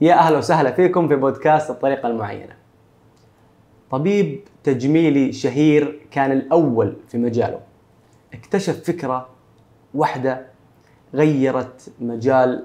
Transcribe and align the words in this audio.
يا 0.00 0.14
أهلا 0.14 0.38
وسهلا 0.38 0.72
فيكم 0.72 1.08
في 1.08 1.16
بودكاست 1.16 1.70
الطريقة 1.70 2.08
المعينة. 2.08 2.54
طبيب 3.90 4.40
تجميلي 4.64 5.32
شهير 5.32 6.00
كان 6.10 6.32
الأول 6.32 6.96
في 7.08 7.18
مجاله. 7.18 7.60
اكتشف 8.34 8.84
فكرة 8.84 9.28
واحدة 9.94 10.46
غيرت 11.14 11.92
مجال 12.00 12.64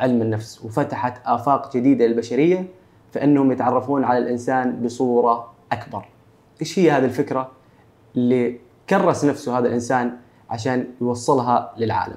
علم 0.00 0.22
النفس 0.22 0.64
وفتحت 0.64 1.26
آفاق 1.26 1.76
جديدة 1.76 2.06
للبشرية 2.06 2.66
في 3.12 3.24
انهم 3.24 3.52
يتعرفون 3.52 4.04
على 4.04 4.18
الإنسان 4.18 4.82
بصورة 4.82 5.52
أكبر. 5.72 6.04
إيش 6.60 6.78
هي 6.78 6.90
هذه 6.90 7.04
الفكرة 7.04 7.50
اللي 8.16 8.58
كرس 8.90 9.24
نفسه 9.24 9.58
هذا 9.58 9.66
الإنسان 9.68 10.16
عشان 10.50 10.86
يوصلها 11.00 11.74
للعالم؟ 11.78 12.16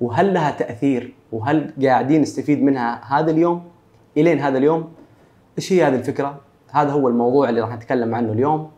وهل 0.00 0.34
لها 0.34 0.50
تأثير 0.50 1.14
وهل 1.32 1.74
قاعدين 1.82 2.20
نستفيد 2.20 2.62
منها 2.62 3.18
هذا 3.18 3.30
اليوم 3.30 3.69
إلين 4.16 4.40
هذا 4.40 4.58
اليوم. 4.58 4.92
إيش 5.58 5.72
هي 5.72 5.84
هذه 5.84 5.94
الفكرة؟ 5.94 6.36
هذا 6.70 6.90
هو 6.90 7.08
الموضوع 7.08 7.48
اللي 7.48 7.60
راح 7.60 7.74
نتكلم 7.74 8.14
عنه 8.14 8.32
اليوم. 8.32 8.70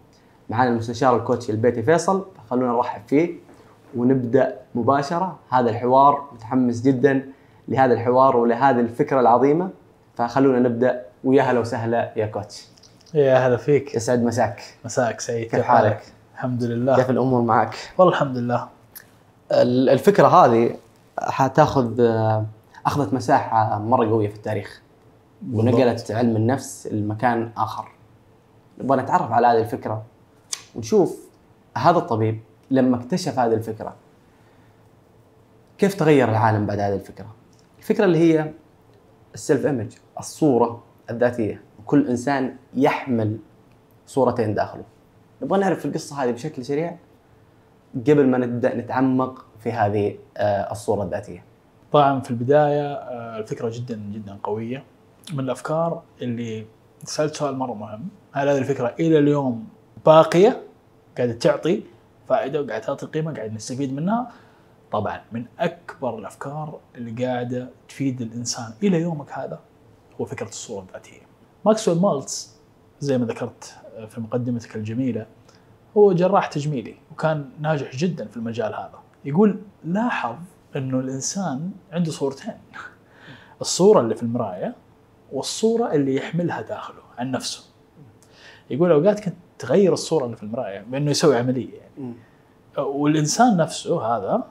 معنا 0.50 0.70
المستشار 0.70 1.16
الكوتشي 1.16 1.52
البيتي 1.52 1.82
فيصل 1.82 2.26
خلونا 2.50 2.72
نرحب 2.72 3.02
فيه 3.06 3.34
ونبدأ 3.96 4.56
مباشرة 4.74 5.38
هذا 5.50 5.70
الحوار 5.70 6.28
متحمس 6.32 6.80
جدا 6.82 7.28
لهذا 7.68 7.94
الحوار 7.94 8.36
ولهذه 8.36 8.80
الفكرة 8.80 9.20
العظيمة. 9.20 9.70
فخلونا 10.16 10.58
نبدأ. 10.68 11.02
ويا 11.24 11.42
هلا 11.42 11.60
وسهلا 11.60 12.12
يا 12.16 12.26
كوتش. 12.26 12.66
يا 13.14 13.46
هلا 13.46 13.56
فيك. 13.56 13.94
يسعد 13.94 14.22
مساك. 14.22 14.62
مساك 14.84 15.20
سعيد. 15.20 15.50
كيف 15.50 15.62
حالك؟ 15.62 16.02
الحمد 16.34 16.62
لله. 16.64 16.96
كيف 16.96 17.10
الأمور 17.10 17.42
معك؟ 17.42 17.74
والله 17.98 18.12
الحمد 18.14 18.36
لله. 18.38 18.68
ال- 19.52 19.88
الفكرة 19.88 20.26
هذه 20.28 20.76
حتاخذ 21.20 22.00
آه، 22.00 22.44
أخذت 22.86 23.14
مساحة 23.14 23.78
مرة 23.78 24.06
قوية 24.06 24.28
في 24.28 24.34
التاريخ. 24.36 24.82
ونقلت 25.52 26.10
علم 26.10 26.36
النفس 26.36 26.86
لمكان 26.86 27.50
آخر. 27.56 27.88
نبغى 28.80 29.02
نتعرف 29.02 29.32
على 29.32 29.46
هذه 29.46 29.58
الفكرة 29.60 30.04
ونشوف 30.74 31.28
هذا 31.76 31.98
الطبيب 31.98 32.40
لما 32.70 32.96
اكتشف 32.96 33.38
هذه 33.38 33.54
الفكرة 33.54 33.94
كيف 35.78 35.94
تغير 35.94 36.28
العالم 36.28 36.66
بعد 36.66 36.78
هذه 36.78 36.94
الفكرة؟ 36.94 37.34
الفكرة 37.78 38.04
اللي 38.04 38.18
هي 38.18 38.52
السيلف 39.34 39.66
ايمج 39.66 39.92
الصورة 40.18 40.82
الذاتية. 41.10 41.62
كل 41.86 42.08
إنسان 42.08 42.56
يحمل 42.74 43.38
صورتين 44.06 44.54
داخله. 44.54 44.84
نبغى 45.42 45.60
نعرف 45.60 45.86
القصة 45.86 46.24
هذه 46.24 46.30
بشكل 46.30 46.64
سريع 46.64 46.96
قبل 47.94 48.26
ما 48.26 48.38
نبدأ 48.38 48.74
نتعمق 48.74 49.46
في 49.58 49.72
هذه 49.72 50.18
آه، 50.36 50.72
الصورة 50.72 51.02
الذاتية. 51.02 51.44
طبعا 51.92 52.20
في 52.20 52.30
البداية 52.30 52.92
آه، 52.92 53.38
الفكرة 53.38 53.70
جدا 53.74 54.02
جدا 54.12 54.38
قوية. 54.42 54.84
من 55.32 55.40
الأفكار 55.40 56.02
اللي 56.22 56.66
سألت 57.04 57.34
سؤال 57.34 57.56
مرة 57.56 57.74
مهم. 57.74 58.08
هل 58.32 58.48
هذه 58.48 58.58
الفكرة 58.58 58.94
إلى 59.00 59.18
اليوم 59.18 59.68
باقية؟ 60.06 60.62
قاعدة 61.16 61.32
تعطي 61.32 61.82
فائدة 62.28 62.62
وقاعدة 62.62 62.84
تعطي 62.84 63.06
قيمة 63.06 63.34
قاعد 63.34 63.52
نستفيد 63.52 63.92
منها. 63.92 64.32
طبعا 64.92 65.20
من 65.32 65.44
أكبر 65.58 66.18
الأفكار 66.18 66.78
اللي 66.94 67.24
قاعدة 67.24 67.68
تفيد 67.88 68.20
الإنسان 68.20 68.72
إلى 68.82 69.00
يومك 69.00 69.32
هذا 69.32 69.60
هو 70.20 70.24
فكرة 70.24 70.48
الصورة 70.48 70.84
الذاتية. 70.84 71.20
ماكسويل 71.66 71.98
مالتز 71.98 72.56
زي 73.00 73.18
ما 73.18 73.26
ذكرت 73.26 73.76
في 74.08 74.20
مقدمتك 74.20 74.76
الجميلة 74.76 75.26
هو 75.96 76.12
جراح 76.12 76.46
تجميلي 76.46 76.94
وكان 77.12 77.50
ناجح 77.60 77.96
جدا 77.96 78.26
في 78.28 78.36
المجال 78.36 78.74
هذا. 78.74 78.98
يقول 79.24 79.60
لاحظ 79.84 80.36
إنه 80.76 81.00
الإنسان 81.00 81.70
عنده 81.92 82.10
صورتين. 82.10 82.54
الصورة 83.60 84.00
اللي 84.00 84.14
في 84.14 84.22
المراية 84.22 84.74
والصورة 85.32 85.92
اللي 85.92 86.16
يحملها 86.16 86.60
داخله 86.60 87.02
عن 87.18 87.30
نفسه. 87.30 87.64
يقول 88.70 88.92
أوقات 88.92 89.20
كنت 89.20 89.34
تغير 89.58 89.92
الصورة 89.92 90.24
اللي 90.24 90.36
في 90.36 90.42
المراية 90.42 90.80
بأنه 90.80 91.10
يسوي 91.10 91.36
عملية 91.36 91.74
يعني. 91.74 92.14
والإنسان 92.78 93.56
نفسه 93.56 94.02
هذا 94.02 94.44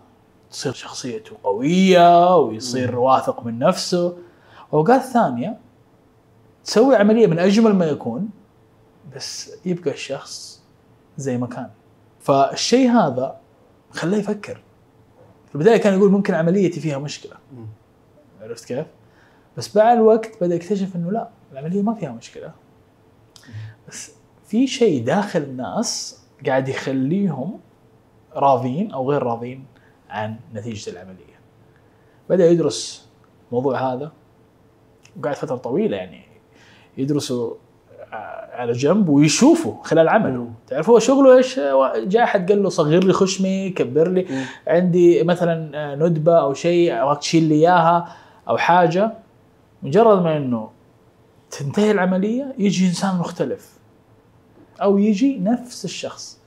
تصير 0.52 0.74
شخصيته 0.74 1.38
قوية 1.44 2.38
ويصير 2.38 3.00
واثق 3.00 3.46
من 3.46 3.60
نفسه. 3.60 4.18
أوقات 4.74 5.02
ثانية 5.02 5.60
تسوي 6.64 6.96
عملية 6.96 7.28
من 7.28 7.40
أجمل 7.40 7.76
ما 7.76 7.86
يكون 7.86 8.30
بس 9.16 9.52
يبقى 9.66 9.92
الشخص 9.92 10.62
زي 11.18 11.38
ما 11.38 11.48
كان. 11.48 11.70
فالشيء 12.20 12.90
هذا 12.90 13.38
خلاه 13.92 14.18
يفكر. 14.18 14.64
في 15.50 15.56
البداية 15.56 15.78
كان 15.78 15.94
يقول 15.94 16.12
ممكن 16.12 16.34
عمليتي 16.34 16.80
فيها 16.80 16.98
مشكلة. 16.98 17.34
عرفت 18.42 18.66
كيف؟ 18.66 18.86
بس 19.58 19.76
مع 19.78 19.94
الوقت 19.94 20.44
بدأ 20.44 20.56
يكتشف 20.56 20.96
إنه 20.96 21.12
لا 21.12 21.28
العملية 21.52 21.82
ما 21.82 21.94
فيها 21.94 22.12
مشكلة. 22.12 22.52
بس 23.90 24.12
في 24.46 24.68
شيء 24.68 25.04
داخل 25.04 25.40
الناس 25.42 26.20
قاعد 26.46 26.70
يخليهم 26.70 27.60
راضين 28.36 28.92
أو 28.92 29.12
غير 29.12 29.24
راضين 29.24 29.66
عن 30.10 30.36
نتيجة 30.54 30.90
العملية. 30.90 31.32
بدأ 32.30 32.50
يدرس 32.50 33.08
الموضوع 33.50 33.94
هذا 33.94 34.12
وقعد 35.20 35.36
فترة 35.36 35.56
طويلة 35.56 35.98
يعني 35.98 36.22
يدرسوا 36.98 37.54
ع- 38.12 38.56
على 38.62 38.72
جنب 38.72 39.10
ويشوفوا 39.10 39.84
خلال 39.84 40.10
عمله. 40.10 40.50
تعرف 40.68 40.90
هو 40.90 41.00
شغله 41.00 41.38
إيش؟ 41.38 41.60
جاء 42.08 42.24
أحد 42.24 42.52
قال 42.52 42.64
له 42.64 42.70
صغر 42.70 43.04
لي 43.04 43.14
خشمي 43.14 43.70
كبر 43.70 44.08
لي 44.08 44.26
مم. 44.30 44.46
عندي 44.68 45.24
مثلا 45.24 45.72
آه، 45.76 45.96
ندبة 45.96 46.42
أو 46.42 46.54
شيء 46.54 47.02
أو 47.02 47.14
تشيل 47.14 47.44
لي 47.44 47.56
إياها 47.56 48.16
أو 48.50 48.58
حاجة. 48.58 49.12
مجرد 49.84 50.22
ما 50.22 50.38
إنه 50.38 50.72
تنتهي 51.52 51.92
العملية 51.92 52.56
يجي 52.58 52.88
إنسان 52.88 53.16
مختلف. 53.16 53.80
أو 54.82 54.98
يجي 54.98 55.40
نفس 55.40 55.86
الشخص. 55.86 56.40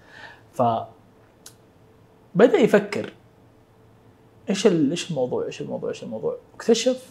ف 0.52 0.62
بدأ 2.34 2.58
يفكر. 2.58 3.12
إيش 4.50 4.66
إيش 4.66 5.10
الموضوع؟ 5.10 5.46
إيش 5.46 5.60
الموضوع؟ 5.60 5.90
إيش 5.90 6.02
الموضوع؟ 6.02 6.36
اكتشف 6.54 7.08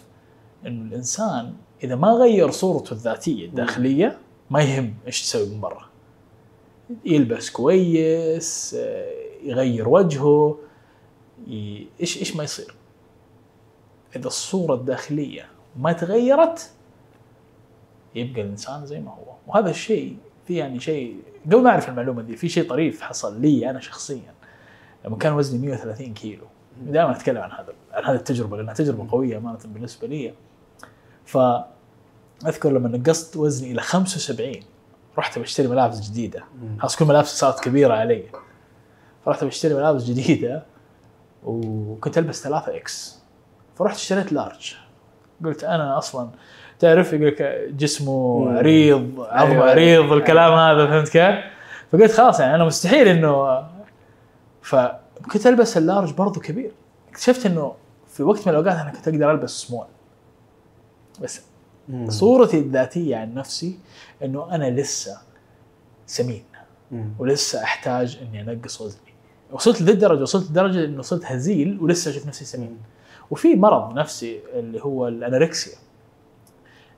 إنه 0.66 0.88
الإنسان 0.88 1.52
إذا 1.84 1.96
ما 1.96 2.08
غير 2.08 2.50
صورته 2.50 2.92
الذاتية 2.92 3.46
الداخلية 3.46 4.18
ما 4.50 4.62
يهم 4.62 4.94
إيش 5.06 5.22
تسوي 5.22 5.48
من 5.48 5.60
برا. 5.60 5.88
يلبس 7.04 7.50
كويس 7.50 8.76
يغير 9.42 9.88
وجهه 9.88 10.58
إيش 12.00 12.18
إيش 12.18 12.36
ما 12.36 12.44
يصير. 12.44 12.74
إذا 14.16 14.26
الصورة 14.26 14.74
الداخلية 14.74 15.53
ما 15.76 15.92
تغيرت 15.92 16.70
يبقى 18.14 18.42
الإنسان 18.42 18.86
زي 18.86 19.00
ما 19.00 19.10
هو. 19.10 19.34
وهذا 19.46 19.70
الشيء 19.70 20.16
في 20.46 20.54
يعني 20.54 20.80
شيء 20.80 21.16
قبل 21.46 21.62
ما 21.62 21.70
أعرف 21.70 21.88
المعلومة 21.88 22.22
دي 22.22 22.36
في 22.36 22.48
شيء 22.48 22.68
طريف 22.68 23.00
حصل 23.00 23.40
لي 23.40 23.70
أنا 23.70 23.80
شخصيا. 23.80 24.34
لما 25.04 25.16
كان 25.16 25.32
وزني 25.32 25.66
130 25.66 26.14
كيلو. 26.14 26.46
دائما 26.82 27.10
أتكلم 27.10 27.42
عن 27.42 27.50
هذا 27.50 27.72
عن 27.92 28.04
هذه 28.04 28.16
التجربة 28.16 28.56
لأنها 28.56 28.74
تجربة 28.74 29.10
قوية 29.10 29.38
أمانة 29.38 29.58
بالنسبة 29.64 30.08
لي. 30.08 30.34
ف 31.24 31.38
أذكر 32.46 32.72
لما 32.72 32.88
نقصت 32.88 33.36
وزني 33.36 33.72
إلى 33.72 33.80
75 33.80 34.54
رحت 35.18 35.38
بشتري 35.38 35.68
ملابس 35.68 36.00
جديدة. 36.10 36.44
خلاص 36.78 36.96
كل 36.96 37.04
ملابسي 37.04 37.36
صارت 37.36 37.64
كبيرة 37.64 37.94
علي. 37.94 38.24
فرحت 39.24 39.44
بشتري 39.44 39.74
ملابس 39.74 40.04
جديدة 40.04 40.66
وكنت 41.44 42.18
ألبس 42.18 42.42
3 42.42 42.76
X. 42.76 43.18
فرحت 43.76 43.96
اشتريت 43.96 44.32
large. 44.32 44.74
قلت 45.44 45.64
أنا 45.64 45.98
أصلا 45.98 46.28
تعرف 46.78 47.12
يقول 47.12 47.26
لك 47.26 47.42
جسمه 47.76 48.38
مم. 48.38 48.56
عريض 48.56 49.20
عظمة 49.20 49.52
أيوة. 49.52 49.70
عريض 49.70 50.12
الكلام 50.12 50.52
هذا 50.52 50.86
فهمت 50.86 51.08
كيف؟ 51.08 51.34
فقلت 51.92 52.12
خلاص 52.12 52.40
يعني 52.40 52.54
أنا 52.54 52.64
مستحيل 52.64 53.08
إنه 53.08 53.64
فكنت 54.62 55.46
ألبس 55.46 55.76
ال 55.76 55.82
large 55.82 56.12
برضو 56.12 56.40
كبير 56.40 56.72
اكتشفت 57.10 57.46
إنه 57.46 57.74
في 58.08 58.22
وقت 58.22 58.46
من 58.48 58.54
الأوقات 58.54 58.76
أنا 58.76 58.90
كنت 58.90 59.08
أقدر 59.08 59.30
ألبس 59.30 59.50
سمول 59.50 59.86
بس 61.22 61.40
مم. 61.88 62.10
صورتي 62.10 62.58
الذاتية 62.58 63.16
عن 63.16 63.34
نفسي 63.34 63.78
إنه 64.24 64.54
أنا 64.54 64.70
لسه 64.70 65.18
سمين 66.06 66.44
مم. 66.90 67.12
ولسه 67.18 67.62
أحتاج 67.62 68.18
إني 68.22 68.40
أنقص 68.40 68.80
وزني 68.80 69.00
وصلت 69.52 69.82
لذي 69.82 69.92
الدرجه 69.92 70.22
وصلت 70.22 70.50
لدرجة 70.50 70.84
إنه 70.84 71.02
صرت 71.02 71.24
هزيل 71.24 71.78
ولسه 71.80 72.10
أشوف 72.10 72.26
نفسي 72.26 72.44
سمين 72.44 72.78
وفي 73.34 73.54
مرض 73.56 73.94
نفسي 73.94 74.40
اللي 74.52 74.84
هو 74.84 75.08
الانوركسيا 75.08 75.78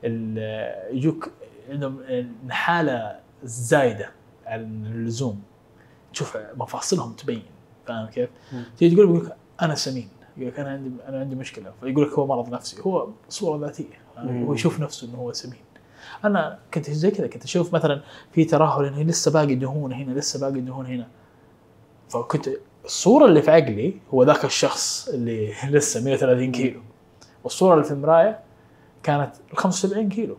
ال- 0.05 0.97
يجوك 0.97 1.31
عندهم 1.71 2.03
حاله 2.51 3.21
زايده 3.45 4.11
عن 4.47 4.87
اللزوم. 4.87 5.43
تشوف 6.13 6.39
مفاصلهم 6.57 7.13
تبين 7.13 7.43
فاهم 7.87 8.07
كيف؟ 8.07 8.29
تيجي 8.79 8.97
تقول 8.97 9.17
لك 9.27 9.37
أنا 9.63 9.75
سمين. 9.75 10.09
يقول 10.37 10.49
لك 10.53 10.61
أنا 10.61 10.71
عندي 10.71 10.91
أنا 11.09 11.21
عندي 11.21 11.35
مشكلة. 11.37 11.73
فيقول 11.81 12.09
لك 12.09 12.13
هو 12.13 12.27
مرض 12.27 12.55
نفسي. 12.55 12.83
هو 12.83 13.09
صورة 13.29 13.59
ذاتية. 13.61 13.99
هو 14.19 14.55
يشوف 14.55 14.81
نفسه 14.81 15.09
إنه 15.09 15.19
هو 15.19 15.33
سمين. 15.33 15.61
أنا 16.25 16.59
كنت 16.75 16.91
زي 16.91 17.11
كذا 17.11 17.27
كنت 17.27 17.45
أشوف 17.45 17.75
مثلا 17.75 18.03
في 18.33 18.45
ترهل 18.45 18.85
هنا 18.85 19.11
لسه 19.11 19.31
باقي 19.33 19.55
دهون 19.55 19.93
هنا 19.93 20.13
لسه 20.13 20.41
باقي 20.41 20.61
دهون 20.61 20.87
هنا. 20.87 21.09
فكنت 22.09 22.51
الصورة 22.87 23.25
اللي 23.27 23.43
في 23.43 23.51
عقلي 23.51 23.95
هو 24.15 24.23
ذاك 24.23 24.45
الشخص 24.45 25.09
اللي 25.09 25.53
لسه 25.71 26.05
130 26.05 26.53
كيلو. 26.53 26.81
والصورة 27.45 27.75
اللي 27.75 27.85
في 27.85 27.91
المراية 27.91 28.39
كانت 29.03 29.31
ال 29.53 29.59
75 29.59 30.09
كيلو. 30.09 30.37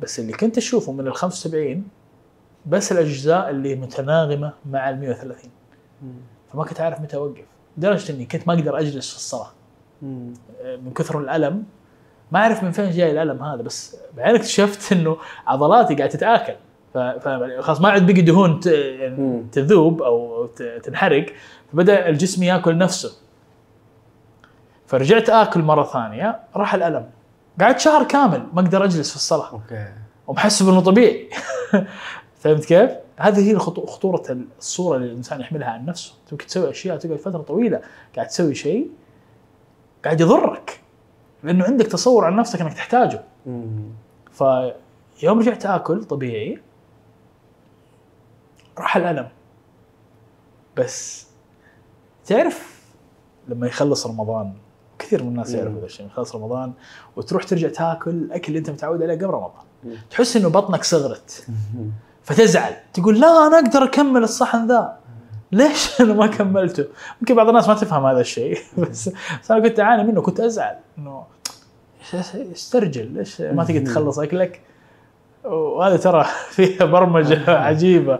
بس 0.00 0.18
اللي 0.20 0.32
كنت 0.32 0.56
أشوفه 0.58 0.92
من 0.92 1.06
ال 1.06 1.14
75 1.14 1.84
بس 2.66 2.92
الأجزاء 2.92 3.50
اللي 3.50 3.74
متناغمة 3.74 4.52
مع 4.70 4.90
ال 4.90 5.00
130 5.00 5.50
فما 6.52 6.64
كنت 6.64 6.80
عارف 6.80 7.00
متى 7.00 7.16
أوقف. 7.16 7.44
لدرجة 7.78 8.12
إني 8.12 8.24
كنت 8.24 8.48
ما 8.48 8.54
أقدر 8.54 8.78
أجلس 8.78 9.10
في 9.10 9.16
الصلاة. 9.16 9.50
من 10.62 10.92
كثر 10.96 11.18
الألم. 11.20 11.64
ما 12.32 12.38
أعرف 12.38 12.62
من 12.62 12.70
فين 12.72 12.90
جاي 12.90 13.10
الألم 13.10 13.42
هذا 13.42 13.62
بس 13.62 13.96
بعدين 14.16 14.34
اكتشفت 14.34 14.92
إنه 14.92 15.16
عضلاتي 15.46 15.94
قاعدة 15.94 16.12
تتآكل. 16.12 16.54
ف- 16.94 16.98
ف- 16.98 17.60
خلاص 17.60 17.80
ما 17.80 17.88
عاد 17.88 18.06
بقي 18.12 18.20
دهون 18.22 18.60
يعني. 18.66 19.44
تذوب 19.52 20.02
أو 20.02 20.46
تنحرق. 20.82 21.26
فبدا 21.72 22.08
الجسم 22.08 22.42
يأكل 22.42 22.78
نفسه. 22.78 23.12
فرجعت 24.86 25.30
آكل 25.30 25.62
مرة 25.62 25.84
ثانية 25.84 26.40
راح 26.56 26.74
الألم. 26.74 27.10
قعدت 27.60 27.78
شهر 27.80 28.04
كامل 28.04 28.46
ما 28.52 28.60
أقدر 28.60 28.84
أجلس 28.84 29.10
في 29.10 29.16
الصلاة. 29.16 29.50
أوكي. 29.50 29.92
ومحسب 30.26 30.68
إنه 30.68 30.80
طبيعي. 30.80 31.30
فهمت 32.40 32.64
كيف؟ 32.64 32.90
هذه 33.16 33.50
هي 33.50 33.58
خطورة 33.58 34.36
الصورة 34.58 34.96
اللي 34.96 35.08
الإنسان 35.08 35.40
يحملها 35.40 35.68
عن 35.68 35.86
نفسه، 35.86 36.14
ممكن 36.32 36.46
تسوي 36.46 36.70
أشياء 36.70 36.96
تقعد 36.96 37.18
فترة 37.18 37.42
طويلة 37.42 37.80
قاعد 38.16 38.26
تسوي 38.26 38.54
شيء 38.54 38.90
قاعد 40.04 40.20
يضرك. 40.20 40.80
لأنه 41.42 41.64
عندك 41.64 41.86
تصور 41.86 42.24
عن 42.24 42.36
نفسك 42.36 42.60
إنك 42.60 42.72
تحتاجه،. 42.72 43.24
فيوم 44.32 45.38
رجعت 45.38 45.66
آكل 45.66 46.04
طبيعي 46.04 46.60
راح 48.78 48.96
الألم. 48.96 49.28
بس 50.76 51.27
تعرف 52.28 52.78
لما 53.48 53.66
يخلص 53.66 54.06
رمضان 54.06 54.52
كثير 54.98 55.22
من 55.22 55.28
الناس 55.28 55.50
يعرفوا. 55.50 55.78
هذا 55.78 55.86
الشيء 55.86 56.06
يخلص 56.06 56.34
رمضان 56.34 56.72
وتروح 57.16 57.44
ترجع 57.44 57.68
تاكل 57.68 58.10
الاكل 58.10 58.46
اللي 58.48 58.58
أنت 58.58 58.70
متعود 58.70 59.02
عليه 59.02 59.14
قبل 59.14 59.26
رمضان. 59.26 59.62
تحس 60.10 60.36
إنه 60.36 60.48
بطنك 60.48 60.84
صغرت. 60.84 61.46
فتزعل. 62.22 62.72
تقول 62.94 63.20
لا 63.20 63.46
أنا 63.46 63.58
أقدر 63.58 63.84
أكمل 63.84 64.22
الصحن 64.22 64.68
ذا. 64.68 64.98
ليش 65.52 65.90
أنا 66.00 66.12
ما 66.12 66.26
كملته؟ 66.26 66.84
يمكن 67.20 67.34
بعض 67.34 67.48
الناس 67.48 67.68
ما 67.68 67.74
تفهم 67.74 68.06
هذا 68.06 68.20
الشيء. 68.20 68.58
بس, 68.78 69.10
بس 69.42 69.50
أنا 69.50 69.68
كنت 69.68 69.80
أعاني 69.80 70.04
منه 70.04 70.22
كنت 70.22 70.40
أزعل. 70.40 70.76
إنه 70.98 71.24
استرجل. 72.14 73.12
ليش 73.12 73.40
ما 73.40 73.64
تقدر 73.64 73.86
تخلص 73.86 74.18
أكلك؟ 74.18 74.60
وهذا 75.44 75.96
ترى 75.96 76.26
فيها 76.56 76.84
برمجة 76.84 77.50
عجيبة. 77.50 78.18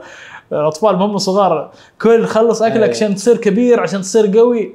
الاطفال 0.53 0.95
هم 0.95 1.19
صغار. 1.19 1.73
كل 2.03 2.27
خلص 2.27 2.63
أكلك 2.63 2.83
إيه. 2.83 2.91
عشان 2.91 3.15
تصير 3.15 3.37
كبير 3.37 3.81
عشان 3.81 4.01
تصير 4.01 4.39
قوي. 4.39 4.75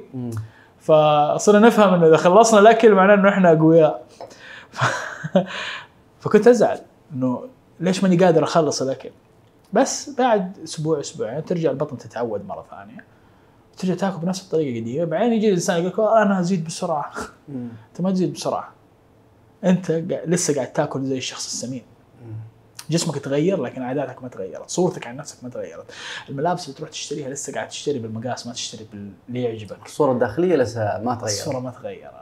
فصرنا 0.80 1.66
نفهم 1.66 1.94
إنه 1.94 2.06
إذا 2.06 2.16
خلصنا 2.16 2.60
الأكل 2.60 2.92
معناه 2.92 3.14
إنه 3.14 3.28
إحنا 3.28 3.52
أقوياء. 3.52 4.04
ف- 4.70 4.84
فكنت 6.20 6.48
أزعل 6.48 6.78
إنه 7.14 7.44
ليش 7.80 8.02
ماني 8.02 8.16
قادر 8.24 8.44
أخلص 8.44 8.82
الأكل؟ 8.82 9.10
بس 9.72 10.10
بعد 10.18 10.58
أسبوع 10.64 11.00
أسبوعين 11.00 11.44
ترجع 11.44 11.70
البطن 11.70 11.98
تتعود 11.98 12.46
مرة 12.46 12.64
ثانية. 12.70 13.04
ترجع 13.78 13.94
تاكل 13.94 14.18
بنفس 14.18 14.42
الطريقة 14.42 14.78
القديمة. 14.78 15.04
بعدين 15.04 15.32
يجي 15.32 15.48
الإنسان 15.48 15.76
يقول 15.76 15.88
لك 15.90 15.98
"آه، 15.98 16.22
أنا 16.22 16.40
أزيد 16.40 16.64
بسرعة. 16.64 17.10
أنت 17.48 18.00
ما 18.00 18.10
تزيد 18.10 18.32
بسرعة. 18.32 18.68
أنت 19.64 19.90
لسه 20.26 20.54
قاعد 20.54 20.72
تاكل 20.72 21.02
زي 21.04 21.16
الشخص 21.18 21.46
السمين. 21.46 21.82
جسمك 22.90 23.18
تغير 23.18 23.62
لكن 23.62 23.82
عاداتك 23.82 24.22
ما 24.22 24.28
تغيرت. 24.28 24.70
صورتك 24.70 25.06
عن 25.06 25.16
نفسك 25.16 25.44
ما 25.44 25.50
تغيرت. 25.50 25.84
الملابس 26.28 26.64
اللي 26.64 26.76
تروح 26.78 26.90
تشتريها 26.90 27.28
لسه 27.28 27.52
قاعد 27.52 27.68
تشتري 27.68 27.98
بالمقاس 27.98 28.46
ما 28.46 28.52
تشتري 28.52 28.86
باللي 28.92 29.42
يعجبك. 29.42 29.86
الصورة 29.86 30.12
الداخلية 30.12 30.56
لسه 30.56 30.80
ما 30.80 31.24
الصورة 31.24 31.52
تغيرت 31.52 31.64
ما 31.64 31.70
تغيرت. 31.70 32.14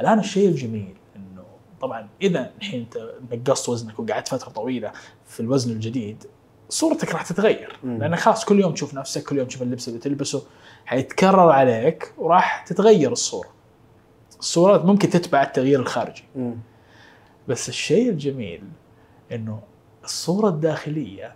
الآن 0.00 0.18
الشيء 0.18 0.48
الجميل 0.48 0.94
إنه 1.16 1.44
طبعا 1.80 2.08
إذا 2.22 2.50
الحين 2.58 2.80
أنت 2.80 3.12
نقصت 3.48 3.68
وزنك 3.68 3.98
وقعدت 3.98 4.28
فترة 4.28 4.50
طويلة 4.50 4.92
في 5.26 5.40
الوزن 5.40 5.70
الجديد 5.70 6.24
صورتك 6.68 7.12
راح 7.12 7.22
تتغير. 7.22 7.78
لانك 7.84 8.18
خلاص 8.18 8.44
كل 8.44 8.60
يوم 8.60 8.74
تشوف 8.74 8.94
نفسك 8.94 9.22
كل 9.24 9.38
يوم 9.38 9.46
تشوف 9.46 9.62
اللبس 9.62 9.88
اللي 9.88 9.98
تلبسه 9.98 10.46
حيتكرر 10.84 11.50
عليك 11.50 12.12
وراح 12.18 12.64
تتغير 12.66 13.12
الصورة. 13.12 13.48
الصورة 14.38 14.86
ممكن 14.86 15.10
تتبع 15.10 15.42
التغيير 15.42 15.80
الخارجي. 15.80 16.24
مم. 16.36 16.56
بس 17.48 17.68
الشيء 17.68 18.10
الجميل 18.10 18.62
إنه 19.32 19.60
الصورة 20.04 20.48
الداخلية 20.48 21.34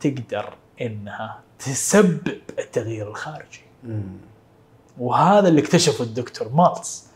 تقدر 0.00 0.54
إنها 0.80 1.40
تسبب 1.58 2.28
التغيير 2.58 3.08
الخارجي. 3.08 3.62
مم. 3.84 4.18
وهذا 4.98 5.48
اللي 5.48 5.60
اكتشفه 5.60 6.04
الدكتور 6.04 6.48
مالتس. 6.48 7.06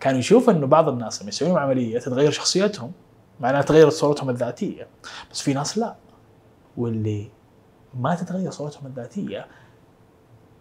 كان 0.00 0.16
يشوف 0.16 0.50
إنه 0.50 0.66
بعض 0.66 0.88
الناس 0.88 1.22
لما 1.22 1.28
يسوون 1.28 1.58
عملية 1.58 1.98
تتغير 1.98 2.30
شخصيتهم 2.30 2.92
معناها 3.40 3.62
تغيرت 3.62 3.92
صورتهم 3.92 4.30
الذاتية. 4.30 4.86
بس 5.30 5.40
في 5.40 5.54
ناس 5.54 5.78
لا. 5.78 5.94
واللي 6.76 7.30
ما 7.94 8.14
تتغير 8.14 8.50
صورتهم 8.50 8.86
الذاتية 8.86 9.46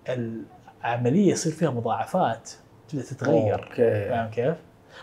العملية 0.09 1.31
يصير 1.31 1.51
فيها 1.51 1.69
مضاعفات 1.69 2.51
تبدأ 2.89 3.03
تتغير. 3.03 3.63
أوكي. 3.63 4.09
فاهم 4.09 4.31
كيف؟ 4.31 4.57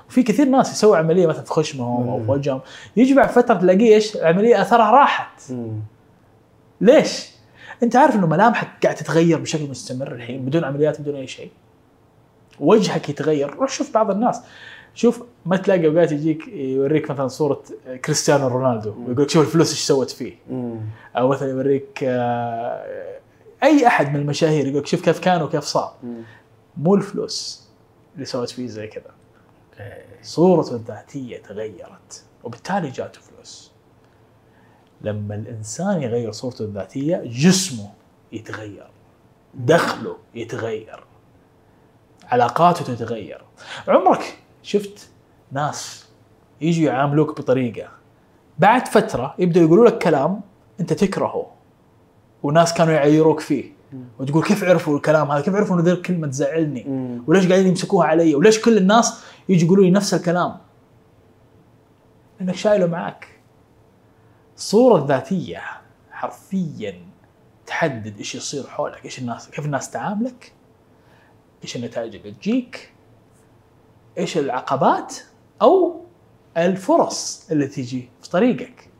وفي 0.08 0.22
كثير 0.22 0.48
ناس 0.48 0.72
يسوي 0.72 0.98
عملية 0.98 1.26
مثلا 1.26 1.42
في 1.42 1.50
خشمهم 1.50 2.08
أو. 2.08 2.22
في 2.22 2.30
وجههم 2.30 2.60
يجي 2.96 3.14
بعد 3.14 3.28
فترة 3.28 3.54
تلاقيه 3.54 3.94
إيش؟ 3.94 4.16
العملية 4.16 4.62
أثرها 4.62 4.90
راحت 4.90 5.50
مم. 5.50 5.80
ليش؟ 6.80 7.28
أنت 7.82 7.96
عارف 7.96 8.14
إنه 8.14 8.26
ملامحك 8.26 8.68
قاعد 8.82 8.94
تتغير 8.94 9.38
بشكل 9.38 9.70
مستمر 9.70 10.12
الحين 10.12 10.44
بدون 10.44 10.64
عمليات 10.64 11.00
بدون 11.00 11.14
أي 11.14 11.26
شيء. 11.26 11.50
وجهك 12.60 13.08
يتغير، 13.08 13.54
روح 13.54 13.70
شوف 13.70 13.94
بعض 13.94 14.10
الناس 14.10 14.40
شوف 14.94 15.22
ما 15.46 15.56
تلاقي 15.56 15.86
أوقات 15.86 16.12
يجيك 16.12 16.48
يوريك 16.48 17.10
مثلا 17.10 17.28
صورة 17.28 17.62
كريستيانو 18.04 18.48
رونالدو 18.48 18.94
ويقول 18.98 19.22
لك 19.22 19.30
شوف 19.30 19.46
الفلوس 19.46 19.70
إيش 19.70 19.80
سوت 19.80 20.10
فيه، 20.10 20.34
مم. 20.50 20.80
أو 21.16 21.28
مثلا 21.28 21.48
يوريك 21.48 21.98
آه، 22.02 23.18
أي 23.62 23.86
أحد 23.86 24.08
من 24.08 24.16
المشاهير 24.16 24.66
يقول 24.66 24.80
لك 24.80 24.86
شوف 24.86 25.04
كيف 25.04 25.20
كان 25.20 25.42
وكيف 25.42 25.64
صار، 25.64 25.94
مم. 26.02 26.22
مو 26.76 26.94
الفلوس 26.94 27.68
اللي 28.14 28.24
سوت 28.24 28.50
فيه 28.50 28.66
زي 28.66 28.86
كذا. 28.86 29.10
صورته 30.22 30.74
الذاتية 30.74 31.42
تغيرت 31.42 32.24
وبالتالي 32.44 32.90
جاته 32.90 33.20
فلوس. 33.20 33.72
لما 35.00 35.34
الإنسان 35.34 36.02
يغير 36.02 36.32
صورته 36.32 36.62
الذاتية 36.62 37.22
جسمه 37.24 37.90
يتغير 38.32 38.90
دخله 39.54 40.16
يتغير 40.34 41.04
علاقاته 42.24 42.94
تتغير. 42.94 43.44
عمرك 43.88 44.38
شفت 44.62 45.08
ناس 45.52 46.08
يجوا 46.60 46.86
يعاملوك 46.86 47.40
بطريقة 47.40 47.88
بعد 48.58 48.88
فترة 48.88 49.34
يبدأوا 49.38 49.66
يقولوا 49.66 49.86
لك 49.86 49.98
كلام 49.98 50.40
أنت 50.80 50.92
تكرهه 50.92 51.50
وناس 52.42 52.74
كانوا 52.74 52.92
يعيروك 52.92 53.40
فيه. 53.40 53.73
وتقول 54.18 54.44
كيف 54.44 54.64
عرفوا 54.64 54.96
الكلام 54.96 55.30
هذا؟ 55.30 55.40
كيف 55.40 55.54
عرفوا 55.54 55.76
انه 55.76 55.84
ذي 55.84 55.92
الكلمة 55.92 56.26
تزعلني. 56.26 56.86
وليش 57.26 57.48
قاعدين 57.48 57.66
يمسكوها 57.66 58.06
علي؟ 58.06 58.34
وليش 58.34 58.60
كل 58.60 58.76
الناس 58.76 59.24
يجي 59.48 59.64
يقولوا 59.64 59.84
لي 59.84 59.90
نفس 59.90 60.14
الكلام؟ 60.14 60.56
لأنك 62.40 62.54
شايله 62.54 62.86
معك 62.86 63.28
الصورة 64.56 65.02
الذاتيه 65.02 65.62
حرفيا 66.10 66.94
تحدد 67.66 68.18
إيش 68.18 68.34
يصير 68.34 68.66
حولك 68.66 69.04
إيش 69.04 69.18
الناس 69.18 69.50
كيف 69.50 69.64
الناس 69.64 69.90
تعاملك 69.90 70.52
إيش 71.62 71.76
النتائج 71.76 72.14
اللي 72.16 72.32
تجيك 72.32 72.92
إيش 74.18 74.38
العقبات 74.38 75.16
أو 75.62 76.00
الفرص 76.56 77.50
اللي 77.50 77.66
تيجي 77.66 78.08
في 78.22 78.30
طريقك. 78.30 78.90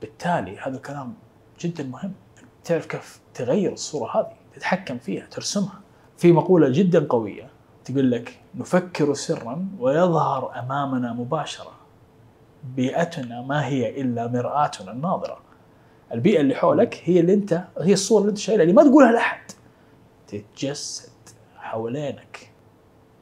بالتالي 0.00 0.58
هذا 0.58 0.76
الكلام 0.76 1.14
جدا 1.60 1.84
مهم. 1.84 2.12
تعرف 2.64 2.86
كيف 2.86 3.20
تغير 3.34 3.72
الصورة 3.72 4.16
هذه 4.16 4.32
تتحكم 4.54 4.98
فيها 4.98 5.26
ترسمها. 5.26 5.80
في 6.16 6.32
مقولة 6.32 6.68
جدا 6.68 7.06
قوية 7.06 7.48
تقول 7.84 8.10
لك 8.10 8.38
نفكر 8.54 9.14
سرا 9.14 9.66
ويظهر 9.78 10.58
أمامنا 10.58 11.12
مباشرة. 11.12 11.72
بيئتنا 12.76 13.42
ما 13.42 13.66
هي 13.66 14.00
إلا 14.00 14.28
مرآتنا 14.28 14.92
الناظرة. 14.92 15.38
البيئة 16.12 16.40
اللي 16.40 16.54
حولك 16.54 17.00
هي 17.04 17.20
اللي 17.20 17.34
أنت 17.34 17.64
هي 17.80 17.92
الصورة 17.92 18.20
اللي 18.20 18.30
أنت 18.30 18.38
شايلها 18.38 18.62
اللي 18.62 18.74
ما 18.74 18.82
تقولها 18.82 19.12
لأحد. 19.12 19.50
تتجسد 20.28 21.10
حوالينك. 21.56 22.50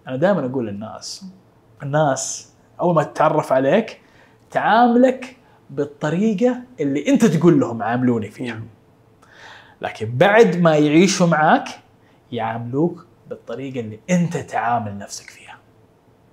أنا 0.08 0.16
دائما 0.16 0.46
أقول 0.46 0.66
للناس 0.66 1.24
الناس 1.82 2.52
أول 2.80 2.94
ما 2.94 3.02
تتعرف 3.02 3.52
عليك 3.52 4.00
تعاملك 4.50 5.36
بالطريقة 5.70 6.60
اللي 6.80 7.08
أنت 7.08 7.24
تقول 7.24 7.60
لهم 7.60 7.82
عاملوني 7.82 8.30
فيها. 8.30 8.60
لكن 9.82 10.16
بعد 10.16 10.56
ما 10.56 10.76
يعيشوا 10.76 11.26
معاك 11.26 11.68
يعاملوك 12.32 13.06
بالطريقة 13.28 13.80
اللي 13.80 14.00
أنت 14.10 14.36
تعامل 14.36 14.98
نفسك 14.98 15.30
فيها 15.30 15.58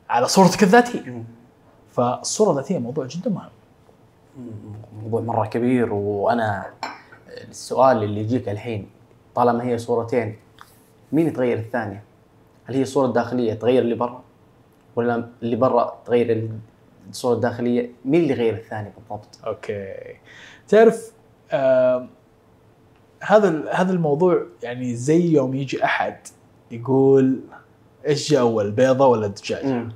على 0.10 0.28
صورتك 0.28 0.64
الذاتية 0.64 1.02
مم. 1.02 1.24
فالصورة 1.92 2.52
الذاتية 2.52 2.78
موضوع 2.78 3.06
جدا 3.06 3.30
مهم 3.30 3.50
موضوع 5.04 5.22
مرة 5.22 5.46
كبير 5.46 5.94
وأنا 5.94 6.66
السؤال 7.50 8.04
اللي 8.04 8.20
يجيك 8.22 8.50
الحين 8.50 8.90
طالما 9.36 9.64
هي 9.64 9.78
صورتين 9.78 10.36
مين 11.12 11.28
يتغير 11.28 11.58
الثانية؟ 11.58 12.04
هل 12.66 12.76
هي 12.76 12.82
الصورة 12.82 13.06
الداخلية 13.08 13.54
تغير 13.54 13.82
اللي 13.82 13.96
برا؟ 13.96 14.24
ولا 14.96 15.30
اللي 15.42 15.56
برا 15.56 16.02
تغير 16.06 16.50
الصورة 17.10 17.36
الداخلية 17.36 17.90
مين 18.06 18.22
اللي 18.24 18.34
غير 18.34 18.54
الثاني 18.54 18.90
بالضبط؟ 18.98 19.40
أوكي 19.48 19.94
تعرف 20.68 21.12
آه 21.52 22.08
هذا 23.20 23.72
هذا 23.72 23.92
الموضوع 23.92 24.46
يعني 24.64 24.96
زي 24.96 25.32
يوم 25.34 25.56
يجي 25.56 25.84
أحد 25.84 26.18
يقول 26.72 27.40
إيش 28.08 28.32
جاء 28.32 28.42
أول 28.42 28.66
البيضه 28.66 29.08
ولا 29.08 29.26
الدجاجه؟ 29.26 29.88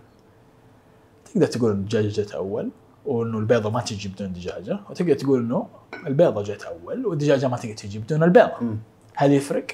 تقدر 1.25 1.47
تقول 1.47 1.71
إن 1.71 1.77
الدجاجه 1.77 2.07
جت 2.07 2.31
أول 2.31 2.69
وإنه 3.05 3.37
البيضة 3.39 3.69
ما 3.69 3.81
تجي 3.81 4.09
بدون 4.09 4.33
دجاجة 4.33 4.79
وتقدر 4.89 5.13
تقول 5.13 5.39
إنه 5.39 5.67
البيضة 6.07 6.43
جت 6.43 6.63
أول 6.63 7.05
والدجاجة 7.05 7.47
ما 7.47 7.57
تقدر 7.57 7.73
تجي 7.73 7.99
بدون 7.99 8.23
البيضة 8.23 8.53
مم. 8.61 8.77
هل 9.15 9.31
يفرق؟ 9.31 9.65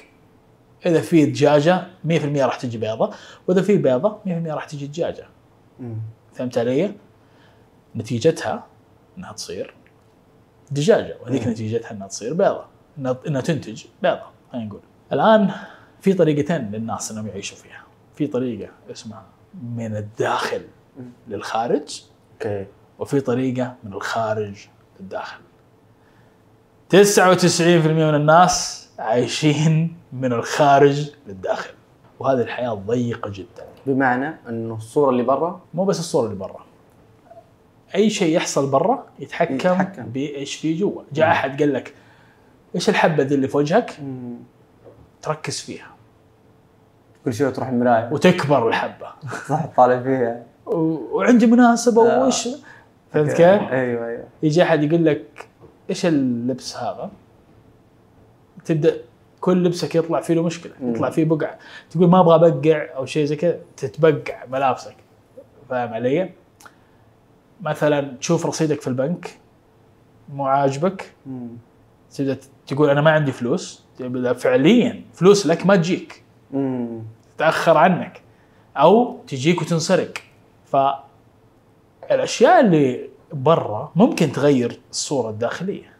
إذا 0.86 1.00
في 1.00 1.26
دجاجة 1.26 1.86
100% 2.08 2.10
راح 2.36 2.56
تجي 2.56 2.78
بيضة 2.78 3.10
وإذا 3.48 3.62
في 3.62 3.76
بيضة 3.76 4.18
100% 4.26 4.28
راح 4.28 4.64
تجي 4.64 4.86
دجاجة 4.86 5.26
مم. 5.80 5.96
فهمت 6.32 6.58
علي؟ 6.58 6.94
نتيجتها 7.96 8.66
إنها 9.18 9.32
تصير 9.32 9.74
دجاجة 10.70 11.16
وهذيك. 11.22 11.46
نتيجتها 11.46 11.90
إنها 11.90 12.06
تصير 12.06 12.34
بيضة 12.34 12.64
إنها 12.98 13.40
تنتج. 13.40 13.84
بيضه 14.02 14.20
خلينا 14.52 14.66
نقول. 14.66 14.80
الآن 15.12 15.50
في 16.00 16.12
طريقتين 16.12 16.70
للناس 16.70 17.10
إنهم 17.12 17.26
يعيشوا 17.26 17.56
فيها. 17.56 17.82
في 18.14 18.26
طريقة 18.26 18.70
اسمها 18.90 19.22
من 19.62 19.96
الداخل. 19.96 20.62
للخارج 21.28 22.02
أوكي. 22.32 22.66
وفي 22.98 23.20
طريقة 23.20 23.74
من 23.84 23.92
الخارج 23.92 24.66
للداخل. 25.00 25.40
99% 26.88 26.92
من 27.86 28.14
الناس 28.14 28.88
عايشين 28.98 29.96
من 30.12 30.32
الخارج 30.32 31.10
للداخل 31.26 31.70
وهذه 32.18 32.40
الحياة 32.40 32.74
ضيقة 32.74 33.30
جدا. 33.30 33.66
بمعنى 33.86 34.34
انه 34.48 34.74
الصورة 34.74 35.10
اللي 35.10 35.22
برا 35.22 35.60
مو 35.74 35.84
بس 35.84 35.98
الصورة 35.98 36.26
اللي 36.26 36.38
برا. 36.38 36.64
أي 37.94 38.10
شيء 38.10 38.36
يحصل 38.36 38.70
برا 38.70 39.06
يتحكم, 39.18 39.54
يتحكم. 39.54 39.80
يتحكم. 39.80 40.06
بإيش 40.06 40.54
في 40.54 40.74
جوا. 40.74 41.02
جاء 41.12 41.30
أحد 41.30 41.62
قال 41.62 41.72
لك 41.72 41.94
إيش 42.74 42.88
الحبة 42.88 43.22
ذي 43.22 43.34
اللي 43.34 43.48
في 43.48 43.56
وجهك 43.56 44.00
تركز 45.22 45.60
فيها 45.60 45.90
كل 47.24 47.34
شوي 47.34 47.50
تروح 47.50 47.68
المراية 47.68 48.08
وتكبر 48.12 48.68
الحبة 48.68 49.06
صح 49.48 49.66
طالع 49.76 50.02
فيها 50.02 50.42
وعندي 50.66 51.46
مناسبة 51.46 52.10
آه. 52.10 52.26
وش 52.26 52.48
فهمت. 53.12 53.30
كيف؟ 53.30 53.42
أيوه 53.42 54.08
أيوه 54.08 54.24
يجي 54.42 54.62
أحد 54.62 54.82
يقول 54.82 55.04
لك 55.04 55.48
إيش 55.90 56.06
اللبس 56.06 56.76
هذا؟ 56.76 57.10
تبدأ 58.64 58.96
كل 59.40 59.64
لبسك 59.64 59.94
يطلع 59.94 60.20
فيه 60.20 60.34
له 60.34 60.42
مشكلة، 60.42 60.72
مم. 60.80 60.90
يطلع 60.90 61.10
فيه 61.10 61.24
بقع، 61.24 61.54
تقول 61.90 62.08
ما 62.08 62.20
أبغى 62.20 62.34
أبقع 62.34 62.86
أو 62.96 63.06
شيء 63.06 63.24
زي 63.24 63.36
كذا 63.36 63.58
تتبقع 63.76 64.44
ملابسك 64.50 64.94
فاهم 65.70 65.94
علي؟ 65.94 66.30
مثلا 67.60 68.16
تشوف 68.20 68.46
رصيدك 68.46 68.80
في 68.80 68.88
البنك 68.88 69.30
مو 70.34 70.46
عاجبك. 70.46 71.12
تبدا 72.16 72.38
تقول 72.66 72.90
أنا 72.90 73.00
ما 73.00 73.10
عندي 73.10 73.32
فلوس 73.32 73.84
تبدا 73.98 74.32
فعليا 74.32 75.02
فلوس 75.14 75.46
لك 75.46 75.66
ما 75.66 75.76
تجيك 75.76 76.22
مم. 76.50 77.02
تتأخر 77.36 77.76
عنك 77.76 78.20
أو 78.76 79.18
تجيك 79.26 79.62
وتنسرق 79.62 80.12
فالاشياء 80.66 82.60
اللي 82.60 83.08
برا 83.32 83.92
ممكن 83.96 84.32
تغير 84.32 84.80
الصورة 84.90 85.30
الداخلية 85.30 85.92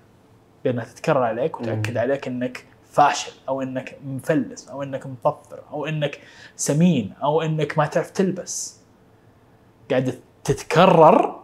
لأنها 0.64 0.85
تتكرر 0.85 1.23
عليك 1.23 1.61
وتأكد. 1.61 1.97
عليك 1.97 2.29
إنك 2.29 2.64
فاشل 2.90 3.33
أو 3.49 3.62
إنك 3.62 3.99
مفلس 4.07 4.69
أو 4.69 4.83
إنك 4.83 5.07
مطفر 5.07 5.61
أو 5.73 5.87
إنك 5.87 6.21
سمين 6.57 7.12
أو 7.23 7.43
إنك 7.43 7.79
ما 7.79 7.87
تعرف 7.87 8.11
تلبس 8.11 8.81
قاعدة 9.90 10.14
تتكرر 10.45 11.40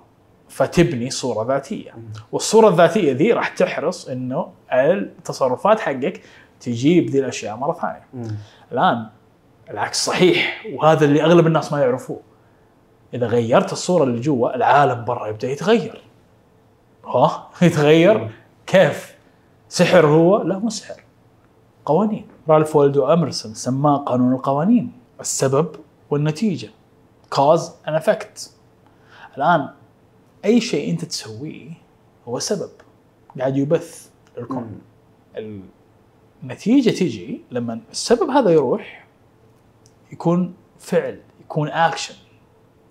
فتبني 0.56 1.10
صورة 1.10 1.46
ذاتية. 1.46 1.94
والصورة 2.32 2.68
الذاتية 2.68 3.12
ذي 3.12 3.32
راح 3.32 3.48
تحرص 3.48 4.08
إنه 4.08 4.52
التصرفات 4.72 5.80
حقك 5.80 6.22
تجيب 6.60 7.10
ذي 7.10 7.18
الأشياء 7.18 7.56
مرة 7.56 7.72
ثانية. 7.72 8.06
مم. 8.14 8.36
الآن 8.72 9.06
العكس 9.70 10.04
صحيح 10.04 10.66
وهذا 10.75 11.04
اللي 11.04 11.22
أغلب 11.22 11.46
الناس 11.46 11.72
ما 11.72 11.80
يعرفوه. 11.80 12.20
إذا 13.14 13.26
غيرت 13.26 13.72
الصورة 13.72 14.04
اللي 14.04 14.20
جوا 14.20 14.56
العالم 14.56 15.04
برا 15.04 15.26
يبدأ 15.26 15.48
يتغير. 15.48 16.02
ها؟ 17.06 17.48
يتغير. 17.62 18.30
كيف؟ 18.66 19.14
سحر 19.68 20.06
هو؟ 20.06 20.42
لا 20.42 20.58
مو 20.58 20.70
سحر. 20.70 21.02
قوانين. 21.84 22.26
رالف 22.48 22.76
والدو 22.76 23.12
أمرسون 23.12 23.54
سماه 23.54 23.96
قانون 23.96 24.32
القوانين. 24.32 24.92
السبب 25.20 25.76
والنتيجة. 26.10 26.68
Cause 27.34 27.62
and 27.88 28.02
effect. 28.02 28.48
الآن 29.36 29.68
أي 30.45 30.61
شيء 30.61 30.90
أنت 30.90 31.05
تسويه 31.05 31.71
هو 32.28 32.38
سبب. 32.38 32.71
قاعد 33.38 33.57
يبث 33.57 34.11
للكون. 34.38 34.81
النتيجة 36.43 36.90
تجي 36.90 37.40
لما 37.50 37.81
السبب 37.90 38.31
هذا 38.31 38.50
يروح 38.50 39.07
يكون 40.12 40.55
فعل 40.78 41.21
يكون 41.40 41.69
اكشن 41.69 42.14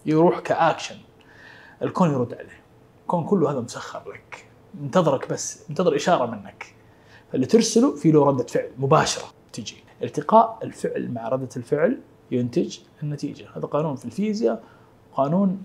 يروح 0.06 0.40
كاكشن 0.40 0.98
الكون 1.82 2.12
يرد 2.12 2.34
عليه. 2.34 2.60
الكون 3.02 3.25
كله 3.25 3.52
هذا 3.52 3.60
مسخر 3.60 4.12
لك. 4.12 4.46
منتظرك 4.82 5.30
بس 5.30 5.70
منتظر 5.70 5.96
إشارة 5.96 6.25
منك. 6.25 6.75
فاللي 7.32 7.46
ترسله 7.46 7.96
في 7.96 8.12
له 8.12 8.25
ردة 8.25 8.44
فعل 8.44 8.72
مباشرة 8.78 9.25
تجي. 9.54 9.84
التقاء 10.04 10.60
الفعل 10.64 11.12
مع 11.12 11.30
ردة 11.30 11.50
الفعل 11.58 12.02
ينتج 12.32 12.78
النتيجة. 13.04 13.48
هذا 13.56 13.66
قانون 13.66 13.96
في 13.96 14.06
الفيزياء 14.06 14.64
قانون 15.14 15.64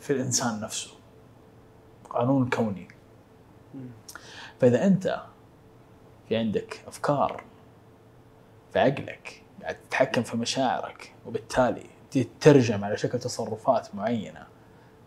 في 0.00 0.12
الإنسان 0.12 0.60
نفسه. 0.60 0.90
قانون 2.10 2.48
كوني. 2.50 2.88
فإذا 4.60 4.86
أنت 4.86 5.22
في 6.28 6.36
عندك 6.36 6.80
أفكار 6.86 7.42
في 8.72 8.78
عقلك 8.78 9.42
قاعد 9.62 9.76
تتحكم 9.88 10.22
في 10.22 10.36
مشاعرك 10.36 11.12
وبالتالي 11.26 11.86
تترجم 12.10 12.84
على 12.84 12.96
شكل 12.96 13.18
تصرفات 13.18 13.94
معينة 13.94 14.46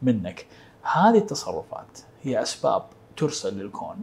منك 0.02 0.46
هذه 0.82 1.18
التصرفات 1.18 2.00
هي 2.24 2.42
أسباب 2.42 2.84
ترسل 3.18 3.58
للكون. 3.60 4.02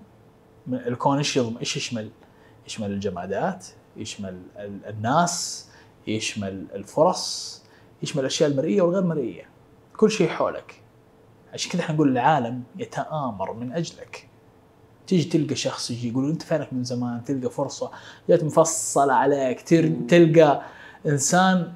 الكون 0.68 1.18
إيش 1.18 1.36
يضم 1.36 1.58
إيش 1.58 1.76
يشمل؟ 1.76 2.10
يشمل 2.66 2.90
الجمادات 2.90 3.66
يشمل 3.96 4.42
ال- 4.56 4.86
الناس 4.86 5.68
يشمل 6.06 6.66
الفرص 6.74 7.62
يشمل 8.02 8.20
الأشياء 8.20 8.50
المرئية 8.50 8.82
والغير 8.82 9.02
مرئية. 9.04 9.48
كل 9.96 10.10
شيء 10.10 10.28
حولك. 10.28 10.80
عشان 11.52 11.72
كذا 11.72 11.80
إحنا 11.80 11.94
نقول 11.94 12.08
العالم 12.08 12.62
يتآمر 12.76 13.52
من 13.52 13.72
أجلك. 13.72 14.28
تيجي 15.06 15.28
تلقى 15.28 15.54
شخص 15.54 15.90
يجي 15.90 16.08
يقول 16.08 16.30
أنت 16.30 16.42
فينك 16.42 16.72
من 16.72 16.84
زمان 16.84 17.24
تلقى 17.24 17.50
فرصة 17.50 17.90
جات 18.28 18.44
مفصلة 18.44 19.12
عليك. 19.12 19.60
تلقى 20.08 20.62
إنسان 21.06 21.72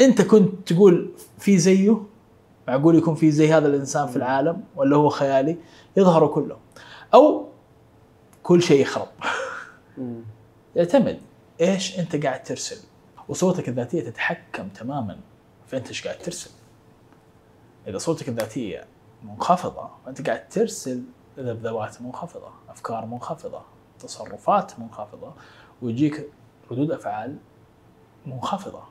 أنت 0.00 0.22
كنت 0.22 0.72
تقول 0.72 1.10
في 1.38 1.58
زيه 1.58 2.02
معقول 2.68 2.98
يكون 2.98 3.14
في 3.14 3.30
زي 3.30 3.52
هذا 3.52 3.68
الإنسان 3.68 4.06
في 4.06 4.16
العالم 4.16 4.64
ولا 4.76 4.96
هو 4.96 5.08
خيالي؟ 5.08 5.56
يظهروا 5.96 6.34
كلهم. 6.34 6.58
أو 7.14 7.48
كل 8.42 8.62
شيء 8.62 8.80
يخرب. 8.80 9.08
يعتمد 10.76 11.18
إيش 11.60 11.98
أنت 11.98 12.16
قاعد 12.26 12.42
ترسل. 12.42 12.76
وصورتك 13.28 13.68
الذاتية 13.68 14.00
تتحكم 14.00 14.68
تماما 14.68 15.18
في 15.66 15.76
أنت 15.76 15.88
إيش 15.88 16.06
قاعد 16.06 16.18
ترسل. 16.18 16.50
إذا 17.86 17.98
صورتك 17.98 18.28
الذاتية 18.28 18.84
منخفضة 19.22 19.90
فأنت 20.04 20.26
قاعد 20.28 20.48
ترسل 20.48 21.02
ذبذبات 21.38 22.02
منخفضة 22.02 22.50
أفكار 22.68 23.06
منخفضة 23.06 23.62
تصرفات 23.98 24.80
منخفضة 24.80 25.32
ويجيك 25.82 26.30
ردود 26.70 26.90
أفعال 26.90 27.36
منخفضة 28.26 28.82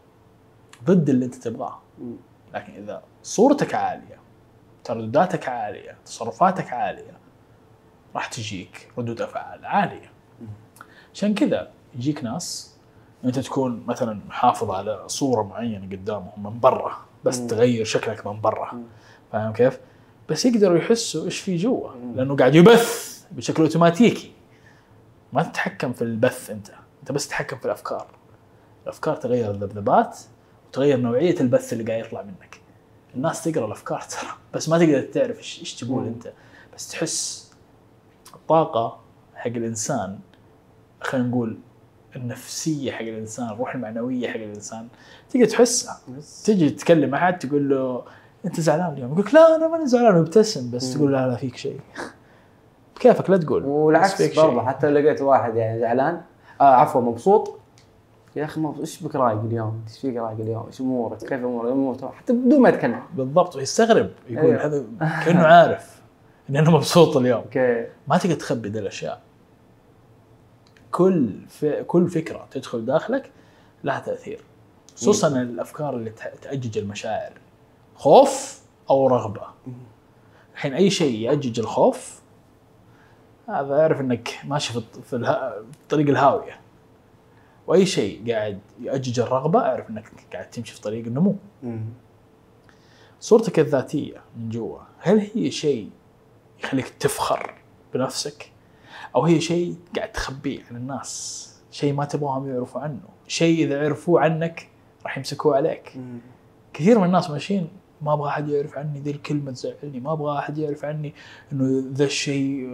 ضد 0.83 1.10
اللي 1.10 1.25
أنت 1.25 1.36
تبغاه. 1.36 1.79
لكن 2.53 2.74
إذا 2.74 3.03
صورتك 3.24 3.75
عالية 3.75 4.19
تردداتك 4.83 5.50
عالية 5.50 5.98
تصرفاتك 6.05 6.74
عالية 6.74 7.17
راح 8.15 8.27
تجيك 8.27 8.91
ردود 8.98 9.21
أفعال 9.21 9.65
عالية. 9.65 10.12
عشان 11.13 11.33
كذا 11.33 11.71
يجيك 11.95 12.24
ناس 12.24 12.77
إنت 13.25 13.39
تكون 13.39 13.83
مثلا 13.88 14.19
محافظ 14.27 14.71
على 14.71 15.10
صورة 15.10 15.43
معينة 15.43 15.86
قدامهم 15.86 16.43
من 16.43 16.60
برا. 16.60 17.11
بس 17.25 17.40
مم. 17.40 17.48
تغير 17.48 17.86
شكلك 17.86 18.28
من 18.28 18.42
برا. 18.42 18.84
فاهم 19.32 19.54
كيف؟ 19.54 19.80
بس 20.30 20.46
يقدروا 20.46 20.78
يحسوا 20.78 21.25
إيش 21.25 21.40
في 21.40 21.56
جوا. 21.56 21.90
لأنه 22.16 22.36
قاعد 22.36 22.56
يبث 22.56 23.22
بشكل 23.32 23.63
أوتوماتيكي 23.63 24.32
ما 25.34 25.44
تتحكم 25.44 25.94
في 25.94 26.01
البث 26.01 26.50
أنت 26.50 26.70
أنت 27.01 27.12
بس 27.12 27.28
تتحكم 27.28 27.58
في 27.58 27.66
الأفكار 27.66 28.08
الأفكار 28.84 29.16
تغير 29.16 29.51
الذبذبات 29.51 30.18
وتغير 30.68 30.98
نوعية 30.98 31.40
البث 31.40 31.74
اللي 31.74 31.84
قاعد 31.84 32.06
يطلع 32.06 32.22
منك 32.22 32.62
الناس 33.16 33.44
تقرأ 33.44 33.66
الأفكار 33.66 34.01
ترى 34.01 34.30
بس 34.54 34.70
ما 34.70 34.78
تقدر 34.78 35.01
تعرف 35.01 35.38
إيش 35.38 35.75
تقول. 35.75 36.06
أنت 36.06 36.34
بس 36.75 36.92
تحس 36.92 37.51
الطاقه 38.36 39.00
حق 39.36 39.48
الإنسان 39.48 40.20
خلينا 41.01 41.28
نقول 41.28 41.58
النفسية 42.15 42.91
حق 42.91 43.01
الإنسان 43.01 43.50
الروح 43.50 43.75
المعنوية 43.75 44.27
حق 44.30 44.36
الإنسان 44.36 44.88
تقدر 45.30 45.46
تحسها 45.46 45.98
تجي 46.46 46.70
تتكلم 46.70 47.10
مع 47.10 47.18
أحد 47.18 47.39
تقول 47.39 47.70
له 47.70 48.03
أنت 48.46 48.60
زعلان 48.60 48.94
اليوم 48.94 49.12
يقول 49.12 49.25
لك 49.25 49.34
لا 49.34 49.56
أنا 49.56 49.68
ماني 49.68 49.88
زعلان 49.88 50.15
ويبتسم 50.15 50.72
بس. 50.72 50.94
تقول 50.94 51.12
لا 51.13 51.27
لا 51.27 51.36
فيك 51.36 51.56
شيء 51.56 51.80
بكيفك 52.96 53.30
لا 53.30 53.38
تقول 53.38 53.65
والعكس 53.65 54.39
برضه. 54.39 54.65
حتى 54.65 54.89
لو 54.89 55.00
لقيت 55.00 55.22
واحد 55.22 55.56
يعني 55.56 55.80
زعلان 55.80 56.22
آه 56.62 56.63
عفوا 56.75 57.01
مبسوط 57.01 57.58
يا 58.36 58.46
أخي 58.46 58.62
مبسوط 58.62 58.80
إيش 58.82 59.03
بك 59.03 59.15
رايق 59.15 59.39
اليوم؟ 59.39 59.82
إيش 59.88 60.00
فيك 60.00 60.15
رايق 60.15 60.39
اليوم؟ 60.39 60.65
إيش 60.68 60.82
أمورك؟ 60.82 61.20
كيف 61.20 61.34
أمورك؟ 61.34 61.72
أمورك 61.72 62.13
حتى 62.13 62.34
بدون 62.34 62.62
ما 62.62 62.70
يتكلم 62.70 63.00
بالضبط 63.13 63.56
ويستغرب 63.56 64.10
يقول 64.30 64.46
أيوه. 64.46 64.65
هذا 64.65 64.84
كأنه 65.25 65.44
عارف 65.46 66.01
إن 66.50 66.56
أنا 66.56 66.70
مبسوط 66.70 67.18
اليوم 67.18 67.41
أوكي 67.41 67.86
ما 68.08 68.18
تقدر 68.18 68.36
تخبي 68.36 68.70
ذي 68.70 68.80
الأشياء 68.80 69.22
كل. 70.91 71.33
كل 71.88 72.07
فكرة 72.10 72.48
تدخل 72.51 72.86
داخلك 72.86 73.31
لها 73.83 74.00
تأثير. 74.00 74.39
خصوصا 74.95 75.27
الأفكار 75.41 75.95
اللي 75.95 76.10
تأجج 76.41 76.77
المشاعر. 76.77 77.33
خوف 77.95 78.62
أو 78.89 79.07
رغبة. 79.07 79.41
الحين 80.53 80.74
أي 80.74 80.89
شيء 80.89 81.19
يأجج 81.19 81.60
الخوف 81.60 82.21
هذا 83.50 83.81
اعرف 83.81 84.00
إنك 84.01 84.39
ماشي 84.45 84.74
في 84.74 84.79
الط- 84.79 85.00
في 85.00 85.15
الها... 85.15 85.55
طريق 85.89 86.10
الهاوية. 86.10 86.60
وأي 87.67 87.86
شيء 87.86 88.31
قاعد 88.33 88.60
يأجج 88.81 89.19
الرغبة 89.19 89.60
اعرف 89.60 89.89
إنك 89.89 90.12
قاعد 90.33 90.50
تمشي 90.50 90.74
في 90.74 90.81
طريق 90.81 91.05
النمو. 91.05 91.36
صورتك 93.19 93.60
الذاتية 93.60 94.21
من 94.38 94.50
جوا 94.50 94.79
هل 95.00 95.29
هي 95.36 95.51
شيء 95.51 95.89
يخليك 96.63 96.89
تفخر 96.89 97.53
بنفسك؟ 97.93 98.51
أو 99.15 99.25
هي 99.25 99.41
شيء 99.41 99.75
قاعد 99.96 100.12
تخبيه 100.12 100.60
عن 100.72 100.75
الناس 100.75 101.48
شيء 101.72 101.94
ما 101.94 102.06
تبغاهم 102.06 102.50
يعرفوا 102.50 102.82
عنه 102.82 103.00
شيء 103.27 103.65
إذا 103.65 103.86
عرفوه 103.86 104.22
عنك 104.22 104.68
راح 105.03 105.18
يمسكوه 105.18 105.56
عليك 105.56 105.94
مم. 105.96 106.20
كثير 106.74 107.00
من 107.00 107.06
الناس 107.06 107.30
ماشيين 107.30 107.68
ما 108.01 108.13
أبغى 108.13 108.30
أحد 108.30 108.50
يعرف 108.50 108.77
عني 108.77 109.00
ذي 109.00 109.12
الكلمة 109.12 109.51
تزعلني 109.51 110.00
ما 110.00 110.13
أبغى 110.13 110.39
أحد 110.39 110.58
يعرف 110.58 110.86
عني 110.86 111.13
إنه 111.51 111.84
ذا 111.94 112.06
الشيء 112.06 112.70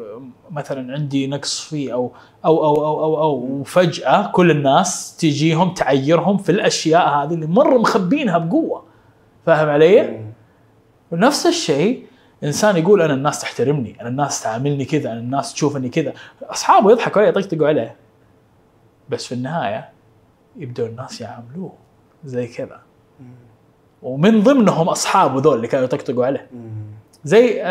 مثلا 0.52 0.94
عندي 0.94 1.28
نقص 1.28 1.60
فيه 1.62 1.94
أو 1.94 2.12
أو 2.46 2.66
أو 2.66 2.76
أو 2.86 3.04
أو, 3.04 3.22
أو 3.22 3.34
وفجأة 3.36 4.32
كل 4.32 4.52
الناس 4.52 5.18
تجيهم 5.18 5.74
تعيرهم 5.74 6.38
في 6.38 6.52
الأشياء 6.52 7.10
هذه 7.10 7.34
اللي 7.34 7.48
مرة 7.48 7.78
مخبينها 7.78 8.38
بقوة 8.38 8.84
فاهم 9.46 9.70
علي؟ 9.70 10.02
مم. 10.02 10.32
ونفس 11.12 11.46
الشيء 11.46 12.07
إنسان 12.44 12.78
يقول 12.78 13.02
أنا 13.02 13.14
الناس 13.14 13.42
تحترمني، 13.42 14.02
أنا 14.02 14.10
الناس 14.10 14.44
تعاملني 14.44 14.86
كذا، 14.86 15.12
أنا 15.12 15.20
الناس 15.20 15.54
تشوفني 15.54 15.90
كذا، 15.90 16.14
أصحابه 16.44 16.92
يضحكوا 16.92 17.22
عليه 17.22 17.30
يطقطقوا 17.30 17.68
عليه. 17.68 17.96
بس 19.10 19.26
في 19.26 19.36
النهاية 19.36 19.90
يبدوا 20.58 20.88
الناس 20.88 21.22
يعاملوه 21.22 21.74
زي 22.26 22.48
كذا. 22.48 22.80
ومن 24.02 24.44
ضمنهم 24.44 24.90
اصحابه 24.90 25.42
ذول 25.42 25.56
اللي 25.56 25.68
كانوا 25.68 25.86
يطقطقوا 25.86 26.26
عليه. 26.26 26.50
زي 27.24 27.62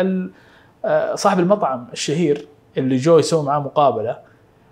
آه، 0.85 1.15
صاحب 1.15 1.39
المطعم 1.39 1.87
الشهير 1.93 2.47
اللي 2.77 2.97
جو 2.97 3.19
يسوي 3.19 3.43
معاه 3.43 3.59
مقابلة 3.59 4.19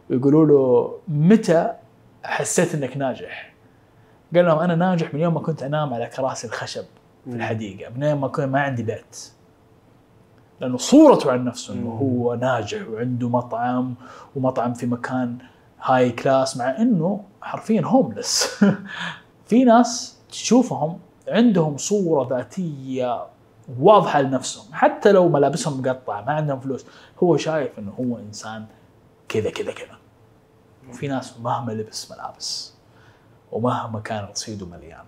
ويقولوا 0.10 0.46
له 0.46 0.98
متى 1.08 1.74
حسيت 2.24 2.76
إنك 2.76 2.98
ناجح؟ 2.98 3.54
قال 4.36 4.46
لهم 4.46 4.60
أنا 4.60 4.76
ناجح 4.76 5.14
من 5.14 5.20
يوم 5.20 5.34
ما 5.34 5.40
كنت 5.40 5.64
أنام 5.64 5.94
على 5.94 6.06
كراسي 6.06 6.48
الخشب 6.48 6.86
في. 7.26 7.34
الحديقة 7.36 7.92
من 7.96 8.04
يوم 8.04 8.22
ما 8.22 8.28
كنت 8.28 8.46
ما 8.46 8.62
عندي 8.62 8.84
بيت 8.84 9.32
لأنه 10.62 10.78
صورته 10.78 11.32
عن 11.32 11.46
نفسه 11.46 11.74
إنه. 11.74 11.90
هو 11.90 12.34
ناجح 12.34 12.90
وعنده 12.90 13.30
مطعم 13.30 13.96
ومطعم 14.36 14.74
في 14.74 14.86
مكان 14.86 15.38
هاي 15.82 16.12
كلاس 16.12 16.58
مع 16.58 16.78
إنه 16.82 17.24
حرفيا 17.42 17.82
هوملس 17.86 18.64
في 19.50 19.64
ناس 19.64 20.18
تشوفهم 20.30 21.00
عندهم 21.28 21.78
صورة 21.78 22.30
ذاتية 22.30 23.26
واضحة 23.80 24.22
لنفسهم 24.22 24.74
حتى 24.74 25.12
لو 25.12 25.30
ملابسهم 25.30 25.82
مقطعة 25.82 26.22
ما 26.22 26.32
عندهم 26.32 26.60
فلوس 26.60 26.86
هو 27.24 27.38
شايف 27.38 27.80
إنه 27.80 27.92
هو 28.00 28.18
إنسان 28.18 28.66
كذا 29.30 29.50
كذا 29.50 29.72
كذا. 29.72 29.98
وفي 30.90 31.08
ناس 31.08 31.40
مهما 31.40 31.72
لبس 31.72 32.12
ملابس 32.12 32.74
ومهما 33.52 34.00
كان 34.00 34.24
رصيده 34.24 34.66
مليان. 34.66 35.06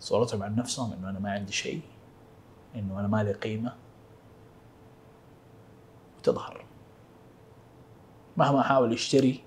صورتهم 0.00 0.42
عن 0.42 0.56
نفسهم 0.56 0.92
إنه 0.92 1.10
أنا 1.10 1.18
ما 1.18 1.32
عندي 1.32 1.52
شيء. 1.52 1.80
إنه 2.74 3.00
أنا 3.00 3.08
ما 3.08 3.22
لي 3.22 3.32
قيمة. 3.32 3.72
وتظهر. 6.18 6.64
مهما 8.36 8.62
حاول 8.62 8.92
يشتري 8.92 9.40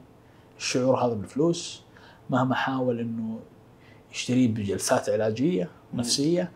الشعور 0.58 1.06
هذا 1.06 1.14
بالفلوس 1.14 1.84
مهما 2.30 2.56
حاول 2.56 3.00
إنه 3.00 3.40
يشتريه 4.12 4.48
بجلسات 4.48 5.10
علاجية 5.10 5.70
نفسية 5.94 6.52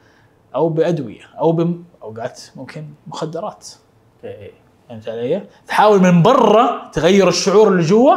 أو 0.56 0.70
بأدوية 0.70 1.24
أو 1.40 1.52
باوقات 1.52 2.42
ممكن 2.56 2.88
مخدرات. 3.08 3.68
أوكي 4.26 4.52
فهمت 4.90 5.10
علي؟ 5.10 5.48
تحاول 5.68 6.00
من 6.00 6.22
برا 6.22 6.92
تغير 6.94 7.28
الشعور 7.28 7.68
اللي 7.68 7.84
جوا 7.84 8.16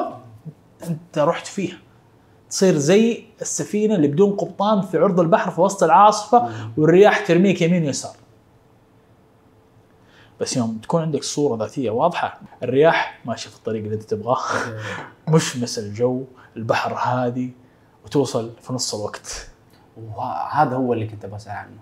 أنت 0.83 1.19
رحت 1.19 1.47
فيها. 1.47 1.79
تصير 2.51 2.77
زي 2.77 3.25
السفينة 3.40 3.95
اللي 3.95 4.09
بدون 4.09 4.31
قبطان 4.31 4.81
في 4.81 4.99
عرض 4.99 5.21
البحر 5.21 5.51
في 5.51 5.61
وسط 5.61 5.83
العاصفة 5.83 6.49
والرياح 6.77 7.27
ترميك 7.27 7.62
يمين 7.62 7.85
ويسار. 7.85 8.17
بس 10.40 10.57
يوم 10.57 10.79
تكون 10.83 11.03
عندك 11.03 11.23
صورة 11.23 11.59
ذاتية 11.59 11.90
واضحة 11.90 12.40
الرياح 12.62 13.20
ماشية 13.25 13.51
في 13.51 13.57
الطريق 13.57 13.83
اللي 13.83 13.94
انت 13.94 14.03
تبغاه. 14.03 14.38
مشمس 15.29 15.79
الجو 15.79 16.25
البحر 16.57 16.94
هادي 16.94 17.53
وتوصل 18.05 18.53
في 18.61 18.73
نص 18.73 18.94
الوقت. 18.94 19.49
وهذا 20.16 20.77
هو 20.77 20.92
اللي 20.92 21.07
كنت 21.07 21.27
بسأل 21.27 21.53
عنه. 21.53 21.77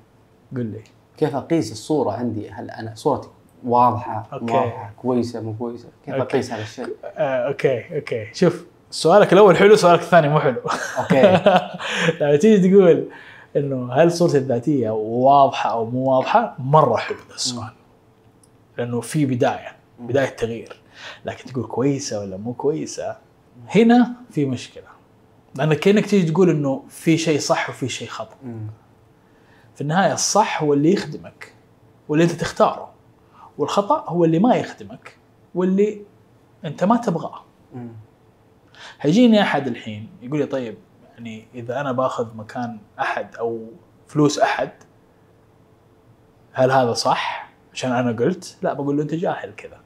قل 0.57 0.67
لي. 0.67 0.85
كيف 1.17 1.35
أقيس 1.37 1.73
الصورة 1.73 2.12
عندي؟ 2.12 2.51
هل 2.51 2.71
أنا 2.71 2.93
صورتي 2.95 3.29
واضحة 3.65 4.27
okay. 4.33 4.53
واضحة 4.55 4.91
كويسة 5.03 5.41
مو 5.41 5.55
كويسة؟ 5.59 5.88
كيف 6.07 6.15
okay. 6.14 6.37
أقيس 6.37 6.53
هذا 6.53 6.62
الشيء؟ 6.62 6.97
آه، 7.05 7.49
okay 7.49 7.97
okay. 7.97 8.29
شوف 8.35 8.65
سؤالك 8.91 9.33
الأول 9.33 9.57
حلو 9.57 9.77
سؤالك 9.77 10.01
الثاني 10.01 10.29
مو 10.29 10.41
حلو. 10.41 10.61
okay. 10.99 11.23
لما 12.21 12.37
تيجي 12.41 12.69
تقول 12.71 13.09
إنه 13.57 13.93
هل 13.93 14.12
صورتي 14.12 14.38
الذاتية 14.38 14.91
واضحة 14.91 15.71
أو 15.71 15.85
مو 15.85 16.11
واضحة؟ 16.11 16.57
مرة 16.59 16.97
حلو 16.97 17.17
السؤال. 17.35 17.69
لأنه 18.83 19.01
في 19.01 19.27
بداية 19.27 19.77
بداية 20.01 20.29
تغيير 20.29 20.81
لكن 21.25 21.45
تقول 21.53 21.64
كويسة 21.64 22.21
ولا 22.21 22.37
مو 22.37 22.53
كويسة 22.53 23.16
هنا 23.68 24.12
في 24.31 24.45
مشكلة 24.47 24.85
لانك 25.55 25.79
كأنك 25.79 26.07
تيجي 26.07 26.31
تقول 26.33 26.51
إنه 26.51 26.85
في 26.88 27.18
شيء 27.18 27.38
صح 27.38 27.71
وفي 27.71 27.88
شيء 27.88 28.09
خطأ. 28.09 28.37
في 29.75 29.81
النهاية 29.81 30.12
الصح 30.12 30.62
هو 30.62 30.75
اللي 30.75 30.92
يخدمك 30.92 31.55
واللي 32.09 32.25
أنت 32.25 32.33
تختاره 32.33 32.92
والخطأ 33.59 34.05
هو 34.09 34.25
اللي 34.25 34.38
ما 34.38 34.55
يخدمك 34.55 35.16
واللي 35.55 36.03
أنت 36.64 36.85
ما 36.85 36.97
تبغاه. 36.97 37.45
هيجيني 39.01 39.42
أحد 39.42 39.66
الحين 39.66 40.09
يقول 40.23 40.38
لي 40.38 40.47
طيب 40.47 40.75
يعني 41.14 41.47
إذا 41.55 41.81
أنا 41.81 41.92
باخذ 41.92 42.37
مكان 42.37 42.79
أحد 43.01 43.37
أو 43.37 43.66
فلوس 44.07 44.38
أحد 44.38 44.71
هل 46.53 46.71
هذا 46.71 46.92
صح؟ 46.92 47.52
عشان 47.75 47.93
أنا 47.93 48.13
قلت 48.13 48.57
لا 48.63 48.73
بقول 48.73 48.97
له 48.97 49.03
أنت 49.03 49.15
جاهل 49.15 49.53
كذا. 49.57 49.81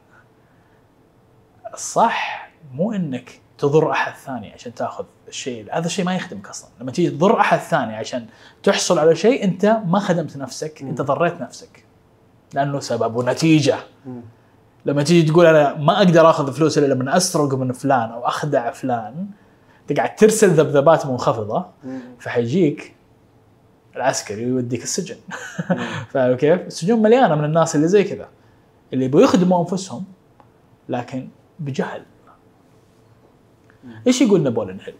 الصح 1.74 2.50
مو 2.72 2.92
إنك 2.92 3.40
تضر 3.58 3.90
أحد 3.90 4.12
ثاني 4.14 4.52
عشان 4.52 4.74
تأخذ 4.74 5.04
الشيء 5.28 5.66
هذا 5.78 5.86
الشيء 5.86 6.04
ما 6.04 6.14
يخدمك 6.14 6.48
أصلا 6.48 6.70
لما 6.80 6.92
تيجي 6.92 7.10
تضر 7.10 7.40
أحد 7.40 7.58
ثاني 7.58 7.96
عشان 7.96 8.26
تحصل 8.62 8.98
على 8.98 9.14
شيء 9.14 9.44
أنت 9.44 9.80
ما 9.86 9.98
خدمت 9.98 10.36
نفسك 10.36 10.82
أنت 10.82 11.02
ضريت 11.02 11.40
نفسك 11.40 11.84
لأنه 12.54 12.80
سبب 12.80 13.16
ونتيجة. 13.16 13.76
لما 14.86 15.02
تيجي 15.02 15.30
تقول 15.30 15.46
أنا 15.46 15.74
ما 15.74 15.98
أقدر 15.98 16.30
أخذ 16.30 16.52
فلوس 16.52 16.78
إلا 16.78 16.94
لما 16.94 17.16
أسرق 17.16 17.54
من 17.54 17.72
فلان 17.72 18.10
أو 18.10 18.26
أخدع 18.26 18.70
فلان 18.70 19.26
انت 19.80 19.98
قاعد 19.98 20.16
ترسل 20.16 20.48
ذبذبات 20.48 21.06
منخفضة. 21.06 21.66
فحيجيك 22.18 22.95
العسكري 23.96 24.46
ويوديك 24.46 24.82
السجن. 24.82 25.16
فاهم 26.10 26.36
كيف؟ 26.36 26.60
السجون 26.60 27.02
مليانة 27.02 27.34
من 27.34 27.44
الناس 27.44 27.76
اللي 27.76 27.88
زي 27.88 28.04
كذا 28.04 28.28
اللي 28.92 29.04
يبغوا 29.04 29.22
يخدموا 29.22 29.60
أنفسهم 29.60 30.04
لكن 30.88 31.28
بجهل. 31.58 32.02
إيش 34.06 34.20
يقول 34.20 34.42
نابليون 34.42 34.80
هيل؟ 34.80 34.94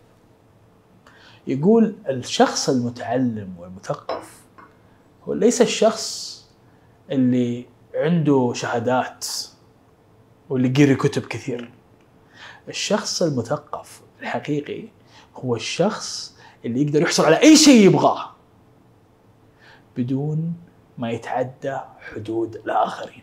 يقول 1.47 1.95
الشخص 2.09 2.69
المتعلم 2.69 3.55
والمثقف 3.59 4.41
هو 5.25 5.33
ليس 5.33 5.63
الشخص 5.63 6.37
اللي 7.11 7.67
عنده 7.95 8.53
شهادات 8.55 9.27
واللي 10.49 10.69
قري 10.69 10.95
كتب 10.95 11.23
كثير. 11.23 11.71
الشخص 12.69 13.23
المثقف 13.23 14.01
الحقيقي 14.21 14.89
هو 15.35 15.57
الشخص 15.57 16.37
اللي 16.65 16.83
يقدر 16.83 17.03
يحصل 17.03 17.25
على 17.25 17.43
أي 17.43 17.57
شيء 17.57 17.87
يبغاه. 17.87 18.36
بدون 19.97 20.55
ما 20.99 21.11
يتعدى 21.11 21.79
حدود 22.15 22.55
الآخرين. 22.55 23.23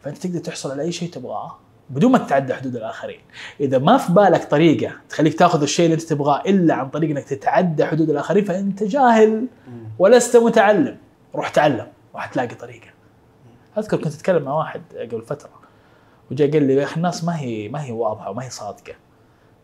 فأنت 0.00 0.18
تقدر 0.18 0.38
تحصل 0.38 0.70
على 0.70 0.82
أي 0.82 0.92
شيء 0.92 1.10
تبغاه 1.10 1.56
بدون 1.90 2.12
ما 2.12 2.18
تتعدى 2.18 2.54
حدود 2.54 2.76
الآخرين. 2.76 3.20
إذا 3.60 3.78
ما 3.78 3.96
في 3.96 4.12
بالك 4.12 4.44
طريقة 4.44 4.92
تخليك 5.08 5.38
تاخذ 5.38 5.62
الشيء 5.62 5.84
اللي 5.84 5.94
أنت 5.94 6.02
تبغاه 6.02 6.40
إلا 6.40 6.74
عن 6.74 6.90
طريق 6.90 7.10
إنك 7.10 7.24
تتعدى 7.24 7.84
حدود 7.84 8.10
الآخرين 8.10 8.44
فأنت 8.44 8.82
جاهل 8.82 9.46
ولست 9.98 10.36
متعلم. 10.36 10.98
روح 11.34 11.48
تعلم 11.48 11.86
راح 12.14 12.26
تلاقي 12.26 12.54
طريقة. 12.54 12.88
أذكر 13.78 13.96
كنت 13.96 14.14
أتكلم 14.14 14.42
مع 14.42 14.54
واحد 14.54 14.82
قبل 14.94 15.22
فترة 15.22 15.50
وجاء 16.30 16.50
قال 16.50 16.62
لي 16.62 16.74
يا 16.74 16.84
أخي 16.84 16.96
الناس 16.96 17.24
ما 17.24 17.38
هي 17.40 17.68
ما 17.68 17.84
هي 17.84 17.92
واضحة 17.92 18.30
وما 18.30 18.44
هي 18.44 18.50
صادقة. 18.50 18.94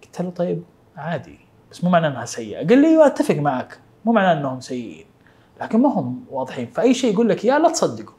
قلت 0.02 0.20
له 0.20 0.30
طيب 0.30 0.62
عادي 0.96 1.38
بس 1.70 1.84
مو 1.84 1.90
معناه 1.90 2.08
أنها 2.08 2.24
سيئة. 2.24 2.58
قال 2.58 2.78
لي 2.78 2.88
أيوه 2.88 3.06
أتفق 3.06 3.34
معك 3.34 3.78
مو 4.04 4.12
معناه 4.12 4.32
أنهم 4.32 4.60
سيئين. 4.60 5.06
لكن 5.60 5.82
ما 5.82 5.88
هم 5.88 6.24
واضحين. 6.30 6.66
فأي 6.66 6.94
شيء 6.94 7.12
يقول 7.12 7.28
لك 7.28 7.44
يا 7.44 7.58
لا 7.58 7.68
تصدقه. 7.68 8.12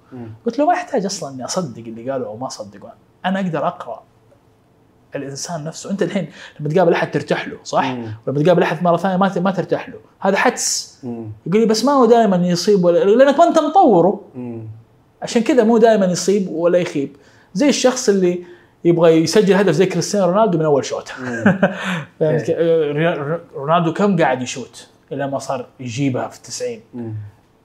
قلت 0.46 0.60
له 0.60 0.66
ما 0.66 0.74
يحتاج 0.74 1.06
أصلا 1.06 1.34
إني 1.34 1.46
أصدق 1.46 1.84
اللي 1.88 2.12
قالوا 2.12 2.28
أو 2.28 2.38
ما 2.38 2.48
أصدقه. 2.48 2.94
أنا 3.26 3.40
أقدر 3.40 3.68
أقرأ 3.68 4.04
الإنسان 5.16 5.64
نفسه. 5.64 5.92
أنت 5.92 6.04
الحين 6.04 6.30
لما 6.60 6.70
تقابل 6.70 6.94
أحد 6.94 7.12
ترتاح 7.12 7.48
له 7.48 7.58
صح؟ 7.64 7.86
مم. 7.86 8.14
ولما 8.28 8.44
تقابل 8.44 8.64
أحد 8.64 8.84
مرة 8.84 8.98
ثانية 8.98 9.18
ما 9.18 9.40
ما 9.40 9.52
ترتاح 9.52 9.90
له. 9.90 10.00
هذا 10.20 10.38
حدس. 10.38 11.00
يقول 11.48 11.60
لي 11.62 11.66
بس 11.66 11.86
ما 11.86 11.92
هو 11.92 12.06
دائما 12.06 12.48
يصيب 12.48 12.86
ولا 12.86 13.00
لأنك 13.04 13.40
ما 13.40 13.48
أنت 13.48 13.60
مطوره. 13.60 14.22
مم. 14.36 14.68
عشان 15.22 15.42
كذا 15.42 15.64
مو 15.64 15.78
دائما 15.78 16.06
يصيب 16.06 16.50
ولا 16.50 16.78
يخيب. 16.78 17.16
زي 17.54 17.70
الشخص 17.70 18.10
اللي 18.10 18.44
يبغى 18.86 19.12
يسجل 19.12 19.54
هدف 19.54 19.74
زي 19.74 19.86
كريستيانو 19.86 20.26
رونالدو 20.26 20.58
من 20.58 20.66
أول 20.66 20.84
كيف؟ 20.84 21.12
آه، 22.22 23.40
رونالدو 23.56 23.94
كم 23.94 24.18
قاعد 24.18 24.42
يشوت؟ 24.42 24.88
إلى 25.12 25.28
ما 25.28 25.40
صار 25.40 25.68
يجيبها 25.80 26.28
في 26.28 26.42
90 26.42 26.82
مم. 26.94 27.14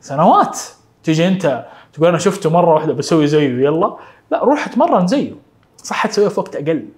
سنوات. 0.01 0.59
تجي 1.03 1.29
أنت 1.29 1.67
تقول 1.93 2.09
أنا 2.09 2.19
شفته 2.19 2.51
مرة 2.51 2.75
واحدة 2.75 2.93
بسوي 2.93 3.27
زيه 3.27 3.49
يلا. 3.65 3.97
لا 4.31 4.45
روح 4.45 4.67
اتمرن 4.67 5.07
زيه. 5.07 5.33
صح 5.77 6.07
تسويها 6.07 6.29
في 6.29 6.41
وقت 6.41 6.57
أقل 6.57 6.89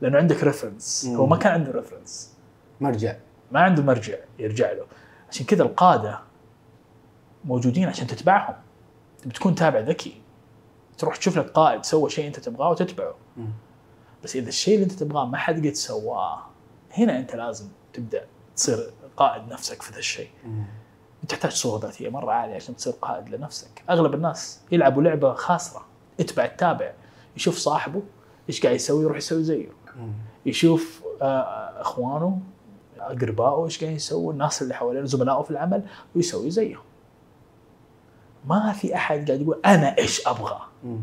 لأنه 0.00 0.18
عندك 0.18 0.44
reference 0.44 1.06
هو 1.16 1.26
ما 1.26 1.36
كان 1.36 1.52
عنده 1.52 1.72
reference 1.72 2.32
مرجع. 2.80 3.14
ما 3.52 3.60
عنده 3.60 3.82
مرجع 3.82 4.14
يرجع 4.38 4.72
له. 4.72 4.84
عشان 5.30 5.46
كذا 5.46 5.62
القادة 5.62 6.18
موجودين 7.44 7.88
عشان 7.88 8.06
تتبعهم. 8.06 8.54
بتكون 9.26 9.54
تابع 9.54 9.78
ذكي. 9.78 10.14
تروح 10.98 11.16
تشوف 11.16 11.38
لك 11.38 11.50
قائد 11.50 11.84
سوى 11.84 12.10
شيء 12.10 12.26
أنت 12.26 12.40
تبغاه 12.40 12.70
وتتبعه. 12.70 13.14
مم. 13.36 13.50
بس 14.24 14.36
إذا 14.36 14.48
الشيء 14.48 14.74
اللي 14.74 14.84
أنت 14.84 14.92
تبغاه 14.92 15.26
ما 15.26 15.36
حد 15.38 15.66
قد 15.66 15.72
سواه 15.72 16.38
هنا 16.98 17.18
أنت 17.18 17.36
لازم 17.36 17.68
تبدأ 17.92 18.24
تصير 18.56 18.90
قائد 19.16 19.48
نفسك 19.48 19.82
في 19.82 19.92
ذا 19.92 19.98
الشيء. 19.98 20.30
تحتاج 21.28 21.50
صورة 21.52 21.80
ذاتية 21.80 22.08
مرة 22.08 22.32
عالية 22.32 22.54
عشان 22.54 22.76
تصير 22.76 22.92
قائد 22.92 23.28
لنفسك 23.28 23.82
أغلب 23.90 24.14
الناس 24.14 24.60
يلعبوا 24.72 25.02
لعبة 25.02 25.34
خاسرة 25.34 25.84
اتبع 26.20 26.44
التابع 26.44 26.92
يشوف 27.36 27.56
صاحبه 27.56 28.02
إيش 28.48 28.62
قاعد 28.62 28.74
يسوي 28.74 29.02
يروح 29.04 29.16
يسوي 29.16 29.42
زيه. 29.42 29.68
يشوف 30.46 31.02
آه، 31.22 31.80
أخوانه 31.80 32.40
أقربائه 32.98 33.64
إيش 33.64 33.78
قاعدين 33.78 33.96
يسووا 33.96 34.32
الناس 34.32 34.62
اللي 34.62 34.74
حواليه 34.74 35.04
زملائه 35.04 35.42
في 35.42 35.50
العمل 35.50 35.82
ويسوي 36.16 36.50
زيهم 36.50 36.82
ما 38.46 38.72
في 38.72 38.94
أحد 38.94 39.26
قاعد 39.26 39.40
يقول 39.40 39.60
أنا 39.66 39.98
إيش 39.98 40.28
أبغى 40.28 40.60
مم. 40.84 41.00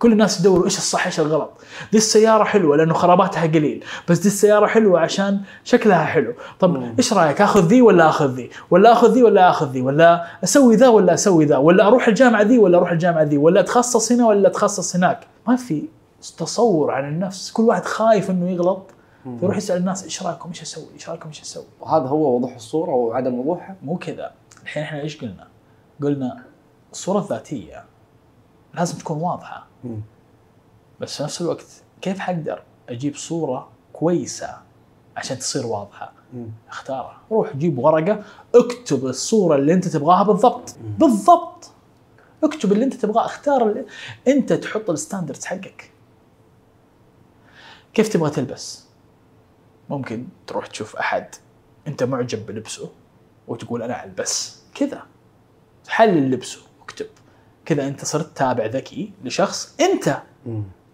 كل 0.00 0.12
الناس 0.12 0.40
يدوروا 0.40 0.64
إيش 0.64 0.78
الصح 0.78 1.06
إيش 1.06 1.20
الغلط. 1.20 1.50
دي 1.92 1.98
السيارة 1.98 2.44
حلوة 2.44 2.76
لأنه 2.76 2.94
خراباتها 2.94 3.46
قليل 3.46 3.84
بس 4.08 4.18
دي 4.18 4.28
السيارة 4.28 4.66
حلوة 4.66 5.00
عشان 5.00 5.40
شكلها 5.64 6.04
حلو. 6.04 6.34
طب 6.60 6.70
مم. 6.70 6.94
إيش 6.98 7.12
رأيك 7.12 7.40
آخذ 7.40 7.66
ذي 7.66 7.82
ولا 7.82 8.08
آخذ 8.08 8.34
ذي؟ 8.34 8.50
ولا 8.70 8.92
آخذ 8.92 9.12
ذي 9.12 9.22
ولا 9.22 9.50
آخذ 9.50 9.70
ذي؟ 9.70 9.80
ولا 9.80 10.24
أسوي 10.44 10.76
ذا 10.76 10.88
ولا 10.88 11.14
أسوي 11.14 11.44
ذا؟ 11.44 11.56
ولا 11.56 11.86
أروح 11.86 12.08
الجامعة 12.08 12.42
ذي 12.42 12.58
ولا 12.58 12.78
أروح 12.78 12.90
الجامعة 12.90 13.22
ذي؟ 13.22 13.38
ولا 13.38 13.60
أتخصص 13.60 14.12
هنا 14.12 14.26
ولا 14.26 14.48
أتخصص 14.48 14.96
هناك؟ 14.96 15.26
ما 15.48 15.56
في 15.56 15.82
تصور 16.38 16.90
عن 16.90 17.08
النفس. 17.08 17.50
كل 17.52 17.62
واحد 17.62 17.84
خايف 17.84 18.30
إنه 18.30 18.50
يغلط 18.50 18.82
فيروح 19.40 19.56
يسأل 19.56 19.76
الناس 19.76 20.04
إيش 20.04 20.22
رأيكم 20.22 20.48
إيش 20.48 20.62
أسوي 20.62 20.84
إيش 20.94 21.08
رأيكم 21.08 21.28
إيش 21.28 21.40
أسوي؟ 21.40 21.64
وهذا 21.80 22.06
هو 22.06 22.36
وضوح 22.36 22.54
الصورة 22.54 22.90
وعدم 22.90 23.38
وضوحها؟ 23.38 23.76
مو 23.82 23.96
كذا. 23.96 24.30
الحين 24.62 24.82
إحنا 24.82 25.00
إيش 25.00 25.20
قلنا؟ 25.20 25.46
قلنا 26.02 26.42
الصورة 26.92 27.18
الذاتية 27.18 27.84
لازم 28.74 28.98
تكون 28.98 29.18
واضحة. 29.18 29.69
بس 31.00 31.16
في 31.16 31.22
نفس 31.22 31.40
الوقت 31.40 31.66
كيف 32.00 32.18
حقدر 32.18 32.62
أجيب 32.88 33.16
صورة 33.16 33.68
كويسة 33.92 34.58
عشان 35.16 35.38
تصير 35.38 35.66
واضحة. 35.66 36.12
اختارها 36.68 37.20
روح 37.30 37.56
جيب 37.56 37.78
ورقة 37.78 38.24
اكتب 38.54 39.06
الصورة 39.06 39.56
اللي 39.56 39.72
أنت 39.72 39.88
تبغاها 39.88 40.22
بالضبط. 40.22 40.76
بالضبط. 40.98 41.70
اكتب 42.44 42.72
اللي 42.72 42.84
أنت 42.84 42.94
تبغاه 42.94 43.24
اختار 43.24 43.62
اللي 43.68 43.86
أنت 44.28 44.52
تحط 44.52 44.90
الستاندردز 44.90 45.44
حقك. 45.44 45.90
كيف 47.94 48.08
تبغى 48.08 48.30
تلبس؟ 48.30 48.86
ممكن 49.90 50.26
تروح 50.46 50.66
تشوف 50.66 50.96
أحد 50.96 51.34
أنت 51.86 52.02
معجب 52.02 52.46
بلبسه 52.46 52.90
وتقول 53.48 53.82
أنا 53.82 54.04
ألبس 54.04 54.62
كذا. 54.74 55.02
حلل 55.88 56.30
لبسه. 56.30 56.60
كذا 57.70 57.88
أنت 57.88 58.04
صرت 58.04 58.36
تابع 58.36 58.66
ذكي 58.66 59.12
لشخص 59.24 59.74
أنت. 59.80 60.16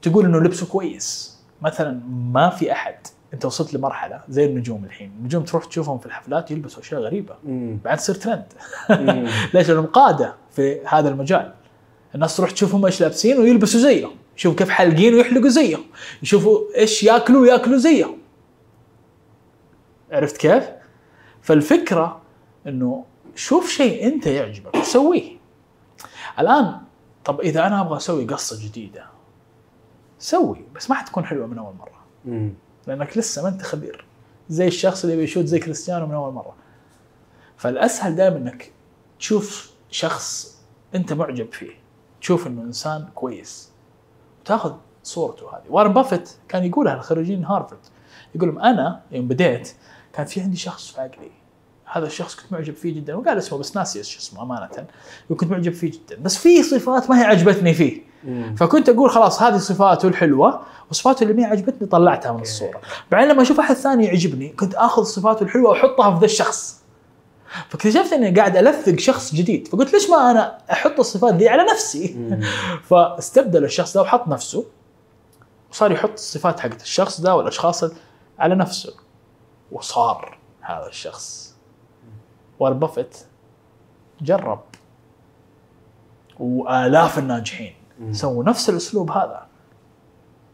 تقول 0.02 0.24
إنه 0.24 0.38
لبسه 0.40 0.66
كويس. 0.66 1.36
مثلا 1.62 2.00
ما 2.32 2.50
في 2.50 2.72
أحد. 2.72 2.94
أنت 3.34 3.44
وصلت 3.44 3.74
لمرحلة 3.74 4.20
زي 4.28 4.44
النجوم 4.44 4.84
الحين. 4.84 5.12
النجوم 5.18 5.42
تروح 5.42 5.64
تشوفهم 5.64 5.98
في 5.98 6.06
الحفلات 6.06 6.50
يلبسوا 6.50 6.82
أشياء 6.82 7.00
غريبة. 7.00 7.34
مم. 7.44 7.78
بعد 7.84 7.96
تصير 7.96 8.14
ترند. 8.14 8.44
ليش؟ 9.54 9.68
لأنهم 9.68 9.86
قادة 9.86 10.34
في 10.50 10.80
هذا 10.86 11.08
المجال. 11.08 11.52
الناس 12.14 12.36
تروح 12.36 12.50
تشوفهم 12.50 12.84
إيش 12.84 13.00
لابسين 13.00 13.38
ويلبسوا 13.38 13.80
زيهم. 13.80 14.10
يشوفوا 14.36 14.58
كيف 14.58 14.68
حالقين 14.68 15.14
ويحلقوا 15.14 15.48
زيهم. 15.48 15.84
يشوفوا 16.22 16.60
إيش 16.76 17.02
ياكلوا 17.02 17.40
وياكلوا 17.40 17.78
زيهم. 17.78 18.18
عرفت 20.12 20.36
كيف؟ 20.36 20.64
فالفكرة 21.42 22.20
إنه 22.66 23.04
شوف 23.34 23.70
شيء 23.70 24.06
أنت 24.06 24.26
يعجبك. 24.26 24.74
وسويه 24.74 25.35
الآن 26.38 26.78
طب 27.24 27.40
إذا 27.40 27.66
أنا 27.66 27.80
أبغى 27.80 27.96
أسوي 27.96 28.24
قصة 28.24 28.66
جديدة 28.66 29.06
سوي 30.18 30.64
بس 30.74 30.90
ما 30.90 30.96
حتكون 30.96 31.24
حلوة 31.24 31.46
من 31.46 31.58
أول 31.58 31.74
مرة. 31.74 32.00
مم. 32.24 32.52
لأنك 32.86 33.18
لسه 33.18 33.42
ما 33.42 33.48
أنت 33.48 33.62
خبير. 33.62 34.04
زي 34.48 34.66
الشخص 34.66 35.04
اللي 35.04 35.16
بي 35.16 35.24
shoot 35.24 35.44
زي 35.44 35.58
كريستيانو 35.58 36.06
من 36.06 36.14
أول 36.14 36.32
مرة. 36.32 36.54
فالأسهل 37.56 38.16
دائما 38.16 38.36
إنك 38.36 38.72
تشوف 39.18 39.70
شخص 39.90 40.58
أنت 40.94 41.12
معجب 41.12 41.52
فيه. 41.52 41.72
تشوف 42.20 42.46
إنه 42.46 42.62
إنسان 42.62 43.08
كويس. 43.14 43.70
وتأخذ 44.40 44.74
صورته 45.02 45.56
هذه. 45.56 45.64
وارن 45.68 45.92
بافيت 45.92 46.30
كان 46.48 46.64
يقولها 46.64 46.96
لخريجين 46.96 47.44
هارفرد. 47.44 47.78
يقول 48.34 48.48
لهم 48.48 48.58
أنا 48.58 49.02
يوم 49.10 49.28
بديت 49.28 49.74
كان 50.12 50.26
في 50.26 50.40
عندي 50.40 50.56
شخص 50.56 50.90
في 50.90 51.00
عقلي 51.00 51.30
هذا 51.92 52.06
الشخص 52.06 52.34
كنت 52.34 52.52
معجب 52.52 52.74
فيه 52.74 52.94
جدا. 52.94 53.14
وقال 53.14 53.38
اسمه 53.38 53.58
بس 53.58 53.76
ناسي 53.76 53.98
إيش 53.98 54.16
اسمه 54.16 54.42
أمانة. 54.42 54.68
وكنت 55.30 55.50
معجب 55.50 55.72
فيه 55.72 55.90
جدا. 55.90 56.16
بس 56.22 56.36
في 56.36 56.62
صفات 56.62 57.10
ما 57.10 57.20
هي 57.20 57.24
عجبتني 57.24 57.74
فيه. 57.74 58.02
مم. 58.24 58.54
فكنت 58.58 58.88
أقول 58.88 59.10
خلاص 59.10 59.42
هذه 59.42 59.56
صفاته 59.56 60.08
الحلوة 60.08 60.62
وصفاته 60.90 61.22
اللي 61.22 61.34
ما 61.34 61.46
عجبتني 61.46 61.88
طلعتها 61.88 62.32
من 62.32 62.42
الصورة. 62.42 62.80
بعدين 63.10 63.28
لما 63.28 63.42
أشوف 63.42 63.60
أحد 63.60 63.74
ثاني 63.74 64.04
يعجبني 64.04 64.48
كنت 64.48 64.74
آخذ 64.74 65.02
صفاته 65.02 65.42
الحلوة 65.42 65.70
وأحطها 65.70 66.14
في 66.14 66.20
ذا 66.20 66.24
الشخص. 66.24 66.82
فاكتشفت 67.68 68.12
إني 68.12 68.30
قاعد 68.30 68.56
ألفق 68.56 68.98
شخص 68.98 69.34
جديد. 69.34 69.68
فقلت 69.68 69.92
ليش 69.92 70.10
ما 70.10 70.30
أنا 70.30 70.58
أحط 70.72 70.98
الصفات 70.98 71.34
دي 71.34 71.48
على 71.48 71.62
نفسي. 71.72 72.16
فاستبدل 72.90 73.64
الشخص 73.64 73.94
ده 73.94 74.02
وحط 74.02 74.28
نفسه. 74.28 74.64
وصار 75.70 75.92
يحط 75.92 76.12
الصفات 76.12 76.60
حقت 76.60 76.82
الشخص 76.82 77.20
ده 77.20 77.36
والأشخاص 77.36 77.84
على 78.38 78.54
نفسه. 78.54 78.94
وصار 79.72 80.38
هذا 80.60 80.86
الشخص. 80.86 81.45
وارن 82.58 82.78
بافيت 82.78 83.16
جرب. 84.20 84.60
وآلاف 86.40 87.18
الناجحين. 87.18 87.74
سووا 88.10 88.44
نفس 88.44 88.70
الأسلوب 88.70 89.10
هذا. 89.10 89.46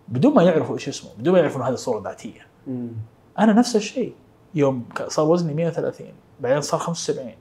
بدون 0.08 0.34
ما 0.34 0.42
يعرفوا 0.42 0.74
إيش 0.74 0.88
اسمه 0.88 1.10
بدون 1.18 1.32
ما 1.34 1.38
يعرفوا 1.40 1.64
هذه 1.64 1.74
صوره 1.74 2.02
ذاتيه 2.02 2.46
مم. 2.66 2.88
أنا 3.38 3.52
نفس 3.52 3.76
الشيء. 3.76 4.14
يوم 4.54 4.84
صار 5.08 5.26
وزني 5.28 5.54
130 5.54 6.06
بعدين 6.40 6.60
صار 6.60 6.80
75 6.80 7.34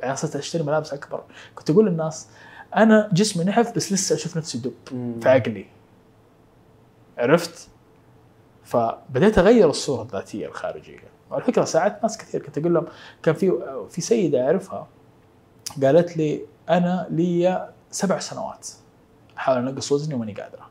بعدين 0.00 0.16
صرت 0.16 0.36
أشتري 0.36 0.62
ملابس 0.62 0.92
أكبر. 0.92 1.24
كنت 1.54 1.70
أقول 1.70 1.86
للناس 1.86 2.28
أنا 2.76 3.08
جسمي 3.12 3.44
نحف 3.44 3.76
بس 3.76 3.92
لسه 3.92 4.14
أشوف 4.14 4.36
نفسي 4.36 4.58
دب. 4.58 4.74
في 5.22 5.28
عقلي. 5.28 5.66
عرفت؟ 7.18 7.68
فبديت 8.64 9.38
أغير 9.38 9.70
الصورة 9.70 10.02
الذاتية 10.02 10.46
الخارجية. 10.46 11.11
وعلى 11.32 11.44
فكرة 11.44 11.64
ساعدت 11.64 12.02
ناس 12.02 12.18
كثير. 12.18 12.42
كنت 12.42 12.58
أقول 12.58 12.74
لهم 12.74 12.86
كان 13.22 13.34
في 13.34 13.52
في 13.90 14.00
سيدة 14.00 14.46
أعرفها 14.46 14.88
قالت 15.82 16.16
لي 16.16 16.46
أنا 16.68 17.06
لي 17.10 17.72
سبع 17.90 18.18
سنوات. 18.18 18.68
أحاول 19.36 19.58
أنقص 19.58 19.92
وزني 19.92 20.14
وماني 20.14 20.32
قادرة. 20.32 20.70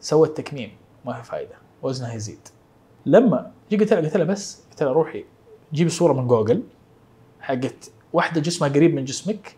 سوت 0.00 0.36
تكميم 0.36 0.76
ما 1.04 1.12
في 1.12 1.24
فايدة. 1.24 1.54
وزنها 1.82 2.14
يزيد. 2.14 2.48
لما 3.06 3.52
جي 3.70 3.76
قلت 3.76 3.92
لها 3.92 4.00
قلت 4.00 4.16
لها 4.16 4.26
بس 4.26 4.62
قلت 4.70 4.82
لها 4.82 4.92
روحي 4.92 5.24
جيبي 5.72 5.90
صورة 5.90 6.12
من 6.12 6.26
جوجل 6.26 6.62
حقت 7.40 7.90
واحدة 8.12 8.40
جسمها 8.40 8.68
قريب 8.68 8.94
من 8.94 9.04
جسمك 9.04 9.56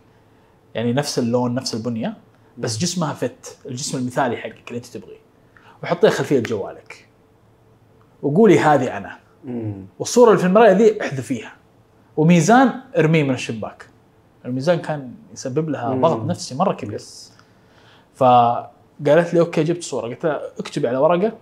يعني 0.75 0.93
نفس 0.93 1.19
اللون 1.19 1.55
نفس 1.55 1.75
البنية 1.75 2.17
بس 2.59 2.79
جسمها 2.79 3.13
fit. 3.13 3.59
الجسم 3.67 3.99
المثالي 3.99 4.37
حقك 4.37 4.69
اللي 4.69 4.77
أنت 4.77 4.87
تبغيه. 4.87 5.19
وحطيها 5.83 6.11
خلفية 6.11 6.41
جوالك. 6.41 7.09
وقولي 8.23 8.59
هذه 8.59 8.97
أنا. 8.97 9.19
والصورة 9.99 10.29
اللي 10.29 10.41
في 10.41 10.47
المرايه 10.47 10.73
ذي 10.73 11.01
احذفيها 11.01 11.53
وميزان 12.17 12.73
ارميه 12.99 13.23
من 13.23 13.35
الشباك. 13.35 13.87
الميزان 14.45 14.79
كان 14.79 15.15
يسبب 15.33 15.69
لها. 15.69 15.95
ضغط 15.95 16.25
نفسي 16.25 16.55
مرة 16.55 16.73
كبير. 16.73 17.01
فقالت 18.15 19.35
لي 19.35 19.41
okay 19.41 19.63
جبت 19.63 19.83
صورة. 19.83 20.09
قلت 20.09 20.25
لها 20.25 20.41
اكتبي 20.59 20.89
على 20.89 20.99
ورقة. 20.99 21.33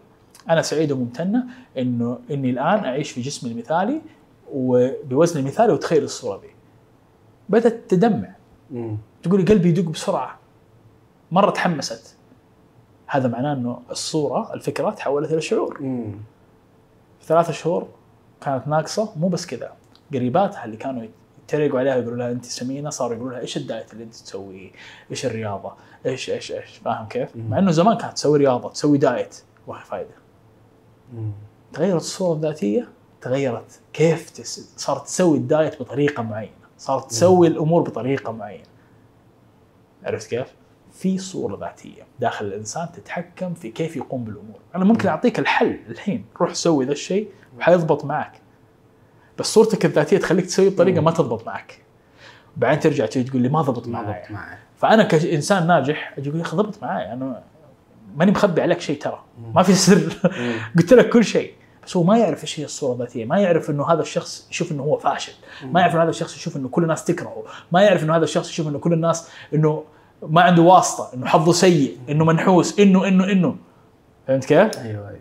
أنا 0.50 0.62
سعيده 0.62 0.94
وممتنة 0.94 1.44
إنه 1.78 2.18
إني 2.30 2.50
الآن 2.50 2.84
أعيش 2.84 3.10
في 3.10 3.20
جسمي 3.20 3.50
المثالي 3.52 4.00
وبوزني 4.52 5.40
المثالي 5.40 5.72
وتخيل 5.72 6.02
الصورة 6.02 6.40
ذي. 6.40 6.50
بدأت 7.48 7.90
تدمع. 7.90 8.28
تقولي 9.22 9.44
قلبي 9.44 9.68
يدق 9.68 9.90
بسرعة. 9.90 10.38
مرة 11.32 11.50
تحمست. 11.50 12.16
هذا 13.06 13.28
معناه 13.28 13.52
إنه 13.52 13.80
الصورة 13.90 14.54
الفكرة 14.54 14.90
تحولت 14.90 15.32
إلى 15.32 15.40
شعور. 15.40 15.80
ثلاثة 17.26 17.52
شهور 17.52 17.88
كانت 18.40 18.68
ناقصة 18.68 19.12
مو 19.16 19.28
بس 19.28 19.46
كذا 19.46 19.72
قريباتها 20.14 20.64
اللي 20.64 20.76
كانوا 20.76 21.06
يتريقوا 21.44 21.78
عليها 21.78 21.96
يقولوا 21.96 22.16
لها 22.16 22.30
انت 22.30 22.44
سمينة 22.44 22.90
صاروا 22.90 23.14
يقولوا 23.16 23.32
لها 23.32 23.40
إيش 23.40 23.56
الدايت 23.56 23.92
اللي 23.92 24.04
أنت 24.04 24.14
تسويه؟ 24.14 24.70
إيش 25.10 25.26
الرياضة؟ 25.26 25.72
إيش 26.06 26.30
إيش 26.30 26.52
إيش 26.52 26.76
فاهم 26.76 27.08
كيف؟ 27.08 27.36
مع 27.36 27.58
إنه 27.58 27.70
زمان 27.70 27.96
كانت 27.96 28.12
تسوي 28.12 28.38
رياضة 28.38 28.70
تسوي 28.70 28.98
diet 28.98 29.36
فائده 29.84 30.14
مم. 31.14 31.30
تغيرت 31.72 32.00
الصورة 32.00 32.36
الذاتية 32.36 32.88
تغيرت 33.20 33.80
كيف 33.92 34.30
تس... 34.30 34.74
صارت 34.76 35.04
تسوي 35.04 35.38
ال 35.38 35.47
diet 35.47 35.80
بطريقة 35.80 36.22
معينة 36.22 36.52
صارت 36.78 37.10
تسوي 37.10 37.46
الأمور 37.46 37.82
بطريقة 37.82 38.32
معينة 38.32 38.64
عرفت 40.04 40.30
كيف؟ 40.30 40.54
في 40.96 41.18
صورة 41.18 41.58
ذاتية. 41.60 42.02
داخل 42.20 42.46
الإنسان 42.46 42.88
تتحكم 42.92 43.54
في 43.54 43.70
كيف 43.70 43.96
يقوم 43.96 44.24
بالأمور، 44.24 44.60
أنا 44.74 44.84
ممكن 44.84 45.08
أعطيك 45.08 45.38
الحل 45.38 45.78
الحين. 45.88 46.24
روح 46.40 46.54
سوي 46.54 46.84
ذا 46.84 46.92
الشيء 46.92 47.28
وحيضبط 47.58 48.04
معك. 48.04 48.32
بس 49.38 49.46
صورتك 49.46 49.84
الذاتية 49.84 50.18
تخليك 50.18 50.46
تسوي 50.46 50.68
بطريقة 50.68 51.00
ما 51.00 51.10
تضبط 51.10 51.46
معك. 51.46 51.78
بعدين 52.56 52.80
ترجع 52.80 53.06
تيجي 53.06 53.30
تقول 53.30 53.42
لي 53.42 53.48
ما 53.48 53.62
ضبط 53.62 53.88
معي 53.88 54.04
ضبط 54.04 54.30
معي 54.30 54.56
فأنا 54.76 55.02
كإنسان 55.02 55.66
ناجح 55.66 56.14
أجي 56.18 56.28
أقول 56.28 56.40
يا 56.40 56.44
أخي 56.44 56.56
ضبط 56.56 56.82
معي 56.82 57.12
أنا 57.12 57.42
ماني 58.16 58.30
مخبي 58.30 58.62
عليك 58.62 58.80
شيء 58.80 58.98
ترى. 58.98 59.24
ما 59.54 59.62
في 59.62 59.74
سر. 59.74 60.12
قلت 60.78 60.92
لك 60.92 61.08
كل 61.08 61.24
شيء. 61.24 61.54
بس 61.86 61.96
هو 61.96 62.02
ما 62.02 62.18
يعرف 62.18 62.42
إيش 62.42 62.60
هي 62.60 62.64
الصورة 62.64 62.92
الذاتية، 62.92 63.24
ما 63.24 63.38
يعرف 63.38 63.70
إنه 63.70 63.92
هذا 63.92 64.02
الشخص 64.02 64.48
يشوف 64.50 64.72
إنه 64.72 64.82
هو 64.82 64.98
فاشل، 64.98 65.32
ما 65.62 65.80
يعرف 65.80 65.94
إنه 65.94 66.02
هذا 66.02 66.10
الشخص 66.10 66.36
يشوف 66.36 66.56
إنه 66.56 66.68
كل 66.68 66.82
الناس 66.82 67.04
تكرهه، 67.04 67.44
ما 67.72 67.82
يعرف 67.82 68.02
إنه 68.02 68.16
هذا 68.16 68.24
الشخص 68.24 68.50
يشوف 68.50 68.68
إنه 68.68 68.78
كل 68.78 68.92
الناس 68.92 69.30
إنه 69.54 69.84
ما 70.22 70.40
عنده 70.40 70.62
واسطة، 70.62 71.14
إنه 71.14 71.26
حظه 71.26 71.52
سيء، 71.52 71.98
إنه 72.08 72.24
منحوس، 72.24 72.80
إنه 72.80 73.08
إنه 73.08 73.32
إنه 73.32 73.56
فهمت 74.26 74.44
كيف؟ 74.44 74.78
أيوه 74.78 75.08
أيوه 75.08 75.20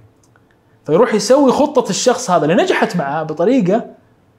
فيروح 0.85 1.13
يسوي 1.13 1.51
خطة 1.51 1.89
الشخص 1.89 2.31
هذا 2.31 2.45
اللي 2.45 2.63
نجحت 2.63 2.95
معاه 2.95 3.23
بطريقة 3.23 3.85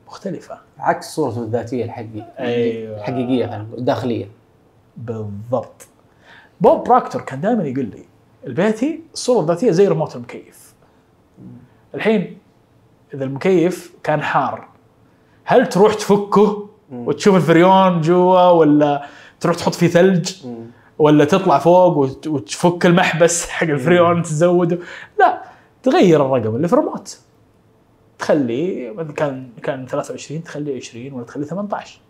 مختلفة. 0.06 0.58
عكس 0.78 1.14
صورته 1.14 1.42
الذاتية 1.42 1.84
الحقيقية 1.84 2.32
أيوة. 2.38 2.96
الحقيقية 2.96 3.66
الداخليه 3.78 4.28
بالضبط. 4.96 5.86
بوب 6.60 6.84
براكتور 6.84 7.22
كان 7.22 7.40
دائما 7.40 7.64
يقول 7.64 7.84
لي 7.84 8.04
البيتي 8.46 9.00
الصورة 9.14 9.40
الذاتية 9.40 9.70
زي 9.70 9.88
ريموت 9.88 10.16
المكيف. 10.16 10.74
الحين 11.94 12.38
إذا 13.14 13.24
المكيف 13.24 13.94
كان 14.02 14.22
حار 14.22 14.68
هل 15.44 15.68
تروح 15.68 15.94
تفكه 15.94 16.68
وتشوف 16.92 17.36
الفريون 17.36 18.00
جوا 18.00 18.50
ولا 18.50 19.06
تروح 19.40 19.56
تحط 19.56 19.74
فيه 19.74 19.88
ثلج. 19.88 20.32
ولا 20.98 21.24
تطلع 21.24 21.58
فوق 21.58 21.96
وت- 21.96 22.26
وتفك 22.26 22.86
المحبس 22.86 23.46
حق 23.48 23.66
الفريون 23.66 24.22
تزوده. 24.22 24.78
لا 25.18 25.42
تغير 25.82 26.26
الرقم 26.26 26.56
اللي 26.56 26.68
في 26.68 26.72
الريموت. 26.74 27.18
تخليه 28.18 28.92
كان 29.02 29.48
كان 29.62 29.86
23 29.86 30.44
تخليه 30.44 30.76
20 30.76 31.12
ولا 31.12 31.24
تخليه 31.24 31.46
18 31.46 32.00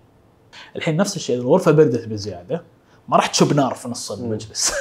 الحين 0.77 0.97
نفس 0.97 1.17
الشيء 1.17 1.37
الغرفة 1.37 1.73
بردت 1.73 2.09
بزيادة 2.09 2.63
ما 3.09 3.17
راح 3.17 3.27
تشب 3.27 3.53
نار 3.57 3.75
في 3.75 3.89
نص 3.89 4.13
المجلس. 4.13 4.73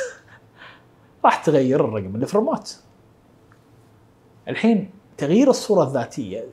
راح 1.26 1.44
تغير 1.44 1.86
الرقم 1.86 2.16
اللي 2.16 2.26
في 2.26 2.34
الريموت. 2.36 2.78
الحين 4.48 4.90
تغيير 5.18 5.50
الصورة 5.50 5.84
الذاتية 5.88 6.44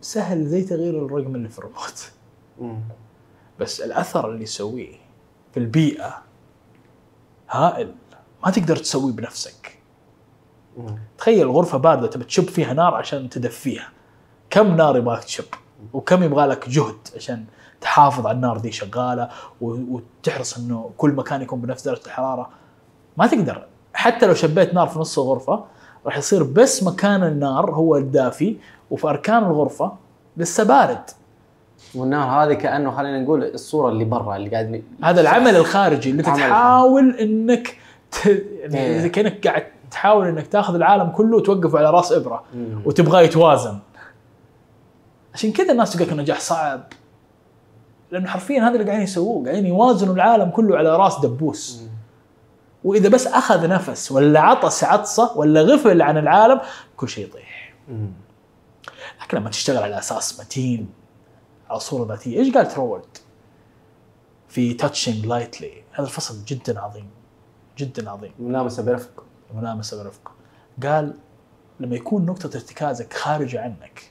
سهل 0.00 0.46
زي 0.46 0.62
تغيير 0.64 1.06
الرقم 1.06 1.34
اللي 1.34 1.48
في 1.48 1.58
الريموت. 1.58 2.10
بس 3.60 3.80
الأثر 3.80 4.30
اللي 4.30 4.42
يسويه 4.42 4.94
في 5.58 5.64
البيئة. 5.64 6.22
هائل. 7.50 7.94
ما 8.44 8.50
تقدر 8.50 8.76
تسويه 8.76 9.12
بنفسك. 9.12 9.78
تخيل 11.18 11.48
غرفة 11.50 11.78
باردة 11.78 12.06
تبي 12.06 12.24
تشب 12.24 12.48
فيها 12.48 12.72
نار 12.72 12.94
عشان 12.94 13.28
تدفيها. 13.28 13.88
كم 14.50 14.76
نار 14.76 14.96
يبغاك 14.96 15.24
تشب؟ 15.24 15.44
وكم 15.92 16.22
يبغى 16.22 16.46
لك 16.46 16.68
جهد 16.68 17.08
عشان 17.16 17.44
تحافظ 17.80 18.26
على 18.26 18.36
النار 18.36 18.58
دي 18.58 18.72
شغالة 18.72 19.28
وتحرص 19.60 20.58
إنه 20.58 20.90
كل 20.96 21.10
مكان 21.10 21.42
يكون 21.42 21.60
بنفس 21.60 21.84
درجة 21.84 22.06
الحرارة. 22.06 22.50
ما 23.16 23.26
تقدر. 23.26 23.66
حتى 23.94 24.26
لو 24.26 24.34
شبيت 24.34 24.74
نار 24.74 24.88
في 24.88 24.98
نص 24.98 25.18
الغرفة 25.18 25.64
راح 26.06 26.18
يصير 26.18 26.42
بس 26.42 26.82
مكان 26.82 27.22
النار 27.24 27.70
هو 27.70 27.96
الدافي 27.96 28.56
وفي 28.90 29.08
أركان 29.08 29.44
الغرفة 29.44 29.96
لسه 30.36 30.64
بارد. 30.64 31.10
والنار 31.94 32.44
هذه 32.44 32.54
كأنه 32.54 32.96
خلينا 32.96 33.20
نقول 33.20 33.44
الصورة 33.44 33.88
اللي 33.88 34.04
برا 34.04 34.36
اللي 34.36 34.50
قاعد 34.50 34.82
هذا 35.02 35.20
العمل 35.20 35.56
الخارجي 35.56 36.10
اللي 36.10 36.22
تحاول 36.22 37.10
إنك 37.10 37.76
ت... 38.10 38.26
يعني 38.26 38.78
إيه. 38.78 39.08
كأنك 39.08 39.46
قاعد 39.46 39.62
تحاول 39.90 40.26
إنك 40.26 40.46
تاخذ 40.46 40.74
العالم 40.74 41.08
كله 41.10 41.36
وتوقفه 41.36 41.78
على 41.78 41.90
راس 41.90 42.12
إبرة. 42.12 42.44
وتبغاه 42.84 43.20
يتوازن 43.20 43.78
عشان 45.34 45.52
كذا 45.52 45.72
الناس 45.72 45.92
تقول 45.92 46.06
لك 46.06 46.12
النجاح 46.12 46.40
صعب 46.40 46.80
لأنه 48.10 48.26
حرفيا 48.26 48.62
هذا 48.62 48.72
اللي 48.72 48.84
قاعدين 48.84 49.04
يسووه 49.04 49.44
قاعدين 49.44 49.66
يوازنوا 49.66 50.14
العالم 50.14 50.50
كله 50.50 50.76
على 50.76 50.96
راس 50.96 51.20
دبوس 51.20 51.80
مم. 51.82 51.88
وإذا 52.84 53.08
بس 53.08 53.26
أخذ 53.26 53.68
نفس 53.68 54.12
ولا 54.12 54.40
عطس 54.40 54.84
عطسة 54.84 55.38
ولا 55.38 55.62
غفل 55.62 56.02
عن 56.02 56.18
العالم 56.18 56.60
كل 56.96 57.08
شيء 57.08 57.24
يطيح 57.24 57.74
مم. 57.88 58.10
لكن 59.22 59.38
لما 59.38 59.50
تشتغل 59.50 59.82
على 59.82 59.98
أساس 59.98 60.40
متين 60.40 60.88
على 61.70 61.80
صوره 61.80 62.08
ذاتيه 62.08 62.38
إيش 62.38 62.54
قال 62.54 62.68
ترورد؟ 62.68 63.18
في 64.48 64.74
touching 64.74 65.26
lightly 65.26 65.82
هذا 65.92 66.06
الفصل 66.06 66.44
جدا 66.44 66.80
عظيم. 66.80 67.10
جدا 67.78 68.10
عظيم. 68.10 68.32
ملامسه 68.38 68.82
برفق. 68.82 69.24
الملامسه 69.50 70.02
برفق. 70.02 70.32
قال 70.82 71.14
لما 71.80 71.96
يكون 71.96 72.26
نقطة 72.26 72.56
ارتكازك 72.56 73.12
خارجة 73.12 73.62
عنك 73.62 74.10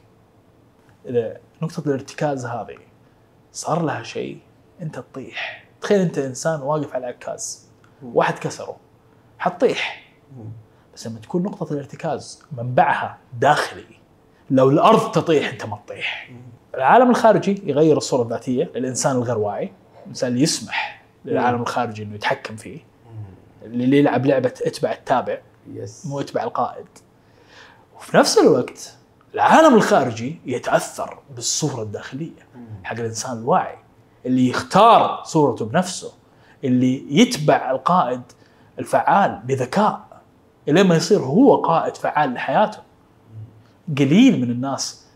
إذا 1.05 1.37
نقطة 1.61 1.83
الارتكاز 1.87 2.45
هذه 2.45 2.77
صار 3.51 3.81
لها 3.83 4.03
شيء 4.03 4.39
أنت 4.81 4.99
تطيح. 4.99 5.67
تخيل 5.81 6.01
أنت 6.01 6.17
إنسان 6.17 6.61
واقف 6.61 6.93
على 6.93 7.05
عكاز. 7.05 7.67
واحد 8.03 8.39
كسره. 8.39 8.77
حتطيح. 9.39 10.13
بس 10.95 11.07
لما 11.07 11.19
تكون 11.19 11.43
نقطة 11.43 11.73
الارتكاز 11.73 12.43
منبعها 12.51 13.17
داخلي 13.33 13.97
لو 14.49 14.69
الأرض 14.69 15.11
تطيح 15.11 15.49
أنت 15.49 15.65
ما 15.65 15.79
تطيح. 15.85 16.31
العالم 16.77 17.09
الخارجي 17.09 17.61
يغير 17.65 17.97
الصورة 17.97 18.21
الذاتية 18.23 18.71
للإنسان 18.75 19.15
الغير 19.15 19.37
واعي 19.37 19.71
الإنسان 20.03 20.29
اللي 20.31 20.41
يسمح 20.41 21.03
للعالم 21.25 21.61
الخارجي 21.61 22.03
أنه 22.03 22.15
يتحكم 22.15 22.55
فيه 22.55 22.79
اللي 23.63 23.97
يلعب 23.99 24.25
لعبة 24.25 24.53
اتبع 24.61 24.91
التابع 24.91 25.37
يس 25.73 26.05
مو 26.05 26.19
اتبع 26.19 26.43
القائد. 26.43 26.85
وفي 27.97 28.17
نفس 28.17 28.37
الوقت 28.37 28.93
العالم 29.33 29.75
الخارجي 29.75 30.39
يتأثر 30.45 31.19
بالصورة 31.35 31.83
الداخلية 31.83 32.47
حق 32.83 32.95
الإنسان 32.95 33.37
الواعي 33.37 33.77
اللي 34.25 34.49
يختار 34.49 35.23
صورته 35.23 35.65
بنفسه 35.65 36.13
اللي 36.63 37.19
يتبع 37.21 37.71
القائد 37.71 38.21
الفعال 38.79 39.41
بذكاء 39.43 40.07
الين 40.67 40.87
ما 40.87 40.95
يصير 40.95 41.19
هو 41.19 41.61
قائد 41.61 41.95
فعال 41.95 42.33
لحياته. 42.33 42.79
قليل 43.97 44.41
من 44.41 44.51
الناس 44.51 45.06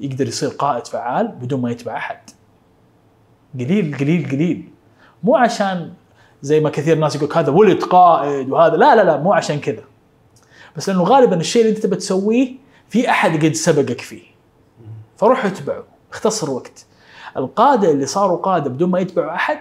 يقدر 0.00 0.28
يصير 0.28 0.48
قائد 0.48 0.86
فعال 0.86 1.28
بدون 1.28 1.60
ما 1.60 1.70
يتبع 1.70 1.96
أحد. 1.96 2.18
قليل 3.54 3.96
قليل 4.00 4.28
قليل. 4.30 4.68
مو 5.22 5.36
عشان 5.36 5.92
زي 6.42 6.60
ما 6.60 6.70
كثير 6.70 6.98
ناس 6.98 7.16
يقول 7.16 7.32
هذا 7.34 7.50
ولد 7.50 7.82
قائد 7.82 8.50
وهذا 8.50 8.76
لا 8.76 8.96
لا 8.96 9.04
لا 9.04 9.16
مو 9.16 9.32
عشان 9.32 9.60
كذا. 9.60 9.82
بس 10.76 10.88
لأنه 10.88 11.02
غالبا 11.02 11.36
الشيء 11.36 11.62
اللي 11.62 11.76
أنت 11.76 11.82
تبى 11.82 11.96
تسويه 11.96 12.52
في 12.88 13.10
أحد 13.10 13.44
قد 13.44 13.52
سبقك 13.52 14.00
فيه. 14.00 14.22
فروح 15.16 15.44
اتبعه 15.44 15.84
اختصر 16.12 16.50
وقت. 16.50 16.86
القادة 17.36 17.90
اللي 17.90 18.06
صاروا 18.06 18.36
قادة 18.36 18.70
بدون 18.70 18.90
ما 18.90 18.98
يتبعوا 18.98 19.34
أحد 19.34 19.60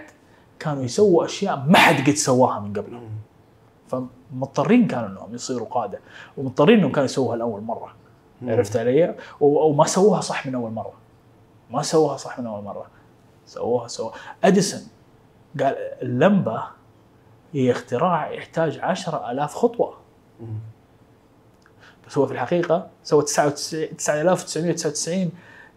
كانوا 0.60 0.84
يسووا 0.84 1.26
أشياء 1.26 1.66
ما 1.68 1.78
حد 1.78 2.10
قد 2.10 2.16
سواها 2.16 2.60
من 2.60 2.74
قبلهم. 2.74 3.10
فمضطرين 3.88 4.88
كانوا 4.88 5.08
إنهم 5.08 5.36
يصيروا 5.36 5.68
قادة 5.68 6.00
ومضطرين 6.38 6.78
إنهم 6.78 6.92
كانوا 6.92 7.06
يسووها 7.06 7.38
لأول 7.38 7.62
مرة. 7.62 8.03
عرفت 8.50 8.78
علي؟ 8.78 9.16
وما 9.42 9.86
سووها 9.86 10.22
صح 10.22 10.48
من 10.48 10.56
أول 10.56 10.72
مرة. 10.72 10.94
ما 11.72 11.82
سووها 11.82 12.18
صح 12.18 12.40
من 12.40 12.48
أول 12.48 12.64
مرة. 12.64 12.86
سووها 13.46 13.88
سووها. 13.88 14.14
أديسون 14.44 14.82
قال 15.60 15.76
اللمبة 16.02 16.64
هي 17.54 17.72
اختراع 17.72 18.32
يحتاج 18.32 18.80
عشرة 18.80 19.32
ألاف 19.32 19.56
خطوة. 19.56 19.94
مم. 20.42 20.48
بس 22.08 22.18
هو 22.18 22.26
في 22.26 22.34
الحقيقة 22.34 22.88
سوى 23.04 23.24
99 23.24 23.98
9999 23.98 25.32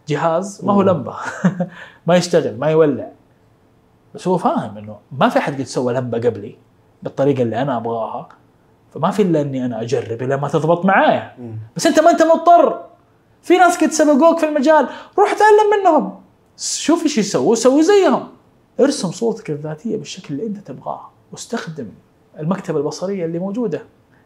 جهاز. 0.07 0.65
ما 0.65 0.73
هو. 0.73 0.81
لمبة. 0.81 1.15
ما 2.07 2.15
يشتغل 2.15 2.57
ما 2.57 2.67
يولع. 2.67 3.11
بس 4.15 4.27
هو 4.27 4.37
فاهم 4.37 4.77
إنه 4.77 4.99
ما 5.11 5.29
في 5.29 5.39
أحد 5.39 5.53
قد 5.53 5.63
سوى 5.63 5.93
لمبة 5.93 6.17
قبلي 6.17 6.55
بالطريقة 7.03 7.43
اللي 7.43 7.61
أنا 7.61 7.77
أبغاها. 7.77 8.29
فما 8.93 9.11
في 9.11 9.21
إلا 9.21 9.41
إني 9.41 9.65
أنا 9.65 9.81
أجرب 9.81 10.21
إلى 10.21 10.37
ما 10.37 10.47
تضبط 10.47 10.85
معايا. 10.85 11.35
بس 11.75 11.87
أنت 11.87 11.99
ما 11.99 12.09
أنت 12.09 12.23
مضطر. 12.23 12.85
في 13.41 13.57
ناس 13.57 13.83
قد 13.83 13.91
سبقوك 13.91 14.39
في 14.39 14.45
المجال 14.45 14.89
روح 15.19 15.33
تعلم 15.33 15.81
منهم. 15.81 16.21
شوف 16.57 17.03
إيش 17.03 17.17
يسووا 17.17 17.55
سوي 17.55 17.83
زيهم. 17.83 18.27
ارسم 18.79 19.11
صورتك 19.11 19.49
الذاتية 19.49 19.97
بالشكل 19.97 20.33
اللي 20.33 20.45
أنت 20.45 20.57
تبغاه 20.57 21.09
واستخدم 21.31 21.87
المكتبة 22.39 22.77
البصرية 22.77 23.25
اللي 23.25 23.39
موجودة 23.39 23.81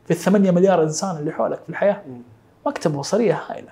في 0.06 0.12
الثمانية 0.12 0.52
مليار 0.52 0.84
إنسان 0.84 1.18
اللي 1.18 1.32
حولك 1.32 1.64
في 1.64 1.70
الحياة. 1.70 2.04
مكتبة 2.66 3.00
بصرية 3.00 3.44
هائلة. 3.48 3.70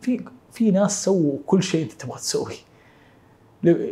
في 0.00 0.24
في 0.52 0.70
ناس 0.70 1.04
سووا 1.04 1.38
كل 1.46 1.62
شيء 1.62 1.82
أنت 1.82 1.92
تبغى 1.92 2.18
تسويه 2.18 2.56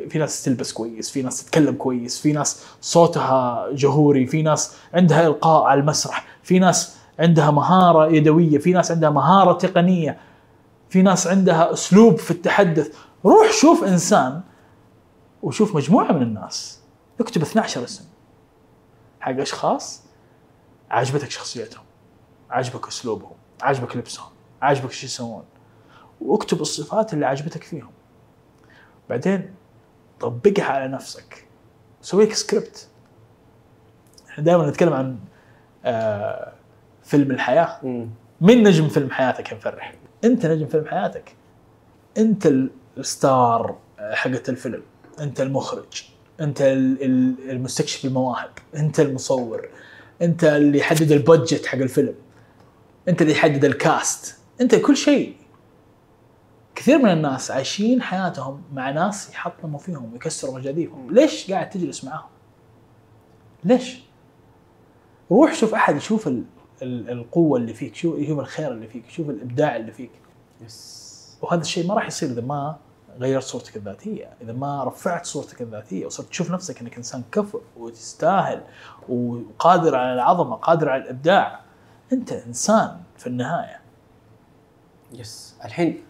في 0.09 0.19
ناس 0.19 0.43
تلبس 0.45 0.73
كويس 0.73 1.11
في 1.11 1.23
ناس 1.23 1.45
تتكلم 1.45 1.75
كويس 1.75 2.21
في 2.21 2.33
ناس 2.33 2.65
صوتها 2.81 3.69
جهوري 3.73 4.27
في 4.27 4.43
ناس 4.43 4.77
عندها 4.95 5.27
إلقاء 5.27 5.63
على 5.63 5.81
المسرح. 5.81 6.27
في 6.45 6.59
ناس 6.59 6.97
عندها 7.19 7.51
مهارة 7.51 8.07
يدوية 8.13 8.59
في 8.59 8.73
ناس 8.73 8.91
عندها 8.91 9.11
مهارة 9.11 9.53
تقنية 9.53 10.19
في 10.89 11.03
ناس 11.03 11.27
عندها 11.27 11.73
أسلوب 11.73 12.19
في 12.19 12.31
التحدث. 12.31 12.97
روح 13.25 13.53
شوف 13.53 13.85
إنسان 13.85 14.43
وشوف 15.43 15.77
مجموعة 15.77 16.13
من 16.13 16.23
الناس 16.23 16.81
اكتب 17.21 17.43
12 17.43 17.85
اسم 17.85 18.05
حق 19.21 19.33
أشخاص 19.41 20.03
عجبتك 20.91 21.31
شخصيتهم 21.31 21.85
عجبك 22.51 22.89
أسلوبهم 22.89 23.37
عجبك 23.63 23.97
لبسهم 23.97 24.29
عجبك 24.63 24.91
إيش 24.91 25.05
يسوون 25.05 25.45
واكتب 26.21 26.61
الصفات 26.61 27.15
اللي 27.15 27.27
عجبتك 27.27 27.63
فيهم. 27.63 27.91
بعدين 29.11 29.55
طبقها 30.21 30.65
على 30.65 30.89
نفسك. 30.89 31.49
سوي 32.03 32.25
لك 32.25 32.33
سكريبت 32.33 32.89
إحنا 34.31 34.45
دائما 34.45 34.71
نتكلم 34.71 34.93
عن 34.93 35.19
فيلم 37.03 37.31
الحياة. 37.31 37.79
مين 38.41 38.63
نجم 38.69 38.89
فيلم 38.89 39.11
حياتك 39.11 39.53
يا 39.53 39.57
مفرح؟ 39.57 39.95
انت 40.25 40.47
نجم 40.47 40.67
فيلم 40.67 40.85
حياتك. 40.87 41.35
انت 42.19 42.53
ال 42.99 43.14
star 43.14 43.77
حقت 44.13 44.49
الفيلم. 44.49 44.83
انت 45.21 45.41
المخرج. 45.41 46.05
انت 46.41 46.63
ال- 46.63 47.03
ال- 47.05 47.51
المستكشف 47.51 48.05
المواهب. 48.05 48.51
انت 48.77 49.01
المصور. 49.01 49.69
انت 50.23 50.45
اللي 50.45 50.79
يحدد 50.79 51.13
ال 51.13 51.20
budget 51.20 51.67
حق 51.67 51.79
الفيلم. 51.79 52.15
انت 53.09 53.23
اللي 53.23 53.33
يحدد 53.33 53.65
الكاست. 53.65 54.39
انت 54.61 54.75
كل 54.75 54.97
شيء. 54.97 55.37
كثير 56.75 56.99
من 56.99 57.11
الناس 57.11 57.51
عايشين 57.51 58.03
حياتهم 58.03 58.63
مع 58.73 58.91
ناس 58.91 59.31
يحطموا 59.31 59.79
فيهم 59.79 60.13
ويكسروا 60.13 60.55
مجاديفهم. 60.59 61.15
ليش 61.15 61.51
قاعد 61.51 61.71
تجلس 61.71 62.05
معاهم؟ 62.05 62.29
ليش؟ 63.65 64.04
روح 65.31 65.55
شوف 65.55 65.75
أحد 65.75 65.97
يشوف 65.97 66.27
ال- 66.29 66.45
ال- 66.83 67.11
القوة 67.11 67.59
اللي 67.59 67.75
فيك 67.75 67.95
شوف 67.95 68.19
يشوف 68.19 68.39
الخير 68.39 68.73
اللي 68.73 68.89
فيك 68.89 69.09
شوف 69.09 69.31
الإبداع 69.31 69.77
اللي 69.77 69.93
فيك 69.93 70.11
يس 70.65 71.15
وهذا 71.43 71.61
الشيء 71.61 71.87
ما 71.89 71.95
راح 71.95 72.07
يصير 72.07 72.29
إذا 72.31 72.41
ما 72.41 72.77
غيرت 73.19 73.45
صورتك 73.45 73.77
الذاتية، 73.77 74.31
إذا 74.43 74.53
ما 74.53 74.85
رفعت 74.85 75.27
صورتك 75.27 75.63
الذاتية 75.63 76.07
وصرت 76.07 76.29
تشوف 76.29 76.51
نفسك 76.51 76.81
إنك 76.81 76.97
إنسان 76.97 77.23
كفؤ 77.33 77.61
وتستاهل 77.77 78.63
وقادر 79.09 79.97
على 79.97 80.15
العظمة، 80.15 80.57
قادر 80.57 80.89
على 80.89 81.03
الإبداع. 81.03 81.61
أنت 82.13 82.33
إنسان 82.33 83.01
في 83.17 83.27
النهاية. 83.27 83.81
yes 85.13 85.55
الحين 85.65 86.03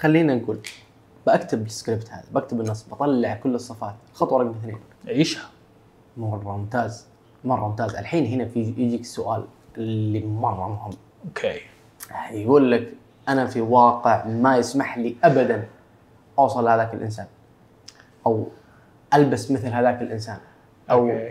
خلينا 0.00 0.34
نقول 0.34 0.58
بكتب 1.26 1.66
السكريبت 1.66 2.10
هذا 2.10 2.24
بكتب 2.32 2.60
النص 2.60 2.86
بطلع 2.90 3.34
كل 3.34 3.54
الصفات 3.54 3.94
الخطوه 4.12 4.42
رقم 4.42 4.50
اثنين 4.50 4.80
عيشها. 5.06 5.50
مرة 6.16 6.56
ممتاز 6.56 7.06
مرة 7.44 7.68
ممتاز 7.68 7.94
الحين 7.94 8.26
هنا 8.26 8.44
في 8.44 8.60
يجيك 8.60 9.00
السؤال 9.00 9.44
اللي 9.78 10.20
مرة 10.20 10.68
مهم 10.68 10.92
okay. 11.24 11.60
يقول 12.32 12.72
لك 12.72 12.92
أنا 13.28 13.46
في 13.46 13.60
واقع 13.60 14.26
ما 14.26 14.56
يسمح 14.56 14.98
لي 14.98 15.16
ابدا 15.24 15.66
أوصل 16.38 16.64
لهذاك 16.64 16.94
الإنسان 16.94 17.26
أو 18.26 18.46
ألبس 19.14 19.50
مثل 19.50 19.68
هذاك 19.68 20.02
الإنسان 20.02 20.38
أو 20.90 21.00
okay. 21.00 21.30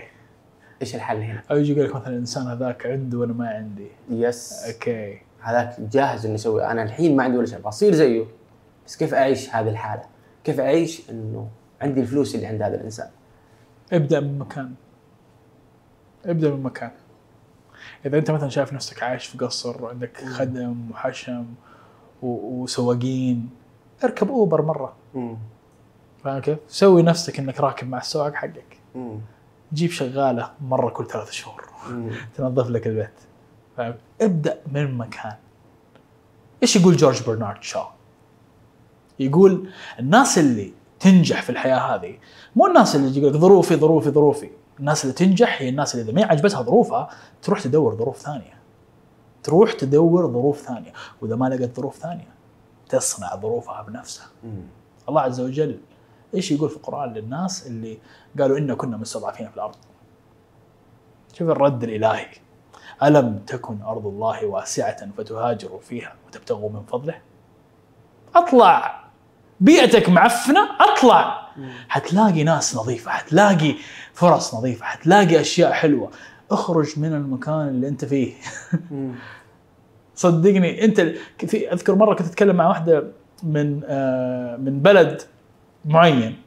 إيش 0.82 0.96
الحل 0.96 1.18
هنا؟ 1.18 1.44
أو 1.52 1.58
يجي 1.58 1.72
يقول 1.72 1.86
لك 1.86 1.96
مثلا 1.96 2.08
الانسان 2.08 2.48
هذاك 2.48 2.86
عنده 2.86 3.18
وأنا 3.18 3.34
ما 3.34 3.50
عندي. 3.50 3.88
yes 4.10 4.66
okay. 4.74 5.22
هذاك 5.42 5.80
جاهز 5.80 6.26
إنه 6.26 6.36
يسوي 6.36 6.66
أنا 6.66 6.84
الحين 6.84 7.16
ما 7.16 7.24
عندي 7.24 7.38
ولا 7.38 7.46
شيء 7.48 7.60
بصير 7.60 7.94
زيه 7.94 8.26
بس 8.88 8.98
كيف 8.98 9.14
أعيش 9.14 9.56
هذه 9.56 9.70
الحالة؟ 9.70 10.04
كيف 10.44 10.60
أعيش 10.60 11.10
إنه 11.10 11.48
عندي 11.82 12.02
الفلوس 12.02 12.36
اللي 12.36 12.48
عند 12.48 12.62
هذا 12.62 12.76
الإنسان؟ 12.76 13.08
ابدأ 13.94 14.20
من 14.20 14.40
مكان. 14.40 14.74
ابدأ 16.26 16.50
من 16.52 16.64
مكان. 16.64 16.92
إذا 18.06 18.18
أنت 18.18 18.32
مثلا 18.32 18.50
شايف 18.50 18.74
نفسك 18.74 19.04
عايش 19.04 19.26
في 19.26 19.38
قصر 19.38 19.84
وعندك 19.84 20.24
خدم 20.26 20.92
وحشم 20.92 21.46
وسواقين 22.22 23.50
اركب 24.04 24.30
أوبر 24.30 24.62
مرة. 24.62 24.94
فاهم 26.24 26.40
كيف؟ 26.42 26.58
سوي 26.68 27.02
نفسك 27.04 27.40
إنك 27.40 27.60
راكب 27.60 27.90
مع 27.90 27.98
السواق 27.98 28.34
حقك. 28.34 28.78
امم 28.96 29.20
جيب 29.74 29.92
شغالة 29.92 30.52
مرة 30.62 30.90
كل 30.90 31.08
ثلاث 31.08 31.32
شهور. 31.32 31.70
تنظف 32.38 32.70
لك 32.70 32.88
البيت. 32.88 33.14
فاهم؟ 33.78 33.96
ابدأ 34.22 34.62
من 34.72 34.98
مكان. 34.98 35.36
إيش 36.64 36.76
يقول 36.76 36.98
جورج 36.98 37.24
برنارد 37.24 37.64
شو؟ 37.64 37.84
يقول 39.20 39.70
الناس 40.00 40.38
اللي 40.38 40.74
تنجح 41.00 41.42
في 41.42 41.50
الحياة 41.50 41.78
هذه 41.78 42.18
مو 42.56 42.68
الناس 42.68 42.96
اللي 42.96 43.18
يقول 43.18 43.34
لك 43.34 43.40
ظروفي 43.40 43.76
ظروفي 43.76 44.10
ظروفي. 44.10 44.50
الناس 44.82 45.04
اللي 45.04 45.14
تنجح 45.14 45.62
هي 45.62 45.70
الناس 45.70 45.96
اللي 45.96 46.12
إذا 46.12 46.14
ما 46.14 46.26
عجبتها 46.32 46.62
ظروفها 46.62 47.10
تروح 47.42 47.62
تدور 47.62 47.96
ظروف 47.96 48.18
ثانية. 48.18 48.62
تروح 49.44 49.74
تدور 49.74 50.28
ظروف 50.28 50.62
ثانية. 50.62 50.94
وإذا 51.22 51.36
ما 51.36 51.46
لقت 51.46 51.76
ظروف 51.76 51.98
ثانية 51.98 52.28
تصنع 52.90 53.36
ظروفها 53.36 53.82
بنفسها. 53.82 54.28
الله 55.10 55.22
عز 55.22 55.40
وجل 55.40 55.80
إيش 56.34 56.52
يقول 56.52 56.70
في 56.70 56.76
القرآن 56.76 57.14
للناس 57.14 57.68
اللي 57.68 57.98
قالوا 58.40 58.58
إنا 58.58 58.76
كنا 58.76 58.98
مستضعفين 58.98 59.50
في 59.50 59.56
الأرض؟ 59.56 59.76
شوف 61.34 61.50
الرد 61.50 61.84
الإلهي. 61.84 62.28
ألم 63.04 63.40
تكن 63.48 63.82
أرض 63.82 64.08
الله 64.08 64.46
واسعة 64.46 65.12
فتهاجروا 65.18 65.80
فيها 65.80 66.16
وتبتغوا 66.28 66.70
من 66.70 66.84
فضله؟ 66.84 67.22
أطلع. 68.36 69.04
بيئتك 69.60 70.10
معفنة؟ 70.10 70.70
أطلع. 70.80 71.41
حتلاقي 71.90 72.44
ناس 72.44 72.76
نظيفة 72.76 73.12
حتلاقي 73.12 73.76
فرص 74.14 74.56
نظيفة 74.56 74.86
حتلاقي 74.86 75.42
أشياء 75.42 75.72
حلوة. 75.72 76.12
اخرج 76.52 77.00
من 77.00 77.14
المكان 77.14 77.68
اللي 77.68 77.88
أنت 77.88 78.06
فيه. 78.06 78.34
صدقني 80.16 80.86
أنت 80.86 81.02
في 81.46 81.74
أذكر 81.74 81.96
مرة 81.96 82.16
كنت 82.16 82.28
أتكلم 82.28 82.56
مع 82.56 82.68
واحدة 82.68 83.04
من 83.44 83.82
آه 83.86 84.56
من 84.58 84.80
بلد 84.80 85.22
معين 85.86 86.38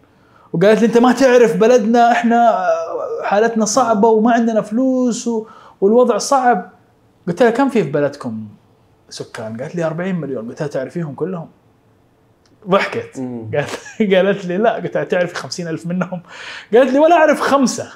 وقالت 0.53 0.81
لي 0.81 0.87
أنت 0.87 0.99
ما 0.99 1.13
تعرف 1.13 1.57
بلدنا 1.57 2.13
إحنا 2.13 2.67
آه، 2.69 3.23
حالتنا 3.25 3.65
صعبة 3.65 4.09
وما 4.09 4.33
عندنا 4.33 4.61
فلوس 4.61 5.31
والوضع 5.81 6.19
صعب. 6.19 6.71
قلت 7.29 7.43
لها 7.43 7.51
كم 7.51 7.69
في 7.69 7.85
في 7.85 7.91
بلدكم 7.91 8.47
سكان؟ 9.09 9.61
قالت 9.61 9.75
لي 9.77 9.85
40 9.85 10.15
مليون. 10.15 10.49
قلت 10.49 10.61
لها 10.61 10.69
تعرفيهم 10.69 11.15
كلهم؟ 11.15 11.49
ضحكت. 12.69 13.17
قالت 14.01 14.45
لي 14.45 14.57
لا 14.57 14.75
قلت 14.75 14.95
لها 14.95 15.05
تعرفي 15.05 15.35
50 15.35 15.69
ألف 15.69 15.87
منهم؟ 15.87 16.23
قالت 16.75 16.93
لي 16.93 16.99
ولا 16.99 17.17
أعرف 17.17 17.41
خمسة. 17.41 17.93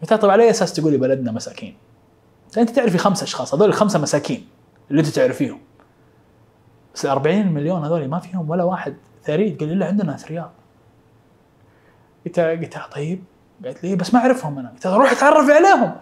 قلت 0.00 0.10
لها 0.10 0.16
طب 0.20 0.30
على 0.30 0.42
أي 0.42 0.50
أساس 0.50 0.72
تقولي 0.72 0.96
بلدنا 0.96 1.32
مساكين؟ 1.32 1.76
أنت 2.58 2.70
تعرفي 2.70 2.98
خمسة 2.98 3.24
أشخاص؟ 3.24 3.54
هذول 3.54 3.68
الخمسة 3.68 3.98
مساكين 3.98 4.48
اللي 4.90 5.00
أنت 5.00 5.08
تعرفيهم. 5.08 5.60
بس 6.94 7.04
ال 7.04 7.10
40 7.10 7.52
مليون 7.52 7.84
هذول 7.84 8.08
ما 8.08 8.18
فيهم 8.18 8.50
ولا 8.50 8.64
واحد 8.64 8.96
ثري 9.24 9.50
قال 9.50 9.68
لي 9.68 9.74
لا 9.74 9.86
عندنا 9.86 10.14
اثرياء 10.14 10.52
قلت 12.26 12.40
قلت 12.40 12.78
طيب. 12.92 13.24
قالت 13.64 13.84
لي 13.84 13.96
بس 13.96 14.14
ما 14.14 14.20
أعرفهم 14.20 14.58
أنا. 14.58 14.68
قلت 14.68 14.86
روح 14.86 15.10
اتعرف 15.12 15.50
عليهم. 15.50 15.92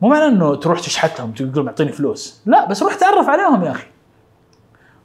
مو 0.00 0.08
معنى 0.08 0.26
إنه 0.26 0.54
تروح 0.54 0.80
تشحتهم 0.80 1.32
تقول 1.32 1.52
لهم 1.54 1.66
اعطيني 1.66 1.92
فلوس. 1.92 2.42
لا 2.46 2.68
بس 2.68 2.82
روح 2.82 2.94
تعرف 2.94 3.28
عليهم 3.28 3.64
يا 3.64 3.70
أخي. 3.70 3.86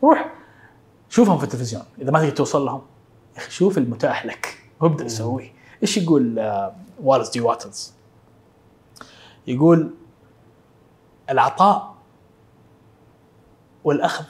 روح. 0.03 0.33
شوفهم 1.09 1.37
في 1.37 1.43
التلفزيون. 1.43 1.83
إذا 2.01 2.11
ما 2.11 2.19
تقدر 2.19 2.35
توصل 2.35 2.65
لهم 2.65 2.81
يا 3.35 3.37
أخي 3.37 3.51
شوف 3.51 3.77
المتاح 3.77 4.25
لك. 4.25 4.63
وابدا 4.79 5.07
سويه 5.07 5.53
إيش 5.81 5.97
يقول 5.97 6.39
آه، 6.39 6.75
والز 7.03 7.29
دي 7.29 7.41
واتلز 7.41 7.93
يقول 9.47 9.93
العطاء 11.29 11.95
والأخذ 13.83 14.25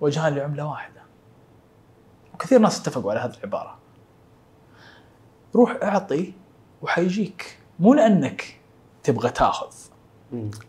وجهان 0.00 0.34
لعملة 0.34 0.66
واحدة. 0.66 1.00
وكثير 2.34 2.58
ناس 2.58 2.80
اتفقوا 2.80 3.10
على 3.10 3.20
هذه 3.20 3.34
العبارة. 3.34 3.78
روح 5.54 5.78
أعطي 5.82 6.32
وحيجيك. 6.82 7.58
مو 7.78 7.94
لأنك 7.94 8.60
تبغى 9.02 9.30
تأخذ. 9.30 9.74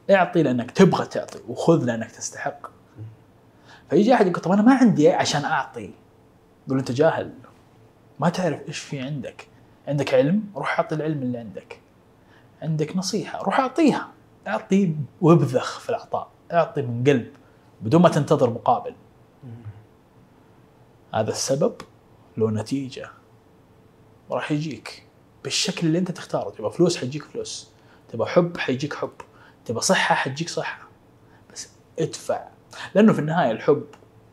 اعطي 0.10 0.44
لأنك 0.44 0.72
تبغى 0.72 1.06
تعطي 1.06 1.40
وخذ 1.48 1.84
لأنك 1.84 2.12
تستحق. 2.12 2.69
فيجي 3.90 4.14
أحد 4.14 4.28
يقول 4.28 4.42
طب 4.42 4.52
أنا 4.52 4.62
ما 4.62 4.74
عندي 4.74 5.10
عشان 5.10 5.46
أعطي؟ 5.46 5.92
يقول 6.68 6.80
أنت 6.80 6.92
جاهل. 6.92 7.34
ما 8.20 8.30
تعرف 8.30 8.68
إيش 8.68 8.80
في 8.80 9.00
عندك. 9.00 9.48
عندك 9.88 10.14
علم؟ 10.14 10.44
روح 10.56 10.80
أعطي 10.80 10.96
العلم 10.96 11.22
اللي 11.22 11.38
عندك. 11.38 11.80
عندك 12.62 12.98
نصيحة؟ 12.98 13.42
روح 13.42 13.60
أعطيها. 13.60 14.12
أعطي 14.48 14.96
وابذخ 15.22 15.80
في 15.80 15.90
العطاء 15.90 16.30
أعطي 16.54 16.82
من 16.82 17.04
قلب 17.04 17.34
بدون 17.82 18.02
ما 18.02 18.10
تنتظر 18.10 18.50
مقابل. 18.50 18.96
هذا 21.14 21.32
السبب 21.32 21.74
له 22.38 22.52
نتيجة 22.52 23.10
راح 24.32 24.52
يجيك 24.52 25.04
بالشكل 25.44 25.88
اللي 25.88 26.00
أنت 26.00 26.12
تختاره. 26.12 26.50
تبغى 26.50 26.72
فلوس 26.72 26.98
حيجيك 26.98 27.24
فلوس. 27.24 27.70
تبغى 28.12 28.30
حب 28.30 28.58
حيجيك 28.58 28.94
حب. 28.94 29.12
تبغى 29.66 29.82
صحة 29.82 30.16
حتجيك 30.16 30.50
صحة. 30.50 30.88
بس 31.54 31.70
ادفع. 32.00 32.48
لأنه 32.96 33.14
في 33.14 33.20
النهاية 33.20 33.52
الحب 33.52 33.86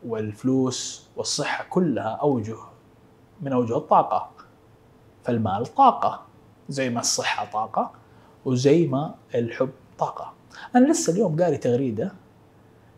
والفلوس 0.05 1.07
والصحة 1.15 1.65
كلها 1.69 2.19
أوجه 2.21 2.57
من 3.41 3.53
أوجه 3.53 3.77
الطاقة. 3.77 4.29
فالمال 5.23 5.65
طاقة 5.65 6.25
زي 6.69 6.89
ما 6.89 6.99
الصحة 6.99 7.45
طاقة 7.45 7.91
وزي 8.45 8.87
ما 8.87 9.15
الحب 9.35 9.69
طاقة. 9.97 10.33
أنا 10.75 10.91
لسه 10.91 11.13
اليوم 11.13 11.41
قاري 11.41 11.57
تغريدة 11.57 12.13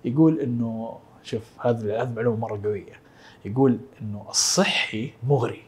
يقول 0.05 0.39
إنه 0.39 0.99
شوف 1.23 1.41
هذه 1.59 2.01
هذه 2.01 2.13
معلومة 2.15 2.37
مرة 2.37 2.59
قوية. 2.63 2.99
يقول 3.45 3.79
إنه 4.01 4.25
الصحي 4.29 5.13
مغري. 5.27 5.63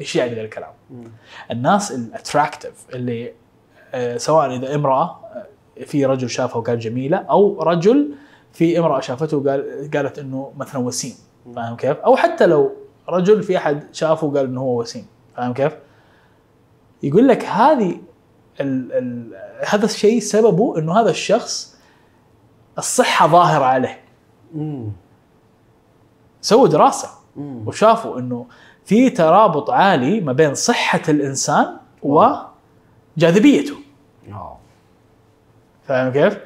إيش 0.00 0.16
يعني 0.16 0.34
ذا 0.34 0.40
الكلام؟ 0.40 0.72
الناس 1.50 1.92
ال 1.92 2.01
attractive 2.01 2.86
اللي 2.94 3.32
آه، 3.94 4.16
سواء 4.16 4.56
إذا 4.56 4.74
امرأة 4.74 5.20
آه، 5.24 5.84
في 5.84 6.06
رجل 6.06 6.30
شافها 6.30 6.56
وقال 6.56 6.78
جميلة 6.78 7.16
أو 7.16 7.62
رجل 7.62 8.14
في 8.52 8.78
امرأة 8.78 9.00
شافته 9.00 9.36
وقال 9.36 9.90
قالت 9.94 10.18
إنه 10.18 10.52
مثلا 10.56 10.80
وسيم 10.80 11.14
فاهم 11.56 11.76
كيف؟ 11.76 11.96
أو 11.96 12.16
حتى 12.16 12.46
لو 12.46 12.72
رجل 13.08 13.42
في 13.42 13.56
أحد 13.56 13.94
شافه 13.94 14.26
وقال 14.26 14.46
إنه 14.46 14.60
هو 14.60 14.80
وسيم 14.80 15.06
فاهم 15.36 15.52
كيف؟ 15.52 15.72
يقول 17.02 17.28
لك 17.28 17.44
هذه 17.44 18.00
ال 18.60 18.92
ال 18.92 19.32
هذا 19.68 19.84
الشيء 19.84 20.20
سببه 20.20 20.78
إنه 20.78 21.00
هذا 21.00 21.10
الشخص 21.10 21.76
الصحة 22.78 23.28
ظاهرة 23.28 23.64
عليه 23.64 24.00
مم. 24.54 24.92
سووا 26.40 26.68
دراسة 26.68 27.08
مم. 27.36 27.68
وشافوا 27.68 28.18
إنه 28.18 28.46
في 28.84 29.10
ترابط 29.10 29.70
عالي 29.70 30.20
ما 30.20 30.32
بين 30.32 30.54
صحة 30.54 31.02
الإنسان 31.08 31.76
وجاذبيته 32.02 33.76
آه. 34.32 34.56
فاهم 35.84 36.12
كيف؟ 36.12 36.38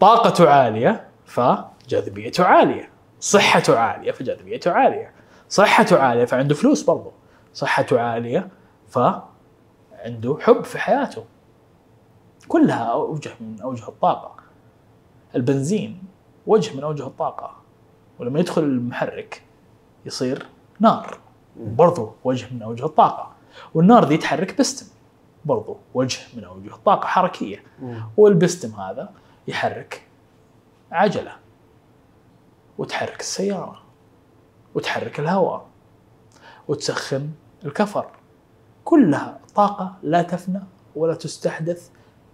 طاقته 0.00 0.50
عالية 0.50 1.11
فجاذبيته 1.32 2.44
عالية، 2.44 2.90
صحته 3.20 3.78
عالية 3.78 4.12
فجاذبيته 4.12 4.72
عالية، 4.72 5.12
صحته 5.48 5.98
عالية 5.98 6.24
فعنده 6.24 6.54
فلوس 6.54 6.82
برضه، 6.82 7.12
صحته 7.54 8.00
عالية 8.00 8.48
فعنده 8.88 10.38
حب 10.40 10.64
في 10.64 10.78
حياته. 10.78 11.24
كلها 12.48 12.84
أوجه 12.84 13.30
من 13.40 13.60
أوجه 13.60 13.88
الطاقة. 13.88 14.34
البنزين 15.36 16.02
وجه 16.46 16.76
من 16.76 16.82
أوجه 16.82 17.06
الطاقة. 17.06 17.56
ولما 18.18 18.40
يدخل 18.40 18.62
المحرك 18.62 19.42
يصير 20.06 20.46
نار. 20.80 21.18
برضو 21.56 22.12
وجه 22.24 22.54
من 22.54 22.62
أوجه 22.62 22.86
الطاقة. 22.86 23.32
والنار 23.74 24.04
دي 24.04 24.16
تحرك 24.16 24.58
بستم. 24.58 24.86
برضو 25.44 25.76
وجه 25.94 26.20
من 26.36 26.44
أوجه 26.44 26.74
الطاقة 26.74 27.06
حركية. 27.06 27.62
والبستم 28.16 28.80
هذا 28.80 29.12
يحرك 29.48 30.02
عجلة. 30.92 31.36
وتحرك 32.78 33.20
السيارة. 33.20 33.82
وتحرك 34.74 35.20
الهواء. 35.20 35.66
وتسخن 36.68 37.30
الكفر. 37.64 38.10
كلها 38.84 39.40
طاقة 39.54 39.96
لا 40.02 40.22
تفنى 40.22 40.60
ولا 40.96 41.14
تستحدث 41.14 41.90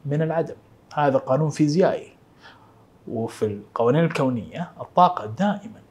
من 0.06 0.22
العدم. 0.22 0.56
هذا 0.94 1.18
قانون 1.18 1.50
فيزيائي. 1.50 2.12
وفي 3.09 3.44
القوانين 3.44 4.04
الكونية 4.04 4.72
الطاقة 4.80 5.26
دائما 5.26 5.82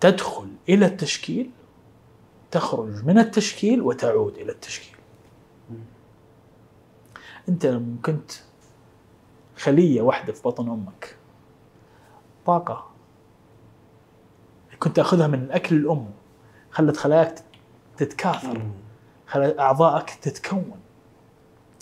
تدخل 0.00 0.48
إلى 0.68 0.86
التشكيل 0.86 1.50
تخرج 2.50 3.04
من 3.04 3.18
التشكيل 3.18 3.82
وتعود 3.82 4.36
إلى 4.36 4.52
التشكيل. 4.52 4.96
أنت 7.48 7.66
لما 7.66 7.96
كنت 8.04 8.32
خلية 9.56 10.02
واحدة 10.02 10.32
في 10.32 10.42
بطن 10.42 10.68
أمك 10.68 11.16
طاقة. 12.46 12.86
كنت 14.78 14.96
تاخذها 14.96 15.26
من 15.26 15.50
أكل 15.50 15.76
الأم. 15.76 16.10
خلت 16.70 16.96
خلاياك 16.96 17.44
تتكاثر. 17.96 18.62
خلى 19.26 19.58
أعضائك 19.58 20.10
تتكون. 20.10 20.80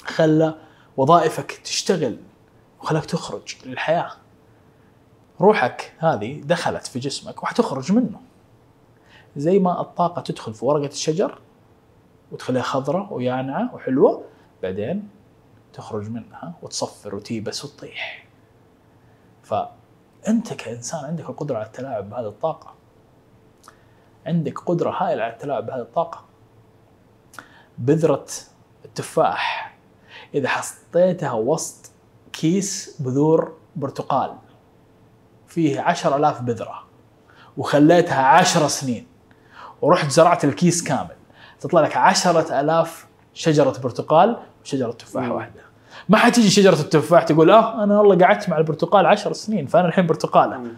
خلى 0.05 0.55
وظائفك 0.97 1.53
تشتغل. 1.53 2.19
وخلاك 2.81 3.05
تخرج. 3.05 3.57
للحياه 3.67 4.13
روحك 5.41 5.93
هذه 5.99 6.41
دخلت 6.45 6.87
في 6.87 6.99
جسمك 6.99 7.43
وحتخرج 7.43 7.93
منه. 7.93 8.21
زي 9.37 9.59
ما 9.59 9.81
الطاقة 9.81 10.23
تدخل 10.23 10.55
في 10.55 10.65
ورقة 10.65 10.87
الشجر 10.87 11.39
وتخليها 12.33 12.63
خضراء 12.63 13.13
ويانعة 13.15 13.75
وحلوة 13.75 14.25
بعدين 14.63 15.09
تخرج 15.73 16.11
منها 16.11 16.55
وتصفر 16.63 17.15
وتيبس 17.15 17.65
وتطيح. 17.65 18.27
فانت 20.23 20.53
كإنسان 20.53 21.05
عندك 21.05 21.31
القدره 21.31 21.57
على 21.57 21.67
التلاعب 21.67 22.11
بهذه 22.11 22.27
الطاقة. 22.29 22.75
عندك 24.27 24.59
قدرة 24.59 24.91
هائلة 24.91 25.23
على 25.23 25.33
التلاعب 25.33 25.67
بهذه 25.67 25.81
الطاقة. 25.81 26.25
بذرة 27.79 28.27
التفاح. 28.85 29.77
إذا 30.35 30.49
حطيتها 30.49 31.33
وسط 31.33 31.91
كيس 32.33 32.97
بذور 33.01 33.57
برتقال 33.77 34.35
فيه 35.47 35.81
عشر 35.81 36.17
ألاف 36.17 36.43
بذرة 36.43 36.85
وخليتها 37.57 38.23
عشر 38.23 38.69
سنين 38.69 39.07
ورحت 39.83 40.11
زرعت 40.11 40.45
الكيس 40.45 40.83
كامل 40.83 41.17
تطلع 41.61 41.81
لك 41.81 41.97
عشرة 41.97 42.61
ألاف 42.61 43.07
شجرة 43.35 43.79
برتقال 43.83 44.37
وشجرة 44.63 44.93
تفاح. 44.93 45.29
واحدة. 45.31 45.61
ما 46.09 46.19
حتيجي 46.19 46.51
شجرة 46.51 46.81
التفاح 46.81 47.23
تقول 47.23 47.51
آه 47.51 47.85
أنا 47.85 47.99
والله 48.01 48.27
قعدت 48.27 48.49
مع 48.49 48.59
البرتقال 48.59 49.07
عشر 49.07 49.33
سنين 49.33 49.67
فأنا 49.67 49.89
الحين 49.89 50.07
برتقالة 50.07 50.59
مم. 50.59 50.73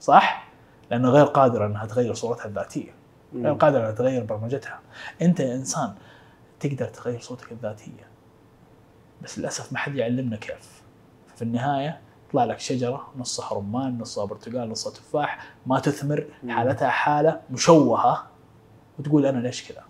صح؟ 0.00 0.46
لأنه 0.90 1.08
غير 1.08 1.24
قادرة 1.24 1.66
أنها 1.66 1.86
تغير 1.86 2.14
صورتها 2.14 2.46
الذاتية 2.46 2.90
غير 3.34 3.52
مم. 3.52 3.58
قادرة 3.58 3.80
أنها 3.80 3.90
تغير 3.90 4.24
برمجتها 4.24 4.80
أنت 5.22 5.40
يا 5.40 5.54
إنسان 5.54 5.94
تقدر 6.60 6.84
تغير 6.84 7.20
صورتك 7.20 7.52
الذاتية 7.52 8.06
بس 9.22 9.38
للأسف 9.38 9.72
ما 9.72 9.78
حد 9.78 9.94
يعلمنا 9.94 10.36
كيف 10.36 10.82
في 11.36 11.42
النهاية 11.42 12.00
يطلع 12.28 12.44
لك 12.44 12.60
شجرة 12.60 13.06
نصها 13.16 13.58
رمان 13.58 13.98
نصها 13.98 14.24
برتقال 14.24 14.70
نصها 14.70 14.92
تفاح 14.92 15.46
ما 15.66 15.78
تثمر. 15.80 16.24
حالتها 16.48 16.88
حالة 16.88 17.40
مشوهة 17.50 18.26
وتقول 18.98 19.26
أنا 19.26 19.38
ليش 19.38 19.68
كذا 19.72 19.82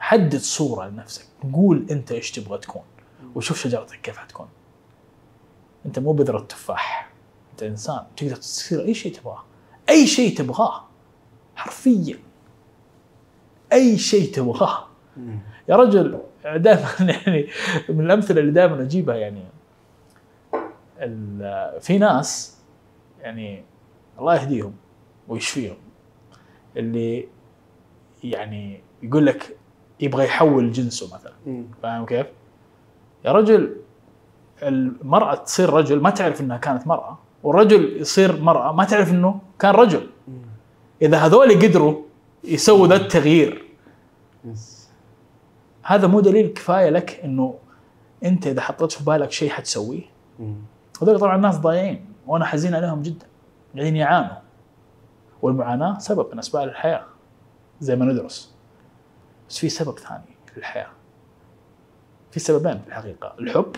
حدد 0.00 0.36
صورة 0.36 0.86
لنفسك 0.88 1.24
قول 1.54 1.86
أنت 1.90 2.12
إيش 2.12 2.30
تبغى 2.30 2.58
تكون 2.58 2.82
وشوف 3.34 3.58
شجرتك 3.58 4.00
كيف 4.00 4.16
حتكون. 4.16 4.48
أنت 5.86 5.98
مو 5.98 6.12
بذرة 6.12 6.40
تفاح. 6.40 7.10
أنت 7.52 7.62
إنسان. 7.62 8.00
تقدر 8.16 8.36
تصير 8.36 8.80
أي 8.80 8.94
شيء 8.94 9.14
تبغاه. 9.14 9.44
أي 9.88 10.06
شيء 10.06 10.36
تبغاه. 10.36 10.84
حرفيا. 11.56 12.18
أي 13.72 13.98
شيء 13.98 14.34
تبغاه. 14.34 14.86
يا 15.68 15.76
رجل 15.76 16.18
دائما 16.44 16.88
يعني 17.26 17.48
من 17.88 18.04
الأمثلة 18.04 18.40
اللي 18.40 18.52
دائما 18.52 18.82
أجيبها 18.82 19.16
يعني 19.16 19.44
في 21.80 21.98
ناس 21.98 22.58
يعني 23.20 23.64
الله 24.18 24.34
يهديهم 24.34 24.74
ويشفيهم. 25.28 25.76
اللي 26.76 27.28
يعني 28.24 28.82
يقول 29.02 29.26
لك 29.26 29.56
يبغى 30.00 30.24
يحول 30.24 30.72
جنسه 30.72 31.14
مثلا. 31.14 31.32
فاهم 31.82 32.06
كيف؟ 32.06 32.26
يا 33.24 33.32
رجل 33.32 33.76
المرأة 34.62 35.34
تصير 35.34 35.70
رجل 35.70 36.00
ما 36.00 36.10
تعرف 36.10 36.40
إنها 36.40 36.56
كانت 36.56 36.86
مرأة 36.86 37.18
والرجل 37.42 38.00
يصير 38.00 38.42
مرأة 38.42 38.72
ما 38.72 38.84
تعرف 38.84 39.10
إنه 39.10 39.40
كان 39.58 39.74
رجل. 39.74 40.06
إذا 41.02 41.18
هذول 41.18 41.62
قدروا 41.62 42.02
يسووا 42.44 42.86
ذا 42.86 42.96
التغيير. 42.96 43.64
هذا 45.82 46.06
مو 46.06 46.20
دليل 46.20 46.46
كفاية 46.46 46.90
لك 46.90 47.20
إنه 47.24 47.54
أنت 48.24 48.46
إذا 48.46 48.60
حطيت 48.60 48.92
في 48.92 49.04
بالك 49.04 49.30
شيء 49.30 49.50
حتسويه. 49.50 50.02
هذول 51.02 51.18
طبعا 51.20 51.36
الناس 51.36 51.58
ضايعين 51.58 52.06
وأنا 52.26 52.44
حزين 52.44 52.74
عليهم 52.74 53.02
جدا 53.02 53.26
قاعدين 53.74 53.96
يعانوا 53.96 54.36
والمعاناة 55.42 55.98
سبب 55.98 56.26
من 56.32 56.38
أسباب 56.38 56.68
الحياة 56.68 57.04
زي 57.80 57.96
ما 57.96 58.04
ندرس 58.04 58.54
بس 59.48 59.58
في 59.58 59.68
سبب 59.68 59.98
ثاني 59.98 60.36
للحياة 60.56 60.86
في 62.30 62.40
سببين 62.40 62.80
في 62.80 62.88
الحقيقة 62.88 63.34
الحب 63.38 63.76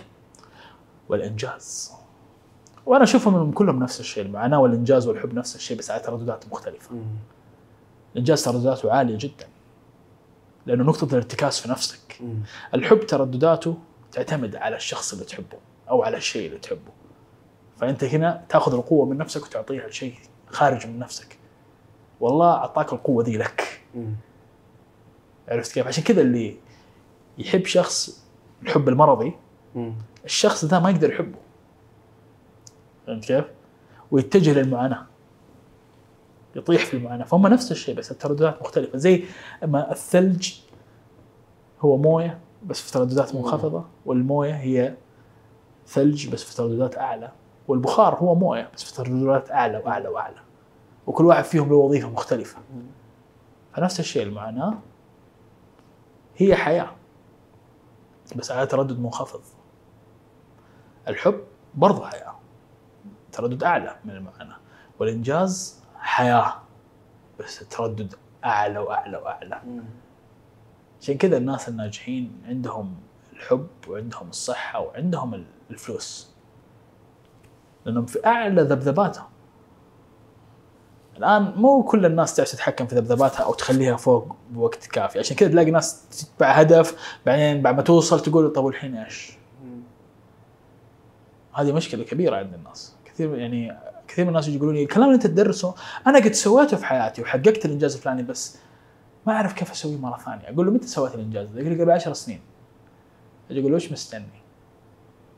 والإنجاز. 1.09 1.91
وأنا 2.85 3.03
أشوفهم 3.03 3.35
إنهم 3.35 3.51
كلهم 3.51 3.83
نفس 3.83 3.99
الشيء 3.99 4.25
المعاناة 4.25 4.59
والإنجاز 4.59 5.07
والحب 5.07 5.33
نفس 5.33 5.55
الشيء 5.55 5.77
بس 5.77 5.91
على 5.91 6.01
ترددات 6.01 6.45
مختلفة. 6.51 6.89
الإنجاز 8.13 8.43
تردداته 8.43 8.91
عالية 8.91 9.17
جدا 9.17 9.47
لأنه 10.65 10.83
نقطة 10.83 11.05
الارتكاز 11.05 11.57
في 11.59 11.69
نفسك. 11.69 12.21
الحب 12.73 12.99
تردداته 12.99 13.77
تعتمد 14.11 14.55
على 14.55 14.75
الشخص 14.75 15.13
اللي 15.13 15.25
تحبه 15.25 15.57
أو 15.89 16.03
على 16.03 16.17
الشيء 16.17 16.47
اللي 16.47 16.59
تحبه. 16.59 16.91
فأنت 17.77 18.03
هنا 18.03 18.43
تأخذ 18.49 18.73
القوة 18.73 19.05
من 19.05 19.17
نفسك 19.17 19.43
وتعطيها 19.43 19.87
لشيء 19.87 20.15
خارج 20.47 20.87
من 20.87 20.99
نفسك. 20.99 21.37
والله 22.19 22.51
أعطاك 22.51 22.93
القوة 22.93 23.23
دي 23.23 23.37
لك. 23.37 23.81
عرفت 25.47 25.71
كيف؟ 25.71 25.87
عشان 25.87 26.03
كذا 26.03 26.21
اللي 26.21 26.57
يحب 27.37 27.65
شخص 27.65 28.22
الحب 28.65 28.89
المرضي 28.89 29.33
الشخص 30.25 30.65
ذا 30.65 30.79
ما 30.79 30.89
يقدر 30.89 31.13
يحبه. 31.13 31.37
فهمت 33.07 33.25
كيف؟ 33.25 33.45
ويتجه 34.11 34.53
للمعاناة. 34.53 35.05
يطيح 36.55 36.85
في 36.85 36.93
المعاناة. 36.93 37.25
فهم 37.25 37.47
نفس 37.47 37.71
الشيء 37.71 37.95
بس 37.95 38.11
الترددات 38.11 38.61
مختلفة. 38.61 38.97
زي 38.97 39.23
ما 39.63 39.91
الثلج 39.91 40.53
هو 41.81 41.97
موية 41.97 42.39
بس 42.65 42.81
في 42.81 42.91
ترددات 42.91 43.35
منخفضة 43.35 43.85
والموية 44.05 44.53
هي 44.53 44.95
ثلج 45.87 46.29
بس 46.29 46.43
في 46.43 46.55
ترددات 46.55 46.97
أعلى. 46.97 47.31
والبخار 47.67 48.15
هو 48.15 48.35
موية 48.35 48.69
بس 48.75 48.83
في 48.83 48.93
ترددات 48.93 49.51
أعلى 49.51 49.77
وأعلى 49.77 50.09
وأعلى. 50.09 50.39
وكل 51.07 51.25
واحد 51.25 51.43
فيهم 51.43 51.69
له 51.69 51.75
وظيفة 51.75 52.09
مختلفة. 52.09 52.57
فنفس 53.73 53.99
الشيء 53.99 54.23
المعاناة 54.23 54.73
هي 56.37 56.55
حياة. 56.55 56.91
بس 58.35 58.51
على 58.51 58.67
تردد 58.67 58.99
منخفض. 58.99 59.41
الحب 61.07 61.43
برضه 61.75 62.05
حياة. 62.05 62.35
تردد 63.31 63.63
أعلى 63.63 63.95
من 64.05 64.11
المعاناة. 64.11 64.57
والإنجاز 64.99 65.83
حياة. 65.95 66.53
بس 67.39 67.67
تردد 67.67 68.15
أعلى 68.45 68.79
وأعلى 68.79 69.17
وأعلى. 69.17 69.61
عشان 71.01 71.17
كذا 71.17 71.37
الناس 71.37 71.69
الناجحين 71.69 72.41
عندهم 72.47 72.95
الحب 73.33 73.67
وعندهم 73.87 74.29
الصحة 74.29 74.79
وعندهم 74.79 75.45
الفلوس. 75.69 76.33
لأنهم 77.85 78.05
في 78.05 78.25
أعلى 78.25 78.61
ذبذباتهم. 78.61 79.27
الآن 81.17 81.53
مو 81.55 81.83
كل 81.83 82.05
الناس 82.05 82.35
تعرف 82.35 82.51
تتحكم 82.51 82.87
في 82.87 82.95
ذبذباتها 82.95 83.43
أو 83.43 83.53
تخليها 83.53 83.95
فوق 83.97 84.35
بوقت 84.51 84.87
كافي. 84.87 85.19
عشان 85.19 85.35
كذا 85.35 85.49
تلاقي 85.49 85.71
ناس 85.71 86.07
تتبع 86.07 86.51
هدف 86.51 87.17
بعدين 87.25 87.61
بعد 87.61 87.75
ما 87.75 87.81
توصل 87.81 88.19
تقول 88.19 88.49
طب 88.53 88.63
والحين 88.63 88.95
إيش؟ 88.95 89.37
هذه 91.53 91.71
مشكلة 91.71 92.03
كبيرة 92.03 92.35
عند 92.35 92.53
الناس. 92.53 92.95
كثير 93.05 93.37
يعني 93.37 93.77
كثير 94.07 94.25
من 94.25 94.29
الناس 94.29 94.47
يقولون 94.47 94.75
لي 94.75 94.83
الكلام 94.83 95.03
اللي 95.03 95.15
أنت 95.15 95.27
تدرسه 95.27 95.75
أنا 96.07 96.19
قد 96.19 96.31
سويته 96.31 96.77
في 96.77 96.85
حياتي 96.85 97.21
وحققت 97.21 97.65
الإنجاز 97.65 97.95
الفلاني 97.95 98.23
بس 98.23 98.57
ما 99.27 99.33
أعرف 99.33 99.53
كيف 99.53 99.71
أسويه 99.71 99.97
مرة 99.97 100.17
ثانية. 100.17 100.49
أقول 100.49 100.65
له 100.65 100.71
متى 100.71 100.87
سويت 100.87 101.15
الإنجاز 101.15 101.47
ده؟ 101.49 101.61
يقول 101.61 101.73
لي 101.73 101.83
قبل 101.83 101.91
10 101.91 102.13
سنين. 102.13 102.41
أجي 103.51 103.59
أقول 103.59 103.71
له 103.71 103.75
وش 103.75 103.91
مستني؟ 103.91 104.25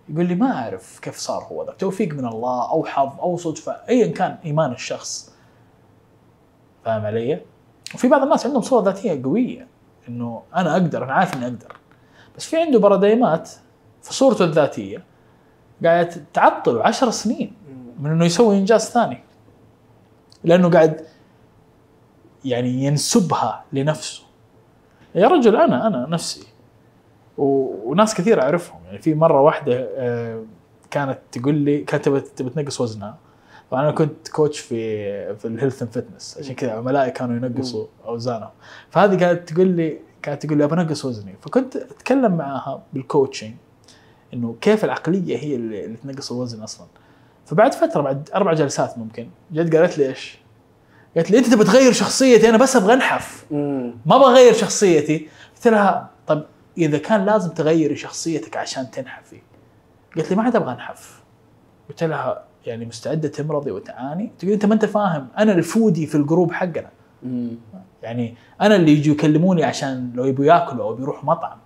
يقول 0.10 0.26
لي 0.26 0.36
ما 0.36 0.52
أعرف 0.52 1.00
كيف 1.00 1.18
صار 1.18 1.44
هو 1.44 1.66
ذا 1.66 1.72
توفيق 1.72 2.14
من 2.14 2.28
الله 2.28 2.72
أو 2.72 2.86
حظ 2.86 3.20
أو 3.20 3.38
صدفة 3.38 3.72
ايا 3.90 4.08
كان 4.08 4.38
إيمان 4.46 4.72
الشخص. 4.72 5.35
فاهم 6.86 7.06
علي؟ 7.06 7.42
وفي 7.96 8.08
بعض 8.08 8.22
الناس 8.24 8.46
عندهم 8.46 8.62
صورة 8.62 8.84
ذاتية 8.84 9.24
قوية 9.24 9.68
إنه 10.10 10.44
أنا 10.56 10.72
أقدر 10.74 11.04
أنا 11.04 11.14
عارف 11.14 11.36
إني 11.36 11.46
أقدر. 11.46 11.78
بس 12.38 12.46
في 12.46 12.58
عنده 12.58 12.80
paradigm 12.80 13.42
ات 13.42 13.50
في 14.02 14.14
صورته 14.14 14.46
الذاتية 14.46 15.04
قاعد 15.84 16.26
تعطله 16.34 16.84
عشر 16.84 17.10
سنين 17.10 17.54
من 18.00 18.12
إنه 18.12 18.26
يسوي 18.26 18.58
إنجاز 18.58 18.82
ثاني. 18.82 19.24
لأنه 20.44 20.70
قاعد 20.70 21.02
يعني 22.46 22.70
ينسبها 22.70 23.64
لنفسه. 23.74 24.24
يا 25.16 25.28
رجل 25.28 25.56
أنا 25.56 25.88
أنا 25.88 26.08
نفسي. 26.10 26.48
وناس 27.38 28.16
كثير 28.16 28.42
أعرفهم. 28.42 28.80
يعني 28.86 29.00
في 29.00 29.16
مرة 29.16 29.42
واحدة 29.42 29.90
آه، 29.96 30.44
كانت 30.92 31.20
تقول 31.32 31.56
لي 31.56 31.82
كانت 31.82 32.10
تبي 32.10 32.50
تنقص 32.50 32.82
وزنها. 32.82 33.18
طبعا 33.76 33.84
أنا 33.84 33.96
كنت 33.96 34.28
coach 34.28 34.60
في 34.60 35.36
في 35.36 35.46
ال 35.46 35.51
health 35.51 35.82
and 35.82 35.92
fitness 35.92 36.38
عشان 36.40 36.56
كذا 36.56 36.72
عملائي 36.72 37.12
كانوا 37.12 37.36
ينقصوا 37.36 37.86
أوزانهم. 38.06 38.50
فهذه 38.90 39.16
كانت 39.16 39.50
تقول 39.50 39.68
لي 39.68 40.00
كانت 40.22 40.46
تقول 40.46 40.58
لي 40.58 40.64
ابى 40.64 40.74
أنقص 40.76 41.06
وزني. 41.06 41.36
فكنت 41.42 41.76
أتكلم 41.76 42.38
معاها 42.38 42.84
بال 42.94 43.06
coaching 43.06 43.54
إنه 44.34 44.56
كيف 44.62 44.86
العقلية 44.86 45.38
هي 45.38 45.56
اللي, 45.56 45.86
اللي 45.86 45.98
تنقص 45.98 46.32
الوزن 46.32 46.64
أصلا. 46.64 46.88
فبعد 47.46 47.74
فترة 47.74 48.02
بعد 48.02 48.30
أربع 48.36 48.54
جلسات 48.54 48.98
ممكن 48.98 49.30
جت 49.52 49.76
قالت 49.76 49.98
لي 49.98 50.08
إيش؟ 50.08 50.38
قالت 51.16 51.32
لي 51.32 51.38
أنت 51.38 51.48
تبغى 51.48 51.66
تغير 51.66 51.92
شخصيتي 51.92 52.50
أنا 52.50 52.58
بس 52.58 52.76
أبغى 52.76 52.94
أنحف. 52.94 53.46
ما 53.52 54.16
أبغى 54.16 54.32
أغير 54.32 54.54
شخصيتي. 54.54 55.30
قلت 55.56 55.68
لها 55.68 56.10
طب 56.28 56.46
إذا 56.78 56.98
كان 56.98 57.26
لازم 57.26 57.50
تغيري 57.50 57.96
شخصيتك 57.96 58.58
عشان 58.58 58.92
تنحفي. 58.92 59.42
قالت 60.16 60.30
لي 60.30 60.36
ما 60.36 60.44
عاد 60.44 60.56
أبغى 60.56 60.74
أنحف. 60.74 61.24
قلت 61.90 62.04
لها 62.04 62.44
يعني 62.66 62.86
مستعدة 62.86 63.28
تمرضي 63.28 63.72
وتعاني. 63.72 64.32
تقول 64.40 64.52
أنت 64.52 64.66
ما 64.66 64.74
أنت 64.74 64.86
فاهم 64.86 65.28
أنا 65.38 65.52
ال 65.52 65.59
foodie 65.59 66.06
في 66.08 66.16
ال 66.16 66.22
group 66.22 66.52
حقنا. 66.52 66.90
يعني 68.04 68.36
أنا 68.62 68.76
اللي 68.76 68.92
يجوا 68.92 69.14
يكلموني 69.14 69.64
عشان 69.64 70.12
لو 70.16 70.26
يبوا 70.26 70.46
ياكلوا 70.46 70.86
أو 70.86 70.94
بيروحوا 70.94 71.26
مطعم. 71.26 71.58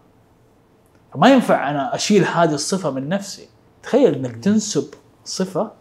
فما 1.14 1.30
ينفع 1.30 1.70
أنا 1.70 1.96
أشيل 1.96 2.24
هذه 2.24 2.54
الصفة 2.54 2.92
من 2.92 3.10
نفسي. 3.10 3.50
تخيل 3.84 4.16
إنك 4.16 4.36
تنسب 4.36 4.94
صفة 5.26 5.72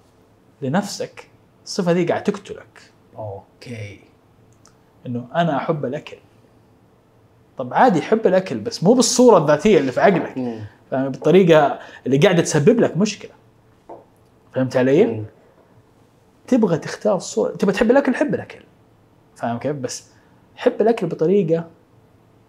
لنفسك. 0.63 1.29
الصفة 1.65 1.93
دي 1.93 2.05
قاعد 2.05 2.23
تقتلك. 2.23 2.93
أوكي. 3.17 4.01
إنه 5.07 5.27
أنا 5.35 5.57
أحب 5.57 5.85
الأكل. 5.85 6.17
طب 7.59 7.75
عادي 7.75 8.03
حب 8.03 8.27
الأكل 8.27 8.59
بس 8.59 8.85
مو 8.85 8.95
بالصورة 8.95 9.39
الذاتية 9.39 9.79
اللي 9.79 9.93
في 9.93 10.01
عقلك. 10.01 10.65
بالطريقة 10.93 11.79
اللي 12.07 12.19
قاعدة 12.19 12.43
تسبب 12.43 12.81
لك 12.81 12.97
مشكلة. 12.97 13.31
فهمت 14.59 14.77
علي؟ 14.77 15.25
تبغى 16.47 16.79
تختار 16.79 17.17
الصورة 17.17 17.51
تبغى 17.51 17.75
تحب 17.75 17.91
الأكل 17.91 18.15
حب 18.15 18.35
الأكل. 18.35 18.59
فاهم 19.35 19.59
كيف؟ 19.59 19.77
بس 19.77 20.11
حب 20.57 20.73
الأكل 20.81 21.07
بطريقة 21.07 21.65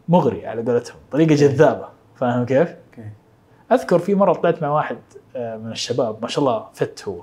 مغرية 0.07 0.47
على 0.47 0.61
قولتهم 0.61 0.95
طريقة 1.11 1.35
جذابة. 1.35 1.87
فاهم 2.15 2.45
كيف؟ 2.45 2.69
أوكي. 2.69 3.09
أذكر 3.71 3.99
في 3.99 4.15
مرة 4.15 4.33
طلعت 4.33 4.61
مع 4.61 4.69
واحد 4.69 4.97
آه، 5.35 5.57
من 5.57 5.71
الشباب 5.71 6.17
ما 6.21 6.27
شاء 6.27 6.45
الله 6.45 6.65
فت 6.73 7.07
هو. 7.07 7.21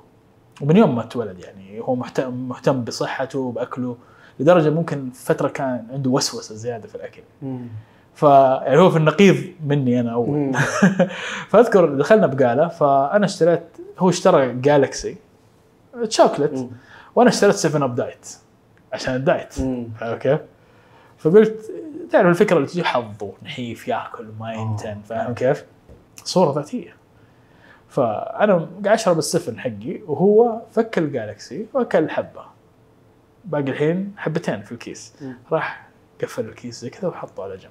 ومن 0.61 0.77
يوم 0.77 0.95
ما 0.95 1.05
اتولد 1.05 1.39
يعني 1.39 1.81
هو 1.81 1.95
مهتم 1.95 2.49
مهتم 2.49 2.85
بصحته 2.85 3.39
وباكله 3.39 3.97
لدرجة 4.41 4.71
ممكن 4.71 5.11
فترة 5.11 5.49
كان 5.49 5.87
عنده 5.93 6.11
وسوسة 6.11 6.55
زيادة 6.55 6.89
في 6.89 6.95
الأكل. 6.95 7.23
ف 8.15 8.23
يعني 8.23 8.79
هو 8.79 8.91
في 8.91 8.97
النقيض 8.97 9.37
مني 9.67 10.01
أنا 10.01 10.13
أول. 10.13 10.53
فأذكر 11.51 11.95
دخلنا 11.95 12.27
بقالة 12.27 12.69
فأنا 12.69 13.25
اشتريت 13.25 13.63
هو 13.99 14.09
اشترى 14.09 14.53
جالكسي 14.53 15.17
شوكلت 16.09 16.71
وأنا 17.15 17.31
اشتريت 17.31 17.55
7 17.55 17.85
اب 17.85 17.95
diet 17.95 18.29
عشان 18.93 19.15
ال 19.15 19.21
diet. 19.21 19.53
فاهم 19.99 20.19
كيف؟ 20.19 20.41
فقلت 21.19 21.73
تعرف 22.11 22.27
الفكرة 22.27 22.57
اللي 22.57 22.69
تجي 22.69 22.85
حظه 22.85 23.33
نحيف 23.43 23.89
يأكل 23.89 24.29
ما 24.41 24.53
ينتن 24.53 25.01
فاهم 25.09 25.35
كيف؟ 25.35 25.65
صورة 26.25 26.55
ذاتية. 26.55 26.97
فأنا 27.89 28.69
قاعد 28.85 28.99
أشرب 28.99 29.19
السفن 29.19 29.61
حقي 29.61 30.01
وهو 30.07 30.63
فك 30.73 30.99
الجالكسي 30.99 31.67
وأكل 31.75 32.11
حبه 32.11 32.45
باقي 33.45 33.71
الحين 33.71 34.15
حبتين 34.17 34.63
في 34.63 34.73
الكيس. 34.73 35.15
راح 35.53 35.89
قفل 36.23 36.45
الكيس 36.45 36.81
زي 36.81 36.91
كذا 36.91 37.09
وحطه 37.09 37.43
على 37.43 37.57
جنب. 37.57 37.71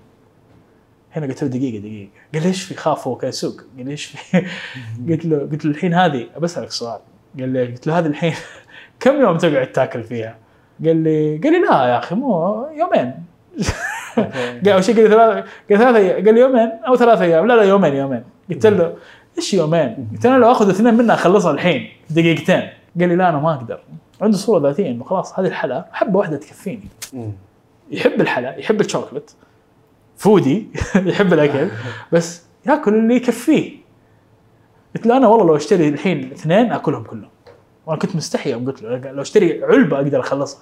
هنا 1.15 1.27
قلت 1.27 1.43
له 1.43 1.49
دقيقة 1.49 1.79
دقيقة. 1.79 2.09
قال 2.33 2.41
لي 2.43 2.47
إيش 2.47 2.63
في؟ 2.63 2.73
خاف 2.73 3.07
هو 3.07 3.15
كان 3.15 3.29
يسوق. 3.29 3.61
قال 3.77 3.85
لي 3.85 3.91
إيش 3.91 4.05
في؟ 4.05 4.37
قلت 5.09 5.25
له 5.25 5.37
قلت 5.37 5.65
له 5.65 5.71
الحين 5.71 5.93
هذه 5.93 6.27
بسألك 6.39 6.71
سؤال. 6.71 6.99
قال 7.39 7.49
لي 7.49 7.65
قلت 7.65 7.87
له 7.87 7.99
هذه 7.99 8.05
الحين 8.05 8.33
كم 8.99 9.21
يوم 9.21 9.37
تقعد 9.37 9.71
تاكل 9.71 10.03
فيها؟ 10.03 10.37
قال 10.85 10.95
لي 11.03 11.37
قال 11.37 11.53
لي 11.53 11.59
لا 11.59 11.87
يا 11.87 11.97
أخي 11.97 12.15
مو 12.15 12.67
يومين. 12.73 13.13
قال 14.15 14.69
أول 14.69 14.83
شيء 14.83 14.95
قال 14.95 15.03
لي 15.03 15.09
ثلاث 15.09 15.45
قال 15.69 15.77
ثلاث. 15.77 16.25
قال 16.25 16.35
لي 16.35 16.41
يومين 16.41 16.71
أو 16.87 16.95
ثلاث 16.95 17.21
أيام. 17.21 17.47
لا 17.47 17.53
لا 17.53 17.63
يومين 17.63 17.93
يومين. 17.93 18.23
قلت 18.49 18.65
له 18.65 18.95
إيش 19.37 19.53
يومين؟ 19.53 20.07
قلت 20.13 20.27
له 20.27 20.37
لو 20.37 20.51
آخذ 20.51 20.69
اثنين 20.69 20.93
منها 20.93 21.15
أخلصها 21.15 21.51
الحين 21.51 21.89
دقيقتين. 22.09 22.69
قال 22.99 23.09
لي 23.09 23.15
لا 23.15 23.29
أنا 23.29 23.37
ما 23.39 23.53
أقدر. 23.53 23.79
عنده 24.21 24.37
صورة 24.37 24.59
ذاتية 24.59 24.91
إنه 24.91 25.03
خلاص 25.03 25.39
هذه 25.39 25.47
الحلا 25.47 25.85
حبه 25.91 26.19
واحدة 26.19 26.37
تكفيني. 26.37 26.87
يحب 27.91 28.21
الحلا 28.21 28.55
يحب 28.57 28.81
الشوكلت. 28.81 29.35
فودي 30.17 30.67
يحب 30.95 31.33
الأكل 31.33 31.69
بس 32.11 32.43
ياكل 32.65 32.95
اللي 32.95 33.15
يكفيه. 33.15 33.77
قلت 34.95 35.05
له 35.07 35.17
أنا 35.17 35.27
والله 35.27 35.45
لو 35.47 35.55
أشتري 35.55 35.87
الحين 35.89 36.31
اثنين 36.31 36.71
أكلهم 36.71 37.03
كلهم. 37.03 37.29
وأنا 37.85 37.99
كنت 37.99 38.15
مستحي 38.15 38.51
يوم 38.51 38.65
قلت 38.65 38.81
له 38.81 39.11
لو 39.11 39.21
أشتري 39.21 39.63
علبة 39.63 39.97
أقدر 39.97 40.19
أخلصها. 40.19 40.61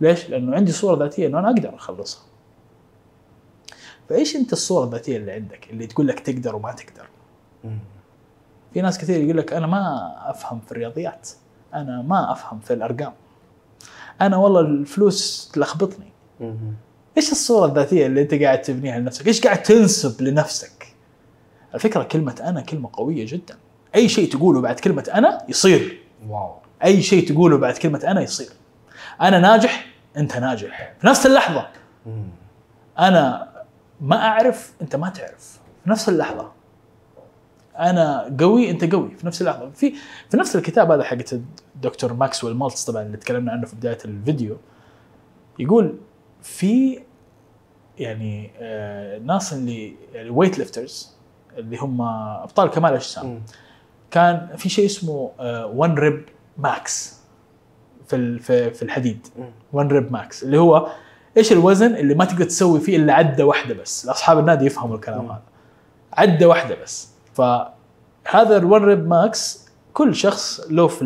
ليش؟ 0.00 0.30
لأنه 0.30 0.56
عندي 0.56 0.72
صورة 0.72 0.98
ذاتية 0.98 1.26
إنه 1.26 1.38
أنا 1.38 1.48
أقدر 1.48 1.74
أخلصها. 1.74 2.22
فإيش 4.08 4.36
أنت 4.36 4.52
الصورة 4.52 4.84
الذاتية 4.84 5.16
اللي 5.16 5.32
عندك؟ 5.32 5.70
اللي 5.70 5.86
تقول 5.86 6.08
لك 6.08 6.20
تقدر 6.20 6.56
وما 6.56 6.72
تقدر. 6.72 7.08
في 8.74 8.80
ناس 8.80 8.98
كثير 8.98 9.20
يقول 9.20 9.36
لك 9.36 9.52
أنا 9.52 9.66
ما 9.66 10.12
أفهم 10.30 10.60
في 10.60 10.72
الرياضيات. 10.72 11.28
أنا 11.74 12.02
ما 12.02 12.32
أفهم 12.32 12.60
في 12.60 12.72
الأرقام. 12.72 13.12
أنا 14.20 14.36
والله 14.36 14.60
الفلوس 14.60 15.50
تلخبطني. 15.54 16.12
إيش 17.16 17.32
الصورة 17.32 17.66
الذاتية 17.66 18.06
اللي 18.06 18.22
أنت 18.22 18.34
قاعد 18.34 18.62
تبنيها 18.62 18.98
لنفسك؟ 18.98 19.26
إيش 19.26 19.40
قاعد 19.40 19.62
تنسب 19.62 20.22
لنفسك؟ 20.22 20.86
الفكرة 21.74 22.02
كلمة 22.02 22.42
أنا 22.44 22.60
كلمة 22.60 22.90
قوية 22.92 23.26
جدا. 23.26 23.56
أي 23.94 24.08
شيء 24.08 24.32
تقوله 24.32 24.60
بعد 24.60 24.80
كلمة 24.80 25.10
أنا 25.14 25.44
يصير. 25.48 26.02
واو. 26.28 26.54
أي 26.84 27.02
شيء 27.02 27.28
تقوله 27.28 27.58
بعد 27.58 27.76
كلمة 27.76 28.00
أنا 28.04 28.20
يصير. 28.20 28.50
أنا 29.20 29.38
ناجح 29.38 29.86
أنت 30.16 30.36
ناجح. 30.36 30.94
في 31.00 31.06
نفس 31.06 31.26
اللحظة. 31.26 31.68
أنا 32.98 33.52
ما 34.00 34.16
أعرف 34.16 34.72
أنت 34.82 34.96
ما 34.96 35.08
تعرف. 35.08 35.58
في 35.84 35.90
نفس 35.90 36.08
اللحظة. 36.08 36.52
أنا 37.78 38.36
قوي 38.40 38.70
أنت 38.70 38.94
قوي. 38.94 39.10
في 39.18 39.26
نفس 39.26 39.40
اللحظة. 39.40 39.70
في 39.70 39.94
في 40.30 40.36
نفس 40.36 40.56
الكتاب 40.56 40.90
هذا 40.90 41.02
حق 41.04 41.16
الدكتور 41.74 42.12
ماكسويل 42.12 42.56
مالتس 42.56 42.84
طبعا 42.84 43.02
اللي 43.02 43.16
تكلمنا 43.16 43.52
عنه 43.52 43.66
في 43.66 43.76
بداية 43.76 43.98
الفيديو 44.04 44.56
يقول 45.58 45.98
في 46.42 46.98
يعني 47.98 48.50
آه 48.58 49.18
ناس 49.18 49.52
اللي 49.52 49.94
يعني 50.14 50.30
weight 50.30 50.58
lifters 50.58 51.12
اللي 51.58 51.76
هم 51.76 52.02
أبطال 52.42 52.70
كمال 52.70 52.90
الاجسام 52.90 53.26
مم. 53.26 53.42
كان 54.10 54.48
في 54.56 54.68
شيء 54.68 54.86
اسمه 54.86 55.30
1 55.40 55.98
rep 55.98 56.24
max 56.58 57.20
في 58.06 58.38
في 58.74 58.82
الحديد 58.82 59.26
مم. 59.38 59.50
1 59.72 59.92
rep 59.92 60.12
max 60.12 60.42
اللي 60.42 60.58
هو 60.58 60.88
إيش 61.36 61.52
الوزن 61.52 61.96
اللي 61.96 62.14
ما 62.14 62.24
تقدر 62.24 62.44
تسوي 62.44 62.80
فيه 62.80 62.96
إلا 62.96 63.14
عدة 63.14 63.46
واحدة 63.46 63.74
بس 63.74 64.08
اصحاب 64.08 64.38
النادي 64.38 64.66
يفهموا 64.66 64.96
الكلام. 64.96 65.24
هذا 65.26 65.42
عدة 66.12 66.48
واحدة 66.48 66.74
بس 66.82 67.08
فهذا 67.34 68.56
ال 68.56 68.64
1 68.64 68.84
rep 68.84 69.08
max 69.08 69.68
كل 69.92 70.14
شخص 70.14 70.60
له 70.70 70.86
في 70.88 71.02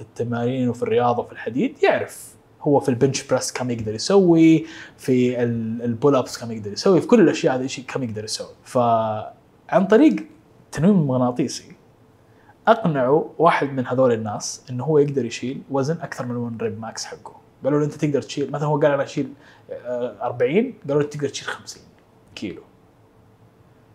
التمارين 0.00 0.68
وفي 0.68 0.82
الرياضة 0.82 1.22
وفي 1.22 1.32
الحديد 1.32 1.82
يعرف 1.82 2.34
هو 2.62 2.80
في 2.80 2.88
ال 2.88 2.94
bench 2.94 3.22
press 3.22 3.52
كم 3.52 3.70
يقدر 3.70 3.94
يسوي 3.94 4.66
في 4.98 5.42
ال- 5.42 5.82
ال 5.82 5.89
pull 5.89 6.16
ups 6.16 6.38
كم 6.38 6.52
يقدر 6.52 6.72
يسوي 6.72 7.00
في 7.00 7.06
كل 7.06 7.20
الأشياء 7.20 7.54
هذه 7.56 7.68
كم 7.88 8.02
يقدر 8.02 8.24
يسوي. 8.24 8.54
فعن 8.64 9.86
طريق 9.90 10.16
التنويم 10.66 10.98
المغناطيسي 10.98 11.72
أقنعوا 12.68 13.24
واحد 13.38 13.72
من 13.72 13.86
هذول 13.86 14.12
الناس 14.12 14.62
إنه 14.70 14.84
هو 14.84 14.98
يقدر 14.98 15.24
يشيل 15.24 15.62
وزن 15.70 15.96
أكثر 16.02 16.26
من 16.26 16.36
1 16.36 16.62
rep 16.62 16.80
max 16.80 17.04
حقه. 17.04 17.32
قالوا 17.64 17.78
له 17.78 17.84
أنت 17.84 17.94
تقدر 17.94 18.22
تشيل 18.22 18.50
مثلا 18.50 18.68
هو 18.68 18.78
قال 18.78 18.90
أنا 18.90 19.02
أشيل 19.02 19.28
آه، 19.70 20.14
40 20.22 20.74
قالوا 20.88 21.02
له 21.02 21.08
تقدر 21.08 21.28
تشيل 21.28 21.48
50 21.48 21.82
كيلو. 22.34 22.62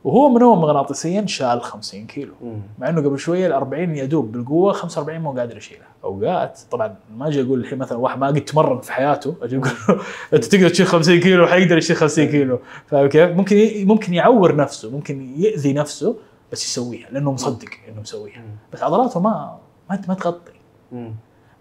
وهو 0.04 0.30
منوم 0.30 0.62
مغناطيسيا 0.62 1.26
شال 1.26 1.62
50 1.62 2.08
كيلو 2.08 2.34
مم. 2.41 2.62
مع 2.80 2.89
إنه 2.89 3.01
قبل 3.01 3.20
شوية 3.20 3.47
ال 3.47 3.54
40 3.54 3.95
يدوب 3.95 4.32
بالقوة 4.32 4.74
45 4.74 5.20
مو 5.20 5.32
قادر 5.32 5.58
يشيلها 5.58 5.88
اوقات 6.04 6.60
طبعا 6.72 6.95
ما 7.18 7.28
أجي 7.28 7.41
أقول 7.41 7.60
الحين 7.60 7.80
مثلا 7.80 7.97
واحد 7.97 8.20
ما 8.20 8.28
قد 8.28 8.41
تمرن 8.41 8.82
في 8.82 8.93
حياته 8.93 9.36
أجي 9.41 9.58
أقول 9.58 9.70
له 9.89 10.01
أنت 10.34 10.45
تقدر 10.45 10.70
تشيل 10.70 10.86
50 10.86 11.20
كيلو 11.20 11.47
حيقدر 11.47 11.78
يشيل 11.78 11.95
50 11.95 12.26
كيلو 12.26 12.60
فاهم 12.88 13.08
كيف؟ 13.10 13.30
ممكن 13.30 13.88
ممكن 13.88 14.14
يعور 14.14 14.56
نفسه 14.56 14.89
ممكن 14.89 15.34
يأذي 15.38 15.74
نفسه 15.74 16.16
بس 16.51 16.66
يسويها 16.66 17.10
لأنه 17.12 17.32
مصدق 17.32 17.70
إنه 17.89 18.01
مسويها. 18.01 18.43
بس 18.74 18.84
عضلاته 18.84 19.20
ما 19.20 19.60
ما 19.89 20.01
ما 20.08 20.14
تغطي. 20.14 20.51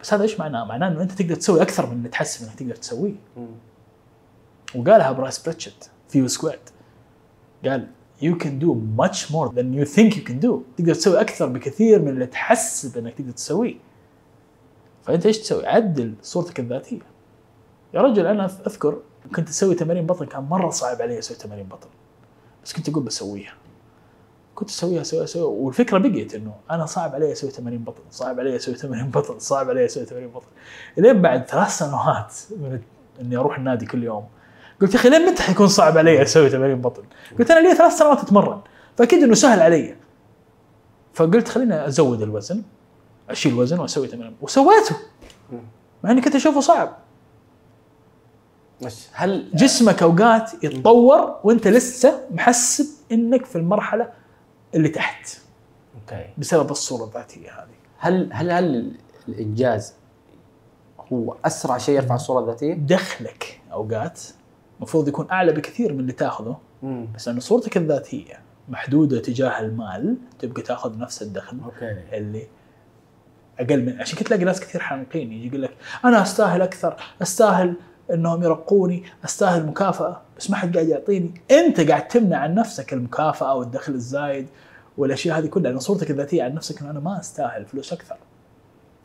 بس 0.01 0.15
هذا 0.15 0.23
إيش 0.23 0.41
معناه؟ 0.41 0.65
معناه 0.65 0.89
إنه 0.89 1.03
أنت 1.03 1.13
تقدر 1.13 1.35
تسوي 1.35 1.63
أكثر 1.63 1.87
من 1.87 1.93
اللي 1.93 2.09
تحسب 2.09 2.47
إنك 2.47 2.55
تقدر 2.55 2.75
تسويه. 2.75 3.15
وقالها 4.75 5.13
برايس 5.13 5.39
بريتشت 5.39 5.91
في 6.09 6.29
سكواد 6.29 6.59
قال 7.65 7.87
you 8.23 8.35
can 8.37 8.59
do 8.65 8.71
much 9.03 9.31
more 9.35 9.49
than 9.57 9.67
you 9.79 9.85
think 9.85 10.17
you 10.17 10.23
can 10.23 10.39
do. 10.39 10.63
تقدر 10.77 10.95
تسوي 10.95 11.21
أكثر 11.21 11.47
بكثير 11.47 12.03
من 12.03 12.09
اللي 12.09 12.27
تحسب 12.27 12.99
إنك 12.99 13.15
تقدر 13.15 13.31
تسويه. 13.31 13.75
فأنت 15.03 15.27
إيش 15.27 15.39
تسوي؟ 15.39 15.67
عدل 15.67 16.15
صورتك 16.23 16.61
الذاتية. 16.61 17.01
يا 17.95 18.01
رجل 18.01 18.27
أنا 18.27 18.45
أذكر 18.67 18.99
كنت 19.35 19.49
أسوي 19.49 19.75
تمارين 19.75 20.07
بطن 20.07 20.27
كان 20.27 20.43
مرة 20.43 20.71
صعب 20.71 21.03
علي 21.03 21.19
أسوي 21.19 21.37
تمارين 21.37 21.67
بطن. 21.67 21.89
بس 22.65 22.73
كنت 22.73 22.89
أقول 22.89 23.03
بسويها. 23.03 23.55
كنت 24.55 24.71
أسويها 24.71 25.01
أسويها 25.01 25.25
أسويها. 25.25 25.47
والفكرة 25.47 25.99
بقيت 25.99 26.35
إنه 26.35 26.55
أنا 26.71 26.87
صعب 26.87 27.15
علي 27.15 27.33
أسوي 27.33 27.51
تمارين 27.51 27.85
بطن 27.85 28.03
صعب 28.11 28.41
علي 28.41 28.57
أسوي 28.57 28.75
تمارين 28.75 29.11
بطن 29.15 29.39
صعب 29.39 29.71
علي 29.71 29.85
أسوي 29.85 30.05
تمارين 30.05 30.29
بطن. 30.29 30.47
إلين 30.99 31.23
بعد 31.23 31.47
ثلاث 31.47 31.79
سنوات 31.79 32.35
من 32.51 32.81
إني 33.21 33.37
أروح 33.37 33.59
النادي 33.59 33.87
كل 33.87 34.05
يوم 34.05 34.25
قلت 34.83 34.95
يا 34.95 34.99
أخي 34.99 35.09
لين 35.09 35.27
متى 35.27 35.43
حيكون 35.43 35.69
صعب 35.69 35.99
علي 35.99 36.23
أسوي 36.23 36.51
تمارين 36.51 36.81
بطن؟ 36.81 37.03
قلت 37.39 37.51
أنا 37.51 37.69
لي 37.69 37.75
ثلاث 37.75 37.93
سنوات 37.93 38.19
أتمرن 38.19 38.61
فأكيد 38.97 39.23
إنه 39.23 39.35
سهل 39.35 39.61
علي 39.61 39.97
فقلت 41.15 41.49
خليني 41.49 41.87
أزود 41.87 42.23
الوزن 42.23 42.63
أشيل 43.31 43.55
وزن 43.55 43.79
وأسوي 43.81 44.09
تمارين 44.09 44.37
وسويته. 44.41 44.97
مع 46.05 46.11
إني 46.11 46.21
كنت 46.21 46.35
أشوفه 46.35 46.61
صعب 46.61 46.97
بس 48.83 49.09
هل 49.13 49.51
جسمك 49.55 50.03
أوقات 50.03 50.65
يتطور 50.65 51.41
وأنت 51.45 51.69
لسه 51.69 52.21
محسب 52.31 52.87
إنك 53.13 53.45
في 53.45 53.57
المرحلة 53.57 54.09
اللي 54.75 54.89
تحت 54.89 55.39
أوكي 55.95 56.27
بسبب 56.39 56.71
الصورة 56.71 57.05
الذاتية 57.05 57.51
هذه 57.51 57.75
هل 57.99 58.33
هل 58.33 58.51
هل 58.51 58.93
الإنجاز 59.29 59.95
هو 61.13 61.37
أسرع 61.45 61.79
شيء 61.79 61.97
يرفع 61.97 62.15
الصورة 62.15 62.41
الذاتية؟ 62.41 62.75
دخلك 62.75 63.61
أوقات 63.73 64.21
المفروض 64.79 65.09
يكون 65.09 65.31
أعلى 65.31 65.53
بكثير 65.53 65.93
من 65.93 66.01
اللي 66.01 66.13
تأخذه. 66.13 66.59
مم. 66.83 67.07
بس 67.15 67.29
لأنه 67.29 67.41
صورتك 67.41 67.77
الذاتية 67.77 68.35
محدودة 68.69 69.21
تجاه 69.21 69.61
المال 69.61 70.17
تبقى 70.39 70.63
تأخذ 70.63 70.99
نفس 70.99 71.23
الدخل 71.23 71.59
أوكي. 71.65 71.97
اللي 72.13 72.47
أقل 73.61 73.85
من 73.85 74.01
عشان 74.01 74.19
كده 74.19 74.27
تلاقي 74.27 74.45
ناس 74.45 74.61
كثير 74.61 74.81
حانقين 74.81 75.33
يجي 75.33 75.47
يقول 75.47 75.63
لك 75.63 75.71
أنا 76.05 76.23
أستاهل 76.23 76.63
أكثر 76.63 76.97
أستاهل 77.23 77.75
إنهم 78.13 78.43
يرقوني 78.43 79.05
أستاهل 79.25 79.67
مكافأة. 79.67 80.21
بس 80.39 80.51
ما 80.51 80.57
حد 80.57 80.75
قاعد 80.75 80.89
يعطيني. 80.89 81.35
أنت 81.51 81.81
قاعد 81.81 82.09
تمنع 82.09 82.37
عن 82.37 82.55
نفسك 82.55 82.93
المكافأة 82.93 83.55
والدخل 83.55 83.93
الزايد 83.93 84.47
والأشياء 84.99 85.39
هذه 85.39 85.47
كلها. 85.47 85.71
لأن 85.71 85.81
صورتك 85.81 86.11
الذاتية 86.11 86.43
عن 86.43 86.55
نفسك 86.55 86.81
إنه 86.81 86.91
أنا 86.91 87.01
ما 87.01 87.21
أستاهل 87.21 87.65
فلوس 87.67 87.93
أكثر. 87.93 88.17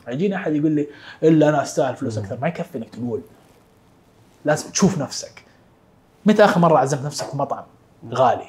يجيني 0.08 0.36
أحد 0.36 0.54
يقول 0.54 0.72
لي 0.72 0.88
إلا 1.22 1.48
أنا 1.48 1.62
أستاهل 1.62 1.96
فلوس 1.96 2.18
أكثر. 2.18 2.38
ما 2.40 2.48
يكفي 2.48 2.78
إنك 2.78 2.88
تقول. 2.88 3.20
لازم 4.44 4.70
تشوف 4.70 4.98
نفسك. 4.98 5.47
متى 6.26 6.44
آخر 6.44 6.60
مرة 6.60 6.78
عزمت 6.78 7.04
نفسك 7.04 7.26
في 7.26 7.36
مطعم 7.36 7.64
غالي؟ 8.14 8.48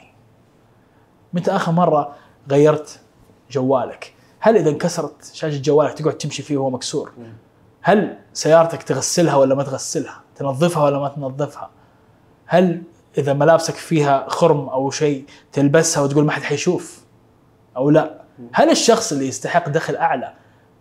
متى 1.34 1.52
آخر 1.52 1.72
مرة 1.72 2.16
غيرت 2.52 3.00
جوالك؟ 3.52 4.14
هل 4.40 4.58
إذا 4.58 4.70
انكسرت 4.70 5.24
شاشة 5.34 5.62
جوالك 5.62 5.94
تقعد 5.94 6.14
تمشي 6.18 6.44
فيه 6.44 6.58
وهو 6.58 6.70
مكسور. 6.70 7.12
هل 7.82 8.18
سيارتك 8.34 8.84
تغسلها 8.84 9.36
ولا 9.36 9.56
ما 9.56 9.64
تغسلها؟ 9.64 10.22
تنظفها 10.36 10.84
ولا 10.84 11.00
ما 11.00 11.08
تنظفها؟ 11.10 11.70
هل 12.46 12.82
إذا 13.18 13.34
ملابسك 13.34 13.76
فيها 13.76 14.26
خرم 14.30 14.70
أو 14.70 14.92
شيء 14.92 15.26
تلبسها 15.52 16.04
وتقول 16.04 16.26
ما 16.26 16.32
حد 16.32 16.42
حيشوف 16.42 17.04
أو 17.78 17.90
لا؟ 17.90 18.22
هل 18.54 18.70
الشخص 18.72 19.12
اللي 19.12 19.28
يستحق 19.28 19.70
دخل 19.70 19.96
أعلى 19.96 20.34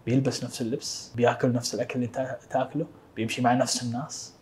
بيلبس 0.07 0.45
نفس 0.45 0.61
اللبس؟ 0.61 1.13
بيأكل 1.15 1.53
نفس 1.53 1.75
الأكل 1.75 1.95
اللي 1.95 2.07
تا- 2.07 2.39
تاكله؟ 2.51 2.87
بيمشي 3.17 3.43
مع 3.43 3.55
نفس 3.55 3.83
الناس؟ 3.83 4.33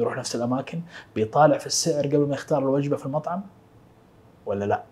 بيروح 0.00 0.16
نفس 0.16 0.36
الأماكن 0.36 0.80
بيطالع 1.14 1.58
في 1.58 1.66
السعر 1.66 2.06
قبل 2.06 2.28
ما 2.28 2.34
يختار 2.34 2.58
الوجبة 2.58 2.96
في 2.96 3.06
المطعم؟ 3.06 3.42
ولا 4.46 4.64
لا؟ 4.64 4.82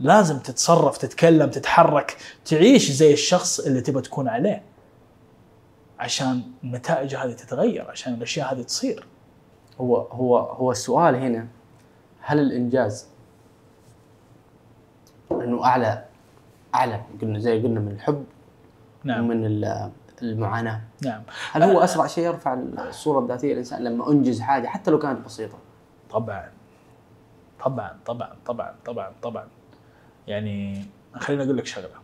لازم 0.00 0.38
تتصرف 0.38 0.98
تتكلم 0.98 1.50
تتحرك 1.50 2.16
تعيش 2.44 2.90
زي 2.90 3.12
الشخص 3.12 3.60
اللي 3.60 3.80
تبغى 3.80 4.02
تكون 4.02 4.28
عليه. 4.28 4.62
عشان 5.98 6.42
النتائج 6.64 7.14
هذه 7.14 7.32
تتغير 7.32 7.90
عشان 7.90 8.14
الأشياء 8.14 8.54
هذه 8.54 8.62
تصير. 8.62 9.06
هو 9.80 9.96
هو 9.96 10.38
هو 10.38 10.70
السؤال 10.70 11.14
هنا 11.14 11.46
هل 12.20 12.38
الإنجاز 12.38 13.06
أنه 15.32 15.64
أعلى 15.64 16.04
أعلى 16.74 17.00
قلنا 17.22 17.38
زي 17.38 17.62
قلنا 17.62 17.80
من 17.80 17.92
الحب 17.92 18.24
نعم. 19.04 19.24
ومن 19.24 19.46
المعاناة. 20.22 20.80
نعم. 21.04 21.22
هل 21.52 21.62
هو 21.62 21.80
أسرع 21.80 22.06
شيء 22.06 22.24
يرفع 22.24 22.54
الصورة 22.78 23.20
الذاتية 23.20 23.52
للإنسان 23.52 23.84
لما 23.84 24.10
أنجز 24.10 24.40
حاجة 24.40 24.66
حتى 24.66 24.90
لو 24.90 24.98
كانت 24.98 25.24
بسيطة؟ 25.24 25.58
طبعا. 26.10 26.50
طبعا 27.64 27.98
طبعا 28.06 28.36
طبعا 28.46 28.74
طبعا 28.84 29.12
طبعا. 29.22 29.48
يعني 30.26 30.84
خليني 31.14 31.44
أقول 31.44 31.56
لك 31.56 31.66
شغلة. 31.66 31.94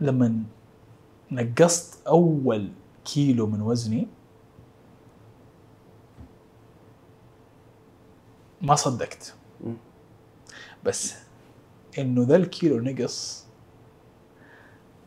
لما 0.00 0.42
نقصت 1.30 2.06
أول 2.06 2.68
كيلو 3.04 3.46
من 3.46 3.62
وزني 3.62 4.08
ما 8.62 8.74
صدقت. 8.74 9.34
بس 10.84 11.14
إنه 11.98 12.22
ذا 12.22 12.36
الكيلو 12.36 12.80
نقص 12.80 13.43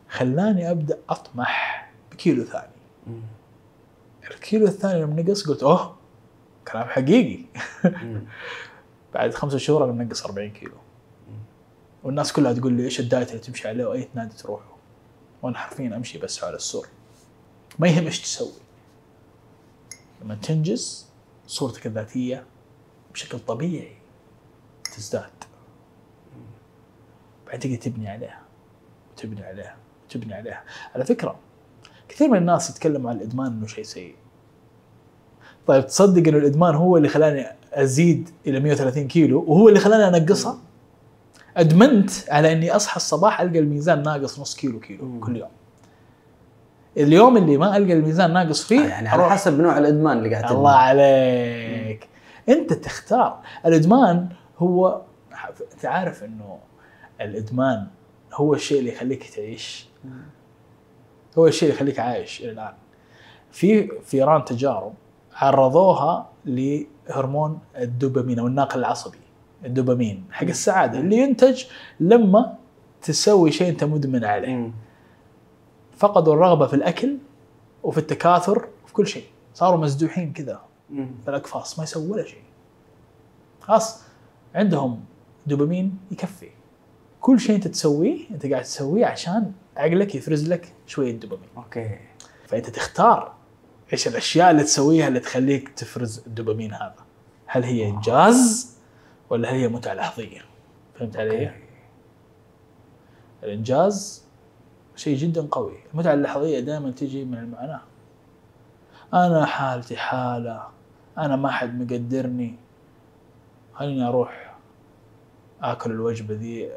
خلاني 0.08 0.70
أبدأ 0.70 0.98
أطمح 1.08 1.88
بكيلو 2.12 2.44
ثاني. 2.44 2.72
الكيلو 4.30 4.66
الثاني 4.66 5.02
لما 5.02 5.22
نقص 5.22 5.46
قلت 5.48 5.62
أوه 5.62 5.96
كلام 6.72 6.88
حقيقي. 6.88 7.44
بعد 9.14 9.34
خمسة 9.34 9.58
شهور 9.58 9.84
أنا 9.84 9.92
منقص 9.92 10.24
40 10.24 10.50
كيلو. 10.50 10.74
والناس 12.04 12.32
كلها 12.32 12.52
تقول 12.52 12.72
لي 12.72 12.84
إيش 12.84 13.00
الدايت 13.00 13.30
اللي 13.30 13.40
تمشي 13.40 13.68
عليه 13.68 13.86
وأي 13.86 14.08
نادي 14.14 14.36
تروحه 14.36 14.76
وأنا 15.42 15.58
حرفيا 15.58 15.96
أمشي 15.96 16.18
بس 16.18 16.44
على 16.44 16.56
السور. 16.56 16.86
ما 17.78 17.88
يهم 17.88 18.04
إيش 18.04 18.20
تسوي. 18.20 18.52
لما 20.22 20.34
تنجز 20.34 21.06
صورتك 21.46 21.86
الذاتية 21.86 22.44
بشكل 23.12 23.38
طبيعي 23.38 23.96
تزداد. 24.96 25.44
بعدين 27.46 27.80
تبني 27.80 28.08
عليها 28.08 28.42
وتبني 29.12 29.42
عليها. 29.42 29.76
وتبني 30.08 30.34
عليها. 30.34 30.62
على 30.94 31.04
فكرة 31.04 31.36
كثير 32.08 32.28
من 32.28 32.38
الناس 32.38 32.70
يتكلموا 32.70 33.10
عن 33.10 33.16
الإدمان 33.16 33.46
إنه 33.46 33.66
شيء 33.66 33.84
سيء. 33.84 34.14
طيب 35.66 35.86
تصدق 35.86 36.28
إنه 36.28 36.38
الإدمان 36.38 36.74
هو 36.74 36.96
اللي 36.96 37.08
خلاني 37.08 37.46
أزيد 37.72 38.30
إلى 38.46 38.60
130 38.60 39.08
كيلو 39.08 39.44
وهو 39.48 39.68
اللي 39.68 39.80
خلاني 39.80 40.16
أنقصها؟ 40.16 40.58
أدمنت 41.56 42.10
على 42.30 42.52
إني 42.52 42.70
أصحى 42.70 42.96
الصباح 42.96 43.40
ألقى 43.40 43.58
الميزان 43.58 44.02
ناقص 44.02 44.40
نص 44.40 44.56
كيلو 44.56 44.80
كيلو 44.80 45.04
مم. 45.04 45.20
كل 45.20 45.36
يوم. 45.36 45.48
اليوم 46.96 47.36
اللي 47.36 47.56
ما 47.56 47.76
ألقى 47.76 47.92
الميزان 47.92 48.32
ناقص 48.32 48.64
فيه 48.64 48.80
يعني 48.86 49.08
على 49.08 49.30
حسب 49.30 49.60
نوع 49.60 49.78
الإدمان 49.78 50.18
اللي 50.18 50.30
قاعد 50.30 50.44
تدمن. 50.44 50.56
الله 50.56 50.70
عليك. 50.70 52.08
أنت 52.48 52.72
تختار. 52.72 53.40
الإدمان 53.66 54.28
هو 54.58 55.02
انت 55.74 55.84
عارف 55.84 56.24
إنه 56.24 56.58
الإدمان 57.20 57.86
هو 58.34 58.54
الشيء 58.54 58.78
اللي 58.78 58.92
يخليك 58.92 59.30
تعيش 59.34 59.87
هو 61.38 61.46
الشيء 61.46 61.68
اللي 61.68 61.76
يخليك 61.76 62.00
عايش 62.00 62.40
إلى 62.40 62.50
الآن. 62.50 62.72
في 63.52 63.88
فيران 64.02 64.44
تجارب 64.44 64.92
عرضوها 65.32 66.30
لهرمون 66.44 67.58
الدوبامين 67.76 68.38
أو 68.38 68.46
الناقل 68.46 68.78
العصبي 68.78 69.18
الدوبامين 69.64 70.24
حق 70.30 70.46
السعادة 70.46 71.00
اللي 71.00 71.16
ينتج 71.16 71.64
لما 72.00 72.56
تسوي 73.02 73.52
شيء 73.52 73.68
أنت 73.68 73.84
مدمن 73.84 74.24
عليه. 74.24 74.70
فقدوا 75.96 76.34
الرغبة 76.34 76.66
في 76.66 76.74
الأكل 76.74 77.18
وفي 77.82 77.98
التكاثر 77.98 78.68
وفي 78.84 78.92
كل 78.92 79.06
شيء. 79.06 79.24
صاروا 79.54 79.80
مزدوحين 79.80 80.32
كذا. 80.32 80.60
في 81.22 81.28
الأقفاص 81.28 81.78
ما 81.78 81.84
يسووا 81.84 82.12
ولا 82.12 82.24
شيء. 82.24 82.42
خلاص 83.60 84.02
عندهم 84.54 85.00
دوبامين 85.46 85.98
يكفي. 86.10 86.48
كل 87.20 87.40
شيء 87.40 87.56
أنت 87.56 87.68
تسويه 87.68 88.30
أنت 88.30 88.46
قاعد 88.46 88.62
تسويه 88.62 89.06
عشان 89.06 89.52
عقلك 89.78 90.14
يفرز 90.14 90.48
لك 90.48 90.74
شوية 90.86 91.12
دوبامين. 91.12 91.48
أوكي. 91.56 91.98
فأنت 92.46 92.70
تختار 92.70 93.34
إيش 93.92 94.08
الأشياء 94.08 94.50
اللي 94.50 94.62
تسويها 94.62 95.08
اللي 95.08 95.20
تخليك 95.20 95.68
تفرز 95.68 96.22
الدوبامين 96.26 96.74
هذا. 96.74 96.94
هل 97.46 97.64
هي 97.64 97.88
إنجاز 97.88 98.72
ولا 99.30 99.50
هل 99.50 99.54
هي 99.54 99.68
متعه 99.68 99.94
لحظيه 99.94 100.40
فهمت 100.94 101.16
علي. 101.16 101.54
الإنجاز 103.42 104.24
شيء 104.96 105.16
جدا 105.16 105.48
قوي. 105.50 105.76
المتعه 105.92 106.14
اللحظيه 106.14 106.60
دائما 106.60 106.90
تجي 106.90 107.24
من 107.24 107.38
المعاناه 107.38 107.80
أنا 109.14 109.46
حالتي 109.46 109.96
حالة. 109.96 110.68
أنا 111.18 111.36
ما 111.36 111.50
حد 111.50 111.80
مقدرني. 111.80 112.54
خليني 113.74 114.08
أروح 114.08 114.54
آكل 115.62 115.90
الوجبة 115.90 116.34
ذي 116.34 116.70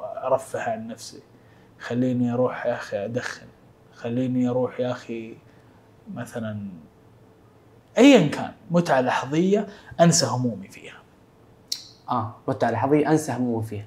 أرفه 0.00 0.60
عن 0.60 0.86
نفسي. 0.86 1.22
خليني 1.78 2.32
أروح 2.32 2.66
يا 2.66 2.74
أخي 2.74 3.04
أدخن. 3.04 3.46
خليني 3.94 4.48
أروح 4.48 4.80
يا 4.80 4.90
أخي 4.90 5.36
مثلا 6.14 6.68
ايا 7.98 8.28
كان 8.28 8.52
متعة 8.70 9.00
لحظية 9.00 9.66
أنسى 10.00 10.26
همومي 10.26 10.68
فيها. 10.68 10.98
آه 12.10 12.34
متعة 12.48 12.70
لحظية 12.70 13.10
أنسى 13.10 13.32
همومي 13.32 13.66
فيها. 13.66 13.86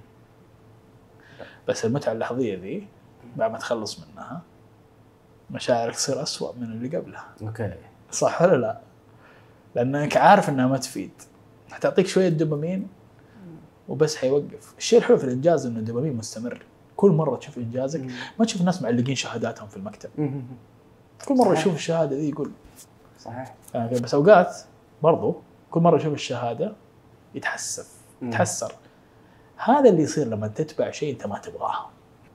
بس 1.67 1.85
المتعة 1.85 2.11
اللحظية 2.11 2.57
ذي 2.57 2.87
بعد 3.35 3.51
ما 3.51 3.57
تخلص 3.57 3.99
منها 3.99 4.41
مشاعرك 5.51 5.95
تصير 5.95 6.23
أسوأ 6.23 6.53
من 6.53 6.63
اللي 6.63 6.97
قبلها. 6.97 7.27
أوكي. 7.41 7.73
صح 8.11 8.41
ولا 8.41 8.55
لا؟ 8.55 8.79
لأنك 9.75 10.17
عارف 10.17 10.49
إنها 10.49 10.67
ما 10.67 10.77
تفيد. 10.77 11.11
حتعطيك 11.71 12.07
شوية 12.07 12.29
دوبامين 12.29 12.87
وبس 13.89 14.15
حيوقف. 14.15 14.73
الشيء 14.77 14.99
الحلو 14.99 15.17
في 15.17 15.23
الإنجاز 15.23 15.65
إنه 15.65 15.79
الدوبامين 15.79 16.15
مستمر. 16.15 16.63
كل 16.99 17.11
مرة 17.11 17.35
تشوف 17.35 17.57
إنجازك 17.57 18.01
ما 18.39 18.45
تشوف 18.45 18.61
الناس 18.61 18.81
معلقين 18.81 19.15
شهاداتهم 19.15 19.67
في 19.67 19.77
المكتب. 19.77 20.09
كل 21.27 21.35
مرة. 21.35 21.53
يشوف 21.53 21.75
الشهادة 21.75 22.15
ذي 22.15 22.29
يقول 22.29 22.51
صحيح 23.19 23.55
فاهم 23.73 23.87
كيف؟ 23.89 24.01
بس 24.01 24.13
أوقات 24.13 24.57
برضو 25.03 25.35
كل 25.71 25.79
مرة 25.79 25.97
يشوف 25.97 26.13
الشهادة 26.13 26.75
يتحسف. 27.35 27.91
يتحسر 28.21 28.73
هذا 29.57 29.89
اللي 29.89 30.03
يصير 30.03 30.27
لما 30.27 30.47
تتبع 30.47 30.91
شيء 30.91 31.13
أنت 31.13 31.27
ما 31.27 31.39
تبغاه 31.39 31.89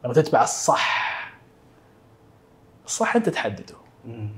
لما 0.05 0.15
تتبع 0.15 0.43
الصح 0.43 1.35
الصح 2.85 3.17
أنت 3.17 3.29
تحدده. 3.29 3.75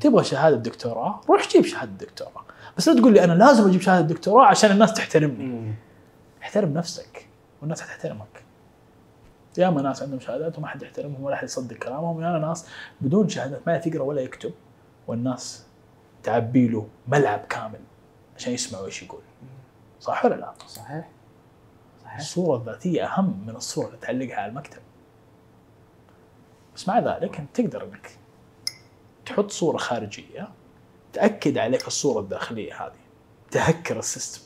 تبغى 0.01 0.24
شهادة 0.24 0.57
دكتوراه 0.57 1.20
روح 1.29 1.49
جيب 1.49 1.64
شهادة 1.64 2.07
دكتوراه 2.07 2.45
بس 2.77 2.89
لا 2.89 3.01
تقول 3.01 3.12
لي 3.12 3.24
أنا 3.24 3.33
لازم 3.33 3.68
أجيب 3.68 3.81
شهادة 3.81 4.07
دكتوراه 4.07 4.47
عشان 4.47 4.70
الناس 4.70 4.93
تحترمني. 4.95 5.74
احترم 6.43 6.74
نفسك 6.74 7.29
والناس 7.61 7.81
حتحترمك 7.81 8.36
ياما 9.59 9.82
ناس 9.82 10.02
عندهم 10.02 10.20
شهادات 10.20 10.59
وما 10.59 10.66
حد 10.66 10.82
يحترمهم 10.82 11.24
ولا 11.24 11.36
حد 11.36 11.44
يصدق 11.44 11.76
كلامهم. 11.76 12.22
ياما 12.22 12.38
ناس 12.38 12.68
بدون 13.00 13.28
شهادات 13.28 13.61
ما 13.66 13.76
يقرا 13.76 14.02
ولا 14.02 14.20
يكتب. 14.20 14.52
والناس 15.07 15.66
تعبي 16.22 16.68
له 16.68 16.88
ملعب 17.09 17.40
كامل 17.48 17.80
عشان 18.36 18.52
يسمعوا 18.52 18.86
إيش 18.86 19.02
يقول. 19.02 19.20
صح 20.00 20.24
ولا 20.24 20.34
لا؟ 20.34 20.52
صحيح. 20.66 21.09
صحيح. 22.04 22.18
الصورة 22.18 22.57
الذاتية 22.57 23.04
أهم 23.04 23.44
من 23.46 23.57
الصورة 23.57 23.86
اللي 23.86 23.98
تعلقها 23.98 24.36
على 24.36 24.50
المكتب. 24.50 24.80
بس 26.74 26.88
مع 26.88 26.98
ذلك 26.98 27.38
أنت 27.38 27.61
تقدر 27.61 27.84
أنك 27.84 28.18
تحط 29.26 29.50
صورة 29.50 29.76
خارجية 29.76 30.48
تأكد 31.12 31.59
عليك 31.59 31.86
الصورة 31.86 32.20
الداخلية 32.20 32.86
هذه 32.86 33.00
تهكر 33.50 33.98
ال 33.99 34.04
system. 34.04 34.43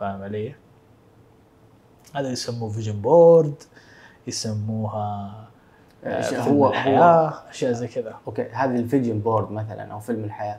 فاهم 0.00 0.22
علي؟ 0.22 0.54
هذا 2.14 2.30
يسموه 2.30 2.70
فيجن 2.70 3.00
بورد 3.00 3.62
يسموها 4.26 5.34
آه، 6.04 6.16
إيش 6.16 6.26
فيلم 6.26 6.40
هو 6.42 6.64
هو 6.64 6.70
الحياة 6.70 7.34
أشياء 7.50 7.72
زي 7.72 7.88
كذا 7.88 8.14
أوكي 8.26 8.42
هذه 8.42 8.76
ال 8.76 8.82
vision 8.82 9.18
board 9.18 9.52
مثلا 9.52 9.92
أو 9.92 10.00
فيلم 10.00 10.24
الحياة 10.24 10.58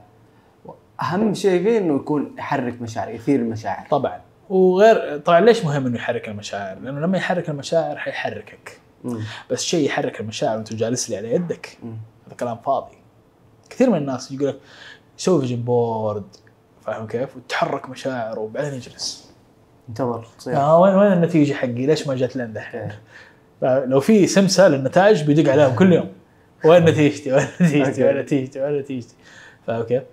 أهم 1.02 1.34
شيء 1.34 1.64
فيه 1.64 1.78
إنه 1.78 1.96
يكون 1.96 2.36
يحرك 2.38 2.82
مشاعر 2.82 3.10
يثير 3.10 3.40
المشاعر 3.40 3.88
طبعا 3.90 4.22
وغير 4.50 5.18
طبعا 5.18 5.40
ليش 5.40 5.66
مهم 5.66 5.86
إنه 5.86 5.98
يحرك 5.98 6.30
المشاعر؟ 6.30 6.80
لأنه 6.80 7.00
لما 7.00 7.18
يحرك 7.18 7.50
المشاعر 7.50 7.98
حيحركك 7.98 8.80
مم. 9.04 9.24
بس 9.52 9.64
شيء 9.64 9.86
يحرك 9.86 10.20
المشاعر 10.20 10.56
وأنت 10.56 10.74
جالس 10.74 11.10
لي 11.10 11.18
على 11.18 11.34
يدك. 11.34 11.78
هذا 12.28 12.36
كلام 12.36 12.58
فاضي 12.58 12.98
كثير 13.70 13.90
من 13.90 13.98
الناس 13.98 14.32
يقول 14.32 14.48
لك 14.48 14.60
سوي 15.18 15.42
vision 15.42 15.62
board 15.62 16.36
فاهم 16.82 17.08
كيف؟ 17.08 17.38
وتحرك 17.38 17.90
مشاعر 17.90 18.40
وبعدين 18.40 18.74
يجلس 18.74 19.29
انتظر 19.90 20.26
تصير 20.38 20.56
آه 20.56 20.80
وين 20.82 20.96
وين 20.96 21.14
النتيجة 21.14 21.54
حقي؟ 21.54 21.86
ليش 21.86 22.08
ما 22.08 22.16
جت 22.16 22.36
لنا 22.36 22.46
دحين؟ 22.46 22.92
أوكي. 23.64 23.86
لو 23.86 24.00
في 24.00 24.28
سمسه 24.28 24.68
للنتائج 24.68 25.24
بيدق 25.24 25.52
عليهم 25.52 25.76
كل 25.76 25.94
يوم 25.94 26.10
وين 26.66 26.86
نتيجتي؟ 26.86 27.34
وين 27.34 27.48
نتيجتي؟ 27.62 28.04
وين 28.04 28.18
نتيجتي؟ 28.18 28.62
وين 28.62 28.80
نتيجتي؟ 28.80 29.16
فاهم 29.68 29.84
كيف؟ 29.84 30.04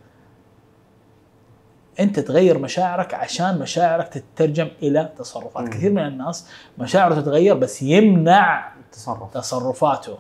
أنت 2.01 2.21
تغير 2.21 2.59
مشاعرك 2.59 3.15
عشان 3.15 3.59
مشاعرك 3.59 4.09
تترجم 4.09 4.69
إلى 4.83 5.13
تصرفات، 5.19 5.63
مم. 5.63 5.71
كثير 5.71 5.93
من 5.93 6.07
الناس 6.07 6.49
مشاعره 6.79 7.15
تتغير 7.15 7.55
بس 7.55 7.83
يمنع 7.83 8.73
تصرف 8.93 9.35
تصرفاته 9.35 10.19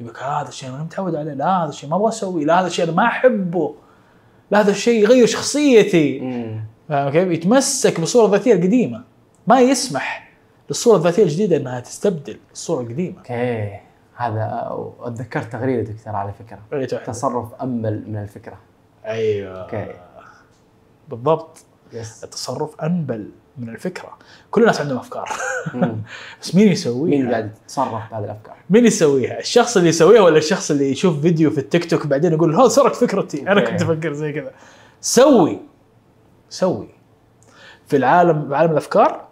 يقول 0.00 0.12
لك 0.14 0.22
هذا 0.22 0.48
الشيء 0.48 0.68
أنا 0.68 0.82
متعود 0.82 1.14
عليه 1.14 1.32
لا 1.32 1.64
هذا 1.64 1.68
الشيء 1.68 1.90
ما 1.90 1.96
أبغى 1.96 2.08
أسويه 2.08 2.44
لا 2.44 2.60
هذا 2.60 2.66
الشيء 2.66 2.84
أنا 2.84 2.92
ما 2.92 3.06
أحبه 3.06 3.74
لا 4.50 4.60
هذا 4.60 4.70
الشيء 4.70 5.02
يغير 5.02 5.26
شخصيتي 5.26 6.20
مم. 6.20 6.64
فاهم 6.88 7.10
كيف؟ 7.12 7.30
يتمسك 7.30 8.00
بالصورة 8.00 8.26
الذاتيه 8.26 8.52
القديمة 8.52 9.04
ما 9.46 9.60
يسمح 9.60 10.32
للصورة 10.68 10.96
الذاتية 10.96 11.22
الجديدة 11.22 11.56
إنها 11.56 11.80
تستبدل 11.80 12.38
الصورة 12.52 12.80
القديمة 12.80 13.18
أوكي 13.18 13.80
هذا 14.16 14.68
اتذكرت 15.00 15.52
تغريدتك 15.52 16.04
ترى 16.04 16.16
على 16.16 16.32
فكرة. 16.32 16.86
تصرف 16.96 17.54
أمل 17.62 18.04
من 18.08 18.16
الفكرة 18.16 18.58
أيوه 19.04 19.62
أوكي 19.62 19.86
بالضبط 21.08 21.64
yes 21.92 22.24
التصرف 22.24 22.80
أنبل 22.80 23.30
من 23.58 23.68
الفكرة 23.68 24.18
كل 24.50 24.60
الناس 24.60 24.80
عندهم 24.80 24.98
أفكار. 24.98 25.30
بس 26.42 26.54
مين 26.54 26.68
يسويها؟ 26.68 27.18
مين 27.18 27.30
قاعد 27.30 27.52
يتصرف 27.64 28.10
بهذه 28.10 28.24
الأفكار؟ 28.24 28.56
مين 28.70 28.86
يسويها؟ 28.86 29.38
الشخص 29.38 29.76
اللي 29.76 29.88
يسويها 29.88 30.20
ولا 30.20 30.38
الشخص 30.38 30.70
اللي 30.70 30.90
يشوف 30.90 31.20
فيديو 31.20 31.50
في 31.50 31.58
التيك 31.58 31.90
توك 31.90 32.06
بعدين 32.06 32.32
يقول 32.32 32.54
هذا 32.54 32.68
سرق 32.68 32.94
فكرتي 32.94 33.42
أنا. 33.42 33.60
كنت 33.60 33.82
أفكر 33.82 34.12
زي 34.12 34.32
كذا 34.32 34.52
سوي 35.00 35.60
سوي. 36.54 36.88
في 37.86 37.96
العالم 37.96 38.54
عالم 38.54 38.72
الأفكار 38.72 39.24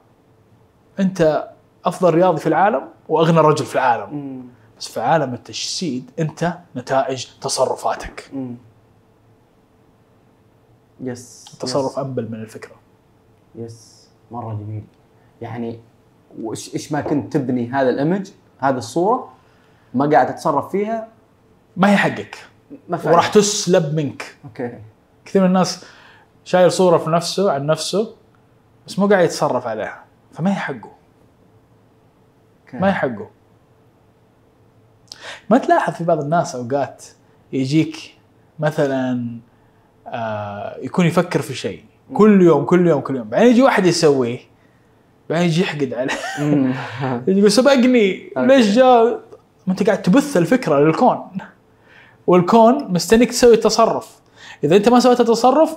أنت 1.01 1.49
أفضل 1.85 2.15
رياضي 2.15 2.41
في 2.41 2.47
العالم 2.47 2.89
وأغنى 3.09 3.39
رجل 3.39 3.65
في 3.65 3.75
العالم. 3.75 4.15
مم. 4.15 4.43
بس 4.79 4.89
في 4.89 5.01
عالم 5.01 5.35
التجسيد 5.35 6.11
أنت 6.19 6.59
نتائج 6.77 7.27
تصرفاتك. 7.41 8.31
مم. 8.33 8.55
yes 11.01 11.51
التصرف. 11.53 11.99
أنبل 11.99 12.29
من 12.31 12.41
الفكرة. 12.43 12.75
yes 13.55 14.09
مرة 14.31 14.55
جميل. 14.55 14.85
يعني 15.43 15.81
إيش 16.75 16.93
ما 16.93 17.01
كنت 17.01 17.33
تبني 17.33 17.71
هذا 17.71 17.91
ال 17.91 17.97
image 17.97 18.31
هذه 18.59 18.77
الصورة 18.77 19.33
ما 19.95 20.11
قاعد 20.11 20.35
تتصرف 20.35 20.71
فيها 20.71 21.09
ما 21.77 21.91
هي 21.91 21.97
حقك. 21.97 22.39
ما 22.89 23.01
وراح 23.05 23.29
تسلب 23.29 23.95
منك. 23.95 24.37
أوكي. 24.45 24.79
كثير 25.25 25.43
من 25.43 25.49
الناس 25.49 25.85
شايل 26.45 26.73
صورة 26.73 26.99
في 26.99 27.11
نفسه 27.11 27.53
عن 27.53 27.67
نفسه 27.67 28.15
بس 28.87 28.99
مو 28.99 29.07
قاعد 29.07 29.25
يتصرف 29.25 29.67
عليها. 29.67 30.05
فما 30.33 30.51
هي 30.51 30.55
حقه. 30.55 30.93
ما 32.73 32.89
هي 32.89 32.93
حقه 32.93 33.31
ما 35.51 35.59
تلاحظ 35.59 35.95
في 35.95 36.05
بعض 36.05 36.21
الناس 36.21 36.55
أوقات 36.55 37.05
يجيك 37.53 37.97
مثلا 38.59 39.39
آه 40.07 40.77
يكون 40.83 41.07
يفكر 41.07 41.43
في 41.43 41.55
شيء. 41.55 41.85
كل 42.15 42.43
يوم 42.43 42.65
كل 42.65 42.87
يوم 42.87 43.01
كل 43.01 43.17
يوم. 43.17 43.29
بعدين 43.29 43.49
يجي 43.49 43.63
واحد 43.63 43.87
يسويه. 43.87 44.39
بعدين 45.31 45.47
يجي 45.47 45.63
يحقد 45.63 45.95
عليه. 45.95 46.15
يقول 47.39 47.53
سبقني. 47.53 48.33
ليش 48.37 48.75
جاء؟ 48.75 49.21
ما 49.67 49.73
أنت 49.73 49.83
قاعد 49.87 50.03
تبث 50.03 50.37
الفكرة 50.37 50.81
للكون. 50.81 51.19
والكون 52.27 52.93
مستنيك 52.93 53.31
تسوي 53.31 53.55
التصرف 53.55 54.21
إذا 54.65 54.77
أنت 54.77 54.89
ما 54.89 55.01
سويت 55.01 55.21
التصرف 55.21 55.77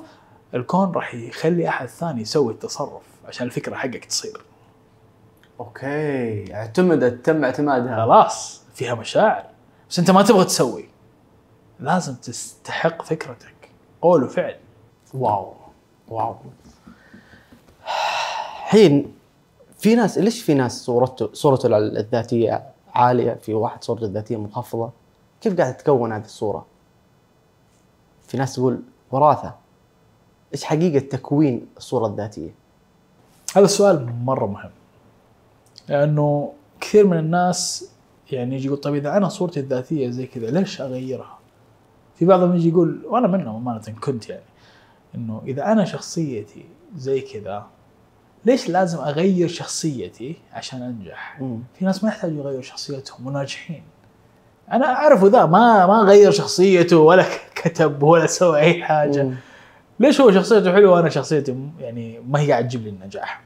الكون 0.53 0.91
راح 0.91 1.13
يخلي 1.13 1.69
أحد 1.69 1.87
ثاني 1.87 2.21
يسوي 2.21 2.53
التصرف 2.53 3.03
عشان 3.27 3.47
الفكرة 3.47 3.75
حقك 3.75 4.05
تصير. 4.05 4.41
أوكي. 5.59 6.55
اعتمدت 6.55 7.25
تم 7.25 7.43
اعتمادها. 7.43 8.05
خلاص 8.05 8.61
فيها 8.73 8.95
مشاعر. 8.95 9.45
بس 9.89 9.99
أنت 9.99 10.11
ما 10.11 10.23
تبغى 10.23 10.45
تسوي. 10.45 10.89
لازم 11.79 12.15
تستحق 12.15 13.01
فكرتك. 13.01 13.69
قول 14.01 14.23
وفعل. 14.23 14.55
wow. 15.13 15.53
wow. 16.07 16.36
الحين 18.65 19.15
في 19.79 19.95
ناس 19.95 20.17
ليش 20.17 20.41
في 20.41 20.53
ناس 20.53 20.85
صورته 20.85 21.29
صورته 21.33 21.77
الذاتية 21.77 22.63
عالية؟ 22.93 23.33
في 23.33 23.53
واحد 23.53 23.83
صورته 23.83 24.05
الذاتية 24.05 24.37
منخفضه 24.37 24.91
كيف 25.41 25.57
قاعد 25.57 25.77
تتكون 25.77 26.11
هذه 26.13 26.23
الصورة؟ 26.23 26.65
في 28.27 28.37
ناس 28.37 28.55
تقول 28.55 28.81
وراثة. 29.11 29.55
إيش 30.56 30.64
حقيقة 30.64 30.99
تكوين 30.99 31.66
الصورة 31.78 32.08
الذاتية 32.08 32.49
هذا 33.56 33.66
السؤال 33.66 34.14
مرة 34.24 34.45
مهم 34.45 34.72
لأنه 35.89 36.53
كثير 36.82 37.08
من 37.08 37.18
الناس 37.18 37.89
يعني 38.32 38.56
يجي 38.56 38.68
يقول 38.68 38.78
طيب 38.78 38.95
إذا 38.95 39.18
أنا 39.18 39.30
صورتي 39.30 39.60
الذاتية 39.60 40.10
زي 40.10 40.26
كذا 40.26 40.51
ليش 40.51 40.82
أغيرها؟ 40.82 41.38
في 42.16 42.26
بعضهم 42.26 42.56
يجي 42.56 42.70
يقول 42.70 43.01
وأنا 43.06 43.28
منهم 43.28 43.56
أمانة 43.56 43.99
كنت 44.01 44.30
يعني 44.30 44.43
إنه 45.16 45.41
إذا 45.45 45.72
أنا 45.72 45.86
شخصيتي 45.86 46.66
زي 46.97 47.22
كذا 47.22 47.66
ليش 48.45 48.70
لازم 48.70 48.99
أغير 48.99 49.47
شخصيتي 49.47 50.36
عشان 50.53 50.82
أنجح؟ 50.82 51.41
مم. 51.41 51.60
في 51.80 51.86
ناس 51.86 52.03
ما 52.03 52.10
يحتاجوا 52.10 52.38
يغيروا 52.38 52.62
شخصيتهم 52.62 53.28
وناجحين. 53.28 53.84
أنا 54.72 54.86
اعرف 54.86 55.24
ذا 55.24 55.45
ما 55.45 55.86
ما 55.86 55.97
غير 55.97 56.32
شخصيته 56.32 56.97
ولا 56.97 57.26
كتب 57.56 58.03
ولا 58.03 58.26
سوى 58.26 58.60
أي 58.60 58.84
حاجة. 58.84 59.24
مم. 59.24 59.36
ليش 59.99 60.21
هو 60.21 60.31
شخصيته 60.31 60.73
حلوة 60.73 60.91
وأنا 60.93 61.09
شخصيتي 61.09 61.69
يعني 61.79 62.19
ما 62.19 62.39
هي 62.39 62.51
قاعد 62.51 62.67
تجيب 62.67 62.83
لي 62.83 62.89
النجاح؟ 62.89 63.41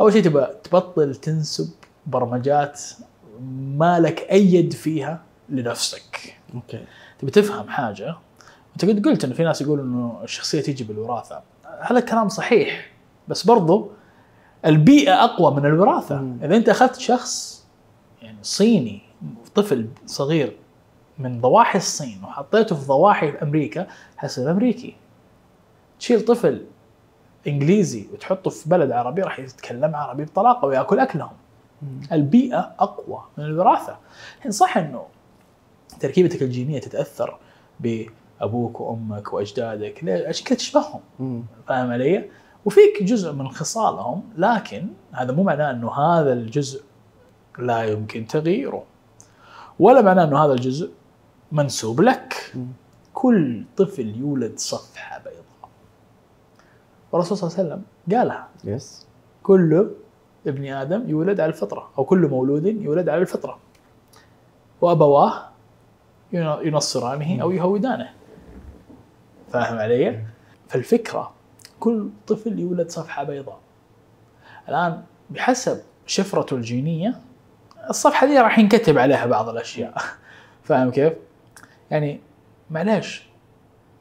أول 0.00 0.12
شيء 0.12 0.22
تبى 0.22 0.46
تبطل 0.64 1.14
تنسب 1.14 1.70
برمجات 2.06 2.80
ما 3.76 4.00
لك 4.00 4.20
أي 4.30 4.54
يد 4.54 4.72
فيها 4.72 5.22
لنفسك. 5.48 6.36
أوكي 6.54 6.84
تبي 7.18 7.30
تفهم 7.30 7.68
حاجة 7.68 8.16
أنت 8.72 8.84
قد 8.84 9.06
قلت 9.06 9.24
انه 9.24 9.34
في 9.34 9.44
ناس 9.44 9.60
يقولوا 9.60 9.84
إنه 9.84 10.20
الشخصية 10.24 10.60
تيجي 10.60 10.84
بالوراثة 10.84 11.42
هذا 11.80 11.98
الكلام 11.98 12.28
صحيح 12.28 12.90
بس 13.28 13.46
برضو 13.46 13.90
البيئة 14.66 15.24
أقوى 15.24 15.54
من 15.54 15.66
الوراثة 15.66 16.20
مم. 16.20 16.38
إذا 16.44 16.56
أنت 16.56 16.68
أخذت 16.68 16.96
شخص 16.96 17.64
يعني 18.22 18.38
صيني 18.42 19.02
طفل 19.54 19.88
صغير 20.06 20.56
من 21.20 21.40
ضواحي 21.40 21.78
الصين 21.78 22.20
وحطيته 22.24 22.76
في 22.76 22.86
ضواحي 22.86 23.30
أمريكا 23.42 23.86
حيصير 24.16 24.50
أمريكي 24.50 24.96
تشيل 25.98 26.24
طفل 26.24 26.66
إنجليزي 27.46 28.06
وتحطه 28.12 28.50
في 28.50 28.68
بلد 28.68 28.90
عربي 28.90 29.22
راح 29.22 29.38
يتكلم 29.38 29.96
عربي 29.96 30.24
بطلاقة 30.24 30.66
ويأكل 30.66 30.98
أكلهم 30.98 31.32
البيئة 32.12 32.74
أقوى 32.78 33.22
من 33.38 33.44
الوراثة 33.44 33.96
الحين 34.38 34.50
صح 34.50 34.76
إنه 34.76 35.06
تركيبتك 36.00 36.42
الجينية 36.42 36.78
تتأثر 36.80 37.38
بأبوك 37.80 38.80
وأمك 38.80 39.32
وأجدادك؟ 39.32 40.08
عشان 40.08 40.44
كذا 40.46 40.58
تشبههم 40.58 41.00
مم. 41.20 41.42
فاهم 41.68 41.90
علي؟ 41.92 42.30
وفيك 42.64 43.02
جزء 43.02 43.32
من 43.32 43.48
خصالهم 43.48 44.22
لكن 44.36 44.86
هذا 45.12 45.32
مو 45.32 45.42
معناه 45.42 45.70
إنه 45.70 45.92
هذا 45.92 46.32
الجزء 46.32 46.82
لا 47.58 47.82
يمكن 47.82 48.26
تغييره 48.26 48.84
ولا 49.78 50.02
معناه 50.02 50.24
إنه 50.24 50.44
هذا 50.44 50.52
الجزء 50.52 50.90
منسوب 51.52 52.00
لك. 52.00 52.52
كل 53.14 53.64
طفل 53.76 54.16
يولد 54.16 54.58
صفحة 54.58 55.18
بيضاء. 55.18 55.68
والرسول 57.12 57.38
صلى 57.38 57.48
الله 57.48 57.58
عليه 57.58 57.68
وسلم 57.68 57.82
قالها. 58.18 58.48
يس 58.64 59.06
كل 59.42 59.90
ابن 60.46 60.66
آدم 60.72 61.08
يولد 61.08 61.40
على 61.40 61.48
الفطرة 61.48 61.90
أو 61.98 62.04
كل 62.04 62.28
مولود 62.28 62.66
يولد 62.66 63.08
على 63.08 63.20
الفطرة. 63.20 63.58
وأبواه 64.80 65.48
ين- 66.32 66.58
ينصرانه 66.62 67.42
أو 67.42 67.50
يهودانه. 67.50 68.08
فاهم 69.52 69.78
علي؟ 69.78 70.24
فالفكرة 70.68 71.32
كل 71.80 72.08
طفل 72.26 72.58
يولد 72.58 72.90
صفحة 72.90 73.24
بيضاء. 73.24 73.58
الآن 74.68 75.02
بحسب 75.30 75.80
شفرته 76.06 76.56
الجينية 76.56 77.20
الصفحة 77.90 78.26
دي 78.26 78.38
راح 78.40 78.58
ينكتب 78.58 78.98
عليها 78.98 79.26
بعض 79.26 79.48
الأشياء. 79.48 79.94
فاهم 80.64 80.90
كيف؟ 80.90 81.12
يعني 81.90 82.20
معليش 82.70 83.26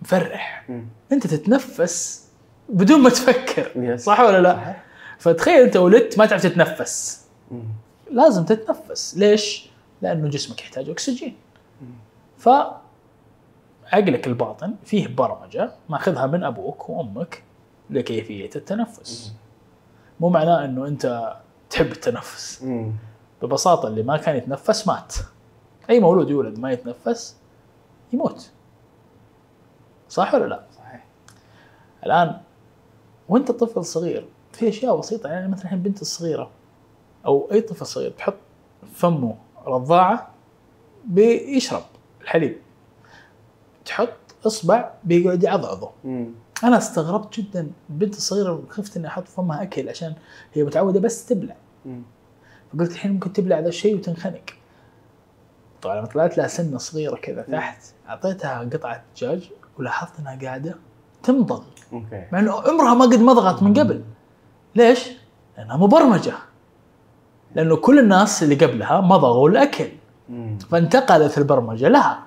مفرح 0.01 0.65
مم. 0.69 0.85
أنت 1.11 1.27
تتنفس 1.27 2.27
بدون 2.69 2.99
ما 2.99 3.09
تفكر 3.09 3.71
يس. 3.75 4.03
صح 4.05 4.19
ولا 4.19 4.41
لا؟ 4.41 4.53
صحيح. 4.55 4.83
فتخيل 5.19 5.61
أنت 5.63 5.77
ولدت 5.77 6.17
ما 6.17 6.25
تعرف 6.25 6.43
تتنفس 6.43 7.25
مم. 7.51 7.63
لازم 8.11 8.45
تتنفس 8.45 9.17
ليش؟ 9.17 9.69
لأنه 10.01 10.29
جسمك 10.29 10.61
يحتاج 10.61 10.89
أكسجين 10.89 11.35
ف 12.37 12.49
عقلك 13.93 14.27
الباطن 14.27 14.75
فيه 14.85 15.07
برمجة 15.07 15.71
ماخذها 15.89 16.25
من 16.27 16.43
أبوك 16.43 16.89
وأمك 16.89 17.43
لكيفية 17.89 18.49
التنفس 18.55 19.33
مو 20.19 20.29
معناه 20.29 20.65
إنه 20.65 20.87
أنت 20.87 21.33
تحب 21.69 21.91
التنفس 21.91 22.63
مم. 22.63 22.91
ببساطة 23.41 23.87
اللي 23.87 24.03
ما 24.03 24.17
كان 24.17 24.35
يتنفس 24.35 24.87
مات 24.87 25.15
أي 25.89 25.99
مولود 25.99 26.29
يولد 26.29 26.59
ما 26.59 26.71
يتنفس 26.71 27.35
يموت 28.13 28.51
صح 30.09 30.33
ولا 30.33 30.45
لا؟ 30.45 30.63
صحيح 30.77 31.05
الآن 32.05 32.41
وانت 33.29 33.51
طفل 33.51 33.85
صغير 33.85 34.27
في 34.51 34.69
أشياء 34.69 34.97
بسيطة 34.97 35.29
يعني 35.29 35.47
مثلا 35.47 35.63
الحين 35.63 35.77
البنت 35.77 36.01
الصغيرة 36.01 36.49
أو 37.25 37.49
أي 37.51 37.61
طفل 37.61 37.85
صغير 37.85 38.11
تحط 38.11 38.35
فمه 38.93 39.35
رضاعه 39.65 40.29
بيشرب 41.05 41.83
الحليب 42.21 42.57
تحط 43.85 44.09
إصبع 44.45 44.91
بيقعد 45.03 45.43
يعضعضه. 45.43 45.91
أنا 46.63 46.77
استغربت 46.77 47.39
جدا 47.39 47.71
البنت 47.89 48.15
الصغيرة 48.17 48.63
خفت 48.69 48.97
إني 48.97 49.07
أحط 49.07 49.27
فمها 49.27 49.63
أكل 49.63 49.89
عشان 49.89 50.13
هي 50.53 50.63
متعودة 50.63 50.99
بس 50.99 51.25
تبلع 51.25 51.55
مم. 51.85 52.01
فقلت 52.73 52.91
الحين 52.91 53.11
ممكن 53.11 53.33
تبلع 53.33 53.59
ذا 53.59 53.67
الشيء 53.67 53.95
وتنخنق 53.95 54.41
طبعا 55.81 55.95
لما 55.97 56.05
طلعت 56.05 56.37
لها 56.37 56.47
سنة 56.47 56.77
صغيرة 56.77 57.15
كذا 57.15 57.41
تحت 57.41 57.83
أعطيتها 58.09 58.69
قطعة 58.73 59.03
دجاج 59.15 59.49
ولاحظت 59.77 60.19
إنها 60.19 60.39
قاعدة 60.41 60.75
تمضغ 61.23 61.63
أوكي. 61.93 62.27
مع 62.31 62.39
إنه 62.39 62.51
عمرها 62.51 62.93
ما 62.93 63.05
قد 63.05 63.19
مضغت 63.19 63.63
من 63.63 63.73
قبل. 63.73 64.03
ليش؟ 64.75 65.09
لأنها 65.57 65.77
مبرمجة. 65.77 66.33
لأنه 67.55 67.75
كل 67.75 67.99
الناس 67.99 68.43
اللي 68.43 68.55
قبلها 68.55 69.01
مضغوا 69.01 69.49
الأكل. 69.49 69.89
فانتقلت 70.69 71.37
البرمجة 71.37 71.87
لها. 71.87 72.23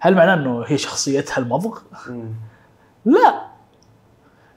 هل 0.00 0.14
معناه 0.14 0.34
إنه 0.34 0.62
هي 0.66 0.78
شخصيتها 0.78 1.38
المضغ؟ 1.38 1.78
لا. 3.04 3.42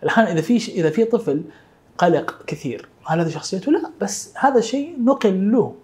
الآن 0.03 0.25
إذا 0.25 0.41
في 0.41 0.57
إذا 0.57 0.89
في 0.89 1.05
طفل 1.05 1.43
قلق 1.97 2.43
كثير 2.47 2.89
هل 3.05 3.19
هذه 3.19 3.29
شخصيته؟ 3.29 3.71
لا. 3.71 3.91
بس 4.01 4.33
هذا 4.37 4.61
شيء 4.61 5.03
نقل 5.03 5.51
له. 5.51 5.75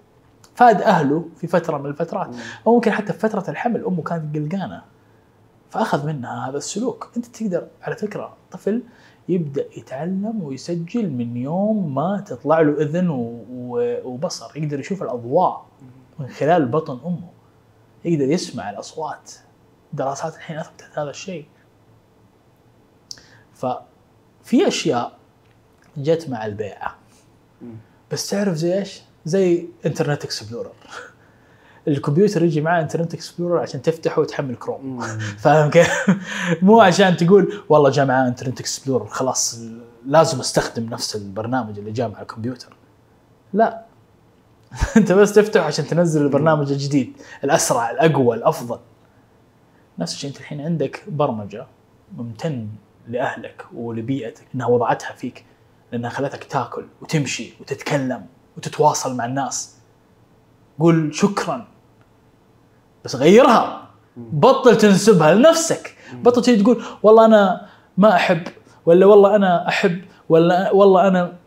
فاد 0.57 0.81
أهله 0.81 1.25
في 1.35 1.47
فترة 1.47 1.77
من 1.77 1.85
الفترات. 1.85 2.35
أو 2.67 2.75
ممكن 2.75 2.91
حتى 2.91 3.13
في 3.13 3.19
فترة 3.19 3.49
الحمل 3.49 3.85
أمه 3.85 4.03
كانت 4.03 4.35
قلقانة 4.35 4.81
فأخذ 5.69 6.05
منها 6.05 6.49
هذا 6.49 6.57
السلوك. 6.57 7.11
أنت 7.17 7.25
تقدر 7.25 7.67
على 7.81 7.95
فكرة 7.95 8.37
طفل 8.51 8.83
يبدأ 9.29 9.65
يتعلم 9.77 10.43
ويسجل 10.43 11.09
من 11.09 11.37
يوم 11.37 11.95
ما 11.95 12.23
تطلع 12.27 12.61
له 12.61 12.81
إذن 12.81 13.07
وبصر. 14.05 14.57
يقدر 14.57 14.79
يشوف 14.79 15.03
الأضواء 15.03 15.65
من 16.19 16.27
خلال 16.27 16.65
بطن 16.65 16.99
أمه. 17.05 17.29
يقدر 18.05 18.25
يسمع 18.25 18.69
الأصوات. 18.69 19.31
دراسات 19.93 20.35
الحين 20.35 20.57
أثبتت 20.57 20.99
هذا 20.99 21.09
الشيء. 21.09 21.45
ففي 23.53 24.67
أشياء 24.67 25.17
جت 25.97 26.29
مع 26.29 26.45
البيعة. 26.45 26.95
بس 28.11 28.29
تعرف 28.29 28.55
زي 28.55 28.79
إيش؟ 28.79 29.06
زي 29.27 29.67
Internet 29.85 30.23
Explorer 30.23 30.71
الكمبيوتر 31.87 32.43
يجي 32.43 32.61
معاه 32.61 32.81
Internet 32.81 33.13
Explorer 33.13 33.57
عشان 33.57 33.81
تفتحه 33.81 34.21
وتحمل 34.21 34.55
كروم 34.55 34.99
فاهم 35.43 35.69
كيف؟ 35.69 35.89
مو 36.61 36.81
عشان 36.81 37.17
تقول 37.17 37.63
والله 37.69 37.89
جاء 37.89 38.05
معاه 38.05 38.27
Internet 38.27 38.59
Explorer 38.59 39.05
خلاص 39.05 39.59
لازم 40.05 40.39
أستخدم 40.39 40.89
نفس 40.89 41.15
البرنامج 41.15 41.79
اللي 41.79 41.91
جاء 41.91 42.09
مع 42.09 42.21
الكمبيوتر. 42.21 42.75
لا. 43.53 43.85
أنت 44.97 45.11
بس 45.11 45.33
تفتح 45.33 45.63
عشان 45.63 45.87
تنزل 45.87 46.21
البرنامج 46.21 46.71
الجديد 46.71 47.13
الأسرع 47.43 47.91
الأقوى 47.91 48.35
الأفضل. 48.35 48.79
نفس 49.99 50.13
الشيء 50.13 50.29
أنت 50.29 50.39
الحين 50.39 50.61
عندك 50.61 51.03
برمجة 51.07 51.67
ممتن 52.17 52.67
لأهلك 53.07 53.65
ولبيئتك 53.73 54.45
إنها 54.55 54.67
وضعتها 54.67 55.13
فيك 55.13 55.45
لأنها 55.91 56.09
خلتك 56.09 56.43
تاكل 56.43 56.85
وتمشي 57.01 57.53
وتتكلم. 57.61 58.25
وتتواصل 58.57 59.15
مع 59.15 59.25
الناس. 59.25 59.75
قول 60.79 61.15
شكرا. 61.15 61.67
بس 63.05 63.15
غيرها. 63.15 63.87
بطل 64.17 64.77
تنسبها 64.77 65.33
لنفسك. 65.33 65.97
بطل 66.13 66.41
تيجي 66.41 66.63
تقول 66.63 66.83
والله 67.03 67.25
أنا 67.25 67.67
ما 67.97 68.15
أحب 68.15 68.43
ولا 68.85 69.05
والله 69.05 69.35
أنا 69.35 69.67
أحب 69.67 70.01
ولا 70.29 70.71
والله 70.71 71.07
أنا 71.07 71.37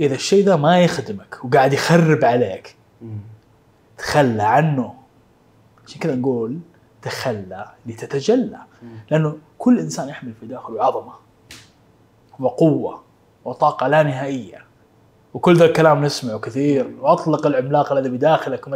إذا 0.00 0.14
الشيء 0.14 0.44
ذا 0.44 0.56
ما 0.56 0.80
يخدمك 0.80 1.44
وقاعد 1.44 1.72
يخرب 1.72 2.24
عليك. 2.24 2.76
تخلى 3.98 4.42
عنه. 4.42 4.94
عشان 5.86 6.00
كذا 6.00 6.14
نقول 6.14 6.58
تخلى 7.02 7.66
لتتجلى. 7.86 8.58
لأنه 9.10 9.38
كل 9.58 9.78
إنسان 9.78 10.08
يحمل 10.08 10.32
في 10.40 10.46
داخله 10.46 10.84
عظمة 10.84 11.12
وقوة 12.38 13.02
وطاقة 13.44 13.88
لا 13.88 14.02
نهائية. 14.02 14.67
وكل 15.34 15.56
ذا 15.56 15.64
الكلام 15.64 16.04
نسمعه 16.04 16.38
كثير 16.38 16.94
وأطلق 17.00 17.46
العملاق 17.46 17.92
الذي 17.92 18.08
بداخلك 18.08 18.68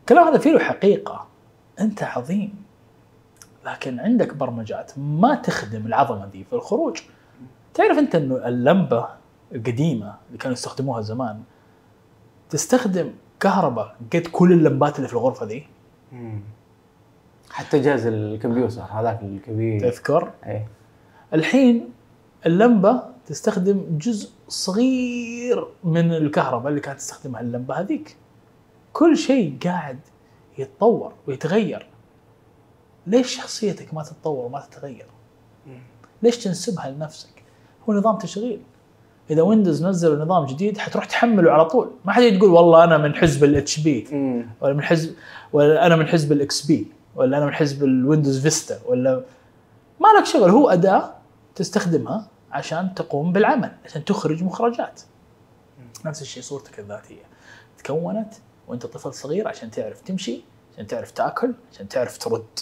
الكلام 0.00 0.28
هذا 0.28 0.38
فيه 0.38 0.50
له 0.52 0.58
حقيقة. 0.58 1.26
أنت 1.80 2.02
عظيم. 2.02 2.54
لكن 3.66 4.00
عندك 4.00 4.34
برمجات 4.34 4.92
ما 4.96 5.34
تخدم 5.34 5.86
العظمة 5.86 6.26
دي 6.26 6.44
في 6.44 6.52
الخروج. 6.52 7.00
تعرف 7.74 7.98
أنت 7.98 8.14
إنه 8.14 8.48
اللمبة 8.48 9.08
القديمة 9.54 10.14
اللي 10.26 10.38
كانوا 10.38 10.52
يستخدموها 10.52 11.00
زمان 11.00 11.42
تستخدم 12.50 13.10
كهرباء 13.40 13.96
قد 14.12 14.26
كل 14.32 14.52
اللمبات 14.52 14.96
اللي 14.96 15.08
في 15.08 15.14
الغرفة 15.14 15.46
دي 15.46 15.66
حتى 17.50 17.78
جهاز 17.78 18.06
الكمبيوتر 18.06 18.82
هذاك 18.82 19.22
الكبير. 19.22 19.80
تذكر؟ 19.90 20.30
إيه. 20.46 20.68
الحين 21.34 21.90
اللمبة 22.46 23.02
تستخدم 23.26 23.84
جزء 23.98 24.30
صغير 24.50 25.66
من 25.84 26.12
الكهرباء 26.12 26.68
اللي 26.68 26.80
كانت 26.80 26.98
تستخدمها 26.98 27.40
اللمبة 27.40 27.74
هذيك. 27.74 28.16
كل 28.92 29.16
شيء 29.16 29.58
قاعد 29.64 29.98
يتطور 30.58 31.12
ويتغير. 31.26 31.86
ليش 33.06 33.36
شخصيتك 33.36 33.94
ما 33.94 34.02
تتطور 34.02 34.44
وما 34.44 34.60
تتغير؟ 34.60 35.06
ليش 36.22 36.38
تنسبها 36.38 36.90
لنفسك؟ 36.90 37.42
هو 37.88 37.94
نظام 37.94 38.18
تشغيل. 38.18 38.60
إذا 39.30 39.42
Windows 39.42 39.84
نزلوا 39.84 40.24
نظام 40.24 40.46
جديد 40.46 40.78
حتروح 40.78 41.04
تحمله 41.04 41.52
على 41.52 41.64
طول. 41.64 41.90
ما 42.04 42.12
حد 42.12 42.22
تقول 42.38 42.50
والله 42.50 42.84
أنا 42.84 42.98
من 42.98 43.14
حزب 43.14 43.44
ال 43.44 43.80
HP 43.80 44.06
ولا 44.60 44.74
من 44.74 44.82
حزب 44.82 45.14
ولا 45.52 45.86
أنا 45.86 45.96
من 45.96 46.06
حزب 46.06 46.32
ال 46.32 46.66
XP 46.66 46.86
ولا 47.16 47.38
أنا 47.38 47.46
من 47.46 47.52
حزب 47.52 47.84
ال 47.84 47.91
Windows 47.91 48.42
Vista 48.42 48.78
ولا 48.86 49.24
ما 50.00 50.08
لك 50.18 50.26
شغل. 50.26 50.50
هو 50.50 50.68
أداة 50.68 51.14
تستخدمها 51.54 52.26
عشان 52.52 52.94
تقوم 52.94 53.32
بالعمل 53.32 53.76
عشان 53.84 54.04
تخرج 54.04 54.42
مخرجات. 54.44 55.00
نفس 56.04 56.22
الشيء 56.22 56.42
صورتك 56.42 56.78
الذاتية. 56.78 57.22
تكونت 57.78 58.34
وانت 58.68 58.86
طفل 58.86 59.14
صغير 59.14 59.48
عشان 59.48 59.70
تعرف 59.70 60.00
تمشي 60.00 60.42
عشان 60.74 60.86
تعرف 60.86 61.10
تأكل 61.10 61.54
عشان 61.72 61.88
تعرف 61.88 62.18
ترد. 62.18 62.58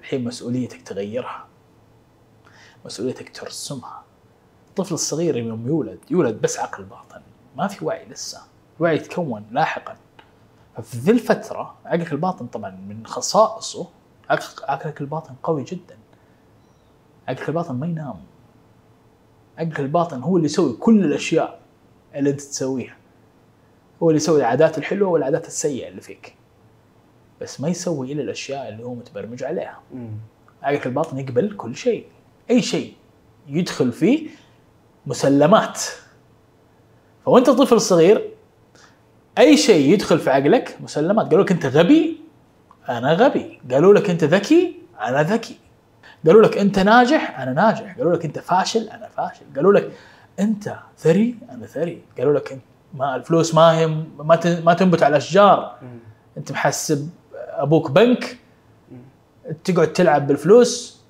الحين 0.00 0.24
مسؤوليتك 0.24 0.82
تغيرها. 0.82 1.46
مسؤوليتك 2.84 3.36
ترسمها. 3.36 4.02
الطفل 4.68 4.94
الصغير 4.94 5.36
يوم 5.36 5.66
يولد 5.66 5.98
يولد 6.10 6.40
بس 6.40 6.58
عقل 6.58 6.84
باطن. 6.84 7.20
ما 7.56 7.68
في 7.68 7.84
وعي 7.84 8.04
لسه. 8.06 8.42
الوعي 8.76 8.96
يتكون 8.96 9.46
لاحقا. 9.50 9.96
ففي 10.76 10.96
ذي 10.98 11.10
الفترة 11.12 11.74
عقلك 11.84 12.12
الباطن 12.12 12.46
طبعا 12.46 12.70
من 12.70 13.06
خصائصه 13.06 13.88
عقل- 14.30 14.64
عقلك 14.64 15.00
الباطن 15.00 15.34
قوي 15.42 15.64
جدا. 15.64 15.98
عقلك 17.28 17.48
الباطن 17.48 17.74
ما 17.74 17.86
ينام. 17.86 18.16
عقلك 19.58 19.80
الباطن 19.80 20.22
هو 20.22 20.36
اللي 20.36 20.46
يسوي 20.46 20.72
كل 20.72 21.04
الأشياء 21.04 21.60
اللي 22.14 22.30
أنت 22.30 22.40
تسويها. 22.40 22.96
هو 24.02 24.10
اللي 24.10 24.16
يسوي 24.16 24.40
العادات 24.40 24.78
الحلوة 24.78 25.08
والعادات 25.08 25.46
السيئة 25.46 25.88
اللي 25.88 26.00
فيك. 26.00 26.34
بس 27.40 27.60
ما 27.60 27.68
يسوي 27.68 28.12
إلا 28.12 28.22
الأشياء 28.22 28.68
اللي 28.68 28.84
هو 28.84 28.94
متبرمج 28.94 29.44
عليها. 29.44 29.80
عقلك 30.62 30.86
الباطن 30.86 31.18
يقبل 31.18 31.56
كل 31.56 31.76
شيء. 31.76 32.06
أي 32.50 32.62
شيء 32.62 32.94
يدخل 33.48 33.92
فيه 33.92 34.28
مسلمات. 35.06 35.80
فوأنت 37.24 37.50
طفل 37.50 37.80
صغير 37.80 38.30
أي 39.38 39.56
شيء 39.56 39.92
يدخل 39.92 40.18
في 40.18 40.30
عقلك 40.30 40.76
مسلمات. 40.80 41.26
قالوا 41.26 41.44
لك 41.44 41.52
أنت 41.52 41.66
غبي 41.66 42.20
أنا 42.88 43.12
غبي. 43.12 43.60
قالوا 43.70 43.94
لك 43.94 44.10
أنت 44.10 44.24
ذكي 44.24 44.82
أنا 45.00 45.22
ذكي. 45.22 45.58
قالوا 46.26 46.42
لك 46.42 46.58
أنت 46.58 46.78
ناجح 46.78 47.40
أنا 47.40 47.52
ناجح. 47.52 47.96
قالوا 47.96 48.16
لك 48.16 48.24
أنت 48.24 48.38
فاشل 48.38 48.88
أنا 48.88 49.08
فاشل. 49.08 49.44
قالوا 49.56 49.72
لك 49.72 49.92
أنت 50.40 50.76
ثري 50.98 51.36
أنا 51.50 51.66
ثري. 51.66 52.02
قالوا 52.18 52.34
لك 52.34 52.52
أنت 52.52 52.62
ما 52.94 53.16
الفلوس 53.16 53.54
ما 53.54 53.78
هي 53.78 53.86
ما 54.18 54.60
ما 54.64 54.74
تنبت 54.74 55.02
على 55.02 55.10
الأشجار. 55.10 55.78
أنت 56.36 56.52
محسب 56.52 57.10
أبوك 57.34 57.90
بنك 57.90 58.38
تقعد 59.64 59.92
تلعب 59.92 60.26
بالفلوس. 60.26 61.02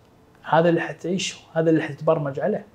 هذا 0.42 0.68
اللي 0.68 0.80
حتعيشه 0.80 1.36
هذا 1.54 1.70
اللي 1.70 1.82
حتتبرمج 1.82 2.40
عليه. 2.40 2.66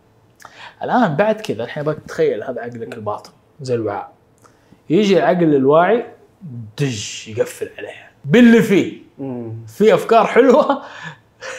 الآن 0.84 1.15
بعد 1.15 1.41
كذا 1.41 1.63
الحين 1.63 1.84
بك 1.84 1.97
تخيل 2.07 2.43
هذا 2.43 2.61
عقلك 2.61 2.93
الباطن 2.95 3.32
زي 3.61 3.75
الوعاء 3.75 4.11
يجي 4.89 5.17
العقل 5.17 5.55
الواعي 5.55 6.05
دج 6.79 7.29
يقفل 7.29 7.69
عليه. 7.77 8.11
باللي 8.25 8.61
فيه. 8.61 9.01
في 9.67 9.93
أفكار 9.93 10.25
حلوة 10.25 10.84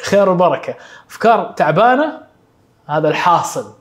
خير 0.04 0.28
وبركة. 0.28 0.74
أفكار 1.10 1.52
تعبانة 1.52 2.20
هذا 2.86 3.08
الحاصل. 3.08 3.72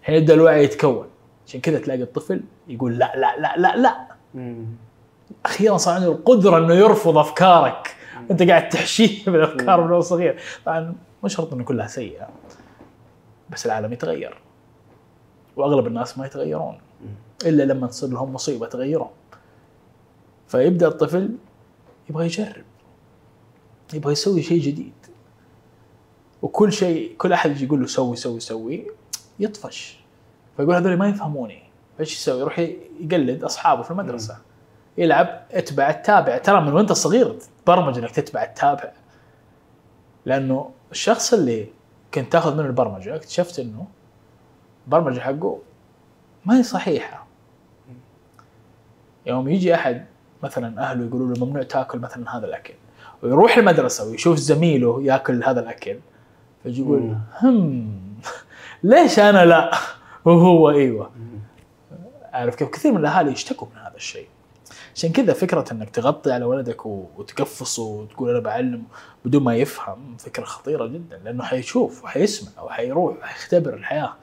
الحين 0.00 0.14
يبدا 0.14 0.34
الوعي 0.34 0.64
يتكون. 0.64 1.06
عشان 1.46 1.60
كذا 1.60 1.78
تلاقي 1.78 2.02
الطفل 2.02 2.42
يقول 2.68 2.98
لا 2.98 3.12
لا 3.16 3.40
لا 3.40 3.56
لا 3.56 3.76
لا. 3.76 4.06
أخيرا 5.46 5.76
صار 5.76 5.94
عنده 5.94 6.12
القدرة 6.12 6.58
إنه 6.58 6.74
يرفض 6.74 7.18
أفكارك. 7.18 7.96
أنت 8.30 8.42
قاعد 8.42 8.68
تحشيه 8.68 9.24
بالأفكار 9.30 9.84
من 9.84 9.92
هو 9.92 10.00
صغير. 10.00 10.40
طبعا 10.64 10.94
مو 11.22 11.28
شرط 11.28 11.52
إنه 11.54 11.64
كلها 11.64 11.86
سيئة 11.86 12.28
بس 13.50 13.66
العالم 13.66 13.92
يتغير. 13.92 14.38
وأغلب 15.56 15.86
الناس 15.86 16.18
ما 16.18 16.26
يتغيرون. 16.26 16.78
إلا 17.46 17.62
لما 17.62 17.86
تصير 17.86 18.08
لهم 18.08 18.32
مصيبة 18.32 18.66
تغيرهم. 18.66 19.10
فيبدأ 20.48 20.88
الطفل 20.88 21.30
يبغى 22.10 22.24
يجرب. 22.24 22.64
يبغى 23.94 24.12
يسوي 24.12 24.42
شيء 24.42 24.60
جديد. 24.60 24.92
وكل 26.44 26.72
شيء 26.72 27.16
كل 27.18 27.32
أحد 27.32 27.50
يجي 27.50 27.64
يقول 27.64 27.80
له 27.80 27.86
سوي 27.86 28.16
سوي 28.16 28.40
سوي 28.40 28.86
يطفش. 29.38 30.00
فيقول 30.56 30.74
هذول 30.74 30.96
ما 30.96 31.08
يفهموني. 31.08 31.62
فايش 31.96 32.16
يسوي؟ 32.16 32.40
يروح 32.40 32.58
يقلد 33.00 33.44
أصحابه 33.44 33.82
في 33.82 33.90
المدرسة. 33.90 34.38
يلعب 34.98 35.42
اتبع 35.52 35.90
التابع. 35.90 36.38
ترى 36.38 36.60
من 36.60 36.72
وانت 36.72 36.92
صغير 36.92 37.38
تبرمج 37.64 37.98
إنك 37.98 38.10
تتبع 38.10 38.42
التابع. 38.42 38.92
لأنه 40.26 40.70
الشخص 40.90 41.32
اللي 41.32 41.66
كنت 42.14 42.32
تاخذ 42.32 42.54
منه 42.54 42.66
البرمجة 42.66 43.16
اكتشفت 43.16 43.58
إنه 43.58 43.86
البرمجه 44.86 45.20
حقه 45.20 45.58
ما 46.44 46.58
هي 46.58 46.62
صحيحة. 46.62 47.26
يوم 49.26 49.48
يجي 49.48 49.74
أحد 49.74 50.06
مثلا 50.42 50.82
أهله 50.82 51.06
يقولوا 51.06 51.34
له 51.34 51.44
ممنوع 51.44 51.62
تاكل 51.62 51.98
مثلا 51.98 52.36
هذا 52.36 52.46
الأكل 52.46 52.74
ويروح 53.22 53.56
المدرسة 53.56 54.10
ويشوف 54.10 54.36
زميله 54.36 55.02
ياكل 55.02 55.44
هذا 55.44 55.60
الأكل 55.60 55.98
يقول. 56.64 57.16
هم 57.42 58.00
ليش 58.82 59.18
أنا 59.18 59.44
لا؟ 59.44 59.70
وهو 60.24 60.70
إيوه. 60.70 61.10
عارف 62.32 62.54
كيف 62.54 62.68
كثير 62.68 62.92
من 62.92 62.98
الأهالي 62.98 63.32
يشتكوا 63.32 63.68
من 63.74 63.78
هذا 63.78 63.96
الشيء. 63.96 64.28
عشان 64.94 65.12
كذا 65.12 65.32
فكرة 65.32 65.64
إنك 65.72 65.90
تغطي 65.90 66.32
على 66.32 66.44
ولدك 66.44 66.86
وتقفصه 66.86 67.82
وتقول 67.82 68.30
أنا 68.30 68.40
بعلم 68.40 68.82
بدون 69.24 69.42
ما 69.42 69.56
يفهم 69.56 70.16
فكرة 70.16 70.44
خطيرة 70.44 70.86
جدا 70.86 71.20
لأنه 71.24 71.44
حيشوف 71.44 72.04
وحيسمع 72.04 72.62
وحيروح 72.62 73.16
وحيختبر 73.16 73.74
الحياة. 73.74 74.14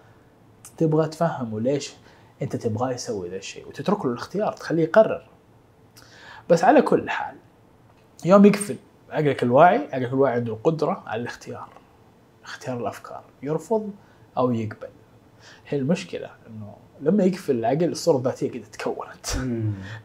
تبغى 0.78 1.08
تفهمه 1.08 1.60
ليش 1.60 1.94
أنت 2.42 2.56
تبغاه 2.56 2.92
يسوي 2.92 3.30
ذا 3.30 3.36
الشيء 3.36 3.68
وتترك 3.68 4.06
له 4.06 4.12
الاختيار 4.12 4.54
تخليه 4.54 4.84
يقرر. 4.84 5.22
بس 6.50 6.64
على 6.64 6.82
كل 6.82 7.10
حال 7.10 7.36
يوم 8.26 8.46
يقفل 8.46 8.76
عقلك 9.10 9.44
الواعي 9.44 9.78
عقلك 9.94 10.14
الواعي 10.14 10.36
عنده 10.36 10.54
القدرة 10.54 11.04
على 11.08 11.22
الاختيار. 11.22 11.68
اختيار 12.52 12.78
الأفكار 12.78 13.24
يرفض 13.44 13.92
أو 14.38 14.52
يقبل. 14.52 14.90
هي 15.68 15.78
المشكلة 15.78 16.30
إنه 16.48 16.76
لما 17.02 17.24
يقفل 17.24 17.56
العقل 17.56 17.92
الصورة 17.92 18.18
الذاتية 18.18 18.50
قد 18.52 18.62
تكونت. 18.72 19.28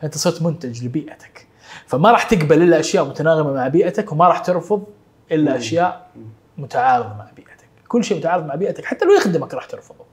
أنت 0.02 0.18
صرت 0.18 0.42
منتج 0.42 0.84
لبيئتك 0.84 1.46
فما 1.86 2.10
راح 2.10 2.22
تقبل 2.22 2.62
إلا 2.62 2.80
أشياء 2.80 3.04
متناغمة 3.04 3.52
مع 3.52 3.68
بيئتك 3.68 4.12
وما 4.12 4.28
راح 4.28 4.38
ترفض 4.38 4.84
إلا 5.32 5.50
مم. 5.50 5.56
أشياء 5.56 6.10
متعارضة 6.58 7.08
مع 7.08 7.30
بيئتك. 7.36 7.68
كل 7.88 8.04
شيء 8.04 8.18
متعارض 8.18 8.46
مع 8.46 8.54
بيئتك 8.54 8.84
حتى 8.84 9.04
لو 9.04 9.12
يخدمك 9.12 9.54
راح 9.54 9.64
ترفضه. 9.64 10.04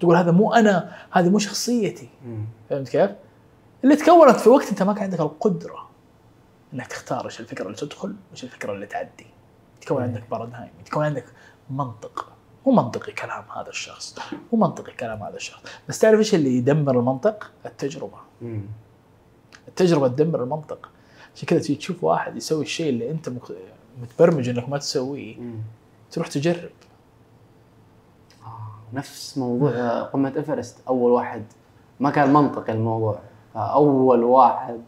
تقول 0.00 0.16
هذا 0.16 0.30
مو 0.30 0.52
أنا 0.52 0.96
هذه 1.10 1.28
مو 1.28 1.38
شخصيتي. 1.38 2.08
فهمت 2.70 2.88
كيف؟ 2.88 3.10
اللي 3.84 3.96
تكونت 3.96 4.36
في 4.36 4.48
وقت 4.48 4.68
أنت 4.68 4.82
ما 4.82 4.92
كان 4.92 5.02
عندك 5.02 5.20
القدرة 5.20 5.88
إنك 6.74 6.86
تختار 6.86 7.24
إيش 7.24 7.40
الفكرة 7.40 7.66
اللي 7.66 7.76
تدخل 7.76 8.14
وإيش 8.30 8.44
الفكرة 8.44 8.72
اللي 8.72 8.86
تعدي. 8.86 9.26
تكون 9.80 10.02
عندك 10.02 10.22
بارادايم 10.30 10.70
تكون 10.84 11.04
عندك 11.04 11.24
منطق. 11.70 12.32
مو 12.66 12.72
منطقي 12.72 13.12
كلام 13.12 13.44
هذا 13.56 13.68
الشخص. 13.68 14.18
مو 14.52 14.58
منطقي 14.58 14.92
كلام 14.92 15.22
هذا 15.22 15.36
الشخص. 15.36 15.62
بس 15.88 15.98
تعرف 15.98 16.18
إيش 16.18 16.34
اللي 16.34 16.56
يدمر 16.56 16.98
المنطق؟ 16.98 17.50
التجربة. 17.66 18.18
التجربة 19.68 20.08
تدمر 20.08 20.42
المنطق. 20.42 20.88
عشان 21.34 21.48
كذا 21.48 21.58
تيجي 21.58 21.74
تشوف 21.74 22.04
واحد 22.04 22.36
يسوي 22.36 22.62
الشيء 22.62 22.88
اللي 22.88 23.10
أنت 23.10 23.30
متبرمج 24.02 24.48
إنك 24.48 24.68
ما 24.68 24.78
تسويه 24.78 25.36
تروح 26.10 26.26
تجرب. 26.26 26.70
نفس 28.92 29.38
موضوع 29.38 30.02
قمة 30.02 30.32
إيفرست. 30.36 30.78
أول 30.88 31.12
واحد 31.12 31.44
ما 32.00 32.10
كان 32.10 32.32
منطقي 32.32 32.72
الموضوع. 32.72 33.18
فاول 33.54 34.24
واحد 34.24 34.80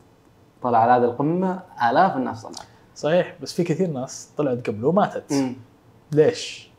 طلع 0.62 0.78
على 0.78 0.92
هذه 0.92 1.10
القمة 1.10 1.62
آلاف 1.90 2.16
الناس 2.16 2.42
طلعت. 2.42 2.66
صحيح 2.96 3.36
بس 3.42 3.52
في 3.52 3.64
كثير 3.64 3.90
ناس 3.90 4.30
طلعت 4.36 4.66
قبله 4.66 4.88
وماتت. 4.88 5.54
ليش؟ 6.12 6.69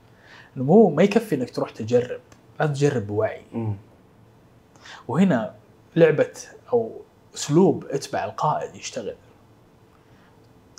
إنه 0.57 0.63
مو 0.63 0.89
ما 0.89 1.03
يكفي 1.03 1.35
إنك 1.35 1.49
تروح 1.49 1.69
تجرب. 1.69 2.21
لازم 2.59 2.73
تجرب 2.73 3.07
بوعي. 3.07 3.45
وهنا 5.07 5.55
لعبة 5.95 6.33
أو 6.73 7.01
أسلوب 7.35 7.85
أتبع 7.85 8.25
القائد 8.25 8.75
يشتغل. 8.75 9.15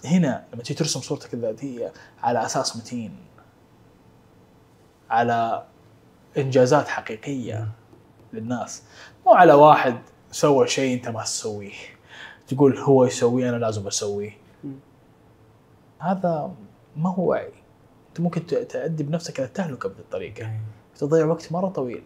هنا 0.04 0.44
لما 0.52 0.62
تيجي 0.62 0.78
ترسم 0.78 1.00
صورتك 1.00 1.34
الذاتية 1.34 1.92
على 2.22 2.44
أساس 2.44 2.76
متين. 2.76 3.16
على 5.10 5.64
إنجازات 6.38 6.88
حقيقية 6.88 7.68
للناس. 8.32 8.82
مو 9.26 9.32
على 9.32 9.52
واحد 9.52 9.98
سوى 10.30 10.68
شيء 10.68 10.94
أنت 10.94 11.08
ما 11.08 11.22
تسويه. 11.22 11.72
تقول 12.48 12.78
هو 12.78 13.04
يسويه 13.04 13.48
أنا 13.48 13.56
لازم 13.56 13.86
أسويه. 13.86 14.38
هذا 15.98 16.54
ما 16.96 17.10
هو 17.14 17.30
وعي. 17.30 17.52
أنت 18.12 18.20
ممكن 18.20 18.46
تؤدي 18.46 19.02
بنفسك 19.02 19.38
إلى 19.38 19.46
التهلكة 19.46 19.88
بهذه 19.88 19.98
الطريقة. 19.98 20.50
تضيع 20.98 21.24
وقت 21.24 21.52
مرة 21.52 21.68
طويل. 21.68 22.02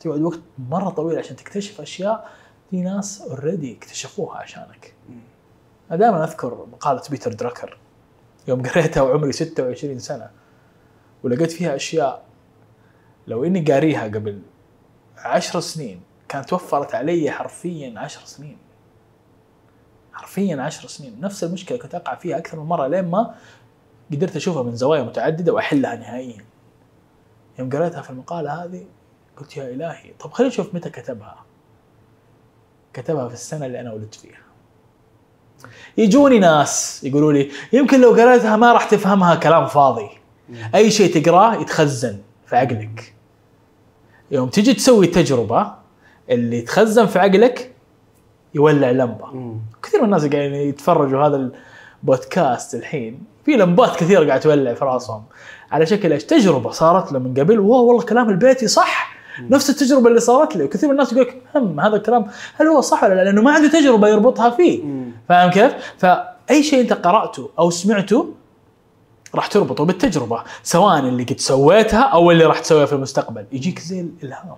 تقعد 0.00 0.20
وقت 0.20 0.40
مرة 0.58 0.90
طويل 0.90 1.18
عشان 1.18 1.36
تكتشف 1.36 1.80
أشياء 1.80 2.30
في 2.70 2.80
ناس 2.80 3.22
already 3.22 3.76
اكتشفوها 3.76 4.38
عشانك. 4.38 4.94
أنا 5.90 5.98
دائما 5.98 6.24
أذكر 6.24 6.66
مقالة 6.72 7.02
بيتر 7.10 7.32
دراكر 7.32 7.78
يوم 8.48 8.62
قريتها 8.62 9.02
وعمري 9.02 9.32
26 9.32 9.98
سنة 9.98 10.30
ولقيت 11.22 11.52
فيها 11.52 11.76
أشياء 11.76 12.22
لو 13.26 13.44
إني 13.44 13.60
قاريها 13.72 14.04
قبل 14.04 14.42
عشر 15.16 15.60
سنين 15.60 16.00
كانت 16.28 16.52
وفرت 16.52 16.94
علي 16.94 17.30
حرفيا 17.30 17.98
عشر 17.98 18.20
سنين. 18.24 18.58
حرفيا 20.12 20.62
عشر 20.62 20.88
سنين. 20.88 21.20
نفس 21.20 21.44
المشكلة 21.44 21.78
كنت 21.78 21.94
أقع 21.94 22.14
فيها 22.14 22.38
أكثر 22.38 22.60
من 22.60 22.66
مرة 22.66 22.86
لين 22.86 23.04
ما 23.04 23.34
قدرت 24.12 24.36
أشوفها 24.36 24.62
من 24.62 24.76
زوايا 24.76 25.02
متعددة 25.02 25.52
وأحلها 25.52 25.96
نهائيا. 25.96 26.44
يوم 27.58 27.70
قريتها 27.70 28.02
في 28.02 28.10
المقالة 28.10 28.64
هذه 28.64 28.84
قلت 29.36 29.56
يا 29.56 29.70
إلهي 29.70 30.10
طب 30.20 30.32
خلينا 30.32 30.52
نشوف 30.52 30.74
متى 30.74 30.90
كتبها. 30.90 31.44
كتبها 32.92 33.28
في 33.28 33.34
السنة 33.34 33.66
اللي 33.66 33.80
أنا 33.80 33.92
ولدت 33.92 34.14
فيها. 34.14 34.40
يجوني 35.98 36.38
ناس 36.38 37.04
يقولوا 37.04 37.32
لي 37.32 37.50
يمكن 37.72 38.00
لو 38.00 38.10
قريتها 38.10 38.56
ما 38.56 38.72
راح 38.72 38.84
تفهمها 38.84 39.34
كلام 39.34 39.66
فاضي. 39.66 40.08
أي 40.74 40.90
شيء 40.90 41.22
تقرأه 41.22 41.54
يتخزن 41.54 42.18
في 42.46 42.56
عقلك. 42.56 43.14
يوم 44.30 44.48
تجي 44.48 44.74
تسوي 44.74 45.06
تجربة 45.06 45.74
اللي 46.30 46.58
يتخزن 46.58 47.06
في 47.06 47.18
عقلك 47.18 47.74
يولع 48.54 48.90
لمبة. 48.90 49.58
كثير 49.82 50.00
من 50.00 50.06
الناس 50.06 50.26
قاعدين 50.26 50.54
يتفرجوا 50.54 51.26
هذا 51.26 51.50
البودكاست 52.02 52.74
الحين. 52.74 53.22
في 53.44 53.52
لمبات 53.52 53.96
كثيرة 53.96 54.26
قاعدة 54.26 54.42
تولع 54.42 54.74
في 54.74 54.84
راسهم. 54.84 55.22
على 55.72 55.86
شكل 55.86 56.12
إيش؟ 56.12 56.24
تجربة 56.24 56.70
صارت 56.70 57.12
له 57.12 57.18
من 57.18 57.34
قبل. 57.34 57.58
واو 57.58 57.84
والله 57.84 58.02
كلام 58.02 58.30
البيتي 58.30 58.68
صح. 58.68 59.10
نفس 59.50 59.70
التجربة 59.70 60.08
اللي 60.08 60.20
صارت 60.20 60.56
لي. 60.56 60.64
وكثير 60.64 60.88
من 60.88 60.92
الناس 60.92 61.12
يقول 61.12 61.26
لك 61.26 61.42
هم 61.54 61.80
هذا 61.80 61.96
الكلام 61.96 62.26
هل 62.56 62.66
هو 62.66 62.80
صح 62.80 63.04
ولا 63.04 63.14
لا؟ 63.14 63.24
لأنه 63.24 63.42
ما 63.42 63.52
عنده 63.52 63.68
تجربة 63.68 64.08
يربطها 64.08 64.50
فيه. 64.50 64.82
فاهم 65.28 65.50
كيف؟ 65.50 65.72
فأي 65.98 66.62
شيء 66.62 66.80
أنت 66.80 66.92
قرأته 66.92 67.50
أو 67.58 67.70
سمعته 67.70 68.34
راح 69.34 69.46
تربطه 69.46 69.84
بالتجربة 69.84 70.42
سواء 70.62 70.98
اللي 70.98 71.24
قد 71.24 71.40
سويتها 71.40 72.00
أو 72.00 72.30
اللي 72.30 72.44
راح 72.44 72.58
تسويها 72.58 72.86
في 72.86 72.92
المستقبل. 72.92 73.46
يجيك 73.52 73.78
زي 73.78 74.00
الإلهام. 74.00 74.56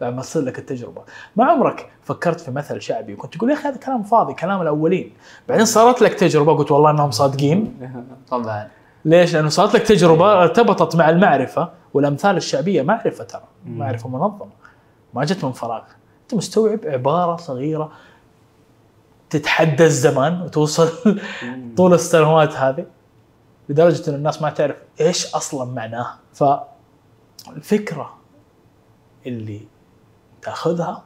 بعد 0.00 0.14
ما 0.14 0.22
تصير 0.22 0.42
لك 0.42 0.58
التجربة. 0.58 1.02
ما 1.36 1.44
عمرك 1.44 1.90
فكرت 2.02 2.40
في 2.40 2.50
مثل 2.50 2.82
شعبي 2.82 3.14
وكنت 3.14 3.36
تقول 3.36 3.50
يا 3.50 3.54
أخي 3.54 3.68
هذا 3.68 3.76
كلام 3.76 4.02
فاضي 4.02 4.34
كلام 4.34 4.62
الأولين. 4.62 5.12
بعدين 5.48 5.64
صارت 5.64 6.02
لك 6.02 6.14
تجربة 6.14 6.56
قلت 6.56 6.70
والله 6.70 6.90
إنهم 6.90 7.10
صادقين. 7.10 7.90
طبعا. 8.30 8.68
ليش؟ 9.04 9.34
لأنه 9.34 9.48
صارت 9.48 9.74
لك 9.74 9.82
تجربة 9.82 10.42
ارتبطت 10.42 10.96
مع 10.96 11.10
المعرفة 11.10 11.70
والأمثال 11.94 12.36
الشعبية. 12.36 12.82
معرفة 12.82 13.24
ترى 13.24 13.44
معرفة 13.66 14.08
منظمة. 14.08 14.48
ما 15.14 15.24
جت 15.24 15.44
من 15.44 15.52
فراغ. 15.52 15.82
أنت 16.22 16.34
مستوعب 16.34 16.78
عبارة 16.84 17.36
صغيرة 17.36 17.92
تتحدى 19.30 19.84
الزمان 19.84 20.42
وتوصل 20.42 21.18
طول 21.76 21.94
السنوات 21.94 22.56
هذه 22.56 22.86
لدرجة 23.68 24.10
إن 24.10 24.14
الناس 24.14 24.42
ما 24.42 24.50
تعرف 24.50 24.76
إيش 25.00 25.34
أصلا 25.34 25.64
معناه 25.64 26.14
فالفكرة 27.46 28.14
اللي 29.26 29.60
تأخذها 30.44 31.04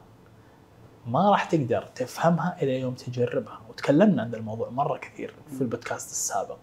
ما 1.07 1.31
راح 1.31 1.43
تقدر 1.45 1.81
تفهمها 1.95 2.57
إلى 2.61 2.79
يوم 2.79 2.93
تجربها. 2.93 3.61
وتكلمنا 3.69 4.21
عن 4.21 4.35
الموضوع 4.35 4.69
مرة 4.69 4.97
كثير 4.97 5.33
في 5.55 5.61
البودكاست 5.61 6.11
السابق. 6.11 6.57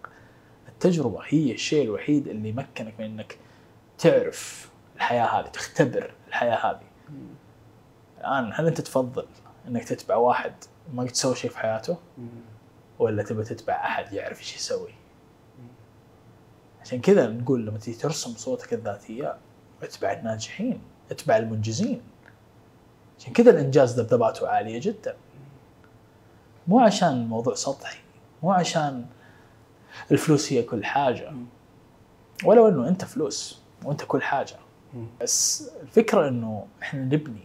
التجربة 0.67 1.19
هي 1.25 1.51
الشيء 1.51 1.83
الوحيد 1.83 2.27
اللي 2.27 2.49
يمكنك 2.49 2.99
من 2.99 3.05
إنك 3.05 3.37
تعرف 3.97 4.69
الحياة 4.95 5.25
هذه 5.25 5.47
تختبر 5.47 6.13
الحياة 6.27 6.71
هذه. 6.71 6.87
الآن 8.19 8.51
هل 8.53 8.67
أنت 8.67 8.81
تفضل 8.81 9.25
إنك 9.67 9.83
تتبع 9.83 10.15
واحد 10.15 10.53
ما 10.93 11.03
قد 11.03 11.15
سوى 11.15 11.35
شيء 11.35 11.51
في 11.51 11.57
حياته؟ 11.57 11.97
ولا 12.99 13.23
تبغى 13.23 13.43
تتبع 13.43 13.73
أحد 13.73 14.13
يعرف 14.13 14.39
إيش 14.39 14.55
يسوي؟ 14.55 14.93
عشان 16.81 17.01
كذا 17.01 17.27
نقول 17.27 17.65
لما 17.65 17.77
تيجي 17.77 17.97
ترسم 17.97 18.33
صورتك 18.33 18.73
الذاتية 18.73 19.37
اتبع 19.83 20.11
الناجحين 20.13 20.81
اتبع 21.11 21.37
المنجزين. 21.37 22.01
عشان 23.19 23.33
كذا 23.33 23.51
الإنجاز 23.51 23.99
ذبذباته 23.99 24.47
عالية 24.47 24.79
جدا. 24.79 25.15
مو 26.67 26.79
عشان 26.79 27.09
الموضوع 27.09 27.55
سطحي 27.55 27.99
مو 28.43 28.51
عشان 28.51 29.05
الفلوس 30.11 30.53
هي 30.53 30.63
كل 30.63 30.85
حاجة. 30.85 31.31
ولو 32.43 32.67
إنه 32.67 32.87
أنت 32.87 33.05
فلوس 33.05 33.61
وأنت 33.83 34.03
كل 34.03 34.21
حاجة. 34.21 34.55
بس 35.21 35.69
الفكرة 35.81 36.27
إنه 36.27 36.65
إحنا 36.81 37.01
نبني 37.01 37.43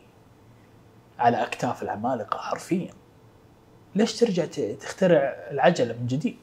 على 1.19 1.43
أكتاف 1.43 1.82
العمالقة 1.82 2.39
حرفيا. 2.39 2.90
ليش 3.94 4.16
ترجع 4.16 4.44
تخترع 4.81 5.19
العجلة 5.51 5.93
من 6.01 6.07
جديد؟ 6.07 6.39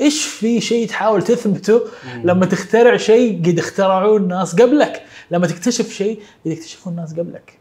إيش 0.00 0.26
في 0.26 0.60
شيء 0.60 0.88
تحاول 0.88 1.22
تثبته 1.22 1.80
لما 2.24 2.46
تخترع 2.46 2.96
شيء 2.96 3.38
قد 3.38 3.58
اخترعوه 3.58 4.16
الناس 4.16 4.62
قبلك، 4.62 5.04
لما 5.30 5.46
تكتشف 5.46 5.88
شيء 5.88 6.22
قد 6.44 6.50
يكتشفوه 6.50 6.92
الناس 6.92 7.12
قبلك. 7.12 7.58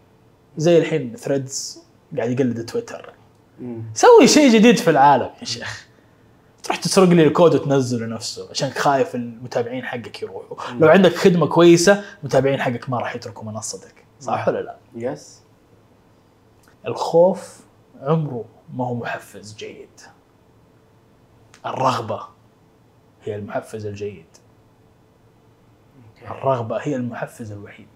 زي 0.57 0.77
الحين 0.77 1.15
Threads 1.15 1.83
قاعد 2.17 2.29
يقلد 2.29 2.65
تويتر. 2.65 3.13
سوي 3.93 4.27
شيء 4.27 4.53
جديد 4.53 4.77
في 4.77 4.89
العالم 4.89 5.29
يا 5.39 5.45
شيخ. 5.45 5.87
تروح 6.63 6.77
تسرق 6.77 7.09
لي 7.09 7.27
الكود 7.27 7.55
وتنزله 7.55 8.05
نفسه 8.05 8.49
عشان 8.49 8.69
خايف 8.69 9.15
المتابعين 9.15 9.85
حقك 9.85 10.21
يروحوا، 10.21 10.73
لو 10.79 10.87
عندك 10.87 11.15
خدمة 11.15 11.47
كويسة 11.47 12.03
المتابعين 12.19 12.61
حقك 12.61 12.89
ما 12.89 12.99
راح 12.99 13.15
يتركوا 13.15 13.43
منصتك، 13.43 14.05
صح 14.19 14.47
ولا 14.47 14.61
لا؟ 14.61 14.77
yes 14.95 15.41
الخوف 16.87 17.59
عمره 18.01 18.45
ما 18.73 18.87
هو 18.87 18.95
محفز 18.95 19.55
جيد. 19.55 20.01
الرغبة 21.65 22.27
هي 23.23 23.35
المحفز 23.35 23.85
الجيد. 23.85 24.25
الرغبة 26.21 26.77
هي 26.77 26.95
المحفز 26.95 27.51
الوحيد. 27.51 27.87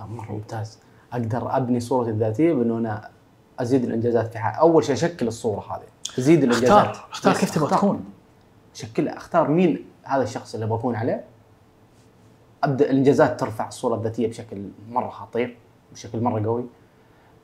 مرة 0.00 0.32
ممتاز. 0.32 0.78
أقدر 1.12 1.56
أبني 1.56 1.80
صورتي 1.80 2.10
الذاتية 2.10 2.52
بأنه 2.52 2.78
أنا 2.78 3.10
أزيد 3.58 3.84
الإنجازات 3.84 4.32
في 4.32 4.38
حياتي. 4.38 4.60
أول 4.60 4.84
شيء 4.84 4.94
أشكل 4.94 5.28
الصورة 5.28 5.60
هذه. 5.60 6.18
أزيد 6.18 6.42
الإنجازات. 6.42 6.70
أختار 6.70 7.08
اختار 7.10 7.34
كيف 7.34 7.54
تبغى. 7.54 7.76
تكون. 7.76 8.04
شكلها 8.74 9.16
أختار 9.16 9.50
مين 9.50 9.84
هذا 10.02 10.22
الشخص 10.22 10.54
اللي 10.54 10.66
بكون 10.66 10.94
عليه. 10.94 11.24
أبدأ 12.64 12.90
الإنجازات 12.90 13.40
ترفع 13.40 13.68
الصورة 13.68 13.94
الذاتية 13.94 14.28
بشكل 14.28 14.68
مرة 14.90 15.10
خطير 15.10 15.56
بشكل 15.92 16.20
مرة 16.20 16.44
قوي. 16.44 16.64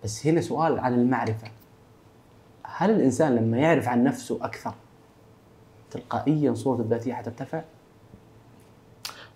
بس 0.04 0.26
هنا 0.26 0.40
سؤال 0.40 0.78
عن 0.78 0.94
المعرفة. 0.94 1.48
هل 2.62 2.90
الإنسان 2.90 3.36
لما 3.36 3.58
يعرف 3.58 3.88
عن 3.88 4.04
نفسه 4.04 4.38
أكثر 4.42 4.74
تلقائيا 5.90 6.54
صورته 6.54 6.80
الذاتية 6.80 7.14
حترتفع؟ 7.14 7.62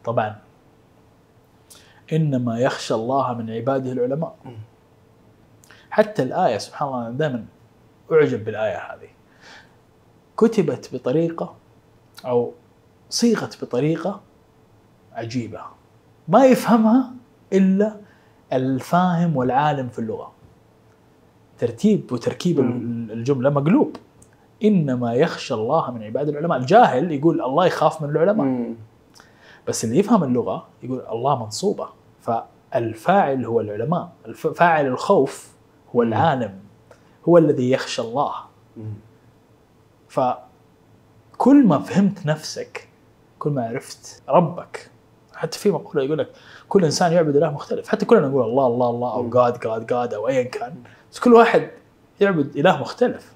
طبعا. 0.05 0.37
إنما 2.13 2.59
يخشى 2.59 2.95
الله 2.95 3.35
من 3.35 3.51
عباده 3.51 3.93
العلماء. 3.93 4.37
حتى 5.91 6.23
الآية 6.23 6.59
سبحان 6.59 6.89
الله 6.89 7.07
أنا 7.07 7.17
دائما 7.17 7.45
أعجب 8.13 8.45
بالآية 8.45 8.77
هذه. 8.77 9.09
كتبت 10.39 10.91
بطريقة 10.95 11.55
أو 12.27 12.53
صيغت 13.11 13.65
بطريقة 13.65 14.21
عجيبة. 15.13 15.61
ما 16.29 16.45
يفهمها 16.47 17.11
إلا 17.53 17.97
الفاهم 18.53 19.37
والعالم 19.37 19.89
في 19.89 19.99
اللغة. 19.99 20.33
ترتيب 21.59 22.13
وتركيب 22.13 22.61
ال- 22.61 23.13
الجملة 23.13 23.51
مقلوب. 23.51 23.97
إنما 24.65 25.15
يخشى 25.15 25.55
الله 25.55 25.91
من 25.91 26.03
عباد 26.03 26.29
العلماء. 26.29 26.59
الجاهل 26.59 27.13
يقول 27.13 27.43
الله 27.43 27.67
يخاف 27.67 28.03
من 28.03 28.11
العلماء. 28.11 28.47
بس 29.69 29.85
اللي 29.85 29.99
يفهم 29.99 30.25
اللغة 30.25 30.67
يقول 30.83 31.01
الله 31.11 31.43
منصوبة. 31.45 31.89
فالفاعل 32.23 33.45
هو 33.45 33.61
العلماء. 33.61 34.13
فاعل 34.55 34.87
الخوف 34.87 35.53
هو 35.97 36.03
العالم 36.03 36.59
هو 37.29 37.39
الذي 37.39 37.71
يخشى 37.71 38.03
الله. 38.03 38.33
فكل 40.09 41.67
ما 41.67 41.79
فهمت 41.79 42.27
نفسك 42.27 42.89
كل 43.39 43.51
ما 43.51 43.69
عرفت 43.69 44.23
ربك 44.29 44.91
حتى 45.35 45.59
في 45.59 45.71
مقولة 45.71 46.03
يقول 46.05 46.19
لك 46.19 46.31
كل 46.69 46.85
إنسان 46.85 47.13
يعبد 47.13 47.37
إله 47.37 47.51
مختلف. 47.51 47.89
حتى 47.89 48.07
كلنا 48.07 48.29
نقول 48.29 48.43
الله 48.43 48.67
الله 48.67 48.91
الله 48.91 49.13
أو 49.15 49.31
جاد 49.31 49.61
جاد 49.61 49.87
جاد 49.87 50.15
أو 50.15 50.29
ايا 50.29 50.43
كان. 50.43 50.75
بس 51.13 51.21
كل 51.21 51.33
واحد 51.35 51.71
يعبد 52.21 52.57
إله 52.57 52.81
مختلف. 52.81 53.35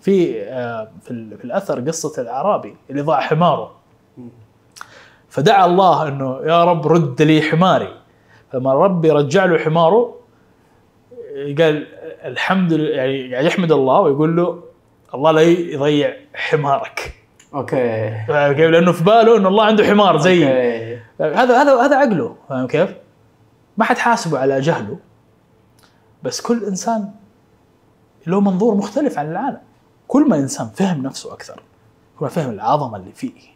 في 0.00 0.42
آه، 0.42 0.90
في, 1.02 1.10
ال- 1.10 1.38
في 1.38 1.44
الأثر 1.44 1.80
قصة 1.80 2.22
الأعرابي 2.22 2.76
اللي 2.90 3.02
ضاع 3.02 3.20
حماره. 3.20 3.74
فدعا 5.32 5.66
الله 5.66 6.08
أنه 6.08 6.40
يا 6.44 6.64
رب 6.64 6.86
رد 6.86 7.22
لي 7.22 7.42
حماري 7.42 7.94
فلما 8.52 8.74
ربي 8.74 9.10
رجع 9.10 9.44
له 9.44 9.58
حماره 9.58 10.14
قال 11.58 11.86
الحمد 12.24 12.72
لله 12.72 12.90
يعني 12.90 13.30
يعني 13.30 13.46
يحمد 13.46 13.72
الله 13.72 14.00
ويقول 14.00 14.36
له 14.36 14.62
الله 15.14 15.30
لا 15.30 15.40
يضيع 15.40 16.16
حمارك 16.34 17.14
أوكي 17.54 18.10
فاهم 18.28 18.52
كيف؟ 18.52 18.70
لأنه 18.70 18.92
في 18.92 19.04
باله 19.04 19.36
إنه 19.36 19.48
الله 19.48 19.64
عنده 19.64 19.84
حمار 19.84 20.18
زي. 20.18 20.44
هذا 21.20 21.62
هذا 21.62 21.76
هذا 21.82 21.96
عقله 21.96 22.36
فاهم 22.48 22.66
كيف؟ 22.66 22.94
ما 23.76 23.84
حد 23.84 23.98
حاسبه 23.98 24.38
على 24.38 24.60
جهله 24.60 24.98
بس 26.22 26.40
كل 26.40 26.64
إنسان 26.64 27.10
له 28.26 28.40
منظور 28.40 28.74
مختلف 28.74 29.18
عن 29.18 29.30
العالم 29.30 29.60
كل 30.08 30.28
ما 30.28 30.36
إنسان 30.36 30.68
فهم 30.68 31.02
نفسه 31.02 31.32
أكثر 31.32 31.54
كل 32.18 32.24
ما 32.24 32.28
فهم 32.28 32.50
العظمة 32.50 32.96
اللي 32.96 33.12
فيه 33.12 33.51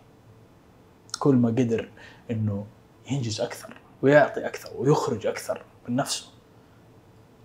كل 1.19 1.35
ما 1.35 1.49
قدر 1.49 1.89
إنه 2.31 2.67
ينجز 3.11 3.41
أكثر 3.41 3.77
ويعطي 4.03 4.47
أكثر 4.47 4.71
ويخرج 4.79 5.27
أكثر 5.27 5.63
من 5.89 5.97
نفسه. 5.97 6.27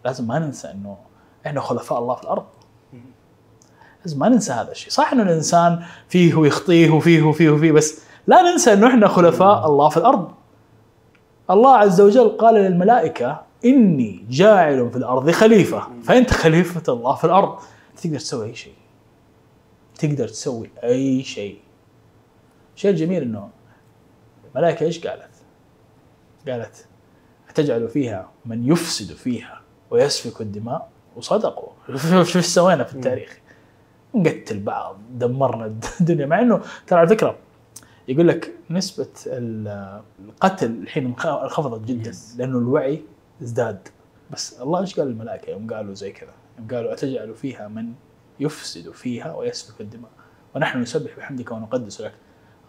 لازم 0.05 0.27
ما 0.27 0.39
ننسى 0.39 0.71
إنه 0.71 0.97
إحنا 1.45 1.61
خلفاء 1.61 1.99
الله 1.99 2.15
في 2.15 2.23
الأرض. 2.23 2.45
لازم 4.05 4.19
ما 4.19 4.29
ننسى 4.29 4.53
هذا 4.53 4.71
الشيء. 4.71 4.89
صح 4.89 5.11
إنه 5.13 5.23
الإنسان 5.23 5.83
فيه 6.07 6.35
ويخطيه 6.35 6.89
وفيه 6.89 7.21
وفيه 7.21 7.49
وفيه 7.49 7.71
بس 7.71 8.01
لا 8.27 8.41
ننسى 8.41 8.73
إنه 8.73 8.87
إحنا 8.87 9.07
خلفاء 9.07 9.65
الله 9.65 9.89
في 9.89 9.97
الأرض. 9.97 10.31
الله 11.49 11.75
عز 11.77 12.01
وجل 12.01 12.29
قال 12.29 12.55
للملائكة 12.55 13.41
إني 13.65 14.25
جاعل 14.29 14.89
في 14.91 14.97
الأرض 14.97 15.31
خليفة. 15.31 15.87
فأنت 16.03 16.31
خليفة 16.31 16.93
الله 16.93 17.15
في 17.15 17.23
الأرض. 17.23 17.59
تقدر 18.01 18.19
تسوي 18.19 18.45
أي 18.45 18.55
شيء. 18.55 18.73
تقدر 19.99 20.27
تسوي 20.27 20.69
أي 20.83 21.23
شيء. 21.23 21.59
الشيء 22.75 22.91
الجميل 22.91 23.21
إنه 23.21 23.49
الملائكه 24.55 24.83
إيش 24.85 25.07
قالت؟ 25.07 25.29
قالت 26.47 26.85
أتجعل 27.49 27.89
فيها 27.89 28.29
من 28.45 28.67
يفسد 28.71 29.15
فيها 29.15 29.61
ويسفك 29.89 30.41
الدماء؟ 30.41 30.89
وصدقوا. 31.15 31.69
شوف 32.23 32.35
إيش 32.37 32.45
سوينا 32.45 32.83
في 32.83 32.95
التاريخ؟ 32.95 33.39
نقتل 34.15 34.59
بعض 34.59 34.97
دمرنا 35.11 35.65
الدنيا. 36.01 36.25
مع 36.25 36.39
إنه 36.39 36.61
ترى 36.87 36.99
على 36.99 37.07
فكرة 37.07 37.35
يقول 38.07 38.27
لك 38.27 38.53
نسبة 38.69 39.07
ال- 39.27 40.01
القتل 40.25 40.65
الحين 40.71 41.05
انخ- 41.05 41.25
انخفضت 41.25 41.85
جدا. 41.87 42.11
لأنه 42.37 42.57
الوعي 42.57 43.01
ازداد. 43.43 43.87
بس 44.31 44.61
الله 44.61 44.81
إيش 44.81 44.99
قال 44.99 45.07
الملائكة 45.07 45.49
يوم 45.49 45.73
قالوا 45.73 45.93
زي 45.93 46.11
كذا؟ 46.11 46.31
يوم 46.59 46.67
قالوا 46.67 46.93
أتجعل 46.93 47.35
فيها 47.35 47.67
من 47.67 47.93
يفسد 48.39 48.91
فيها 48.91 49.35
ويسفك 49.35 49.81
الدماء. 49.81 50.11
ونحن 50.55 50.81
نسبح 50.81 51.17
بحمدك 51.17 51.51
ونقدس 51.51 52.01
لك. 52.01 52.13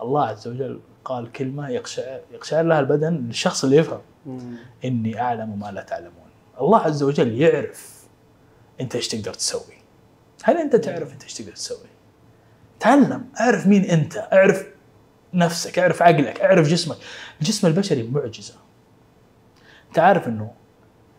الله 0.03 0.27
عز 0.27 0.49
وجل 0.49 0.81
قال 1.05 1.33
كلمة 1.33 1.69
يقشعر, 1.69 2.20
يقشعر 2.33 2.65
لها 2.65 2.81
البدن 2.81 3.15
للشخص 3.15 3.65
اللي 3.65 3.77
يفهم. 3.77 4.01
مم. 4.27 4.57
إني 4.85 5.20
أعلم 5.20 5.59
ما 5.59 5.73
لا 5.73 5.83
تعلمون. 5.83 6.31
الله 6.61 6.79
عز 6.79 7.03
وجل 7.03 7.41
يعرف 7.41 8.07
أنت 8.81 8.97
إيش 8.97 9.09
تقدر 9.09 9.35
تسوي. 9.35 9.77
هل 10.43 10.57
أنت 10.57 10.77
تعرف 10.77 11.12
أنت 11.12 11.23
إيش 11.23 11.35
تقدر 11.35 11.53
تسوي؟ 11.53 11.89
تعلم. 12.81 13.24
أعرف 13.41 13.66
مين 13.66 13.85
أنت. 13.85 14.16
أعرف 14.16 14.66
نفسك. 15.35 15.79
أعرف 15.79 16.03
عقلك. 16.03 16.41
أعرف 16.41 16.69
جسمك. 16.69 16.97
الجسم 17.41 17.66
البشري 17.66 18.03
معجزة. 18.03 18.55
أنت 19.89 19.99
عارف 19.99 20.29
أنه 20.29 20.53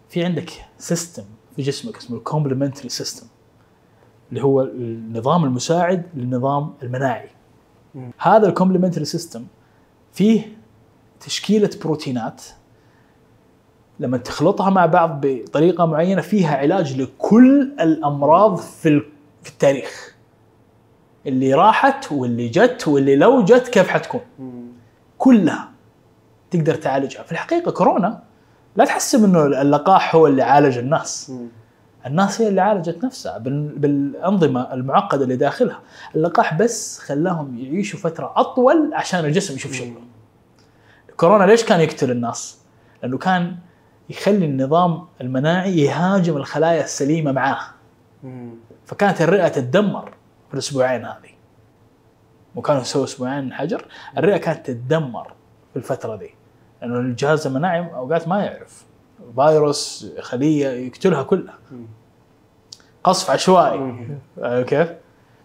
في 0.09 0.25
عندك 0.25 0.51
system 0.77 1.23
في 1.55 1.61
جسمك 1.61 1.97
اسمه 1.97 2.17
ال 2.17 2.22
complementary 2.22 2.89
system 2.89 3.27
اللي 4.29 4.43
هو 4.43 4.61
النظام 4.61 5.43
المساعد 5.43 6.03
للنظام 6.15 6.73
المناعي. 6.83 7.29
هذا 8.17 8.47
ال 8.47 8.51
complementary 8.51 9.05
system 9.05 9.45
فيه 10.13 10.57
تشكيلة 11.19 11.69
بروتينات 11.83 12.41
لما 13.99 14.17
تخلطها 14.17 14.69
مع 14.69 14.85
بعض 14.85 15.19
بطريقة 15.23 15.85
معينة 15.85 16.21
فيها 16.21 16.57
علاج 16.57 17.01
لكل 17.01 17.71
الأمراض 17.79 18.57
في 18.57 19.01
في 19.43 19.49
التاريخ 19.49 20.15
اللي 21.27 21.53
راحت 21.53 22.11
واللي 22.11 22.47
جت 22.47 22.87
واللي 22.87 23.15
لو 23.15 23.43
جت 23.43 23.67
كيف 23.67 23.87
حتكون. 23.87 24.21
كلها 25.17 25.69
تقدر 26.51 26.75
تعالجها 26.75 27.23
في 27.23 27.31
الحقيقة 27.31 27.71
كورونا 27.71 28.23
لا 28.75 28.85
تحسب 28.85 29.23
انه 29.23 29.45
اللقاح 29.61 30.15
هو 30.15 30.27
اللي 30.27 30.41
عالج 30.41 30.77
الناس. 30.77 31.31
الناس 32.05 32.41
هي 32.41 32.47
اللي 32.47 32.61
عالجت 32.61 33.03
نفسها 33.05 33.37
بال- 33.37 33.79
بالأنظمة 33.79 34.73
المعقدة 34.73 35.23
اللي 35.23 35.35
داخلها. 35.35 35.79
اللقاح 36.15 36.53
بس 36.53 36.99
خلاهم 36.99 37.57
يعيشوا 37.59 37.99
فترة 37.99 38.33
أطول 38.35 38.93
عشان 38.93 39.25
الجسم 39.25 39.55
يشوف 39.55 39.71
شغله 39.73 40.01
كورونا 41.17 41.43
ليش 41.43 41.63
كان 41.63 41.79
يقتل 41.79 42.11
الناس؟ 42.11 42.59
لأنه 43.03 43.17
كان 43.17 43.55
يخلي 44.09 44.45
النظام 44.45 45.05
المناعي 45.21 45.77
يهاجم 45.77 46.37
الخلايا 46.37 46.83
السليمة 46.83 47.31
معاه. 47.31 47.59
فكانت 48.85 49.21
الرئة 49.21 49.47
تتدمر 49.47 50.13
في 50.47 50.53
الأسبوعين 50.53 51.05
هذه. 51.05 51.29
وكانوا 52.55 52.81
يسووا 52.81 53.03
أسبوعين 53.03 53.53
حجر. 53.53 53.85
الرئة 54.17 54.37
كانت 54.37 54.65
تتدمر 54.65 55.33
في 55.73 55.79
الفترة 55.79 56.15
دي. 56.15 56.29
لأنه 56.81 56.99
الجهاز 56.99 57.47
المناعي 57.47 57.79
أوقات 57.79 58.27
ما 58.27 58.43
يعرف. 58.45 58.83
فيروس 59.35 60.11
خلية 60.19 60.67
يقتلها 60.67 61.23
كلها. 61.23 61.57
قصف 63.03 63.29
عشوائي. 63.29 64.07
آه، 64.39 64.61
كيف؟ 64.61 64.93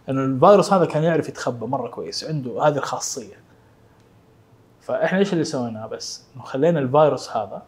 إنه 0.09 0.25
الفيروس 0.25 0.73
هذا 0.73 0.85
كان 0.85 1.03
يعرف 1.03 1.29
يتخبى 1.29 1.67
مرة 1.67 1.89
كويس 1.89 2.25
عنده 2.25 2.63
هذه 2.63 2.77
الخاصية 2.77 3.35
فإحنا 4.81 5.19
إيش 5.19 5.33
اللي 5.33 5.45
سويناه 5.45 5.87
بس؟ 5.87 6.25
إنه 6.37 6.45
خلينا 6.45 6.81
الفيروس 6.81 7.31
هذا 7.31 7.63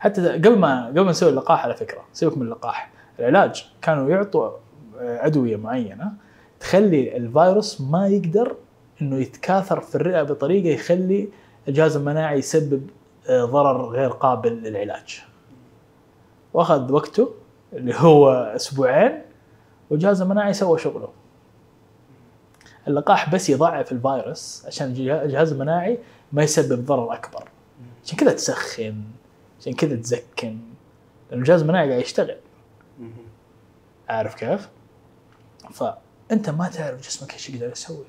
حتى 0.00 0.28
قبل 0.28 0.58
ما 0.58 0.86
قبل 0.86 1.00
ما 1.00 1.10
نسوي 1.10 1.30
اللقاح 1.30 1.64
على 1.64 1.74
فكرة 1.74 2.04
سيبك 2.12 2.36
من 2.36 2.42
اللقاح 2.42 2.90
العلاج 3.18 3.64
كانوا 3.82 4.10
يعطوا 4.10 4.50
آه، 5.00 5.26
أدوية 5.26 5.56
معينة 5.56 6.12
تخلي 6.60 7.16
الفيروس 7.16 7.80
ما 7.80 8.08
يقدر 8.08 8.56
إنه 9.02 9.16
يتكاثر 9.16 9.80
في 9.80 9.94
الرئة 9.94 10.22
بطريقة 10.22 10.68
يخلي 10.68 11.28
الجهاز 11.68 11.96
المناعي 11.96 12.38
يسبب 12.38 12.90
آه، 13.28 13.44
ضرر 13.44 13.88
غير 13.88 14.10
قابل 14.10 14.52
للعلاج 14.52 15.22
واخذ 16.54 16.92
وقته 16.92 17.34
اللي 17.72 17.94
هو 17.96 18.30
أسبوعين 18.32 19.22
والجهاز 19.90 20.20
المناعي 20.22 20.52
سوى 20.52 20.78
شغله 20.78 21.08
اللقاح 22.88 23.34
بس 23.34 23.50
يضعف 23.50 23.92
الفيروس 23.92 24.66
عشان 24.66 24.86
الجه- 24.86 25.22
الجهاز 25.22 25.52
المناعي 25.52 25.98
ما 26.32 26.42
يسبب 26.42 26.84
ضرر 26.86 27.12
أكبر 27.14 27.48
عشان 28.04 28.18
كذا 28.18 28.32
تسخن 28.32 29.02
عشان 29.60 29.72
كذا 29.72 29.96
تزكن 29.96 30.58
لأن 31.30 31.38
الجهاز 31.40 31.60
المناعي 31.62 31.88
قاعد 31.90 32.00
يشتغل. 32.02 32.36
عارف 34.08 34.34
كيف؟ 34.34 34.68
فأنت 35.72 36.50
ما 36.50 36.68
تعرف 36.68 37.00
جسمك 37.06 37.32
إيش 37.34 37.50
يقدر 37.50 37.72
يسوي 37.72 38.04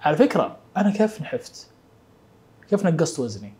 على 0.00 0.16
فكرة 0.16 0.56
أنا 0.76 0.90
كيف 0.90 1.20
نحفت؟ 1.22 1.66
كيف 2.70 2.86
نقصت 2.86 3.18
وزني؟ 3.18 3.52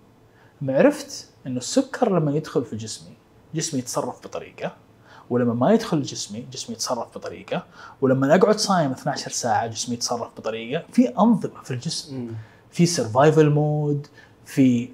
لما 0.62 0.78
عرفت 0.78 1.27
انه 1.46 1.58
السكر 1.58 2.18
لما 2.18 2.36
يدخل 2.36 2.64
في 2.64 2.76
جسمي 2.76 3.12
جسمي 3.54 3.80
يتصرف 3.80 4.24
بطريقة 4.24 4.72
ولما 5.30 5.54
ما 5.54 5.72
يدخل 5.72 6.02
جسمي 6.02 6.46
جسمي 6.52 6.74
يتصرف 6.74 7.18
بطريقة 7.18 7.64
ولما 8.00 8.34
اقعد 8.34 8.58
صايم 8.58 8.90
12 8.90 9.30
ساعة 9.30 9.66
جسمي 9.66 9.94
يتصرف 9.94 10.28
بطريقة 10.36 10.84
في 10.92 11.08
أنظمة 11.08 11.62
في 11.64 11.70
الجسم. 11.70 12.28
في 12.70 12.86
survival 12.86 13.50
mode 13.50 14.06
في 14.44 14.88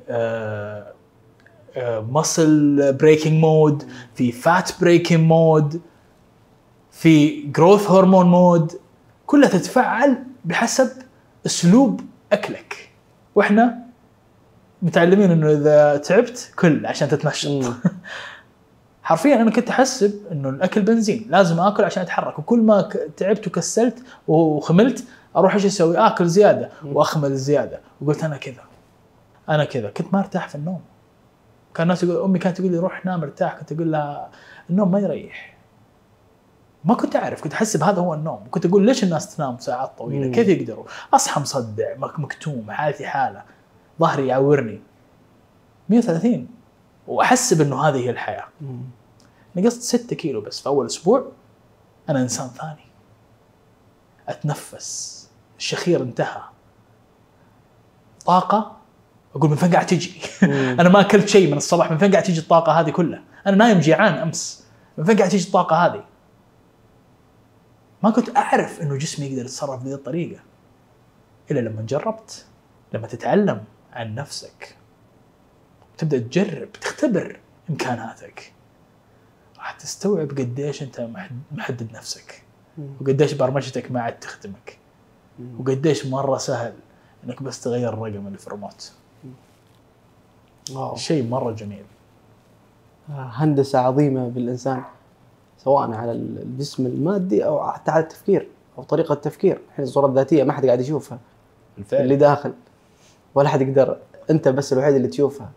muscle 2.10 2.92
breaking 2.92 3.32
mode 3.40 3.88
في 4.14 4.32
fat 4.32 4.80
breaking 4.80 5.20
mode 5.20 5.80
في 6.90 7.42
جروث 7.42 7.90
هرمون 7.90 8.26
مود 8.26 8.72
كلها 9.26 9.48
تتفعل 9.48 10.24
بحسب 10.44 10.90
أسلوب 11.46 12.00
أكلك. 12.32 12.90
وإحنا 13.34 13.83
متعلمين 14.84 15.30
إنه 15.30 15.50
إذا 15.52 15.96
تعبت 15.96 16.52
كل 16.58 16.86
عشان 16.86 17.08
تتنشط 17.08 17.64
حرفيا 19.02 19.34
أنا 19.36 19.50
كنت 19.50 19.70
أحسب 19.70 20.12
إنه 20.32 20.48
الأكل 20.48 20.82
بنزين 20.82 21.26
لازم 21.30 21.60
آكل 21.60 21.84
عشان 21.84 22.02
أتحرك. 22.02 22.38
وكل 22.38 22.58
ما 22.60 22.88
تعبت 23.16 23.46
وكسلت 23.46 23.98
وخملت 24.28 25.04
أروح 25.36 25.54
إيش 25.54 25.66
أسوي؟ 25.66 25.98
آكل 25.98 26.26
زيادة 26.26 26.70
وأخمل 26.84 27.36
زيادة. 27.36 27.80
وقلت 28.00 28.24
أنا 28.24 28.36
كذا. 28.36 28.62
أنا 29.48 29.64
كذا. 29.64 29.90
كنت 29.90 30.12
ما 30.14 30.20
أرتاح 30.20 30.48
في 30.48 30.54
النوم. 30.54 30.80
كان 31.74 31.82
الناس 31.82 32.02
يقول 32.04 32.24
أمي 32.24 32.38
كانت 32.38 32.58
تقول 32.58 32.72
لي 32.72 32.78
روح 32.78 33.06
نام 33.06 33.22
ارتاح. 33.22 33.54
كنت 33.56 33.72
أقول 33.72 33.92
لها 33.92 34.30
النوم 34.70 34.90
ما 34.90 35.00
يريح. 35.00 35.56
ما 36.84 36.94
كنت 36.94 37.16
أعرف. 37.16 37.42
كنت 37.42 37.52
احسب 37.52 37.82
هذا 37.82 38.00
هو 38.00 38.14
النوم. 38.14 38.40
كنت 38.50 38.66
أقول 38.66 38.86
ليش 38.86 39.04
الناس 39.04 39.36
تنام 39.36 39.58
ساعات 39.58 39.92
طويلة. 39.98 40.32
كيف 40.32 40.48
يقدروا؟ 40.48 40.84
أصحى 41.14 41.40
مصدع 41.40 41.96
مك- 41.96 42.20
مكتوم 42.20 42.70
حالتي 42.70 43.06
حالة. 43.06 43.42
ظهري 44.00 44.26
يعورني. 44.26 44.80
130 45.88 46.48
واحسب 47.06 47.60
انه 47.60 47.88
هذه 47.88 47.96
هي 47.96 48.10
الحياة. 48.10 48.44
نقصت 49.56 49.82
6 49.82 50.16
كيلو 50.16 50.40
بس 50.40 50.60
في 50.60 50.66
أول 50.66 50.86
أسبوع. 50.86 51.32
أنا 52.08 52.22
إنسان 52.22 52.48
ثاني. 52.48 52.86
أتنفس. 54.28 55.14
الشخير 55.58 56.02
انتهى. 56.02 56.42
طاقة؟ 58.26 58.76
أقول 59.34 59.50
من 59.50 59.56
فين 59.56 59.72
قاعد 59.72 59.86
تجي؟ 59.86 60.20
أنا 60.80 60.88
ما 60.88 61.00
أكلت 61.00 61.28
شيء 61.28 61.50
من 61.50 61.56
الصباح. 61.56 61.90
من 61.90 61.98
فين 61.98 62.10
قاعد 62.10 62.22
تجي 62.22 62.40
الطاقة 62.40 62.72
هذه 62.72 62.90
كلها؟ 62.90 63.22
أنا 63.46 63.56
نايم 63.56 63.80
جيعان 63.80 64.14
أمس. 64.14 64.64
من 64.98 65.04
فين 65.04 65.16
قاعد 65.16 65.30
تجي 65.30 65.46
الطاقة 65.46 65.76
هذه؟ 65.76 66.04
ما 68.02 68.10
كنت 68.10 68.36
أعرف 68.36 68.82
أنه 68.82 68.96
جسمي 68.96 69.26
يقدر 69.26 69.44
يتصرف 69.44 69.82
بهذه 69.82 69.94
الطريقة 69.94 70.40
إلا 71.50 71.60
لما 71.60 71.82
جربت 71.82 72.46
لما 72.92 73.06
تتعلم. 73.06 73.64
عن 73.94 74.14
نفسك. 74.14 74.76
تبدأ 75.98 76.18
تجرب 76.18 76.72
تختبر 76.72 77.40
إمكاناتك. 77.70 78.52
راح 79.58 79.72
تستوعب 79.72 80.28
قديش 80.30 80.82
أنت 80.82 81.00
محد- 81.00 81.40
محدد 81.52 81.92
نفسك. 81.92 82.42
وقديش 83.00 83.32
برمجتك 83.32 83.90
ما 83.92 84.00
عاد 84.02 84.20
تخدمك. 84.20 84.78
وقديش 85.58 86.06
مرة 86.06 86.36
سهل 86.38 86.72
إنك 87.24 87.42
بس 87.42 87.60
تغير 87.60 87.88
الرقم 87.88 88.26
اللي 88.26 88.38
في 88.38 88.46
الريموت. 88.46 88.92
شيء 90.96 91.28
مرة 91.28 91.52
جميل. 91.52 91.84
هندسة 93.08 93.78
عظيمة 93.78 94.28
بالإنسان 94.28 94.82
سواء 95.58 95.90
على 95.92 96.12
الجسم 96.12 96.86
المادي 96.86 97.44
أو 97.46 97.70
حتى 97.72 97.90
على 97.90 98.02
التفكير 98.02 98.48
أو 98.78 98.82
طريقة 98.82 99.12
التفكير. 99.12 99.60
الحين 99.70 99.84
الصورة 99.84 100.06
الذاتية 100.06 100.44
ما 100.44 100.52
حد 100.52 100.66
قاعد 100.66 100.80
يشوفها. 100.80 101.18
اللي 101.92 102.16
داخل. 102.16 102.52
ولا 103.34 103.48
حد 103.48 103.60
يقدر 103.60 103.98
انت 104.30 104.48
بس 104.48 104.72
الوحيد 104.72 104.94
اللي 104.94 105.08
تشوفها. 105.08 105.50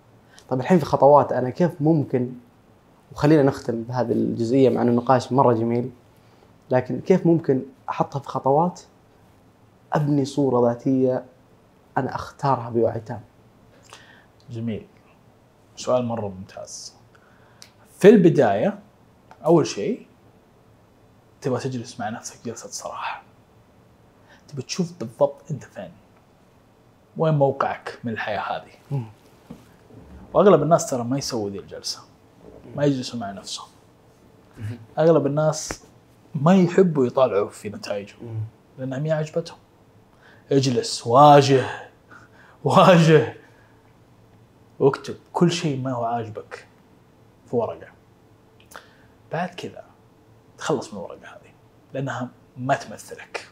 طيب 0.49 0.60
الحين 0.60 0.80
في 0.80 0.86
خطوات 0.86 1.32
أنا 1.32 1.49
كيف 1.49 1.72
ممكن 1.82 2.32
وخلينا 3.12 3.44
نختم 3.44 3.84
بهذه 3.84 4.12
الجزئية 4.12 4.70
مع 4.70 4.82
إنه 4.82 4.91
النقاش 4.91 5.32
مرة 5.32 5.54
جميل 5.54 5.91
لكن 6.72 6.99
كيف 7.02 7.28
ممكن 7.28 7.62
أحطها 7.90 8.20
في 8.20 8.28
خطوات 8.28 8.82
أبني 9.94 10.26
صورة 10.26 10.70
ذاتية 10.70 11.26
أنا 11.98 12.16
أختارها 12.16 12.70
بوعي 12.70 12.99
تام؟ 12.99 13.22
جميل. 14.49 14.86
سؤال 15.76 16.06
مرة 16.06 16.28
ممتاز. 16.28 16.94
في 17.99 18.10
البداية 18.10 18.80
أول 19.45 19.68
شيء 19.68 20.08
تبغى 21.41 21.60
تجلس 21.60 21.99
مع 21.99 22.10
نفسك 22.10 22.45
جلسة 22.45 22.70
صراحة. 22.70 23.24
تبي 24.48 24.62
تشوف 24.62 24.94
بالضبط 24.99 25.41
أنت 25.52 25.64
فين. 25.64 25.91
وين 27.18 27.34
موقعك 27.34 27.99
من 28.03 28.11
الحياة 28.14 28.39
هذه. 28.39 29.03
وأغلب 30.34 30.64
الناس 30.64 30.89
ترى 30.89 31.03
ما 31.03 31.18
يسووا 31.18 31.49
ذي 31.49 31.60
الجلسة 31.60 31.99
ما 32.76 32.85
يجلسوا 32.85 33.19
مع 33.19 33.31
نفسهم. 33.31 33.68
أغلب 34.99 35.26
الناس 35.26 35.84
ما 36.35 36.56
يحبوا 36.56 37.06
يطالعوا 37.06 37.49
في 37.49 37.69
نتائجهم 37.69 38.45
لانها 38.77 38.99
ما 38.99 39.14
عجبتهم. 39.14 39.57
اجلس 40.52 41.07
واجه 41.07 41.65
واجه. 42.64 43.38
واكتب 44.80 45.15
كل 45.34 45.52
شيء 45.52 45.81
ما 45.81 45.94
هو 45.94 46.06
عاجبك 46.06 46.68
في 47.49 47.56
ورقة. 47.56 47.88
بعد 49.31 49.49
كذا 49.49 49.84
تخلص 50.57 50.94
من 50.94 50.99
الورقة 50.99 51.27
هذه 51.27 51.52
لأنها 51.94 52.30
ما 52.57 52.76
تمثلك. 52.76 53.48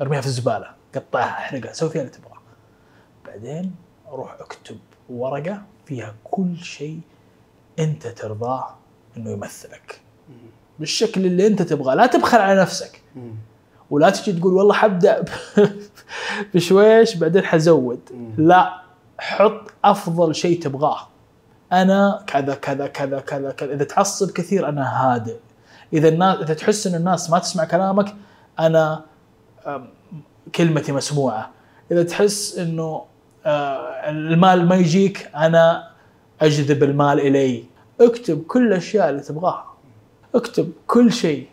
أرميها 0.00 0.20
في 0.20 0.26
الزبالة. 0.26 0.81
قطعها. 0.94 1.24
احرقها 1.24 1.72
سوي 1.72 1.90
فيها 1.90 2.00
اللي 2.02 2.12
تبغاه. 2.12 2.38
بعدين 3.26 3.74
روح 4.10 4.36
أكتب 4.40 4.78
ورقة 5.10 5.62
فيها 5.86 6.14
كل 6.24 6.56
شيء 6.56 7.00
أنت 7.78 8.06
ترضاه 8.06 8.74
إنه 9.16 9.30
يمثلك. 9.30 10.00
بالشكل 10.78 11.26
اللي 11.26 11.46
أنت 11.46 11.62
تبغاه. 11.62 11.94
لا 11.94 12.06
تبخل 12.06 12.38
على 12.38 12.60
نفسك. 12.60 13.02
ولا 13.90 14.10
تجي 14.10 14.32
تقول 14.32 14.54
والله 14.54 14.74
حبدأ 14.74 15.24
بشويش 16.54 17.14
بعدين 17.14 17.44
حزود. 17.44 18.00
لا 18.36 18.82
حط 19.18 19.70
أفضل 19.84 20.34
شيء 20.34 20.62
تبغاه. 20.62 21.08
أنا 21.72 22.24
كذا 22.26 22.54
كذا 22.54 22.86
كذا 22.86 23.20
كذا 23.20 23.50
كذا. 23.50 23.74
إذا 23.74 23.84
تعصب 23.84 24.30
كثير 24.30 24.68
أنا 24.68 25.02
هادئ. 25.02 25.36
إذا 25.92 26.08
الناس 26.08 26.38
إذا 26.38 26.54
تحس 26.54 26.86
إن 26.86 26.94
الناس 26.94 27.30
ما 27.30 27.38
تسمع 27.38 27.64
كلامك 27.64 28.14
أنا 28.60 29.04
كلمتي 30.54 30.92
مسموعة. 30.92 31.50
إذا 31.90 32.02
تحس 32.02 32.58
إنه 32.58 33.04
آه، 33.46 34.10
المال 34.10 34.68
ما 34.68 34.76
يجيك 34.76 35.30
أنا 35.34 35.90
أجذب 36.40 36.82
المال 36.82 37.20
إلي. 37.20 37.64
اكتب 38.00 38.42
كل 38.42 38.66
الأشياء 38.66 39.10
اللي 39.10 39.20
تبغاها. 39.22 39.66
اكتب 40.34 40.72
كل 40.86 41.12
شيء. 41.12 41.46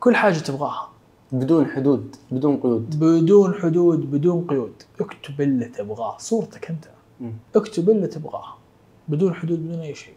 كل 0.00 0.16
حاجة 0.16 0.38
تبغاها. 0.38 0.88
بدون 1.32 1.66
حدود 1.66 2.16
بدون 2.30 2.56
قيود. 2.56 2.98
بدون 2.98 3.54
حدود 3.54 4.10
بدون 4.10 4.46
قيود. 4.46 4.82
اكتب 5.00 5.40
اللي 5.40 5.64
تبغاه. 5.64 6.16
صورتك 6.18 6.70
أنت. 6.70 6.84
اكتب 7.56 7.90
اللي 7.90 8.06
تبغاه. 8.06 8.54
بدون 9.08 9.34
حدود 9.34 9.68
بدون 9.68 9.80
أي 9.80 9.94
شيء. 9.94 10.14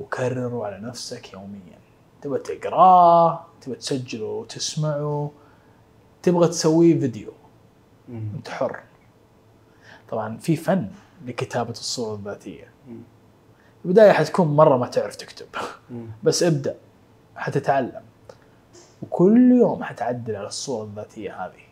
وكرره 0.00 0.66
على 0.66 0.78
نفسك 0.78 1.32
يوميا. 1.32 1.78
تبغى 2.22 2.38
تقراه 2.38 3.44
تبغى 3.60 3.76
تسجله 3.76 4.26
وتسمعه. 4.26 5.30
تبغى 6.22 6.48
تسويه 6.48 7.00
فيديو. 7.00 7.32
انت 8.08 8.48
حر 8.48 8.80
طبعا 10.10 10.36
في 10.36 10.56
فن 10.56 10.88
لكتابة 11.26 11.70
الصورة 11.70 12.14
الذاتية. 12.14 12.68
البداية 13.84 14.12
حتكون 14.12 14.48
مرة 14.48 14.76
ما 14.76 14.86
تعرف 14.86 15.16
تكتب. 15.16 15.46
بس 16.24 16.42
ابدأ. 16.42 16.76
حتتعلم. 17.36 18.02
وكل 19.02 19.52
يوم 19.52 19.84
حتعدل 19.84 20.36
على 20.36 20.46
الصورة 20.46 20.84
الذاتية 20.84 21.44
هذه. 21.44 21.62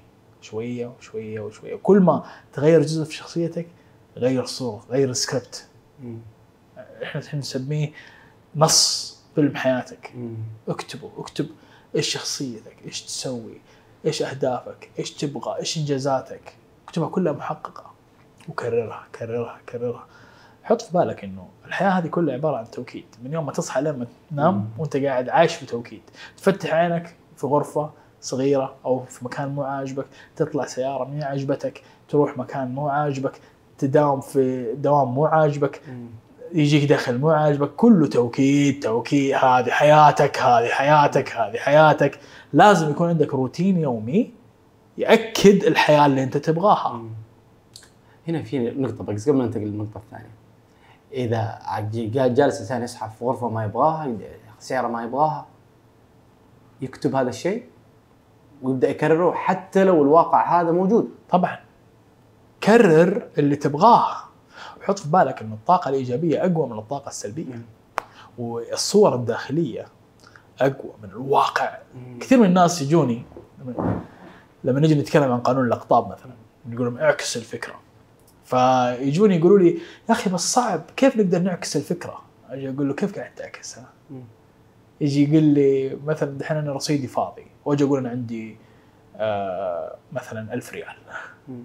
شوية 0.41 0.87
وشوية 0.87 1.41
وشوية. 1.41 1.77
كل 1.77 2.01
ما 2.01 2.25
تغير 2.53 2.83
جزء 2.83 3.05
في 3.05 3.15
شخصيتك 3.15 3.67
غير 4.17 4.45
صورة 4.45 4.85
غير 4.91 5.11
السكريبت. 5.11 5.67
إحنا 7.03 7.21
الحين 7.21 7.41
نسميه 7.41 7.93
نص 8.57 9.19
فيلم 9.35 9.57
حياتك. 9.57 10.13
اكتبه 10.69 11.11
اكتب 11.19 11.47
إيش 11.97 12.09
شخصيتك 12.09 12.77
إيش 12.85 13.03
تسوي. 13.03 13.61
إيش 14.07 14.23
أهدافك؟ 14.23 14.91
إيش 14.99 15.11
تبغى؟ 15.11 15.59
إيش 15.59 15.79
إنجازاتك؟ 15.79 16.55
اكتبها 16.85 17.09
كلها 17.09 17.33
محققة. 17.33 17.85
وكررها 18.49 19.07
كررها 19.19 19.59
كررها. 19.69 20.07
حط 20.63 20.83
في 20.83 20.93
بالك 20.93 21.25
إنه 21.25 21.49
الحياة 21.67 21.89
هذه 21.91 22.07
كلها 22.07 22.35
عبارة 22.35 22.57
عن 22.57 22.71
توكيد. 22.71 23.05
من 23.23 23.33
يوم 23.33 23.47
ما 23.47 23.53
تصحى 23.53 23.81
لما 23.81 24.07
تنام 24.31 24.71
وأنت 24.79 24.97
قاعد 24.97 25.29
عايش 25.29 25.55
في 25.55 25.67
توكيد. 25.67 26.03
تفتح 26.37 26.75
عينك 26.75 27.17
في 27.37 27.47
غرفة 27.47 27.91
صغيرة 28.21 28.75
أو 28.85 29.05
في 29.05 29.25
مكان 29.25 29.49
مو 29.49 29.63
عاجبك 29.63 30.07
تطلع 30.37 30.67
سيارة 30.67 31.05
مو 31.05 31.25
عاجبتك 31.25 31.83
تروح 32.09 32.39
مكان 32.39 32.75
مو 32.75 32.89
عاجبك 32.89 33.41
تداوم 33.79 34.21
في 34.21 34.75
دوام 34.75 35.09
مو 35.09 35.27
عاجبك. 35.27 35.83
يجيك 36.55 36.91
دخل 36.93 37.19
مو 37.19 37.31
عاجبك 37.31 37.71
كله 37.77 38.07
توكيد 38.07 38.83
توكيد 38.83 39.35
هذه 39.35 39.71
حياتك 39.71 40.39
هذه 40.39 40.69
حياتك 40.69 41.37
هذه 41.37 41.57
حياتك. 41.57 42.19
لازم 42.53 42.91
يكون 42.91 43.09
عندك 43.09 43.35
روتين 43.35 43.77
يومي 43.79 44.31
يأكد 44.99 45.65
الحياة 45.65 46.07
اللي 46.07 46.23
أنت 46.23 46.37
تبغاها. 46.37 47.03
هنا 48.29 48.43
في 48.43 48.59
نقطة 48.71 49.05
بس 49.05 49.29
قبل 49.29 49.39
ما 49.39 49.45
ننتقل 49.45 49.93
إذا 51.13 51.59
عج- 51.63 52.11
جا- 52.11 52.27
جالس 52.27 52.61
إنسان 52.61 52.83
يصحى 52.83 53.09
في 53.19 53.25
غرفة 53.25 53.49
ما 53.49 53.65
يبغاها 53.65 54.17
سيارة 54.59 54.89
ما 54.89 55.03
يبغاها 55.03 55.47
يكتب 56.81 57.15
هذا 57.15 57.29
الشيء 57.29 57.65
ويبدأ 58.63 58.89
يكرره 58.91 59.33
حتى 59.33 59.85
لو 59.85 60.03
الواقع 60.03 60.61
هذا 60.61 60.71
موجود. 60.73 61.09
طبعا. 61.31 61.59
كرر 62.65 63.29
اللي 63.39 63.57
تبغاه. 63.57 64.17
وحط 64.81 64.99
في 64.99 65.09
بالك 65.09 65.43
إن 65.43 65.53
الطاقة 65.53 65.89
الإيجابية 65.89 66.41
أقوى 66.47 66.67
من 66.69 66.79
الطاقة 66.79 67.09
السلبية. 67.09 67.61
والصور 68.39 69.15
الداخلية 69.15 69.87
أقوى 70.61 70.93
من 71.03 71.09
الواقع. 71.11 71.79
كثير 72.21 72.39
من 72.39 72.47
الناس 72.47 72.83
يجوني 72.83 73.23
لما- 74.65 74.81
نجي 74.81 74.95
نتكلم 74.95 75.33
عن 75.33 75.41
قانون 75.41 75.67
الأقطاب 75.67 76.09
مثلا 76.09 76.33
نقول 76.69 76.87
لهم 76.87 76.99
اعكس 76.99 77.37
الفكرة. 77.37 77.75
فيجوني 78.45 79.37
يقولوا 79.37 79.59
لي 79.59 79.69
يا 80.09 80.13
أخي 80.15 80.31
بس 80.31 80.53
صعب 80.53 80.83
كيف 80.97 81.17
نقدر 81.17 81.39
نعكس 81.39 81.77
الفكرة؟ 81.77 82.21
أجي 82.51 82.71
أقول 82.71 82.89
له 82.89 82.95
كيف 82.95 83.19
قاعد 83.19 83.35
تعكسها؟ 83.35 83.85
يجي 85.01 85.31
يقول 85.33 85.43
لي 85.45 85.99
مثلا 86.07 86.39
دحين 86.39 86.57
أنا 86.57 86.73
رصيدي 86.73 87.07
فاضي. 87.07 87.47
وأجي 87.65 87.85
أقول 87.85 87.99
أنا 87.99 88.09
عندي 88.11 88.57
آه 89.17 89.97
مثلا 90.13 90.55
ألف 90.55 90.73
ريال. 90.73 90.95
مم. 91.49 91.63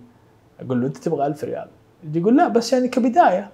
أقول 0.60 0.82
له 0.82 0.88
أنت 0.88 0.98
تبغى 0.98 1.28
1000 1.28 1.44
ريال؟ 1.44 1.68
يجي 2.06 2.20
يقول 2.20 2.38
لا 2.38 2.48
بس 2.48 2.74
يعني 2.74 2.88
كبداية. 2.88 3.52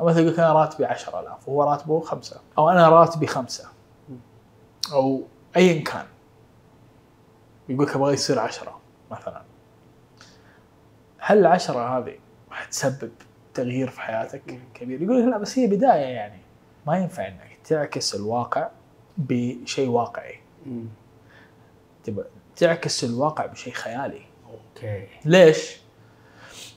مثلا 0.00 0.20
يقول 0.20 0.34
أنا 0.34 0.52
راتبي 0.52 0.84
10000 0.84 1.48
وهو 1.48 1.62
راتبه 1.62 2.00
خمسة. 2.00 2.40
أو 2.58 2.70
أنا 2.70 2.88
راتبي 2.88 3.26
خمسة. 3.26 3.68
أو 4.92 5.22
ايا 5.56 5.82
كان. 5.82 6.06
يقول 7.68 7.86
لك 7.86 7.96
أبغى 7.96 8.12
يصير 8.12 8.38
10 8.38 8.80
مثلا. 9.10 9.42
هل 11.18 11.38
العشرة 11.38 11.98
هذه 11.98 12.14
راح 12.50 12.64
تسبب 12.64 13.10
تغيير 13.54 13.90
في 13.90 14.00
حياتك؟ 14.00 14.60
كبير؟ 14.74 15.02
يقول 15.02 15.22
لك 15.22 15.28
لا 15.28 15.38
بس 15.38 15.58
هي 15.58 15.66
بداية 15.66 16.06
يعني. 16.06 16.40
ما 16.86 16.98
ينفع 16.98 17.28
إنك 17.28 17.58
تعكس 17.64 18.14
الواقع 18.14 18.68
بشيء 19.18 19.88
واقعي. 19.88 20.40
تبغى 22.04 22.24
تعكس 22.56 23.04
الواقع 23.04 23.46
بشيء 23.46 23.72
خيالي. 23.72 24.22
أوكي. 24.50 25.06
ليش؟ 25.24 25.83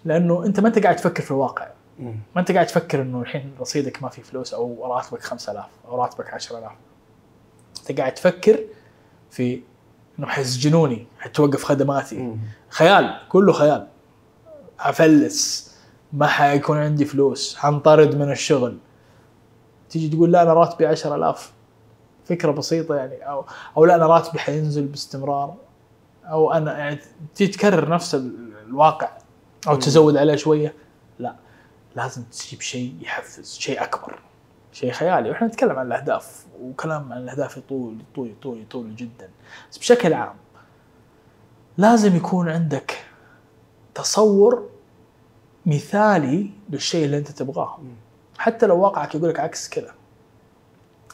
لأنه 0.08 0.46
أنت 0.46 0.60
ما 0.60 0.68
أنت 0.68 0.80
قاعد 0.80 0.96
تفكر 0.96 1.24
في 1.24 1.32
الواقع. 1.32 1.68
ما 2.00 2.16
أنت 2.42 2.52
قاعد 2.52 2.66
تفكر 2.68 3.02
إنه 3.02 3.22
الحين 3.22 3.54
رصيدك 3.60 4.04
ما 4.04 4.10
في 4.10 4.22
فلوس 4.22 4.54
أو 4.54 4.94
راتبك 4.94 5.22
5000 5.22 5.66
أو 5.88 6.02
راتبك 6.02 6.34
10000 6.34 6.72
أنت 7.90 8.00
قاعد 8.00 8.14
تفكر 8.14 8.60
في 9.32 9.62
إنه 10.20 10.28
حيسجنوني 10.28 11.08
حتوقف 11.20 11.64
خدماتي. 11.64 12.18
مم. 12.18 12.38
خيال 12.70 13.20
كله 13.30 13.54
خيال. 13.54 13.88
حفلس 14.78 15.72
ما 16.14 16.28
حيكون 16.28 16.78
عندي 16.78 17.06
فلوس 17.06 17.56
حنطرد 17.58 18.16
من 18.16 18.32
الشغل. 18.32 18.78
تيجي 19.90 20.10
تقول 20.10 20.32
لا 20.32 20.42
أنا 20.42 20.54
راتبي 20.54 20.86
10000 20.86 21.52
فكرة 22.26 22.52
بسيطة 22.52 22.96
يعني. 22.96 23.16
أو 23.30 23.46
أو 23.78 23.86
لا 23.86 23.96
أنا 23.96 24.08
راتبي 24.08 24.40
حينزل 24.40 24.86
باستمرار. 24.86 25.56
أو 26.26 26.52
أنا 26.54 26.78
يعني 26.78 27.00
تيجي 27.36 27.52
تكرر 27.52 27.90
نفس 27.90 28.16
ال- 28.16 28.54
الواقع. 28.68 29.10
أو 29.68 29.76
تزود 29.76 30.18
عليه 30.18 30.36
شوية؟ 30.36 30.74
لا. 31.20 31.36
لازم 31.96 32.24
تجيب 32.24 32.62
شيء 32.62 32.96
يحفز 33.02 33.58
شيء 33.58 33.84
أكبر 33.84 34.20
شيء 34.72 34.92
خيالي. 34.92 35.30
وإحنا 35.30 35.48
نتكلم 35.48 35.80
عن 35.80 35.88
الأهداف 35.88 36.46
وكلام 36.62 37.14
عن 37.14 37.22
الأهداف 37.22 37.58
يطول 37.58 37.98
يطول 38.12 38.30
يطول 38.30 38.62
يطول 38.62 38.96
جدا. 38.96 39.30
بس 39.72 39.78
بشكل 39.78 40.14
عام 40.14 40.36
لازم 41.78 42.16
يكون 42.16 42.50
عندك 42.50 43.06
تصور 43.96 44.70
مثالي 45.66 46.50
للشيء 46.70 47.06
اللي 47.06 47.18
أنت 47.18 47.32
تبغاه. 47.32 47.80
حتى 48.38 48.66
لو 48.66 48.80
واقعك 48.80 49.16
يقول 49.16 49.30
لك 49.30 49.40
عكس 49.40 49.70
كذا. 49.70 49.94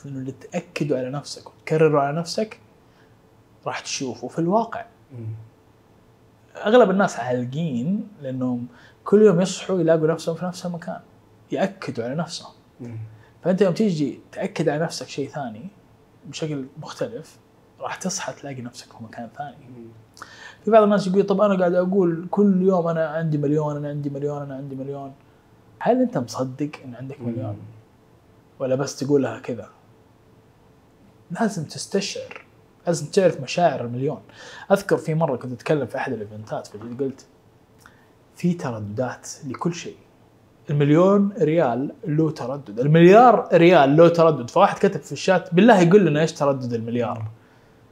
لأنه 0.06 0.20
اللي 0.20 0.32
تأكده 0.32 0.98
على 0.98 1.10
نفسك 1.10 1.48
وتكرره 1.48 2.02
على 2.02 2.18
نفسك 2.18 2.60
راح 3.66 3.80
تشوفه. 3.80 4.28
في 4.28 4.40
الواقع. 4.40 4.86
أغلب 6.56 6.90
الناس 6.90 7.20
عالقين 7.20 8.08
لأنهم 8.22 8.68
كل 9.04 9.22
يوم 9.22 9.42
يصحوا 9.42 9.80
يلاقوا 9.80 10.08
نفسهم 10.08 10.36
في 10.36 10.46
نفس 10.46 10.66
المكان 10.66 11.00
يأكدوا 11.52 12.06
على 12.06 12.16
نفسهم. 12.16 12.52
فأنت 13.44 13.62
يوم 13.62 13.74
تيجي 13.74 14.20
تأكد 14.32 14.70
على 14.70 14.84
نفسك 14.84 15.08
شيء 15.08 15.30
ثاني 15.30 15.68
بشكل 16.26 16.66
مختلف 16.82 17.38
راح 17.80 17.96
تصحى 17.96 18.34
تلاقي 18.34 18.62
نفسك 18.62 18.88
في 18.88 19.04
مكان 19.04 19.30
ثاني. 19.38 19.56
في 20.66 20.72
بعض 20.72 20.84
الناس 20.84 21.08
يقول 21.08 21.24
طب 21.24 21.42
أنا 21.42 21.60
قاعد 21.60 21.74
أقول 21.74 22.28
كل 22.32 22.62
يوم 22.62 22.88
أنا 22.88 23.08
عندي 23.08 23.38
مليون 23.38 23.78
أنا 23.78 23.90
عندي 23.90 24.10
مليون 24.10 24.42
أنا 24.42 24.56
عندي 24.56 24.76
مليون. 24.76 25.14
هل 25.80 26.02
أنت 26.02 26.18
مصدق 26.18 26.72
إن 26.86 26.96
عندك 26.96 27.22
مليون؟ 27.22 27.58
ولا 28.60 28.76
بس 28.76 29.00
تقولها 29.00 29.40
كذا؟ 29.40 29.70
لازم 31.32 31.64
تستشعر. 31.64 32.43
لازم 32.88 33.06
تعرف 33.06 33.42
مشاعر 33.42 33.82
المليون. 33.82 34.22
أذكر 34.72 34.98
في 34.98 35.14
مرة 35.16 35.36
كنت 35.36 35.52
أتكلم 35.54 35.86
في 35.86 35.98
أحد 35.98 36.14
الإيفنتات 36.14 36.68
فجيت 36.68 37.00
قلت 37.00 37.26
في 38.36 38.54
ترددات 38.54 39.28
لكل 39.48 39.74
شيء. 39.74 39.96
المليون 40.70 41.34
ريال 41.42 41.92
له 42.08 42.32
تردد. 42.32 42.80
المليار 42.80 43.50
ريال 43.54 43.98
له 43.98 44.10
تردد. 44.10 44.50
فواحد 44.50 44.78
كتب 44.78 45.02
في 45.02 45.12
الشات 45.12 45.54
بالله 45.54 45.82
يقول 45.82 46.06
لنا 46.06 46.22
إيش 46.22 46.32
تردد 46.32 46.74
المليار؟ 46.74 47.26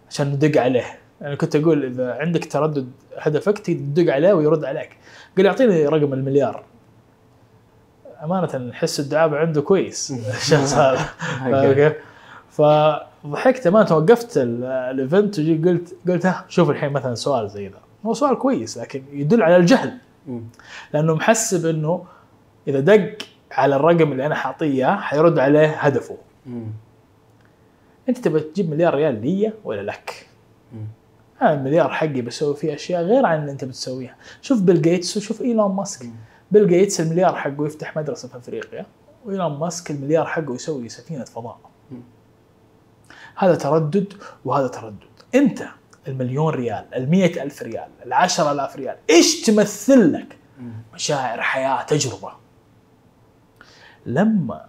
عشان 0.09 0.27
ندق 0.27 0.61
عليه. 0.61 0.99
أنا 1.22 1.35
كنت 1.35 1.55
أقول 1.55 1.85
إذا 1.85 2.13
عندك 2.13 2.51
تردد 2.51 2.91
هدفك 3.18 3.57
تدق 3.57 4.13
عليه 4.13 4.34
ويرد 4.34 4.65
عليك. 4.65 4.97
قال 5.38 5.45
يعطيني 5.45 5.85
رقم 5.85 6.13
المليار. 6.13 6.63
أمانة 8.23 8.73
حس 8.73 8.99
الدعابة 8.99 9.38
عنده 9.38 9.61
كويس. 9.61 10.11
الشخص 10.11 10.73
هذا. 10.77 10.95
فاهم 11.51 11.73
كيف؟ 11.73 11.93
فضحكت 13.23 13.68
امانه 13.68 13.95
وقفت 13.98 14.38
ال- 14.38 14.64
event 14.63 15.39
وجي 15.39 15.57
قلت 15.69 15.95
قلت 16.10 16.26
ها 16.26 16.45
شوف 16.49 16.69
الحين 16.69 16.93
مثلا 16.93 17.15
سؤال 17.15 17.49
زي 17.49 17.68
ذا 17.68 17.77
هو 18.06 18.14
سؤال 18.14 18.38
كويس 18.39 18.77
لكن 18.77 19.03
يدل 19.14 19.43
على 19.43 19.56
الجهل. 19.57 19.93
لأنه 20.93 21.14
محسب 21.15 21.65
إنه 21.65 22.03
إذا 22.68 22.80
دق 22.80 23.18
على 23.52 23.76
الرقم 23.76 24.11
اللي 24.11 24.26
أنا 24.26 24.35
حاعطيه 24.35 24.65
إياه 24.65 24.95
حيرد 24.95 25.39
عليه 25.39 25.68
هدفه 25.68 26.18
مم. 26.45 26.68
أنت 28.10 28.18
تبغى 28.18 28.39
تجيب 28.39 28.69
مليار 28.69 28.95
ريال 28.95 29.22
لي 29.26 29.53
ولا 29.64 29.81
لك؟ 29.81 30.27
مم. 30.73 30.85
أنا 31.41 31.53
المليار 31.53 31.89
حقي 31.89 32.22
بسوي 32.22 32.56
فيه 32.56 32.73
أشياء 32.73 33.03
غير 33.03 33.26
عن 33.26 33.39
اللي 33.41 33.52
أنت 33.52 33.65
بتسويها 33.65 34.15
شوف 34.41 34.61
بيل 34.61 34.81
جيتس 34.81 35.18
وشوف 35.18 35.41
إيلون 35.41 35.72
ماسك 35.76 36.06
مم. 36.06 36.11
بيل 36.52 36.68
جيتس 36.68 37.02
المليار 37.02 37.35
حقه 37.35 37.65
يفتح 37.65 37.98
مدرسة 37.98 38.27
في 38.27 38.38
أفريقيا 38.38 38.85
وإيلون 39.26 39.60
ماسك 39.60 39.91
المليار 39.91 40.26
حقه 40.26 40.56
يسوي 40.56 40.89
سفينة 40.89 41.23
فضاء. 41.23 41.57
هذا 43.41 43.55
تردد 43.55 44.13
وهذا 44.45 44.68
تردد. 44.68 45.09
انت 45.35 45.63
المليون 46.07 46.53
ريال 46.53 46.93
المية 46.95 47.43
ألف 47.43 47.61
ريال 47.61 47.89
العشرة 48.05 48.51
ألاف 48.51 48.76
ريال 48.76 48.97
إيش 49.09 49.41
تمثل 49.41 50.13
لك. 50.13 50.38
مشاعر 50.93 51.41
حياة 51.41 51.84
تجربة. 51.84 52.31
لما 54.05 54.65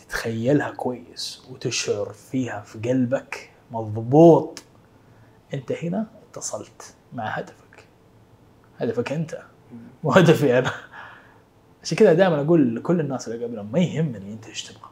تتخيلها 0.00 0.70
كويس 0.70 1.42
وتشعر 1.50 2.12
فيها 2.12 2.60
في 2.60 2.78
قلبك 2.78 3.50
مضبوط 3.70 4.62
انت 5.54 5.72
هنا 5.72 6.06
اتصلت 6.30 6.94
مع 7.12 7.24
هدفك. 7.24 7.84
هدفك 8.78 9.12
انت. 9.12 9.38
مو 10.04 10.10
هدفي 10.10 10.58
أنا. 10.58 10.72
عشان 11.82 11.98
كذا 11.98 12.12
دائما 12.12 12.40
أقول 12.40 12.76
لكل 12.76 13.00
الناس 13.00 13.28
اللي 13.28 13.44
قبلهم 13.44 13.72
ما 13.72 13.78
يهمني 13.78 14.32
أنت 14.32 14.46
إيش 14.46 14.62
تبغى. 14.62 14.90